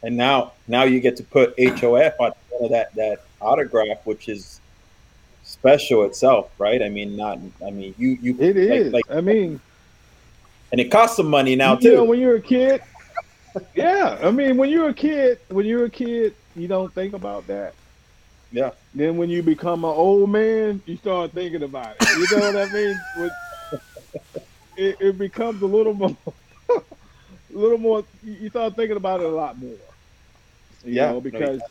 and 0.04 0.16
now 0.18 0.54
now 0.68 0.84
you 0.84 1.00
get 1.00 1.18
to 1.18 1.24
put 1.24 1.54
HOF 1.60 2.14
on 2.20 2.32
one 2.50 2.64
of 2.66 2.70
that 2.72 2.94
that 2.96 3.24
autograph, 3.42 3.98
which 4.06 4.28
is 4.30 4.60
special 5.44 6.04
itself, 6.06 6.50
right? 6.60 6.82
I 6.82 6.90
mean, 6.90 7.16
not. 7.16 7.40
I 7.66 7.70
mean, 7.72 7.94
you 7.98 8.18
you. 8.22 8.36
It 8.40 8.56
like- 8.56 8.80
is. 8.80 8.94
like, 8.94 9.12
I 9.12 9.22
mean, 9.22 9.60
and 10.72 10.82
it 10.82 10.90
costs 10.92 11.18
some 11.18 11.30
money 11.30 11.56
now 11.56 11.78
you 11.80 11.92
know, 11.92 11.96
too. 11.98 12.10
when 12.10 12.20
you're 12.20 12.36
a 12.36 12.42
kid, 12.42 12.82
yeah. 13.76 14.18
I 14.22 14.32
mean, 14.32 14.58
when 14.58 14.70
you're 14.70 14.90
a 14.90 14.94
kid, 14.94 15.40
when 15.50 15.66
you're 15.66 15.86
a 15.86 15.90
kid, 15.90 16.34
you 16.56 16.68
don't 16.68 16.94
think 16.94 17.14
about 17.14 17.48
that. 17.48 17.74
Yeah. 18.52 18.72
Then 18.98 19.18
when 19.18 19.30
you 19.30 19.44
become 19.44 19.86
an 19.86 19.92
old 19.92 20.30
man, 20.32 20.82
you 20.86 20.98
start 20.98 21.34
thinking 21.34 21.64
about 21.64 21.98
it. 21.98 22.04
You 22.14 22.28
know 22.28 22.40
what 22.52 22.58
I 22.58 22.66
mean? 22.74 23.06
With, 23.14 23.34
it, 24.76 24.98
it 25.00 25.18
becomes 25.18 25.62
a 25.62 25.68
little 25.68 25.94
more, 25.94 26.18
a 26.70 26.82
little 27.52 27.78
more. 27.78 28.06
You 28.22 28.50
start 28.50 28.76
thinking 28.76 28.98
about 28.98 29.22
it 29.22 29.28
a 29.28 29.30
lot 29.32 29.60
more. 29.60 29.78
You 30.84 31.00
Yeah, 31.00 31.08
know, 31.08 31.22
no, 31.32 31.46
because 31.46 31.64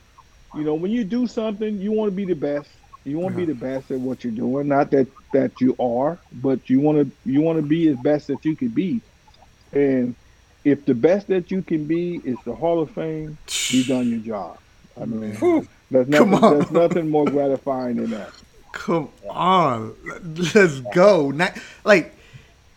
you 0.52 0.64
know 0.64 0.74
when 0.74 0.92
you 0.92 1.04
do 1.04 1.26
something, 1.26 1.78
you 1.80 1.92
want 1.92 2.10
to 2.10 2.16
be 2.16 2.24
the 2.26 2.34
best. 2.34 2.70
You 3.04 3.18
want 3.18 3.32
to 3.32 3.36
be 3.36 3.46
the 3.46 3.54
best 3.54 3.90
at 3.90 4.00
what 4.00 4.24
you're 4.24 4.32
doing. 4.32 4.68
Not 4.68 4.90
that 4.92 5.08
that 5.32 5.60
you 5.60 5.76
are, 5.80 6.20
but 6.32 6.68
you 6.70 6.80
want 6.80 6.98
to 6.98 7.30
you 7.30 7.42
want 7.42 7.58
to 7.58 7.62
be 7.62 7.88
as 7.88 7.98
best 7.98 8.28
that 8.28 8.44
you 8.44 8.56
can 8.56 8.70
be. 8.70 9.02
And 9.72 10.16
if 10.64 10.84
the 10.86 10.94
best 10.94 11.28
that 11.28 11.50
you 11.50 11.62
can 11.62 11.86
be 11.86 12.16
is 12.24 12.42
the 12.44 12.54
Hall 12.54 12.80
of 12.82 12.90
Fame, 12.92 13.38
you've 13.68 13.86
done 13.88 14.08
your 14.10 14.20
job. 14.20 14.58
I 15.00 15.06
mean, 15.06 15.44
there's 15.90 16.08
Come 16.08 16.30
nothing, 16.30 16.44
on. 16.44 16.58
there's 16.58 16.70
nothing 16.70 17.10
more 17.10 17.24
gratifying 17.26 17.96
than 17.96 18.10
that. 18.10 18.30
Come 18.72 19.08
on, 19.28 19.94
let's 20.54 20.80
go. 20.94 21.30
Not, 21.30 21.56
like 21.84 22.14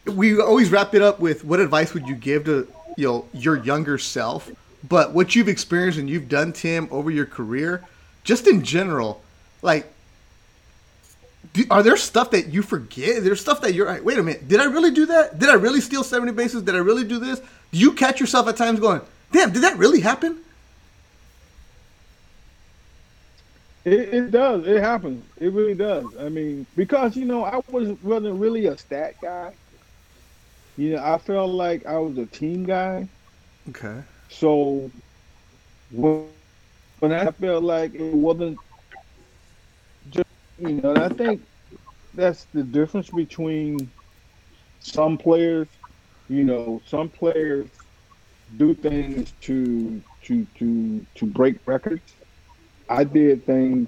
we 0.05 0.39
always 0.39 0.71
wrap 0.71 0.95
it 0.95 1.01
up 1.01 1.19
with 1.19 1.43
what 1.43 1.59
advice 1.59 1.93
would 1.93 2.07
you 2.07 2.15
give 2.15 2.45
to 2.45 2.67
you 2.97 3.07
know 3.07 3.25
your 3.33 3.57
younger 3.57 3.97
self? 3.97 4.49
But 4.87 5.13
what 5.13 5.35
you've 5.35 5.49
experienced 5.49 5.99
and 5.99 6.09
you've 6.09 6.29
done, 6.29 6.53
Tim, 6.53 6.87
over 6.89 7.11
your 7.11 7.25
career, 7.25 7.83
just 8.23 8.47
in 8.47 8.63
general, 8.63 9.21
like, 9.61 9.91
do, 11.51 11.65
are 11.69 11.83
there 11.83 11.97
stuff 11.97 12.31
that 12.31 12.47
you 12.47 12.61
forget? 12.61 13.21
There's 13.21 13.41
stuff 13.41 13.59
that 13.61 13.73
you're 13.73 13.87
like, 13.87 14.05
wait 14.05 14.17
a 14.17 14.23
minute, 14.23 14.47
did 14.47 14.61
I 14.61 14.65
really 14.65 14.91
do 14.91 15.05
that? 15.07 15.37
Did 15.37 15.49
I 15.49 15.55
really 15.55 15.81
steal 15.81 16.03
seventy 16.03 16.31
bases? 16.31 16.63
Did 16.63 16.75
I 16.75 16.79
really 16.79 17.03
do 17.03 17.19
this? 17.19 17.39
Do 17.39 17.77
you 17.77 17.91
catch 17.91 18.21
yourself 18.21 18.47
at 18.47 18.55
times 18.55 18.79
going, 18.79 19.01
damn, 19.33 19.51
did 19.51 19.63
that 19.63 19.77
really 19.77 19.99
happen? 19.99 20.39
It, 23.89 24.13
it 24.13 24.31
does. 24.31 24.67
It 24.67 24.81
happens. 24.81 25.25
It 25.37 25.51
really 25.53 25.73
does. 25.75 26.15
I 26.19 26.29
mean, 26.29 26.67
because 26.75 27.15
you 27.15 27.25
know, 27.25 27.43
I 27.45 27.59
was 27.71 27.97
wasn't 28.01 28.39
really 28.39 28.67
a 28.67 28.77
stat 28.77 29.15
guy. 29.21 29.55
You 30.77 30.93
know, 30.93 31.03
I 31.03 31.17
felt 31.17 31.51
like 31.51 31.85
I 31.85 31.97
was 31.99 32.17
a 32.17 32.27
team 32.27 32.65
guy. 32.65 33.09
Okay. 33.69 34.03
So 34.29 34.91
when, 35.89 36.29
when 36.99 37.13
I 37.13 37.31
felt 37.31 37.63
like 37.63 37.93
it 37.95 38.13
wasn't 38.15 38.61
just 40.09 40.27
you 40.59 40.81
know, 40.81 40.95
I 40.95 41.09
think 41.09 41.43
that's 42.13 42.45
the 42.53 42.63
difference 42.63 43.09
between 43.09 43.91
some 44.79 45.17
players. 45.17 45.67
You 46.29 46.43
know, 46.43 46.81
some 46.85 47.09
players 47.09 47.69
do 48.57 48.75
things 48.75 49.33
to 49.41 50.03
to 50.23 50.45
to 50.55 51.05
to 51.15 51.25
break 51.27 51.57
records. 51.65 52.18
I 52.89 53.03
did 53.03 53.45
things 53.45 53.87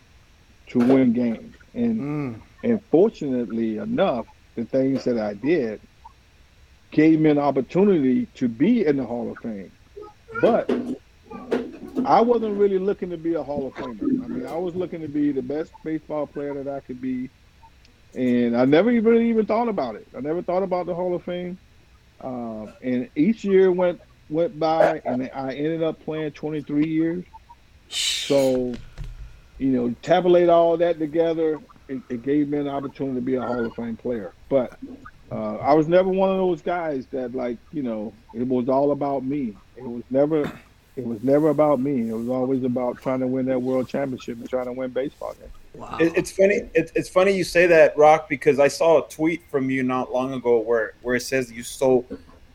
to 0.67 0.79
win 0.79 1.13
games, 1.13 1.55
and 1.73 1.99
Mm. 1.99 2.41
and 2.63 2.81
fortunately 2.91 3.77
enough, 3.77 4.27
the 4.55 4.65
things 4.65 5.03
that 5.05 5.17
I 5.17 5.33
did 5.33 5.81
gave 6.91 7.19
me 7.19 7.29
an 7.29 7.39
opportunity 7.39 8.27
to 8.35 8.47
be 8.47 8.85
in 8.85 8.97
the 8.97 9.03
Hall 9.05 9.31
of 9.31 9.37
Fame. 9.39 9.71
But 10.41 10.69
I 12.05 12.21
wasn't 12.21 12.57
really 12.57 12.79
looking 12.79 13.09
to 13.09 13.17
be 13.17 13.33
a 13.35 13.43
Hall 13.43 13.67
of 13.67 13.73
Famer. 13.73 14.23
I 14.23 14.27
mean, 14.27 14.45
I 14.45 14.55
was 14.55 14.75
looking 14.75 15.01
to 15.01 15.07
be 15.07 15.31
the 15.31 15.41
best 15.41 15.71
baseball 15.83 16.27
player 16.27 16.53
that 16.53 16.67
I 16.67 16.79
could 16.81 17.01
be. 17.01 17.29
And 18.13 18.57
I 18.57 18.65
never 18.65 18.91
even 18.91 19.21
even 19.23 19.45
thought 19.45 19.69
about 19.69 19.95
it. 19.95 20.07
I 20.15 20.21
never 20.21 20.41
thought 20.41 20.63
about 20.63 20.85
the 20.85 20.93
Hall 20.93 21.15
of 21.15 21.23
Fame. 21.23 21.57
Um, 22.21 22.73
and 22.83 23.09
each 23.15 23.43
year 23.43 23.71
went 23.71 24.01
went 24.29 24.59
by, 24.59 25.01
and 25.05 25.29
I 25.33 25.53
ended 25.53 25.83
up 25.83 26.03
playing 26.03 26.31
23 26.31 26.87
years. 26.87 27.25
So, 27.89 28.73
you 29.61 29.69
know, 29.69 29.93
tabulate 30.01 30.49
all 30.49 30.75
that 30.75 30.97
together, 30.97 31.59
it, 31.87 32.01
it 32.09 32.23
gave 32.23 32.49
me 32.49 32.57
an 32.57 32.67
opportunity 32.67 33.15
to 33.15 33.21
be 33.21 33.35
a 33.35 33.41
Hall 33.41 33.63
of 33.63 33.75
Fame 33.75 33.95
player. 33.95 34.33
But 34.49 34.79
uh, 35.31 35.57
I 35.57 35.75
was 35.75 35.87
never 35.87 36.09
one 36.09 36.31
of 36.31 36.37
those 36.37 36.63
guys 36.63 37.05
that 37.11 37.35
like, 37.35 37.57
you 37.71 37.83
know, 37.83 38.11
it 38.33 38.47
was 38.47 38.69
all 38.69 38.91
about 38.91 39.23
me. 39.23 39.55
It 39.77 39.83
was 39.83 40.01
never 40.09 40.51
it 40.95 41.05
was 41.05 41.23
never 41.23 41.49
about 41.49 41.79
me. 41.79 42.09
It 42.09 42.13
was 42.13 42.27
always 42.27 42.63
about 42.63 42.97
trying 43.03 43.19
to 43.19 43.27
win 43.27 43.45
that 43.45 43.61
world 43.61 43.87
championship 43.87 44.39
and 44.39 44.49
trying 44.49 44.65
to 44.65 44.73
win 44.73 44.89
baseball 44.89 45.35
games. 45.35 45.51
Wow. 45.75 45.97
It, 45.99 46.13
it's 46.17 46.31
funny. 46.31 46.55
It, 46.73 46.91
it's 46.95 47.07
funny 47.07 47.31
you 47.31 47.43
say 47.43 47.67
that, 47.67 47.95
Rock, 47.95 48.27
because 48.29 48.59
I 48.59 48.67
saw 48.67 49.05
a 49.05 49.09
tweet 49.09 49.47
from 49.51 49.69
you 49.69 49.83
not 49.83 50.11
long 50.11 50.33
ago 50.33 50.57
where 50.59 50.93
where 51.03 51.15
it 51.15 51.21
says 51.21 51.51
you 51.51 51.61
stole, 51.61 52.07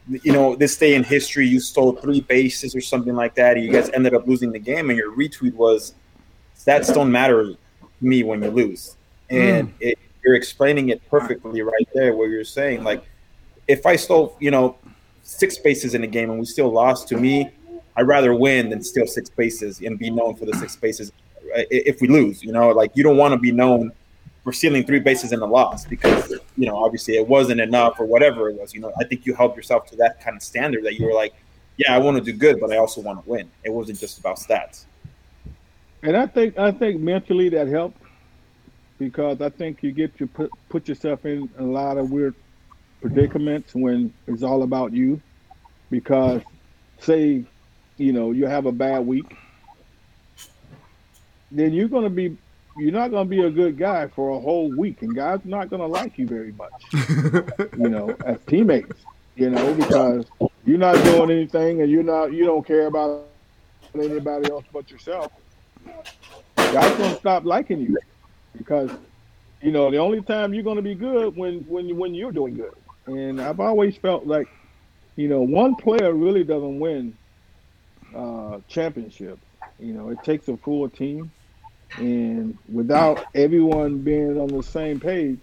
you 0.09 0.33
know, 0.33 0.57
this 0.57 0.77
day 0.77 0.97
in 0.97 1.05
history 1.05 1.47
you 1.47 1.61
stole 1.61 1.93
three 1.93 2.21
bases 2.21 2.75
or 2.75 2.81
something 2.81 3.15
like 3.15 3.37
that. 3.37 3.57
And 3.57 3.65
you 3.65 3.71
guys 3.71 3.91
ended 3.91 4.13
up 4.13 4.27
losing 4.27 4.51
the 4.51 4.59
game, 4.59 4.91
and 4.91 4.99
your 4.99 5.13
retweet 5.13 5.55
was, 5.55 5.95
"Stats 6.67 6.93
don't 6.93 7.11
matter 7.11 7.45
to 7.45 7.59
me 8.01 8.23
when 8.23 8.43
you 8.43 8.51
lose," 8.51 8.97
and 9.31 9.69
mm. 9.69 9.75
it, 9.81 9.99
you're 10.25 10.35
explaining 10.35 10.89
it 10.89 11.09
perfectly 11.09 11.63
right 11.63 11.89
there, 11.95 12.15
where 12.15 12.29
you're 12.29 12.45
saying 12.45 12.83
like, 12.83 13.05
if 13.69 13.87
I 13.87 13.97
stole, 13.97 14.37
you 14.41 14.51
know, 14.51 14.77
six 15.23 15.59
bases 15.59 15.95
in 15.95 16.03
a 16.03 16.07
game 16.07 16.31
and 16.31 16.39
we 16.39 16.45
still 16.47 16.71
lost, 16.71 17.09
to 17.09 17.17
me, 17.17 17.51
I'd 17.97 18.07
rather 18.07 18.35
win 18.35 18.71
than 18.71 18.83
steal 18.83 19.07
six 19.07 19.31
bases 19.31 19.81
and 19.81 19.99
be 19.99 20.11
known 20.11 20.35
for 20.35 20.45
the 20.45 20.55
six 20.55 20.77
bases 20.77 21.13
if 21.55 22.01
we 22.01 22.09
lose. 22.09 22.43
You 22.43 22.53
know, 22.53 22.71
like 22.71 22.91
you 22.95 23.03
don't 23.03 23.17
want 23.17 23.33
to 23.33 23.39
be 23.39 23.53
known 23.53 23.93
for 24.45 24.53
stealing 24.53 24.85
three 24.85 25.01
bases 25.01 25.33
in 25.33 25.41
a 25.41 25.47
loss 25.47 25.85
because 25.87 26.33
you 26.57 26.67
know 26.67 26.77
obviously 26.77 27.17
it 27.17 27.27
wasn't 27.27 27.61
enough 27.61 27.99
or 27.99 28.05
whatever 28.05 28.49
it 28.49 28.57
was. 28.57 28.75
You 28.75 28.81
know, 28.81 28.93
I 29.01 29.05
think 29.05 29.27
you 29.27 29.35
held 29.35 29.57
yourself 29.57 29.87
to 29.91 29.97
that 29.97 30.21
kind 30.21 30.37
of 30.37 30.43
standard 30.43 30.85
that 30.85 30.95
you 30.95 31.07
were 31.07 31.15
like, 31.15 31.35
yeah, 31.77 31.95
I 31.95 31.99
want 31.99 32.17
to 32.17 32.23
do 32.23 32.37
good, 32.37 32.61
but 32.61 32.73
I 32.73 32.77
also 32.77 33.01
want 33.01 33.25
to 33.25 33.31
win. 33.31 33.51
It 33.65 33.71
wasn't 33.71 33.99
just 33.99 34.19
about 34.19 34.39
stats. 34.39 34.85
And 36.07 36.17
I 36.17 36.27
think 36.27 36.59
I 36.59 36.71
think 36.71 37.01
mentally 37.01 37.51
that 37.51 37.69
helped 37.69 38.01
because 38.99 39.43
I 39.43 39.51
think 39.51 39.83
you 39.83 39.93
get 39.93 40.17
to 40.19 40.27
put 40.27 40.51
put 40.71 40.89
yourself 40.89 41.27
in 41.27 41.51
a 41.59 41.65
lot 41.65 41.99
of 41.99 42.11
weird 42.11 42.35
predicaments 43.03 43.75
when 43.75 44.15
it's 44.27 44.43
all 44.43 44.63
about 44.63 44.93
you. 44.93 45.21
Because 45.91 46.41
say, 47.01 47.45
you 47.99 48.13
know, 48.13 48.33
you 48.33 48.47
have 48.47 48.65
a 48.67 48.73
bad 48.73 49.07
week 49.07 49.37
then 51.51 51.73
you're 51.73 51.89
going 51.89 52.05
to 52.05 52.11
be 52.11 52.37
you're 52.77 52.93
not 52.93 53.11
going 53.11 53.27
to 53.27 53.31
be 53.31 53.43
a 53.43 53.51
good 53.51 53.79
guy 53.79 54.07
for 54.07 54.37
a 54.37 54.41
whole 54.41 54.71
week, 54.77 55.01
and 55.01 55.15
guys 55.15 55.41
not 55.45 55.71
going 55.71 55.81
to 55.81 55.87
like 55.87 56.19
you 56.19 56.27
very 56.27 56.53
much. 56.53 57.73
you 57.79 57.89
know, 57.89 58.15
as 58.27 58.37
teammates, 58.47 59.01
you 59.35 59.49
know, 59.49 59.73
because 59.73 60.27
you're 60.67 60.77
not 60.77 61.03
doing 61.05 61.31
anything, 61.31 61.81
and 61.81 61.91
you're 61.91 62.03
not 62.03 62.33
you 62.33 62.45
don't 62.45 62.67
care 62.67 62.87
about 62.87 63.27
anybody 63.95 64.51
else 64.51 64.65
but 64.73 64.91
yourself. 64.91 65.33
Going 66.57 66.97
to 66.99 67.17
stop 67.17 67.45
liking 67.45 67.81
you 67.81 67.97
because 68.57 68.91
you 69.63 69.73
know 69.73 69.91
the 69.91 69.99
only 69.99 70.21
time 70.23 70.53
you're 70.55 70.63
to 70.77 70.83
be 70.83 70.95
good 70.95 71.37
when 71.37 71.61
when 71.63 71.97
when 71.97 72.15
you're 72.15 72.33
doing 72.33 72.55
good. 72.55 72.75
And 73.07 73.41
I've 73.41 73.61
always 73.61 73.97
felt 73.97 74.27
like, 74.27 74.49
you 75.15 75.29
know, 75.29 75.43
one 75.43 75.77
player 75.77 76.13
really 76.13 76.45
doesn't 76.45 76.81
win 76.81 77.17
uh, 78.15 78.59
championships. 78.69 79.43
You 79.79 79.93
know, 79.93 80.09
it 80.11 80.23
takes 80.25 80.49
a 80.49 80.57
full 80.57 80.89
team 80.89 81.31
and 81.99 82.59
without 82.73 83.25
everyone 83.35 83.99
being 83.99 84.39
on 84.39 84.49
the 84.49 84.63
same 84.63 85.01
page, 85.01 85.41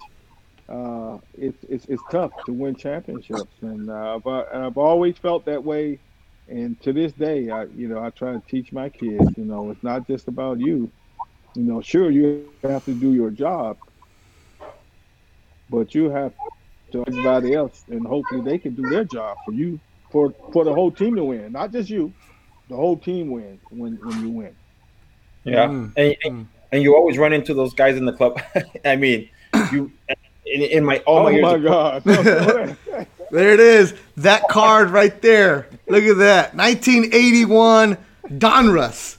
uh, 0.69 1.17
it's, 1.37 1.57
it's 1.67 1.85
it's 1.85 2.03
tough 2.11 2.31
to 2.45 2.53
win 2.53 2.75
championships. 2.75 3.51
And 3.61 3.89
uh, 3.89 4.15
I've, 4.15 4.27
I've 4.27 4.77
always 4.77 5.17
felt 5.17 5.45
that 5.45 5.63
way. 5.63 5.99
And 6.53 6.79
to 6.81 6.93
this 6.93 7.13
day, 7.13 7.49
I 7.49 7.63
you 7.63 7.87
know 7.87 8.03
I 8.03 8.11
try 8.11 8.33
to 8.33 8.41
teach 8.47 8.71
my 8.71 8.87
kids. 8.87 9.27
You 9.35 9.43
know, 9.43 9.71
it's 9.71 9.81
not 9.81 10.05
just 10.05 10.27
about 10.27 10.59
you. 10.59 10.91
You 11.55 11.63
know, 11.63 11.81
sure 11.81 12.11
you 12.11 12.47
have 12.61 12.85
to 12.85 12.93
do 12.93 13.11
your 13.15 13.31
job, 13.31 13.77
but 15.71 15.95
you 15.95 16.11
have 16.11 16.31
to 16.91 17.03
everybody 17.07 17.55
else, 17.55 17.83
and 17.89 18.05
hopefully 18.05 18.41
they 18.41 18.59
can 18.59 18.75
do 18.75 18.87
their 18.87 19.03
job 19.03 19.35
for 19.43 19.51
you, 19.51 19.79
for 20.11 20.31
for 20.51 20.63
the 20.63 20.71
whole 20.71 20.91
team 20.91 21.15
to 21.15 21.23
win, 21.23 21.51
not 21.51 21.71
just 21.71 21.89
you. 21.89 22.13
The 22.69 22.75
whole 22.75 22.97
team 22.97 23.31
wins 23.31 23.59
when 23.71 23.95
when 23.95 24.21
you 24.21 24.29
win. 24.29 24.55
Yeah, 25.45 25.65
mm. 25.65 25.91
and, 25.97 26.15
and, 26.23 26.47
and 26.71 26.83
you 26.83 26.95
always 26.95 27.17
run 27.17 27.33
into 27.33 27.55
those 27.55 27.73
guys 27.73 27.97
in 27.97 28.05
the 28.05 28.13
club. 28.13 28.39
I 28.85 28.95
mean, 28.95 29.27
you 29.71 29.91
in, 30.45 30.61
in 30.61 30.85
my 30.85 30.99
all 30.99 31.17
oh 31.17 31.23
my, 31.23 31.31
years 31.31 31.43
my 31.43 31.57
god, 31.57 32.77
there 33.33 33.53
it 33.53 33.59
is. 33.59 33.93
That 34.17 34.47
card 34.47 34.91
right 34.91 35.19
there. 35.21 35.67
Look 35.87 36.03
at 36.03 36.17
that, 36.17 36.55
1981 36.55 37.97
Donruss. 38.27 39.17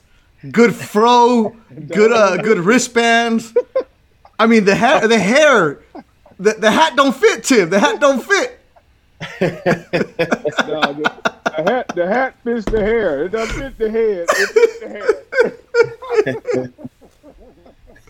Good 0.51 0.75
fro, 0.75 1.57
good 1.89 2.13
uh, 2.13 2.37
good 2.37 2.59
wristbands. 2.59 3.53
I 4.39 4.47
mean 4.47 4.65
the 4.65 4.75
hat, 4.75 5.09
the 5.09 5.19
hair, 5.19 5.81
the, 6.39 6.53
the 6.53 6.71
hat 6.71 6.95
don't 6.97 7.15
fit, 7.15 7.45
Tim. 7.45 7.71
The 7.71 7.81
hat 7.81 8.01
don't 8.01 8.23
fit. 8.23 8.61
no, 9.41 9.49
the, 10.93 11.13
the, 11.45 11.63
hat, 11.63 11.93
the 11.95 12.07
hat 12.07 12.37
fits 12.45 12.65
the 12.67 12.81
hair. 12.81 13.25
It 13.25 13.31
doesn't 13.31 13.59
fit 13.59 13.79
the 13.79 13.91
head. 13.91 14.27
It 14.29 14.49
fits 14.51 14.79
the 16.53 16.73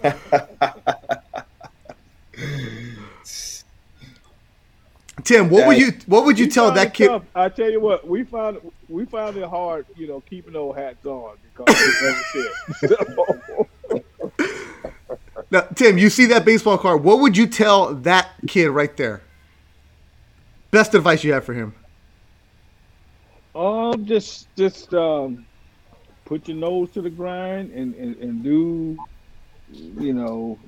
hair. 0.02 0.93
Tim, 5.24 5.48
what 5.48 5.66
would 5.66 5.78
you 5.78 5.92
what 6.06 6.26
would 6.26 6.38
you 6.38 6.46
tell 6.46 6.70
that 6.72 6.92
kid? 6.92 7.09
Tough. 7.09 7.22
I 7.34 7.48
tell 7.48 7.70
you 7.70 7.80
what, 7.80 8.06
we 8.06 8.24
found 8.24 8.59
we 8.88 9.06
found 9.06 9.36
it 9.38 9.48
hard, 9.48 9.86
you 9.96 10.06
know, 10.06 10.20
keeping 10.20 10.52
those 10.52 10.76
hats 10.76 11.05
on 11.06 11.36
because 11.56 11.74
it 11.76 12.51
never 12.82 13.02
fit. 13.90 14.05
now, 15.51 15.62
Tim, 15.74 15.96
you 15.96 16.10
see 16.10 16.26
that 16.26 16.44
baseball 16.44 16.76
card. 16.76 17.02
What 17.02 17.20
would 17.20 17.36
you 17.36 17.46
tell 17.46 17.94
that 17.94 18.30
kid 18.46 18.68
right 18.68 18.94
there? 18.98 19.22
Best 20.70 20.94
advice 20.94 21.24
you 21.24 21.32
have 21.32 21.44
for 21.44 21.55
him? 21.55 21.74
Um, 23.55 24.05
just 24.05 24.55
just 24.56 24.92
um, 24.92 25.46
put 26.24 26.48
your 26.48 26.56
nose 26.56 26.90
to 26.90 27.01
the 27.01 27.10
grind 27.10 27.70
and, 27.70 27.94
and, 27.94 28.16
and 28.16 28.42
do, 28.42 28.98
you 29.70 30.12
know, 30.12 30.59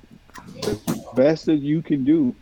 the 0.61 1.05
best 1.15 1.45
that 1.45 1.57
you 1.57 1.81
can 1.81 2.03
do. 2.03 2.33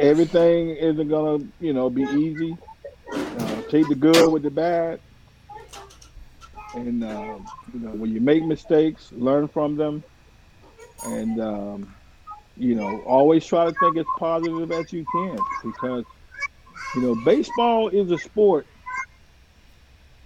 Everything 0.00 0.70
isn't 0.70 1.08
gonna, 1.08 1.44
you 1.60 1.72
know, 1.72 1.90
be 1.90 2.02
easy. 2.02 2.56
Uh, 3.12 3.62
take 3.70 3.88
the 3.88 3.94
good 3.94 4.32
with 4.32 4.42
the 4.42 4.50
bad, 4.50 5.00
and 6.74 7.04
um, 7.04 7.46
you 7.72 7.80
know 7.80 7.90
when 7.90 8.12
you 8.12 8.20
make 8.20 8.44
mistakes, 8.44 9.12
learn 9.12 9.46
from 9.48 9.76
them, 9.76 10.02
and 11.06 11.40
um, 11.40 11.94
you 12.56 12.74
know 12.74 13.00
always 13.02 13.44
try 13.44 13.64
to 13.66 13.72
think 13.80 13.96
as 13.98 14.06
positive 14.18 14.70
as 14.72 14.92
you 14.92 15.04
can 15.12 15.38
because 15.62 16.04
you 16.96 17.02
know, 17.02 17.14
baseball 17.24 17.88
is 17.88 18.10
a 18.10 18.18
sport 18.18 18.66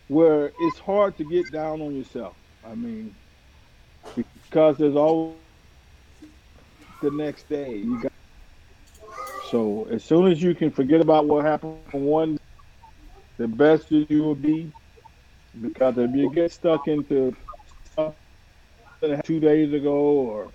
where 0.09 0.51
it's 0.61 0.79
hard 0.79 1.17
to 1.19 1.25
get 1.25 1.51
down 1.53 1.83
on 1.83 1.95
yourself. 1.95 2.35
I 2.67 2.75
mean, 2.75 3.15
because 4.17 4.79
there's 4.79 4.97
always 4.97 5.37
the 7.03 7.11
next 7.11 7.49
day. 7.51 7.77
You 7.77 8.01
got 8.01 8.14
so 9.55 9.86
as 9.89 10.02
soon 10.02 10.26
as 10.26 10.43
you 10.43 10.52
can 10.52 10.72
forget 10.72 11.01
about 11.01 11.26
what 11.26 11.44
happened 11.44 11.78
one, 11.93 12.40
the 13.36 13.47
best 13.47 13.89
you 13.89 14.20
will 14.20 14.35
be. 14.35 14.72
Because 15.62 15.97
if 15.97 16.12
you 16.12 16.28
get 16.35 16.51
stuck 16.51 16.89
into 16.89 17.36
two 19.22 19.39
days 19.39 19.72
ago 19.72 19.94
or 19.94 20.48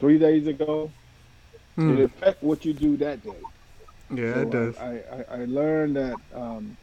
three 0.00 0.18
days 0.18 0.48
ago, 0.48 0.90
mm. 1.78 1.96
it 1.96 2.02
affect 2.02 2.42
what 2.42 2.64
you 2.64 2.72
do 2.72 2.96
that 2.96 3.22
day. 3.22 3.38
Yeah, 4.12 4.34
so 4.34 4.40
it 4.40 4.50
does. 4.50 4.76
I, 4.78 5.02
I, 5.12 5.42
I 5.42 5.44
learned 5.44 5.94
that 5.94 6.16
um, 6.34 6.76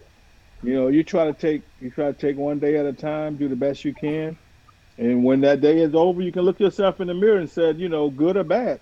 you 0.64 0.74
know 0.74 0.88
you 0.88 1.04
try 1.04 1.26
to 1.26 1.34
take 1.34 1.64
you 1.82 1.92
try 1.92 2.06
to 2.06 2.14
take 2.14 2.38
one 2.38 2.60
day 2.60 2.78
at 2.78 2.86
a 2.86 2.94
time, 2.94 3.36
do 3.36 3.50
the 3.50 3.58
best 3.58 3.84
you 3.84 3.94
can, 3.94 4.38
and 4.98 5.26
when 5.26 5.42
that 5.42 5.60
day 5.60 5.80
is 5.82 5.94
over, 5.94 6.22
you 6.22 6.32
can 6.32 6.44
look 6.44 6.62
yourself 6.62 7.02
in 7.02 7.08
the 7.08 7.14
mirror 7.14 7.40
and 7.40 7.50
said, 7.50 7.78
you 7.78 7.90
know, 7.90 8.10
good 8.10 8.38
or 8.38 8.46
bad, 8.46 8.80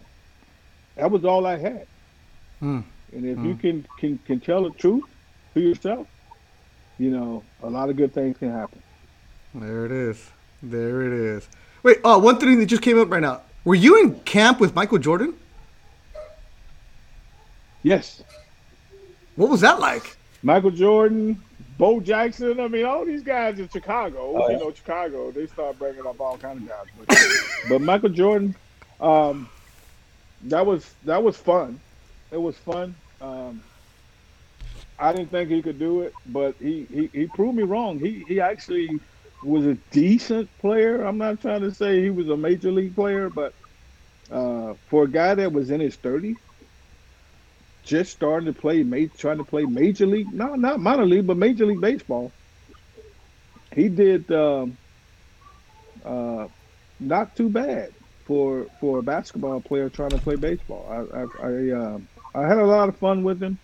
that 0.98 1.10
was 1.10 1.26
all 1.26 1.48
I 1.48 1.58
had. 1.58 1.88
Hmm. 2.66 2.80
And 3.14 3.26
if 3.28 3.38
hmm. 3.38 3.46
you 3.46 3.56
can, 3.56 3.88
can 4.00 4.18
can 4.26 4.40
tell 4.40 4.64
the 4.64 4.72
truth 4.72 5.04
to 5.54 5.60
yourself, 5.60 6.08
you 6.98 7.12
know, 7.12 7.44
a 7.62 7.70
lot 7.70 7.92
of 7.92 7.96
good 7.96 8.12
things 8.12 8.40
can 8.40 8.52
happen. 8.52 8.82
There 9.54 9.86
it 9.86 9.92
is. 9.92 10.32
There 10.64 11.04
it 11.04 11.14
is. 11.14 11.48
Wait, 11.84 11.98
oh, 12.04 12.18
one 12.18 12.40
thing 12.40 12.58
that 12.58 12.66
just 12.66 12.82
came 12.82 13.00
up 13.00 13.12
right 13.12 13.22
now. 13.22 13.44
Were 13.66 13.76
you 13.76 14.02
in 14.02 14.20
camp 14.22 14.60
with 14.60 14.74
Michael 14.74 14.98
Jordan? 14.98 15.36
Yes. 17.84 18.24
What 19.36 19.52
was 19.52 19.62
that 19.62 19.80
like? 19.80 20.18
Michael 20.42 20.72
Jordan, 20.72 21.40
Bo 21.78 22.00
Jackson. 22.00 22.60
I 22.60 22.68
mean, 22.68 22.84
all 22.84 23.06
these 23.06 23.22
guys 23.22 23.60
in 23.60 23.70
Chicago. 23.70 24.34
Oh, 24.36 24.50
you 24.50 24.58
know, 24.58 24.74
Chicago. 24.74 25.30
They 25.30 25.46
start 25.46 25.78
bringing 25.78 26.08
up 26.08 26.20
all 26.20 26.40
kind 26.40 26.64
of 26.64 26.68
guys. 26.68 26.88
But, 26.98 27.20
but 27.70 27.82
Michael 27.82 28.10
Jordan, 28.10 28.56
um, 29.00 29.48
that 30.46 30.66
was 30.66 30.92
that 31.04 31.22
was 31.22 31.38
fun. 31.38 31.80
It 32.36 32.42
was 32.42 32.60
fun. 32.60 33.02
Um, 33.22 33.66
I 34.98 35.14
didn't 35.14 35.32
think 35.32 35.50
he 35.50 35.62
could 35.62 35.80
do 35.80 36.02
it, 36.02 36.16
but 36.26 36.56
he, 36.60 36.88
he, 36.90 37.10
he 37.14 37.28
proved 37.28 37.58
me 37.58 37.64
wrong. 37.64 38.00
He 38.00 38.24
he 38.28 38.40
actually 38.40 39.02
was 39.42 39.66
a 39.66 39.76
decent 39.92 40.58
player. 40.58 41.02
I'm 41.04 41.18
not 41.18 41.42
trying 41.42 41.62
to 41.62 41.74
say 41.74 42.02
he 42.02 42.10
was 42.12 42.30
a 42.30 42.38
major 42.38 42.72
league 42.72 42.96
player, 42.96 43.30
but 43.30 43.56
uh, 44.32 44.76
for 44.88 45.06
a 45.06 45.12
guy 45.12 45.36
that 45.36 45.54
was 45.54 45.72
in 45.72 45.82
his 45.82 45.98
30s, 45.98 46.42
just 47.84 48.12
starting 48.12 48.48
to 48.54 48.60
play, 48.60 48.84
trying 49.18 49.38
to 49.40 49.46
play 49.46 49.66
major 49.66 50.08
league, 50.08 50.34
no, 50.34 50.56
not 50.56 50.80
minor 50.80 51.06
league, 51.06 51.28
but 51.28 51.38
major 51.38 51.66
league 51.66 51.82
baseball, 51.82 52.36
he 53.76 53.90
did 53.90 54.32
um, 54.32 54.80
uh, 56.04 56.48
not 57.00 57.36
too 57.36 57.50
bad 57.50 57.96
for 58.26 58.70
for 58.80 59.00
a 59.00 59.04
basketball 59.04 59.62
player 59.62 59.90
trying 59.90 60.12
to 60.12 60.20
play 60.20 60.38
baseball. 60.38 60.88
I 60.90 61.20
I 61.22 61.48
I, 61.48 61.72
uh, 61.80 62.00
I 62.36 62.46
had 62.46 62.58
a 62.58 62.66
lot 62.66 62.90
of 62.90 62.98
fun 62.98 63.24
with 63.24 63.42
him, 63.42 63.58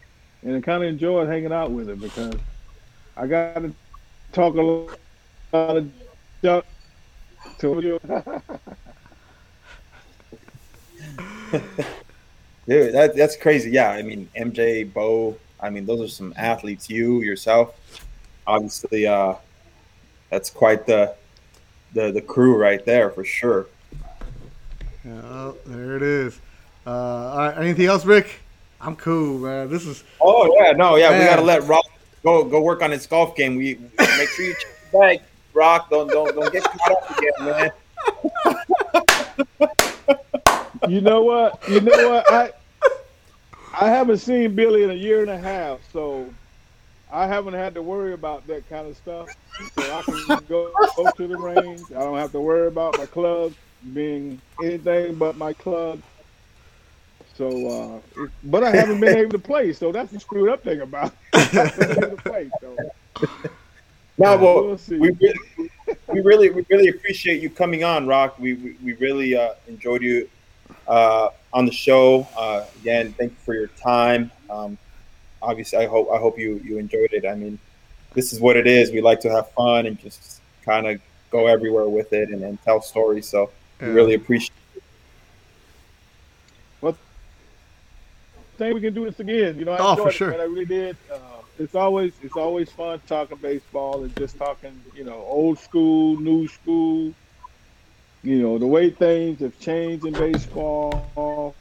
and 0.44 0.56
I 0.56 0.62
kind 0.62 0.82
of 0.82 0.88
enjoyed 0.88 1.28
hanging 1.28 1.52
out 1.52 1.72
with 1.72 1.90
him 1.90 2.00
because 2.00 2.36
I 3.18 3.28
got 3.28 3.56
to 3.56 3.74
talk 4.32 4.56
a 4.56 4.62
lot 4.62 4.98
of 5.52 5.92
junk 6.42 6.64
to 7.60 7.82
you. 7.82 8.00
Dude, 12.66 12.94
that, 12.94 13.14
that's 13.14 13.36
crazy. 13.36 13.72
Yeah, 13.72 13.90
I 13.90 14.04
mean 14.04 14.30
MJ, 14.38 14.92
Bo. 14.92 15.36
I 15.60 15.70
mean, 15.70 15.86
those 15.86 16.00
are 16.00 16.08
some 16.08 16.34
athletes. 16.38 16.90
You 16.90 17.24
yourself, 17.24 17.76
obviously, 18.48 19.06
uh, 19.06 19.34
that's 20.30 20.50
quite 20.50 20.86
the 20.86 21.14
the 21.94 22.14
the 22.14 22.22
crew 22.22 22.58
right 22.58 22.86
there 22.86 23.10
for 23.10 23.26
sure. 23.26 23.68
Yeah, 25.04 25.52
there 25.66 25.98
it 25.98 26.04
is. 26.04 26.40
Uh, 26.88 26.90
all 26.90 27.38
right, 27.38 27.58
anything 27.58 27.88
else, 27.88 28.06
Rick? 28.06 28.40
I'm 28.82 28.96
cool, 28.96 29.40
man. 29.40 29.70
This 29.70 29.86
is. 29.86 30.04
Oh 30.20 30.54
yeah, 30.60 30.72
no, 30.72 30.96
yeah. 30.96 31.12
Man. 31.12 31.20
We 31.20 31.26
gotta 31.26 31.42
let 31.42 31.64
Rock 31.68 31.86
go 32.24 32.44
go 32.44 32.62
work 32.62 32.82
on 32.82 32.92
his 32.92 33.06
golf 33.06 33.36
game. 33.36 33.56
We, 33.56 33.76
we 33.76 33.90
make 34.18 34.30
sure 34.30 34.46
you 34.46 34.54
check 34.54 34.92
the 34.92 34.98
bag, 34.98 35.22
Rock. 35.54 35.90
Don't 35.90 36.10
don't 36.10 36.36
don't 36.36 36.52
get 36.52 36.64
caught 36.64 36.92
up 36.92 37.18
again, 37.18 37.32
man. 37.40 37.72
you 40.88 41.02
know 41.02 41.22
what? 41.22 41.62
You 41.70 41.82
know 41.82 42.10
what? 42.10 42.32
I 42.32 42.52
I 43.80 43.90
haven't 43.90 44.18
seen 44.18 44.56
Billy 44.56 44.84
in 44.84 44.90
a 44.90 44.96
year 44.96 45.22
and 45.22 45.30
a 45.30 45.38
half, 45.38 45.80
so 45.94 46.28
I 47.12 47.28
haven't 47.28 47.54
had 47.54 47.74
to 47.76 47.82
worry 47.82 48.14
about 48.14 48.48
that 48.48 48.68
kind 48.70 48.88
of 48.88 48.98
stuff. 48.98 49.30
So 49.78 49.94
I 49.94 50.02
can 50.02 50.46
go, 50.48 50.72
go 50.96 51.12
to 51.12 51.28
the 51.28 51.38
range. 51.38 51.82
I 51.92 52.00
don't 52.00 52.18
have 52.18 52.32
to 52.32 52.40
worry 52.40 52.68
about 52.68 52.98
my 52.98 53.06
club 53.06 53.54
being 53.94 54.42
anything 54.62 55.16
but 55.16 55.38
my 55.38 55.54
club. 55.54 56.02
So, 57.42 58.02
uh, 58.16 58.28
but 58.44 58.64
I 58.64 58.70
haven't 58.70 59.00
been 59.00 59.18
able 59.18 59.32
to 59.32 59.40
play, 59.40 59.74
so 59.74 59.92
that's 59.92 60.12
the 60.12 60.20
screwed 60.20 60.48
up 60.48 60.64
thing 60.64 60.82
about 60.82 61.12
it. 61.34 62.18
play, 62.20 62.52
so. 62.62 62.78
No, 64.20 64.38
well, 64.38 64.64
we'll 64.64 64.80
we, 64.90 65.10
really, 65.10 65.40
we 66.08 66.22
really, 66.22 66.50
we 66.52 66.64
really 66.70 66.90
appreciate 66.90 67.42
you 67.42 67.50
coming 67.50 67.84
on, 67.84 68.06
Rock. 68.06 68.38
We 68.38 68.54
we, 68.54 68.76
we 68.84 68.94
really 68.94 69.36
uh, 69.36 69.56
enjoyed 69.68 70.04
you 70.04 70.30
uh, 70.88 71.30
on 71.52 71.66
the 71.66 71.72
show. 71.72 72.28
Uh, 72.38 72.66
again, 72.80 73.12
thank 73.14 73.32
you 73.32 73.38
for 73.44 73.56
your 73.56 73.70
time. 73.70 74.30
Um, 74.48 74.78
obviously, 75.42 75.80
I 75.80 75.88
hope 75.88 76.12
I 76.14 76.20
hope 76.20 76.38
you 76.38 76.62
you 76.64 76.78
enjoyed 76.78 77.12
it. 77.12 77.26
I 77.26 77.34
mean, 77.34 77.58
this 78.14 78.34
is 78.34 78.40
what 78.40 78.56
it 78.56 78.68
is. 78.68 78.92
We 78.92 79.02
like 79.02 79.20
to 79.22 79.32
have 79.32 79.50
fun 79.54 79.88
and 79.88 79.98
just 79.98 80.42
kind 80.64 80.86
of 80.86 81.02
go 81.32 81.48
everywhere 81.48 81.90
with 81.90 82.14
it 82.14 82.30
and, 82.30 82.44
and 82.44 82.62
tell 82.62 82.84
stories. 82.84 83.28
So 83.28 83.50
yeah. 83.80 83.88
we 83.88 83.94
really 83.94 84.14
appreciate. 84.14 84.52
it. 84.76 84.84
Well, 86.82 86.96
think 88.66 88.76
we 88.76 88.82
can 88.82 88.94
do 88.94 89.06
this 89.06 89.20
again. 89.20 89.58
You 89.58 89.66
know, 89.66 89.74
I 89.74 89.78
oh, 89.80 89.96
for 89.96 90.12
sure. 90.12 90.32
It, 90.32 90.40
I 90.40 90.44
really 90.44 90.66
did. 90.66 90.98
Uh, 91.12 91.18
it's 91.60 91.76
always 91.76 92.14
it's 92.22 92.38
always 92.38 92.72
fun 92.72 93.02
talking 93.08 93.38
baseball 93.38 94.04
and 94.04 94.16
just 94.18 94.38
talking, 94.38 94.80
you 94.96 95.04
know, 95.04 95.26
old 95.28 95.60
school, 95.60 96.20
new 96.20 96.48
school. 96.48 97.14
You 98.24 98.42
know, 98.42 98.58
the 98.60 98.68
way 98.68 98.92
things 98.92 99.40
have 99.40 99.60
changed 99.60 100.06
in 100.06 100.14
baseball 100.14 101.56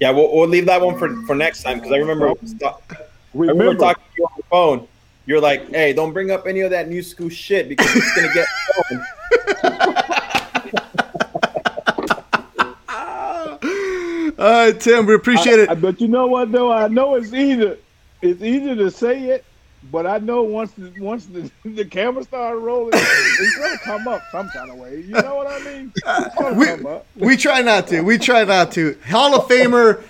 yeah, 0.00 0.10
we'll, 0.10 0.32
we'll 0.32 0.48
leave 0.48 0.66
that 0.66 0.80
one 0.80 0.98
for, 0.98 1.14
for 1.26 1.34
next 1.34 1.62
time 1.62 1.78
because 1.78 1.92
I 1.92 1.96
remember, 1.96 2.26
remember, 2.26 2.66
I 2.66 3.06
remember 3.34 3.74
talking 3.74 4.04
to 4.04 4.10
you 4.16 4.24
on 4.24 4.32
the 4.36 4.42
phone. 4.44 4.88
You're 5.26 5.40
like, 5.40 5.68
"Hey, 5.70 5.92
don't 5.92 6.12
bring 6.12 6.30
up 6.30 6.46
any 6.46 6.60
of 6.60 6.70
that 6.70 6.88
new 6.88 7.02
school 7.02 7.28
shit 7.28 7.68
because 7.68 7.90
it's 7.94 8.14
gonna 8.14 8.32
get." 8.32 10.04
All 14.38 14.50
right, 14.50 14.78
Tim, 14.78 15.06
we 15.06 15.14
appreciate 15.14 15.58
it. 15.58 15.68
I, 15.68 15.74
but 15.74 16.00
you 16.00 16.08
know 16.08 16.26
what 16.26 16.52
though? 16.52 16.72
I 16.72 16.88
know 16.88 17.16
it's 17.16 17.32
either 17.32 17.78
it's 18.22 18.42
easy 18.42 18.74
to 18.74 18.90
say 18.90 19.24
it 19.24 19.44
but 19.90 20.06
I 20.06 20.18
know 20.18 20.42
once 20.42 20.72
the, 20.72 20.92
once 21.00 21.26
the, 21.26 21.50
the 21.64 21.84
camera 21.84 22.24
started 22.24 22.58
rolling, 22.58 22.92
it's 22.94 23.56
gonna 23.56 23.78
come 23.78 24.08
up 24.08 24.22
some 24.30 24.48
kind 24.50 24.70
of 24.70 24.76
way. 24.76 25.00
You 25.00 25.14
know 25.14 25.36
what 25.36 25.46
I 25.46 25.58
mean? 25.64 25.92
we, 27.16 27.26
we 27.26 27.36
try 27.36 27.62
not 27.62 27.86
to. 27.88 28.00
We 28.02 28.18
try 28.18 28.44
not 28.44 28.72
to. 28.72 28.98
Hall 29.06 29.34
of 29.34 29.48
Famer, 29.48 30.02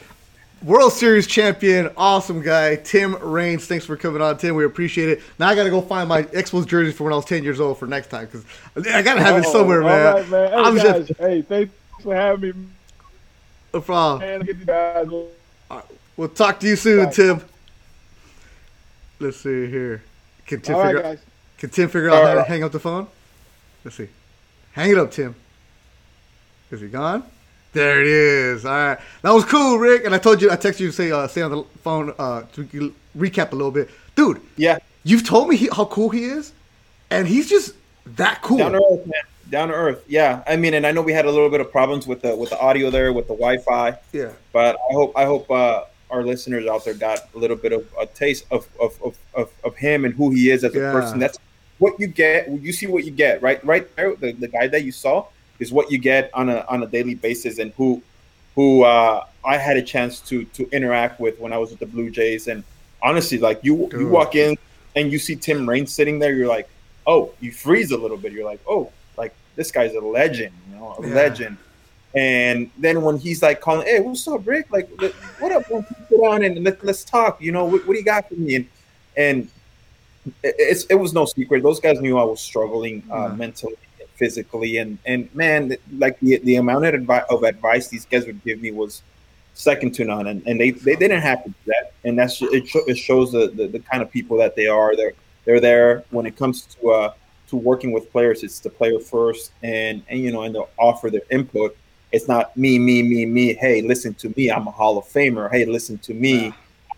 World 0.63 0.93
Series 0.93 1.27
champion, 1.27 1.91
awesome 1.97 2.43
guy, 2.43 2.77
Tim 2.77 3.15
Raines. 3.17 3.67
Thanks 3.67 3.85
for 3.85 3.97
coming 3.97 4.23
on, 4.23 4.39
Tim. 4.39 4.57
We 4.57 4.65
appreciate 4.65 5.11
it. 5.11 5.23
Now 5.39 5.49
I 5.49 5.55
gotta 5.55 5.71
go 5.71 5.81
find 5.81 6.09
my 6.09 6.23
Expos 6.25 6.67
jersey 6.67 6.93
for 6.93 7.05
when 7.05 7.13
I 7.13 7.17
was 7.17 7.27
ten 7.27 7.45
years 7.45 7.61
old 7.61 7.79
for 7.79 7.87
next 7.87 8.09
time 8.09 8.27
because 8.27 8.45
I 8.77 9.03
gotta 9.03 9.23
have 9.23 9.37
it 9.37 9.47
oh, 9.47 9.53
somewhere, 9.53 9.83
man. 9.83 10.15
Right, 10.15 10.29
man. 10.29 10.51
Hey, 10.51 10.57
I'm 10.57 10.77
guys, 10.77 11.09
just 11.09 11.21
hey, 11.21 11.43
thanks 11.43 11.73
for 12.03 12.15
having 12.15 12.59
me. 12.59 12.69
No 13.79 13.83
problem. 13.83 14.43
Man, 14.77 15.29
we'll 16.17 16.29
talk 16.31 16.59
to 16.59 16.67
you 16.67 16.75
soon. 16.75 17.13
Tim. 17.13 17.41
Let's 19.21 19.37
see 19.37 19.71
here. 19.71 20.03
Can 20.47 20.61
Tim, 20.61 20.83
figure, 20.83 21.05
out, 21.05 21.19
can 21.59 21.71
Tim 21.71 21.89
figure 21.89 22.11
out 22.11 22.25
how 22.25 22.35
to 22.35 22.43
hang 22.43 22.65
up 22.65 22.73
the 22.73 22.81
phone? 22.81 23.07
Let's 23.85 23.97
see. 23.97 24.09
Hang 24.73 24.91
it 24.91 24.99
up, 24.99 25.13
Tim. 25.13 25.37
Is 26.73 26.81
he 26.81 26.89
gone? 26.89 27.23
There 27.73 28.01
it 28.01 28.09
is. 28.09 28.65
All 28.65 28.73
right, 28.73 28.99
that 29.23 29.31
was 29.31 29.45
cool, 29.45 29.79
Rick. 29.79 30.05
And 30.05 30.13
I 30.13 30.19
told 30.19 30.43
you, 30.43 30.51
I 30.51 30.57
texted 30.57 30.81
you 30.81 30.87
to 30.89 30.93
say, 30.93 31.13
uh, 31.13 31.29
stay 31.29 31.43
on 31.43 31.53
the 31.53 31.63
phone 31.85 32.13
uh, 32.19 32.43
to 32.55 32.93
recap 33.17 33.53
a 33.53 33.55
little 33.55 33.71
bit, 33.71 33.91
dude. 34.17 34.41
Yeah, 34.57 34.79
you've 35.05 35.25
told 35.25 35.49
me 35.49 35.55
he, 35.55 35.69
how 35.69 35.85
cool 35.85 36.09
he 36.09 36.25
is, 36.25 36.53
and 37.11 37.29
he's 37.29 37.49
just 37.49 37.77
that 38.07 38.43
cool. 38.43 38.59
Down 39.51 39.69
to 39.69 39.75
earth, 39.75 39.97
man. 39.99 39.99
Down 39.99 39.99
to 39.99 39.99
earth. 39.99 40.05
Yeah, 40.09 40.43
I 40.47 40.57
mean, 40.57 40.75
and 40.75 40.87
I 40.87 40.93
know 40.93 41.03
we 41.03 41.13
had 41.13 41.27
a 41.27 41.31
little 41.31 41.51
bit 41.51 41.61
of 41.61 41.71
problems 41.71 42.07
with 42.07 42.23
the 42.23 42.35
with 42.37 42.51
the 42.51 42.61
audio 42.61 42.91
there, 42.91 43.13
with 43.13 43.29
the 43.29 43.35
Wi-Fi. 43.35 43.99
Yeah, 44.13 44.33
but 44.53 44.77
I 44.77 44.93
hope 44.93 45.13
I 45.17 45.25
hope 45.25 45.51
uh, 45.51 45.85
our 46.11 46.23
listeners 46.23 46.67
out 46.67 46.85
there 46.85 46.95
got 46.95 47.21
a 47.35 47.39
little 47.39 47.57
bit 47.57 47.73
of 47.73 47.87
a 47.99 48.07
taste 48.07 48.47
of 48.51 48.67
of, 48.81 49.01
of, 49.03 49.19
of, 49.35 49.51
of 49.65 49.77
him 49.77 50.05
and 50.05 50.15
who 50.15 50.31
he 50.31 50.51
is 50.51 50.65
as 50.65 50.75
yeah. 50.75 50.89
a 50.89 50.93
person. 50.93 51.19
That's 51.19 51.39
what 51.79 51.99
you 51.99 52.07
get. 52.07 52.51
You 52.51 52.73
see 52.73 52.87
what 52.87 53.05
you 53.05 53.11
get, 53.11 53.43
right? 53.43 53.65
Right 53.65 53.95
there, 53.97 54.15
the, 54.17 54.33
the 54.33 54.49
guy 54.49 54.69
that 54.69 54.85
you 54.85 54.93
saw 54.93 55.27
is 55.59 55.73
what 55.73 55.91
you 55.91 55.99
get 55.99 56.31
on 56.35 56.49
a 56.49 56.65
on 56.69 56.83
a 56.83 56.87
daily 56.87 57.15
basis, 57.15 57.59
and 57.59 57.73
who 57.73 58.03
who 58.55 58.83
uh, 58.83 59.25
I 59.45 59.57
had 59.57 59.77
a 59.77 59.83
chance 59.83 60.21
to 60.23 60.45
to 60.45 60.69
interact 60.71 61.21
with 61.21 61.39
when 61.39 61.53
I 61.53 61.59
was 61.59 61.71
with 61.71 61.79
the 61.79 61.87
Blue 61.87 62.11
Jays. 62.11 62.49
And 62.49 62.65
honestly, 63.03 63.39
like 63.39 63.61
you 63.63 63.89
Dude. 63.91 64.01
you 64.01 64.09
walk 64.09 64.35
in 64.35 64.57
and 64.97 65.13
you 65.13 65.19
see 65.19 65.37
Tim 65.37 65.69
Raines 65.69 65.93
sitting 65.93 66.19
there, 66.19 66.35
you're 66.35 66.49
like, 66.49 66.69
oh, 67.07 67.33
you 67.41 67.53
freeze 67.53 67.91
a 67.93 67.97
little 67.97 68.17
bit. 68.17 68.33
You're 68.33 68.45
like, 68.45 68.61
oh, 68.69 68.91
this 69.59 69.73
guy's 69.73 69.93
a 69.95 70.01
legend, 70.01 70.55
you 70.71 70.77
know, 70.77 70.95
a 70.99 71.07
yeah. 71.07 71.15
legend. 71.15 71.57
And 72.15 72.71
then 72.79 73.03
when 73.03 73.19
he's 73.19 73.43
like 73.43 73.61
calling, 73.61 73.87
hey, 73.87 74.01
what's 74.01 74.27
up, 74.29 74.47
Rick? 74.47 74.69
Like, 74.71 74.89
what 75.41 75.53
up? 75.53 75.67
Sit 75.67 76.23
down 76.23 76.45
and 76.45 76.65
let, 76.65 76.83
us 76.85 77.05
talk. 77.05 77.43
You 77.43 77.53
know, 77.53 77.65
what, 77.65 77.87
what, 77.87 77.93
do 77.93 77.99
you 77.99 78.05
got 78.05 78.29
for 78.29 78.35
me? 78.35 78.55
And 78.55 78.69
and 79.17 79.49
it's 80.43 80.85
it 80.85 80.95
was 80.95 81.13
no 81.13 81.25
secret. 81.27 81.63
Those 81.63 81.81
guys 81.81 82.01
knew 82.01 82.17
I 82.17 82.25
was 82.25 82.41
struggling 82.41 83.03
uh, 83.11 83.29
mentally, 83.31 83.75
physically, 84.15 84.79
and 84.79 84.97
and 85.05 85.29
man, 85.35 85.77
like 85.99 86.19
the 86.21 86.39
the 86.39 86.57
amount 86.57 86.87
of 86.87 86.95
advice, 86.95 87.25
of 87.29 87.43
advice 87.43 87.89
these 87.89 88.07
guys 88.07 88.27
would 88.27 88.43
give 88.45 88.63
me 88.63 88.71
was 88.71 89.03
second 89.55 89.93
to 89.97 90.05
none. 90.05 90.29
And, 90.29 90.47
and 90.47 90.61
they, 90.61 90.71
they 90.71 90.95
didn't 90.95 91.21
have 91.21 91.43
to 91.43 91.51
do 91.51 91.57
that. 91.67 91.93
And 92.05 92.17
that's 92.17 92.41
it. 92.41 92.71
it 92.87 92.97
shows 92.97 93.33
the, 93.33 93.49
the, 93.49 93.67
the 93.67 93.81
kind 93.81 94.05
of 94.05 94.11
people 94.11 94.39
that 94.39 94.55
they 94.55 94.69
are. 94.69 94.95
They're 94.95 95.15
they're 95.45 95.61
there 95.61 96.05
when 96.11 96.27
it 96.27 96.37
comes 96.37 96.63
to 96.77 96.91
uh 96.91 97.13
to 97.49 97.57
working 97.57 97.93
with 97.93 98.11
players. 98.13 98.43
It's 98.43 98.61
the 98.61 98.71
player 98.71 98.99
first, 98.99 99.53
and 99.63 100.03
and 100.09 100.21
you 100.21 100.33
know, 100.33 100.43
and 100.43 100.55
they'll 100.55 100.71
offer 100.79 101.11
their 101.11 101.23
input 101.31 101.77
it's 102.11 102.29
not 102.29 102.57
me, 102.57 102.79
me, 102.79 103.03
me, 103.03 103.27
me. 103.27 103.55
Hey, 103.55 103.83
listen 103.83 104.15
to 104.15 104.33
me. 104.37 104.51
I'm 104.51 104.67
a 104.67 104.71
Hall 104.71 104.97
of 104.97 105.05
Famer. 105.05 105.51
Hey, 105.51 105.67
listen 105.67 105.99
to 105.99 106.15
me. 106.15 106.53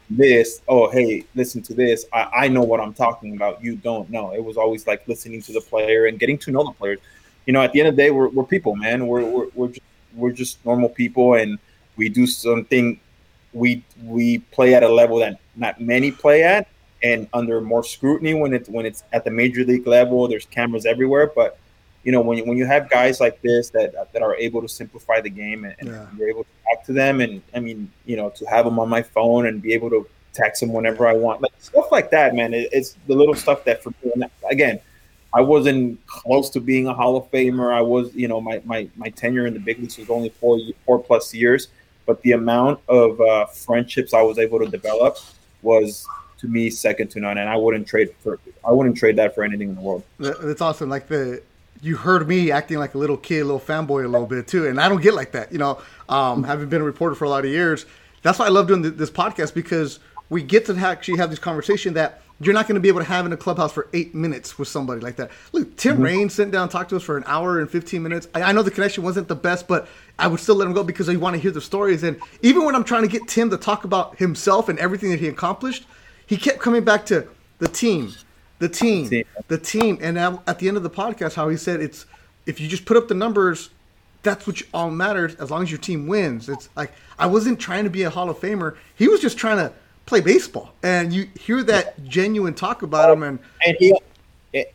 This. 0.08 0.62
Oh, 0.68 0.90
hey, 0.90 1.24
listen 1.34 1.62
to 1.62 1.74
this. 1.74 2.06
I, 2.12 2.30
I 2.32 2.48
know 2.48 2.62
what 2.62 2.80
I'm 2.80 2.94
talking 2.94 3.34
about. 3.36 3.62
You 3.62 3.76
don't 3.76 4.08
know. 4.10 4.32
It 4.32 4.44
was 4.44 4.56
always 4.56 4.86
like 4.86 5.06
listening 5.08 5.42
to 5.42 5.52
the 5.52 5.60
player 5.60 6.06
and 6.06 6.18
getting 6.18 6.38
to 6.38 6.50
know 6.50 6.64
the 6.64 6.72
players. 6.72 6.98
You 7.46 7.52
know, 7.52 7.62
at 7.62 7.72
the 7.72 7.80
end 7.80 7.88
of 7.88 7.96
the 7.96 8.02
day, 8.02 8.10
we're, 8.10 8.28
we're 8.28 8.44
people, 8.44 8.76
man. 8.76 9.06
We're 9.06 9.24
we're 9.24 9.46
we're 9.54 9.68
just, 9.68 9.80
we're 10.14 10.32
just 10.32 10.64
normal 10.64 10.88
people, 10.88 11.34
and 11.34 11.58
we 11.96 12.08
do 12.08 12.26
something. 12.26 13.00
We 13.52 13.84
we 14.02 14.38
play 14.38 14.74
at 14.74 14.82
a 14.82 14.88
level 14.88 15.18
that 15.18 15.40
not 15.56 15.80
many 15.80 16.10
play 16.10 16.44
at, 16.44 16.68
and 17.02 17.28
under 17.32 17.60
more 17.60 17.82
scrutiny 17.82 18.34
when 18.34 18.52
it's 18.52 18.68
when 18.68 18.86
it's 18.86 19.04
at 19.12 19.24
the 19.24 19.30
major 19.30 19.64
league 19.64 19.86
level. 19.86 20.28
There's 20.28 20.46
cameras 20.46 20.86
everywhere, 20.86 21.30
but 21.34 21.58
you 22.02 22.12
know, 22.12 22.20
when 22.20 22.38
you, 22.38 22.44
when 22.44 22.56
you 22.56 22.66
have 22.66 22.88
guys 22.88 23.20
like 23.20 23.40
this 23.42 23.70
that 23.70 24.12
that 24.12 24.22
are 24.22 24.34
able 24.36 24.62
to 24.62 24.68
simplify 24.68 25.20
the 25.20 25.30
game 25.30 25.64
and, 25.64 25.74
and 25.80 25.88
yeah. 25.88 26.06
you're 26.16 26.28
able 26.28 26.44
to 26.44 26.50
talk 26.64 26.84
to 26.86 26.92
them, 26.92 27.20
and 27.20 27.42
I 27.54 27.60
mean, 27.60 27.90
you 28.06 28.16
know, 28.16 28.30
to 28.30 28.44
have 28.46 28.64
them 28.64 28.78
on 28.78 28.88
my 28.88 29.02
phone 29.02 29.46
and 29.46 29.60
be 29.60 29.72
able 29.72 29.90
to 29.90 30.06
text 30.32 30.60
them 30.60 30.72
whenever 30.72 31.06
I 31.06 31.12
want. 31.12 31.42
Like 31.42 31.52
stuff 31.58 31.90
like 31.92 32.10
that, 32.10 32.34
man. 32.34 32.54
It, 32.54 32.68
it's 32.72 32.96
the 33.06 33.14
little 33.14 33.34
stuff 33.34 33.64
that 33.64 33.82
for 33.82 33.92
me. 34.02 34.26
Again, 34.50 34.80
I 35.34 35.42
wasn't 35.42 36.04
close 36.06 36.50
to 36.50 36.60
being 36.60 36.86
a 36.86 36.94
Hall 36.94 37.16
of 37.16 37.30
Famer. 37.30 37.72
I 37.72 37.82
was, 37.82 38.14
you 38.14 38.28
know, 38.28 38.40
my 38.40 38.62
my 38.64 38.88
my 38.96 39.10
tenure 39.10 39.46
in 39.46 39.54
the 39.54 39.60
big 39.60 39.78
leagues 39.78 39.98
was 39.98 40.10
only 40.10 40.30
four 40.30 40.58
four 40.86 40.98
plus 41.02 41.34
years, 41.34 41.68
but 42.06 42.22
the 42.22 42.32
amount 42.32 42.80
of 42.88 43.20
uh, 43.20 43.46
friendships 43.46 44.14
I 44.14 44.22
was 44.22 44.38
able 44.38 44.58
to 44.58 44.66
develop 44.66 45.18
was 45.62 46.06
to 46.40 46.48
me 46.48 46.70
second 46.70 47.08
to 47.08 47.20
none, 47.20 47.38
and 47.38 47.48
I 47.48 47.56
wouldn't 47.56 47.86
trade 47.86 48.14
for 48.20 48.38
I 48.66 48.72
wouldn't 48.72 48.96
trade 48.96 49.16
that 49.16 49.34
for 49.34 49.44
anything 49.44 49.70
in 49.70 49.74
the 49.74 49.80
world. 49.80 50.02
That's 50.18 50.60
awesome. 50.60 50.88
Like 50.88 51.08
the 51.08 51.42
you 51.82 51.96
heard 51.96 52.26
me 52.28 52.50
acting 52.50 52.78
like 52.78 52.94
a 52.94 52.98
little 52.98 53.16
kid, 53.16 53.40
a 53.40 53.44
little 53.44 53.60
fanboy 53.60 54.04
a 54.04 54.08
little 54.08 54.26
bit 54.26 54.46
too, 54.46 54.66
and 54.66 54.80
I 54.80 54.88
don't 54.88 55.02
get 55.02 55.14
like 55.14 55.32
that. 55.32 55.52
You 55.52 55.58
know, 55.58 55.80
um, 56.08 56.44
having 56.44 56.68
been 56.68 56.80
a 56.80 56.84
reporter 56.84 57.14
for 57.14 57.24
a 57.24 57.28
lot 57.28 57.44
of 57.44 57.50
years, 57.50 57.86
that's 58.22 58.38
why 58.38 58.46
I 58.46 58.50
love 58.50 58.68
doing 58.68 58.82
this 58.96 59.10
podcast 59.10 59.54
because 59.54 59.98
we 60.28 60.42
get 60.42 60.66
to 60.66 60.76
actually 60.76 61.18
have 61.18 61.30
this 61.30 61.38
conversation 61.38 61.94
that 61.94 62.22
you're 62.42 62.54
not 62.54 62.66
going 62.66 62.74
to 62.74 62.80
be 62.80 62.88
able 62.88 63.00
to 63.00 63.06
have 63.06 63.26
in 63.26 63.32
a 63.32 63.36
clubhouse 63.36 63.72
for 63.72 63.88
eight 63.92 64.14
minutes 64.14 64.58
with 64.58 64.66
somebody 64.66 65.00
like 65.00 65.16
that. 65.16 65.30
Look, 65.52 65.76
Tim 65.76 65.94
mm-hmm. 65.94 66.02
Raines 66.02 66.34
sent 66.34 66.52
down, 66.52 66.70
talked 66.70 66.88
to 66.90 66.96
us 66.96 67.02
for 67.02 67.18
an 67.18 67.24
hour 67.26 67.60
and 67.60 67.70
15 67.70 68.02
minutes. 68.02 68.28
I, 68.34 68.42
I, 68.42 68.52
know 68.52 68.62
the 68.62 68.70
connection 68.70 69.04
wasn't 69.04 69.28
the 69.28 69.34
best, 69.34 69.68
but 69.68 69.88
I 70.18 70.26
would 70.26 70.40
still 70.40 70.54
let 70.54 70.66
him 70.66 70.72
go 70.72 70.82
because 70.82 71.10
I 71.10 71.16
want 71.16 71.36
to 71.36 71.40
hear 71.40 71.50
the 71.50 71.60
stories. 71.60 72.02
And 72.02 72.18
even 72.40 72.64
when 72.64 72.74
I'm 72.74 72.84
trying 72.84 73.02
to 73.02 73.08
get 73.08 73.28
Tim 73.28 73.50
to 73.50 73.58
talk 73.58 73.84
about 73.84 74.16
himself 74.16 74.70
and 74.70 74.78
everything 74.78 75.10
that 75.10 75.20
he 75.20 75.28
accomplished, 75.28 75.84
he 76.30 76.36
kept 76.36 76.60
coming 76.60 76.84
back 76.84 77.04
to 77.06 77.26
the 77.58 77.66
team, 77.66 78.14
the 78.60 78.68
team, 78.68 79.08
the 79.08 79.10
team. 79.10 79.24
The 79.48 79.58
team. 79.58 79.98
And 80.00 80.16
at 80.16 80.60
the 80.60 80.68
end 80.68 80.76
of 80.76 80.84
the 80.84 80.90
podcast, 80.90 81.34
how 81.34 81.48
he 81.48 81.56
said 81.56 81.80
it's 81.80 82.06
if 82.46 82.60
you 82.60 82.68
just 82.68 82.84
put 82.84 82.96
up 82.96 83.08
the 83.08 83.14
numbers, 83.14 83.70
that's 84.22 84.46
what 84.46 84.62
all 84.72 84.92
matters 84.92 85.34
as 85.34 85.50
long 85.50 85.64
as 85.64 85.72
your 85.72 85.80
team 85.80 86.06
wins. 86.06 86.48
It's 86.48 86.68
like 86.76 86.92
I 87.18 87.26
wasn't 87.26 87.58
trying 87.58 87.82
to 87.82 87.90
be 87.90 88.04
a 88.04 88.10
Hall 88.10 88.30
of 88.30 88.38
Famer. 88.38 88.76
He 88.94 89.08
was 89.08 89.20
just 89.20 89.38
trying 89.38 89.56
to 89.56 89.72
play 90.06 90.20
baseball, 90.20 90.72
and 90.84 91.12
you 91.12 91.26
hear 91.34 91.64
that 91.64 92.00
genuine 92.04 92.54
talk 92.54 92.82
about 92.82 93.12
him, 93.12 93.24
and 93.24 93.40
and 93.66 93.76
he 93.80 93.98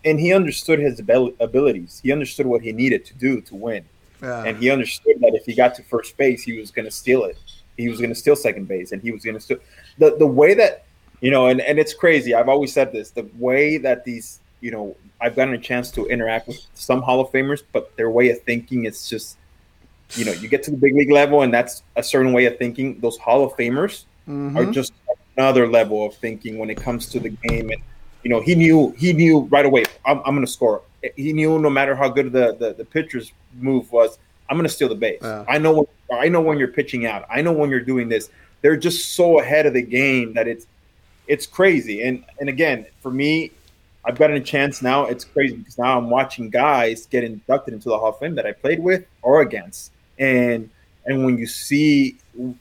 and 0.04 0.20
he 0.20 0.34
understood 0.34 0.80
his 0.80 1.00
abilities. 1.00 2.02
He 2.04 2.12
understood 2.12 2.48
what 2.48 2.64
he 2.64 2.74
needed 2.74 3.06
to 3.06 3.14
do 3.14 3.40
to 3.40 3.56
win, 3.56 3.86
yeah. 4.22 4.44
and 4.44 4.58
he 4.58 4.70
understood 4.72 5.22
that 5.22 5.34
if 5.36 5.46
he 5.46 5.56
got 5.56 5.74
to 5.76 5.84
first 5.84 6.18
base, 6.18 6.44
he 6.44 6.60
was 6.60 6.70
going 6.70 6.86
to 6.86 6.92
steal 6.92 7.24
it. 7.24 7.38
He 7.78 7.88
was 7.88 8.00
going 8.00 8.12
to 8.12 8.16
steal 8.16 8.36
second 8.36 8.68
base, 8.68 8.92
and 8.92 9.02
he 9.02 9.12
was 9.12 9.24
going 9.24 9.36
to 9.36 9.42
steal 9.42 9.60
the 9.98 10.18
the 10.18 10.28
way 10.28 10.54
that 10.54 10.85
you 11.26 11.32
know. 11.32 11.48
And 11.48 11.60
and 11.62 11.80
it's 11.80 11.94
crazy. 11.94 12.34
I've 12.34 12.50
always 12.50 12.72
said 12.72 12.92
this: 12.92 13.12
the 13.12 13.28
way 13.38 13.78
that 13.80 14.06
these 14.06 14.40
you 14.66 14.72
know, 14.72 14.96
I've 15.22 15.36
gotten 15.36 15.54
a 15.54 15.60
chance 15.60 15.92
to 15.92 16.08
interact 16.08 16.48
with 16.48 16.60
some 16.74 17.02
Hall 17.02 17.20
of 17.22 17.30
Famers, 17.32 17.62
but 17.72 17.96
their 17.98 18.10
way 18.10 18.30
of 18.32 18.42
thinking 18.42 18.86
is 18.86 19.08
just, 19.08 19.38
you 20.16 20.26
know, 20.26 20.32
you 20.32 20.48
get 20.48 20.64
to 20.64 20.72
the 20.72 20.78
big 20.78 20.96
league 20.96 21.12
level, 21.12 21.44
and 21.44 21.54
that's 21.54 21.84
a 21.96 22.02
certain 22.02 22.34
way 22.34 22.46
of 22.46 22.58
thinking. 22.58 23.00
Those 23.00 23.18
Hall 23.18 23.44
of 23.44 23.52
Famers 23.54 24.06
mm-hmm. 24.28 24.58
are 24.58 24.66
just 24.66 24.94
another 25.38 25.68
level 25.68 26.06
of 26.06 26.16
thinking 26.16 26.58
when 26.58 26.70
it 26.72 26.78
comes 26.78 27.08
to 27.10 27.20
the 27.20 27.30
game. 27.30 27.70
And 27.70 27.82
you 28.24 28.30
know, 28.30 28.42
he 28.42 28.56
knew 28.56 28.96
he 28.98 29.14
knew 29.14 29.42
right 29.52 29.66
away. 29.66 29.84
I'm, 30.06 30.18
I'm 30.26 30.34
going 30.36 30.46
to 30.46 30.52
score. 30.52 30.82
He 31.16 31.32
knew 31.32 31.60
no 31.60 31.70
matter 31.70 31.96
how 31.96 32.10
good 32.10 32.32
the 32.32 32.56
the, 32.56 32.74
the 32.74 32.86
pitcher's 32.86 33.32
move 33.54 33.92
was, 33.92 34.18
I'm 34.50 34.58
going 34.58 34.68
to 34.68 34.74
steal 34.74 34.90
the 34.90 34.96
base. 34.96 35.20
Yeah. 35.22 35.46
I 35.48 35.60
know 35.60 35.74
when, 35.74 36.20
I 36.20 36.28
know 36.28 36.42
when 36.42 36.58
you're 36.58 36.70
pitching 36.70 37.06
out. 37.06 37.26
I 37.30 37.42
know 37.42 37.52
when 37.52 37.70
you're 37.70 37.80
doing 37.82 38.10
this. 38.10 38.30
They're 38.62 38.78
just 38.78 39.16
so 39.16 39.40
ahead 39.40 39.68
of 39.68 39.74
the 39.74 39.82
game 39.84 40.34
that 40.34 40.48
it's 40.48 40.66
it's 41.28 41.46
crazy. 41.48 42.04
And 42.04 42.24
and 42.40 42.50
again, 42.50 42.86
for 43.02 43.12
me, 43.12 43.52
I've 44.04 44.18
gotten 44.18 44.36
a 44.36 44.42
chance 44.42 44.82
now. 44.82 45.06
It's 45.06 45.26
crazy 45.26 45.56
because 45.56 45.78
now 45.78 45.98
I'm 45.98 46.10
watching 46.10 46.50
guys 46.50 47.06
get 47.08 47.24
inducted 47.24 47.74
into 47.74 47.90
the 47.90 47.98
Hall 47.98 48.10
of 48.10 48.20
Fame 48.20 48.36
that 48.36 48.46
I 48.46 48.52
played 48.52 48.80
with 48.80 49.06
or 49.22 49.42
against, 49.42 49.92
and 50.20 50.70
and 51.06 51.26
when 51.26 51.38
you 51.38 51.48
see 51.48 52.18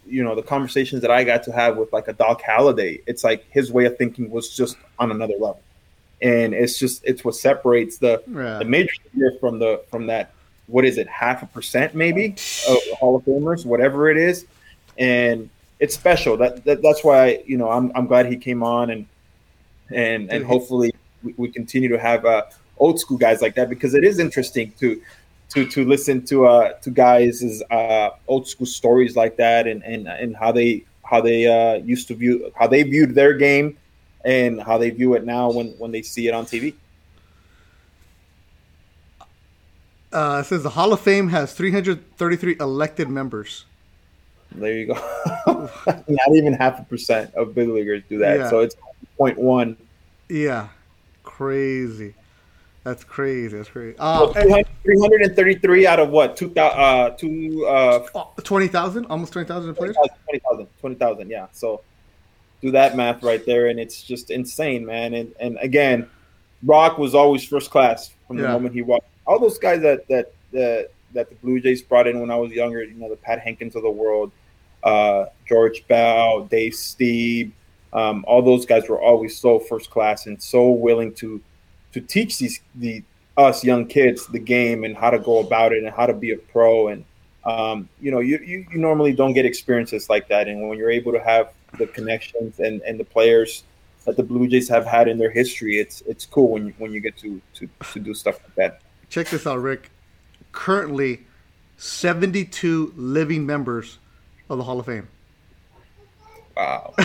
you 0.07 0.23
know 0.25 0.35
the 0.35 0.43
conversations 0.43 1.03
that 1.03 1.11
I 1.11 1.25
got 1.25 1.43
to 1.45 1.53
have 1.53 1.77
with 1.77 1.93
like 1.93 2.09
a 2.09 2.13
Doc 2.13 2.43
Halladay, 2.43 3.03
it's 3.07 3.25
like 3.25 3.45
his 3.51 3.73
way 3.73 3.85
of 3.85 3.97
thinking 3.99 4.31
was 4.31 4.55
just 4.57 4.77
on 4.99 5.11
another 5.11 5.35
level, 5.35 5.61
and 6.23 6.55
it's 6.55 6.79
just 6.79 7.05
it's 7.05 7.25
what 7.25 7.35
separates 7.35 7.99
the 7.99 8.23
yeah. 8.29 8.59
the 8.59 8.65
major 8.65 8.93
from 9.41 9.59
the 9.59 9.83
from 9.91 10.07
that 10.07 10.33
what 10.67 10.85
is 10.85 10.97
it 10.97 11.07
half 11.09 11.43
a 11.43 11.47
percent 11.47 11.95
maybe 11.95 12.37
of 12.69 12.79
Hall 12.99 13.17
of 13.17 13.25
Famers, 13.25 13.67
whatever 13.67 14.09
it 14.09 14.17
is, 14.17 14.47
and 14.99 15.51
it's 15.81 15.95
special. 15.95 16.37
That, 16.37 16.65
that 16.65 16.83
that's 16.83 17.03
why 17.05 17.43
you 17.47 17.57
know 17.57 17.71
I'm 17.71 17.93
I'm 17.95 18.07
glad 18.07 18.27
he 18.27 18.37
came 18.37 18.63
on 18.63 18.91
and 18.91 19.07
and 19.91 20.31
and 20.31 20.45
hopefully 20.45 20.95
we, 21.23 21.35
we 21.37 21.51
continue 21.51 21.89
to 21.89 21.99
have 21.99 22.25
uh, 22.25 22.43
old 22.79 23.01
school 23.01 23.19
guys 23.19 23.43
like 23.43 23.55
that 23.55 23.69
because 23.69 23.95
it 23.95 24.05
is 24.05 24.19
interesting 24.19 24.73
to 24.81 25.01
to 25.51 25.67
to 25.67 25.85
listen 25.85 26.25
to 26.27 26.47
uh 26.47 26.73
to 26.75 26.91
guys' 26.91 27.63
uh 27.71 28.11
old 28.29 28.49
school 28.49 28.67
stories 28.67 29.15
like 29.17 29.37
that 29.37 29.67
and 29.67 29.83
and 29.85 30.09
and 30.09 30.37
how 30.37 30.51
they 30.51 30.85
how 31.03 31.21
they 31.21 31.47
uh 31.47 31.75
used 31.85 32.09
to 32.09 32.15
view 32.15 32.51
how 32.57 32.67
they 32.67 32.83
viewed 32.83 33.15
their 33.15 33.35
game 33.35 33.77
and 34.25 34.61
how 34.63 34.79
they 34.79 34.91
view 34.91 35.15
it 35.15 35.25
now 35.25 35.51
when 35.51 35.69
when 35.79 35.93
they 35.93 36.03
see 36.03 36.29
it 36.29 36.35
on 36.35 36.47
TV. 36.47 36.75
Uh, 40.13 40.39
it 40.41 40.47
says 40.47 40.63
the 40.63 40.71
Hall 40.71 40.93
of 40.93 41.01
Fame 41.01 41.29
has 41.29 41.53
333 41.55 42.57
elected 42.61 43.09
members. 43.09 43.65
There 44.53 44.73
you 44.73 44.87
go. 44.87 44.95
Not 45.87 46.35
even 46.35 46.53
half 46.53 46.81
a 46.81 46.85
percent 46.85 47.35
of 47.35 47.55
big 47.55 47.69
leaguers 47.69 48.03
do 48.09 48.19
that. 48.19 48.39
Yeah. 48.39 48.51
So 48.51 48.61
it's 48.61 48.77
0.1. 49.19 49.77
Yeah, 50.29 50.69
crazy. 51.23 52.15
That's 52.85 53.03
crazy. 53.03 53.57
That's 53.57 53.71
crazy. 53.71 53.97
Uh, 53.99 54.27
333 54.33 55.87
out 55.87 56.01
of 56.01 56.11
what? 56.11 56.37
Two, 56.37 56.55
uh, 56.55 57.11
two, 57.11 57.65
uh, 57.67 58.01
20,000? 58.43 59.07
Almost 59.07 59.33
20,000 59.33 59.75
players? 59.75 59.97
20,000. 60.29 60.69
20,000, 60.81 61.31
yeah. 61.31 61.47
So 61.53 61.81
do 62.61 62.71
that 62.73 62.95
math 62.95 63.23
right 63.23 63.45
there. 63.47 63.69
And 63.69 63.81
it's 63.81 64.03
just 64.03 64.31
insane, 64.31 64.85
man. 64.85 65.15
And, 65.15 65.35
and 65.41 65.57
again, 65.63 66.11
Rock 66.63 66.99
was 66.99 67.15
always 67.15 67.43
first 67.43 67.71
class 67.71 68.13
from 68.27 68.37
the 68.37 68.43
yeah. 68.43 68.53
moment 68.53 68.75
he 68.75 68.83
walked. 68.83 69.07
All 69.27 69.39
those 69.39 69.57
guys 69.57 69.81
that, 69.81 70.07
that, 70.09 70.35
that, 70.53 70.91
that 71.15 71.31
the 71.31 71.37
Blue 71.37 71.61
Jays 71.61 71.81
brought 71.81 72.07
in 72.07 72.21
when 72.21 72.31
I 72.31 72.37
was 72.37 72.53
younger, 72.53 72.85
you 72.85 72.95
know, 72.95 73.09
the 73.09 73.17
Pat 73.17 73.43
Hentgen 73.43 73.75
of 73.75 73.83
the 73.83 73.91
world, 73.91 74.31
uh, 74.85 75.27
George 75.49 75.87
Bell, 75.89 76.45
Dave 76.45 76.73
Stieb, 76.73 77.53
um, 77.93 78.25
all 78.29 78.43
those 78.43 78.67
guys 78.67 78.89
were 78.89 79.01
always 79.01 79.37
so 79.37 79.59
first 79.59 79.91
class 79.91 80.27
and 80.27 80.43
so 80.43 80.71
willing 80.71 81.13
to– 81.15 81.41
to 81.95 82.01
teach 82.01 82.39
these 82.39 82.61
the 82.75 83.03
us 83.37 83.65
young 83.65 83.87
kids 83.87 84.27
the 84.27 84.39
game 84.39 84.85
and 84.85 84.97
how 84.97 85.11
to 85.11 85.19
go 85.19 85.39
about 85.39 85.73
it 85.73 85.83
and 85.83 85.95
how 85.95 86.07
to 86.07 86.13
be 86.13 86.33
a 86.33 86.37
pro 86.37 86.89
and 86.89 87.05
um, 87.45 87.89
you 88.01 88.11
know 88.11 88.21
you, 88.21 88.39
you, 88.39 88.67
you 88.71 88.79
normally 88.79 89.13
don't 89.13 89.33
get 89.33 89.47
experiences 89.47 90.11
like 90.11 90.29
that 90.29 90.49
and 90.49 90.69
when 90.69 90.77
you're 90.77 90.91
able 90.91 91.13
to 91.13 91.21
have 91.21 91.51
the 91.79 91.87
connections 91.87 92.59
and, 92.59 92.83
and 92.83 92.99
the 92.99 93.05
players 93.05 93.63
that 94.05 94.17
the 94.17 94.23
Blue 94.23 94.47
Jays 94.49 94.69
have 94.69 94.85
had 94.85 95.09
in 95.09 95.19
their 95.19 95.31
history 95.31 95.79
it's 95.79 96.01
it's 96.03 96.27
cool 96.27 96.49
when 96.49 96.67
you 96.67 96.75
when 96.79 96.93
you 96.93 97.01
get 97.01 97.17
to 97.19 97.41
to, 97.55 97.69
to 97.93 98.01
do 98.01 98.13
stuff 98.13 98.41
like 98.43 98.55
that. 98.57 98.81
Check 99.09 99.29
this 99.29 99.47
out, 99.47 99.61
Rick. 99.61 99.91
Currently, 100.51 101.21
72 101.77 102.93
living 102.97 103.47
members 103.47 103.99
of 104.51 104.59
the 104.59 104.65
Hall 104.65 104.81
of 104.81 104.87
Fame. 104.87 105.09
Wow. 106.57 106.95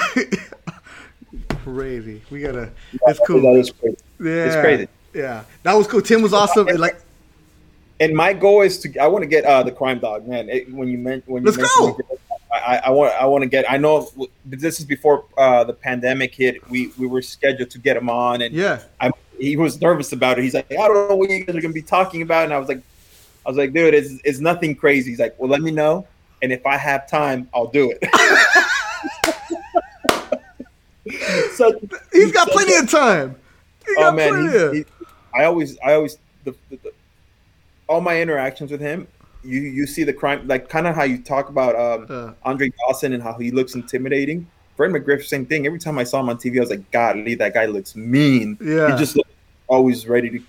crazy. 1.63 2.21
We 2.29 2.41
gotta. 2.41 2.71
It's 3.07 3.19
cool. 3.25 3.41
That 3.41 3.59
is 3.59 3.71
crazy. 3.71 3.97
Yeah, 4.19 4.45
it's 4.45 4.55
crazy. 4.55 4.87
Yeah, 5.13 5.43
that 5.63 5.73
was 5.73 5.87
cool. 5.87 6.01
Tim 6.01 6.21
was 6.21 6.33
awesome. 6.33 6.67
And 6.67 6.79
like, 6.79 6.99
and 7.99 8.13
my 8.13 8.33
goal 8.33 8.61
is 8.61 8.79
to. 8.79 8.97
I 8.99 9.07
want 9.07 9.23
to 9.23 9.27
get 9.27 9.45
uh, 9.45 9.63
the 9.63 9.71
crime 9.71 9.99
dog, 9.99 10.27
man. 10.27 10.49
It, 10.49 10.71
when 10.71 10.87
you 10.87 10.97
meant 10.97 11.27
when 11.27 11.43
you 11.43 11.51
let's 11.51 11.57
go. 11.57 11.97
I, 12.51 12.81
I, 12.85 12.89
want 12.89 13.13
I 13.13 13.25
want 13.25 13.43
to 13.43 13.49
get. 13.49 13.69
I 13.71 13.77
know 13.77 14.09
this 14.43 14.79
is 14.79 14.85
before 14.85 15.25
uh, 15.37 15.63
the 15.63 15.73
pandemic 15.73 16.33
hit. 16.33 16.67
We 16.69 16.91
we 16.97 17.07
were 17.07 17.21
scheduled 17.21 17.69
to 17.71 17.79
get 17.79 17.95
him 17.95 18.09
on, 18.09 18.41
and 18.41 18.53
yeah, 18.53 18.81
I, 18.99 19.11
he 19.37 19.55
was 19.55 19.79
nervous 19.79 20.11
about 20.13 20.39
it. 20.39 20.43
He's 20.43 20.55
like, 20.55 20.71
I 20.71 20.75
don't 20.87 21.09
know 21.09 21.15
what 21.15 21.29
you 21.29 21.43
guys 21.43 21.55
are 21.55 21.61
gonna 21.61 21.73
be 21.73 21.81
talking 21.81 22.21
about, 22.21 22.45
and 22.45 22.53
I 22.53 22.57
was 22.57 22.67
like, 22.67 22.81
I 23.45 23.49
was 23.49 23.57
like, 23.57 23.73
dude, 23.73 23.93
it's 23.93 24.19
it's 24.23 24.39
nothing 24.39 24.75
crazy. 24.75 25.11
He's 25.11 25.19
like, 25.19 25.35
well, 25.37 25.49
let 25.49 25.61
me 25.61 25.69
know, 25.69 26.07
and 26.41 26.51
if 26.51 26.65
I 26.65 26.77
have 26.77 27.09
time, 27.09 27.49
I'll 27.53 27.67
do 27.67 27.91
it. 27.91 28.03
so 31.53 31.79
he's 32.11 32.31
got 32.31 32.49
plenty 32.49 32.75
of 32.75 32.89
time. 32.89 33.35
oh 33.97 34.11
man, 34.11 34.73
he, 34.73 34.79
he, 34.79 34.85
I 35.33 35.45
always, 35.45 35.77
I 35.79 35.93
always, 35.93 36.17
the, 36.43 36.55
the, 36.69 36.77
the, 36.77 36.91
all 37.87 38.01
my 38.01 38.21
interactions 38.21 38.71
with 38.71 38.81
him, 38.81 39.07
you 39.43 39.61
you 39.61 39.87
see 39.87 40.03
the 40.03 40.13
crime, 40.13 40.47
like 40.47 40.69
kind 40.69 40.87
of 40.87 40.95
how 40.95 41.03
you 41.03 41.17
talk 41.17 41.49
about 41.49 41.75
um, 41.75 42.07
uh, 42.09 42.33
Andre 42.43 42.71
Dawson 42.87 43.13
and 43.13 43.23
how 43.23 43.33
he 43.33 43.51
looks 43.51 43.75
intimidating. 43.75 44.47
Fred 44.75 44.91
McGriff, 44.91 45.25
same 45.25 45.45
thing. 45.45 45.65
Every 45.65 45.79
time 45.79 45.97
I 45.99 46.03
saw 46.05 46.21
him 46.21 46.29
on 46.29 46.37
TV, 46.37 46.57
I 46.57 46.61
was 46.61 46.69
like, 46.69 46.89
God, 46.91 47.17
Lee, 47.17 47.35
that 47.35 47.53
guy 47.53 47.65
looks 47.65 47.95
mean. 47.95 48.57
Yeah, 48.61 48.91
he 48.91 48.97
just 48.97 49.15
looks 49.15 49.29
always 49.67 50.07
ready 50.07 50.29
to 50.29 50.39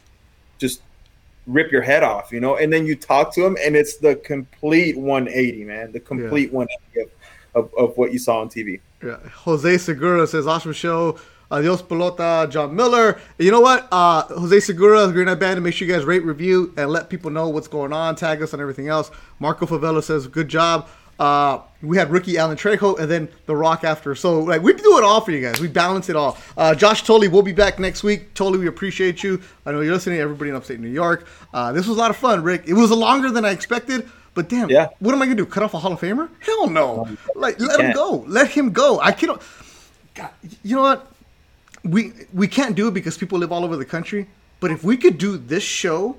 rip 1.53 1.71
your 1.73 1.83
head 1.83 2.03
off, 2.03 2.33
you 2.33 2.41
know. 2.41 2.57
And 2.57 2.73
then 2.73 2.87
you 2.87 2.97
talk 2.97 3.35
to 3.35 3.45
him, 3.45 3.57
and 3.65 3.77
it's 3.77 3.97
the 3.97 4.17
complete 4.17 4.97
180, 4.97 5.65
man. 5.65 5.93
The 5.93 6.01
complete 6.01 6.51
yeah. 6.51 6.59
180 6.59 7.11
of, 7.55 7.65
of, 7.65 7.75
of 7.79 7.97
what 7.97 8.13
you 8.13 8.19
saw 8.19 8.41
on 8.41 8.49
TV. 8.49 8.81
Yeah. 9.03 9.17
Jose 9.45 9.79
Segura 9.79 10.27
says, 10.27 10.47
awesome 10.47 10.73
show. 10.73 11.19
Adios 11.51 11.83
Pelota, 11.83 12.49
John 12.49 12.77
Miller. 12.77 13.21
You 13.39 13.51
know 13.51 13.61
what? 13.61 13.89
Uh, 13.91 14.23
Jose 14.23 14.61
Segura, 14.61 15.11
Green 15.11 15.29
Eye 15.29 15.35
Band, 15.35 15.61
make 15.63 15.75
sure 15.75 15.89
you 15.89 15.93
guys 15.93 16.05
rate, 16.05 16.25
review, 16.25 16.73
and 16.77 16.91
let 16.91 17.11
people 17.11 17.31
know 17.31 17.49
what's 17.49 17.67
going 17.67 17.93
on. 17.93 18.15
Tag 18.15 18.41
us 18.41 18.55
on 18.55 18.61
everything 18.61 18.87
else. 18.87 19.11
Marco 19.41 19.67
Favela 19.67 20.03
says, 20.03 20.29
good 20.29 20.49
job. 20.49 20.89
Uh, 21.21 21.61
we 21.83 21.97
had 21.99 22.11
rookie 22.11 22.39
Alan 22.39 22.57
Trejo 22.57 22.99
and 22.99 23.11
then 23.11 23.29
The 23.45 23.55
Rock 23.55 23.85
after. 23.85 24.15
So 24.15 24.41
like 24.41 24.63
we 24.63 24.73
do 24.73 24.97
it 24.99 25.05
all 25.05 25.21
for 25.21 25.33
you 25.33 25.41
guys. 25.43 25.61
We 25.61 25.69
balance 25.69 26.09
it 26.09 26.17
all. 26.17 26.39
Uh, 26.57 26.75
Josh 26.75 27.03
Tolley 27.05 27.29
will 27.29 27.43
be 27.43 27.53
back 27.53 27.79
next 27.79 28.03
week. 28.03 28.33
Tolley, 28.35 28.59
we 28.59 28.67
appreciate 28.69 29.23
you. 29.23 29.41
I 29.67 29.73
know 29.73 29.81
you're 29.83 29.93
listening. 29.93 30.19
Everybody 30.19 30.49
in 30.51 30.57
upstate 30.57 30.81
New 30.81 30.89
York. 30.89 31.27
Uh, 31.53 31.73
this 31.73 31.87
was 31.87 31.97
a 31.99 32.01
lot 32.01 32.11
of 32.11 32.17
fun, 32.17 32.43
Rick. 32.43 32.65
It 32.67 32.73
was 32.75 32.91
longer 32.91 33.31
than 33.31 33.45
I 33.45 33.51
expected. 33.51 34.09
But 34.33 34.49
damn, 34.49 34.71
Yeah. 34.71 34.89
what 35.01 35.15
am 35.15 35.21
I 35.21 35.27
gonna 35.27 35.37
do? 35.37 35.45
Cut 35.45 35.63
off 35.63 35.75
a 35.75 35.79
Hall 35.79 35.93
of 35.93 36.01
Famer? 36.01 36.29
Hell 36.41 36.71
no! 36.71 37.07
Like 37.35 37.61
let 37.61 37.81
him 37.81 37.93
go. 37.93 38.25
Let 38.27 38.49
him 38.49 38.73
go. 38.73 38.99
I 39.01 39.13
can't. 39.13 39.41
God, 40.15 40.31
you 40.63 40.77
know 40.77 40.83
what? 40.83 41.07
We 41.85 42.13
we 42.33 42.47
can't 42.49 42.75
do 42.77 42.89
it 42.89 42.95
because 42.95 43.19
people 43.19 43.39
live 43.39 43.53
all 43.53 43.65
over 43.65 43.77
the 43.77 43.85
country. 43.85 44.27
But 44.61 44.71
if 44.71 44.85
we 44.85 44.97
could 44.97 45.19
do 45.19 45.37
this 45.37 45.63
show, 45.65 46.17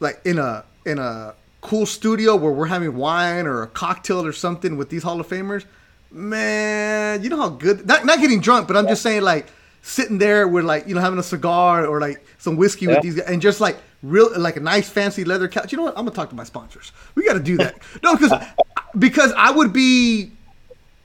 like 0.00 0.20
in 0.24 0.38
a 0.38 0.64
in 0.84 0.98
a 0.98 1.34
cool 1.60 1.86
studio 1.86 2.36
where 2.36 2.52
we're 2.52 2.66
having 2.66 2.96
wine 2.96 3.46
or 3.46 3.62
a 3.62 3.66
cocktail 3.66 4.24
or 4.24 4.32
something 4.32 4.76
with 4.76 4.88
these 4.88 5.02
Hall 5.02 5.20
of 5.20 5.28
Famers, 5.28 5.64
man, 6.10 7.22
you 7.22 7.28
know 7.28 7.36
how 7.36 7.48
good. 7.48 7.86
Not 7.86 8.04
not 8.04 8.20
getting 8.20 8.40
drunk, 8.40 8.66
but 8.68 8.76
I'm 8.76 8.86
just 8.86 9.02
saying 9.02 9.22
like 9.22 9.46
sitting 9.82 10.18
there 10.18 10.46
with 10.46 10.64
like 10.64 10.86
you 10.86 10.94
know 10.94 11.00
having 11.00 11.18
a 11.18 11.22
cigar 11.22 11.86
or 11.86 12.00
like 12.00 12.24
some 12.38 12.56
whiskey 12.56 12.86
Yeah. 12.86 12.94
with 12.94 13.02
these 13.02 13.14
guys 13.16 13.26
and 13.28 13.40
just 13.40 13.60
like 13.60 13.76
real 14.02 14.30
like 14.38 14.56
a 14.56 14.60
nice 14.60 14.88
fancy 14.88 15.24
leather 15.24 15.48
couch. 15.48 15.72
You 15.72 15.78
know 15.78 15.84
what? 15.84 15.96
I'm 15.96 16.04
gonna 16.04 16.14
talk 16.16 16.30
to 16.30 16.36
my 16.36 16.44
sponsors. 16.44 16.92
We 17.14 17.24
got 17.24 17.34
to 17.34 17.40
do 17.40 17.56
that. 17.58 17.78
no, 18.02 18.16
because 18.16 18.32
because 18.98 19.32
I 19.36 19.50
would 19.50 19.72
be 19.72 20.32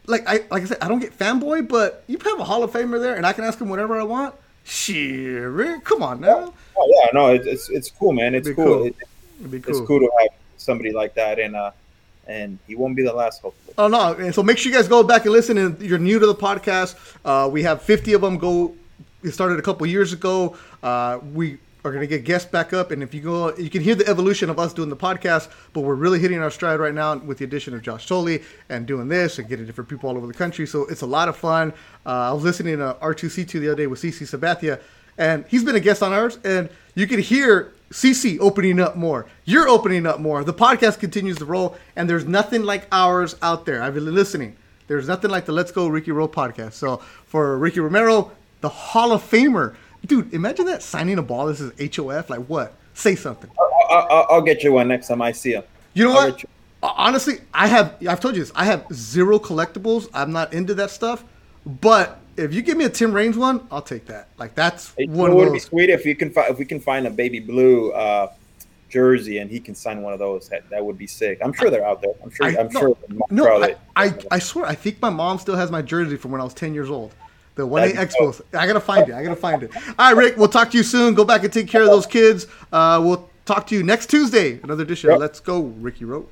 like 0.08 0.24
I 0.28 0.44
like 0.52 0.64
I 0.64 0.66
said, 0.66 0.78
I 0.82 0.88
don't 0.88 1.00
get 1.00 1.18
fanboy, 1.18 1.68
but 1.68 2.04
you 2.08 2.18
have 2.24 2.40
a 2.40 2.44
Hall 2.44 2.64
of 2.64 2.72
Famer 2.72 3.00
there, 3.02 3.16
and 3.16 3.26
I 3.26 3.34
can 3.34 3.44
ask 3.44 3.60
him 3.60 3.70
whatever 3.70 4.00
I 4.00 4.04
want. 4.04 4.36
Shit, 4.64 5.84
come 5.84 6.02
on 6.02 6.22
now. 6.22 6.54
Oh 6.78 7.02
yeah, 7.04 7.10
no, 7.14 7.34
it, 7.34 7.46
it's 7.46 7.70
it's 7.70 7.92
cool, 7.92 8.14
man. 8.14 8.34
It's 8.34 8.48
cool. 8.50 8.66
cool. 8.66 8.86
It, 8.88 8.96
It'd 9.40 9.52
be 9.52 9.58
It's 9.58 9.80
cool 9.82 10.00
to 10.00 10.10
have 10.20 10.30
somebody 10.58 10.92
like 10.92 11.14
that, 11.16 11.40
and 11.40 11.56
uh, 11.56 11.72
and 12.28 12.58
he 12.68 12.76
won't 12.76 12.96
be 12.96 13.04
the 13.04 13.14
last, 13.14 13.42
hopefully. 13.42 13.74
Oh 13.78 13.88
no! 13.88 14.14
And 14.14 14.34
so 14.34 14.44
make 14.44 14.58
sure 14.58 14.72
you 14.72 14.78
guys 14.78 14.88
go 14.88 15.04
back 15.04 15.26
and 15.26 15.32
listen. 15.32 15.58
And 15.58 15.80
you're 15.82 16.00
new 16.00 16.20
to 16.20 16.26
the 16.26 16.36
podcast. 16.36 16.96
Uh, 17.24 17.50
we 17.50 17.64
have 17.64 17.82
50 17.82 18.14
of 18.14 18.22
them. 18.22 18.38
Go. 18.38 18.76
It 19.24 19.32
started 19.32 19.58
a 19.58 19.62
couple 19.62 19.88
years 19.88 20.14
ago. 20.14 20.56
Uh, 20.84 21.20
we 21.34 21.58
are 21.84 21.92
gonna 21.92 22.08
get 22.08 22.26
guests 22.26 22.50
back 22.50 22.74
up, 22.74 22.92
and 22.92 23.04
if 23.04 23.14
you 23.14 23.22
go, 23.22 23.56
you 23.58 23.70
can 23.70 23.82
hear 23.82 23.96
the 23.96 24.08
evolution 24.08 24.50
of 24.50 24.60
us 24.60 24.74
doing 24.74 24.90
the 24.90 24.96
podcast. 24.96 25.50
But 25.74 25.82
we're 25.82 25.96
really 25.96 26.20
hitting 26.20 26.40
our 26.40 26.50
stride 26.50 26.80
right 26.80 26.94
now 26.94 27.16
with 27.18 27.38
the 27.38 27.46
addition 27.46 27.74
of 27.76 27.82
Josh 27.82 28.08
Tolley 28.08 28.42
and 28.70 28.86
doing 28.86 29.08
this 29.08 29.38
and 29.38 29.48
getting 29.48 29.66
different 29.66 29.90
people 29.90 30.10
all 30.10 30.18
over 30.18 30.28
the 30.28 30.34
country. 30.34 30.66
So 30.66 30.86
it's 30.86 31.02
a 31.02 31.08
lot 31.08 31.30
of 31.30 31.38
fun. 31.38 31.74
Uh, 32.06 32.10
I 32.10 32.34
was 32.34 32.44
listening 32.44 32.78
to 32.78 32.98
R2C2 33.02 33.52
the 33.60 33.68
other 33.68 33.76
day 33.76 33.88
with 33.88 34.02
CC 34.02 34.24
Sabathia, 34.24 34.82
and 35.18 35.46
he's 35.48 35.64
been 35.64 35.76
a 35.76 35.80
guest 35.80 36.02
on 36.02 36.12
ours, 36.12 36.40
and 36.44 36.70
you 36.96 37.08
can 37.08 37.20
hear 37.20 37.75
CC 37.92 38.38
opening 38.40 38.80
up 38.80 38.96
more. 38.96 39.28
You're 39.46 39.68
opening 39.68 40.06
up 40.06 40.20
more. 40.20 40.44
The 40.44 40.54
podcast 40.54 41.00
continues 41.00 41.38
to 41.38 41.46
roll, 41.46 41.78
and 41.96 42.10
there's 42.10 42.26
nothing 42.26 42.64
like 42.64 42.88
ours 42.92 43.36
out 43.42 43.66
there. 43.66 43.82
I've 43.82 43.94
been 43.94 44.14
listening. 44.14 44.56
There's 44.88 45.08
nothing 45.08 45.32
like 45.32 45.46
the 45.46 45.52
Let's 45.52 45.72
Go 45.72 45.88
Ricky 45.88 46.12
Roll 46.12 46.28
podcast. 46.28 46.74
So 46.74 46.98
for 47.26 47.58
Ricky 47.58 47.80
Romero, 47.80 48.32
the 48.62 48.70
Hall 48.70 49.12
of 49.12 49.22
Famer, 49.24 49.76
dude, 50.06 50.34
imagine 50.34 50.66
that 50.66 50.82
signing 50.84 51.18
a 51.18 51.24
ball. 51.24 51.48
This 51.48 51.60
is 51.62 51.96
HOF. 51.96 52.30
Like 52.30 52.46
what? 52.48 52.74
Say 52.94 53.16
something. 53.16 53.50
I, 53.90 53.94
I, 53.96 54.20
I'll 54.30 54.42
get 54.42 54.64
you 54.64 54.74
one 54.74 54.88
next 54.88 55.08
time 55.08 55.22
I 55.22 55.32
see 55.32 55.54
him. 55.54 55.64
You 55.94 56.06
know 56.06 56.12
I'll 56.12 56.32
what? 56.32 56.44
you- 56.44 56.50
Honestly, 56.84 57.40
I 57.52 57.66
have. 57.68 57.96
I've 58.08 58.20
told 58.20 58.36
you 58.36 58.44
this. 58.44 58.52
I 58.54 58.66
have 58.66 58.86
zero 58.94 59.40
collectibles. 59.40 60.08
I'm 60.14 60.32
not 60.32 60.54
into 60.54 60.76
that 60.76 60.92
stuff. 60.92 61.24
But 61.66 62.20
if 62.38 62.54
you 62.54 62.62
give 62.62 62.78
me 62.78 62.86
a 62.86 62.90
Tim 62.90 63.12
Raines 63.14 63.38
one, 63.38 63.68
I'll 63.72 63.82
take 63.82 64.06
that. 64.06 64.30
Like 64.38 64.56
that's 64.56 64.94
It 64.98 65.10
one 65.10 65.32
of 65.32 65.36
would 65.38 65.54
be 65.54 65.60
sweet 65.60 65.90
if 65.90 66.06
you 66.06 66.16
can 66.16 66.32
find 66.32 66.52
if 66.52 66.58
we 66.58 66.66
can 66.66 66.80
find 66.80 67.08
a 67.08 67.10
baby 67.10 67.40
blue 67.40 67.92
uh, 67.92 68.32
jersey 68.90 69.40
and 69.40 69.50
he 69.50 69.60
can 69.60 69.76
sign 69.76 70.02
one 70.02 70.14
of 70.14 70.20
those. 70.20 70.50
That, 70.50 70.70
that 70.70 70.86
would 70.86 70.98
be 70.98 71.08
sick. 71.08 71.40
I'm 71.44 71.54
sure 71.54 71.70
they're 71.70 71.86
out 71.86 72.02
there. 72.02 72.14
I'm 72.24 72.32
sure. 72.32 72.46
I- 72.46 72.58
I'm 72.58 72.70
no, 72.72 72.80
sure. 72.80 72.98
No, 73.30 73.64
I, 73.64 73.76
I, 73.96 74.14
I 74.32 74.40
swear, 74.40 74.66
I 74.66 74.76
think 74.76 75.02
my 75.02 75.10
mom 75.10 75.38
still 75.40 75.56
has 75.56 75.72
my 75.72 75.82
jersey 75.82 76.18
from 76.18 76.32
when 76.32 76.42
I 76.42 76.44
was 76.44 76.54
10 76.54 76.74
years 76.74 76.90
old. 76.90 77.14
The 77.56 77.66
one 77.66 77.82
That'd 77.82 78.10
Expos. 78.10 78.42
I 78.54 78.68
gotta 78.68 78.82
find 78.82 79.08
it. 79.08 79.16
I 79.16 79.24
gotta 79.24 79.36
find 79.36 79.64
it. 79.64 79.72
All 79.76 79.94
right, 79.98 80.16
Rick. 80.16 80.38
We'll 80.38 80.50
talk 80.50 80.72
to 80.72 80.78
you 80.78 80.84
soon. 80.84 81.14
Go 81.14 81.24
back 81.24 81.44
and 81.46 81.54
take 81.54 81.70
care 81.70 81.84
of 81.84 81.88
those 81.88 82.06
kids. 82.06 82.48
Uh, 82.72 83.02
we'll 83.02 83.30
talk 83.46 83.66
to 83.68 83.76
you 83.76 83.82
next 83.84 84.10
Tuesday. 84.10 84.60
Another 84.62 84.84
edition. 84.84 85.10
Yep. 85.12 85.20
Let's 85.20 85.40
go, 85.40 85.62
Ricky 85.62 86.04
Rowe. 86.04 86.28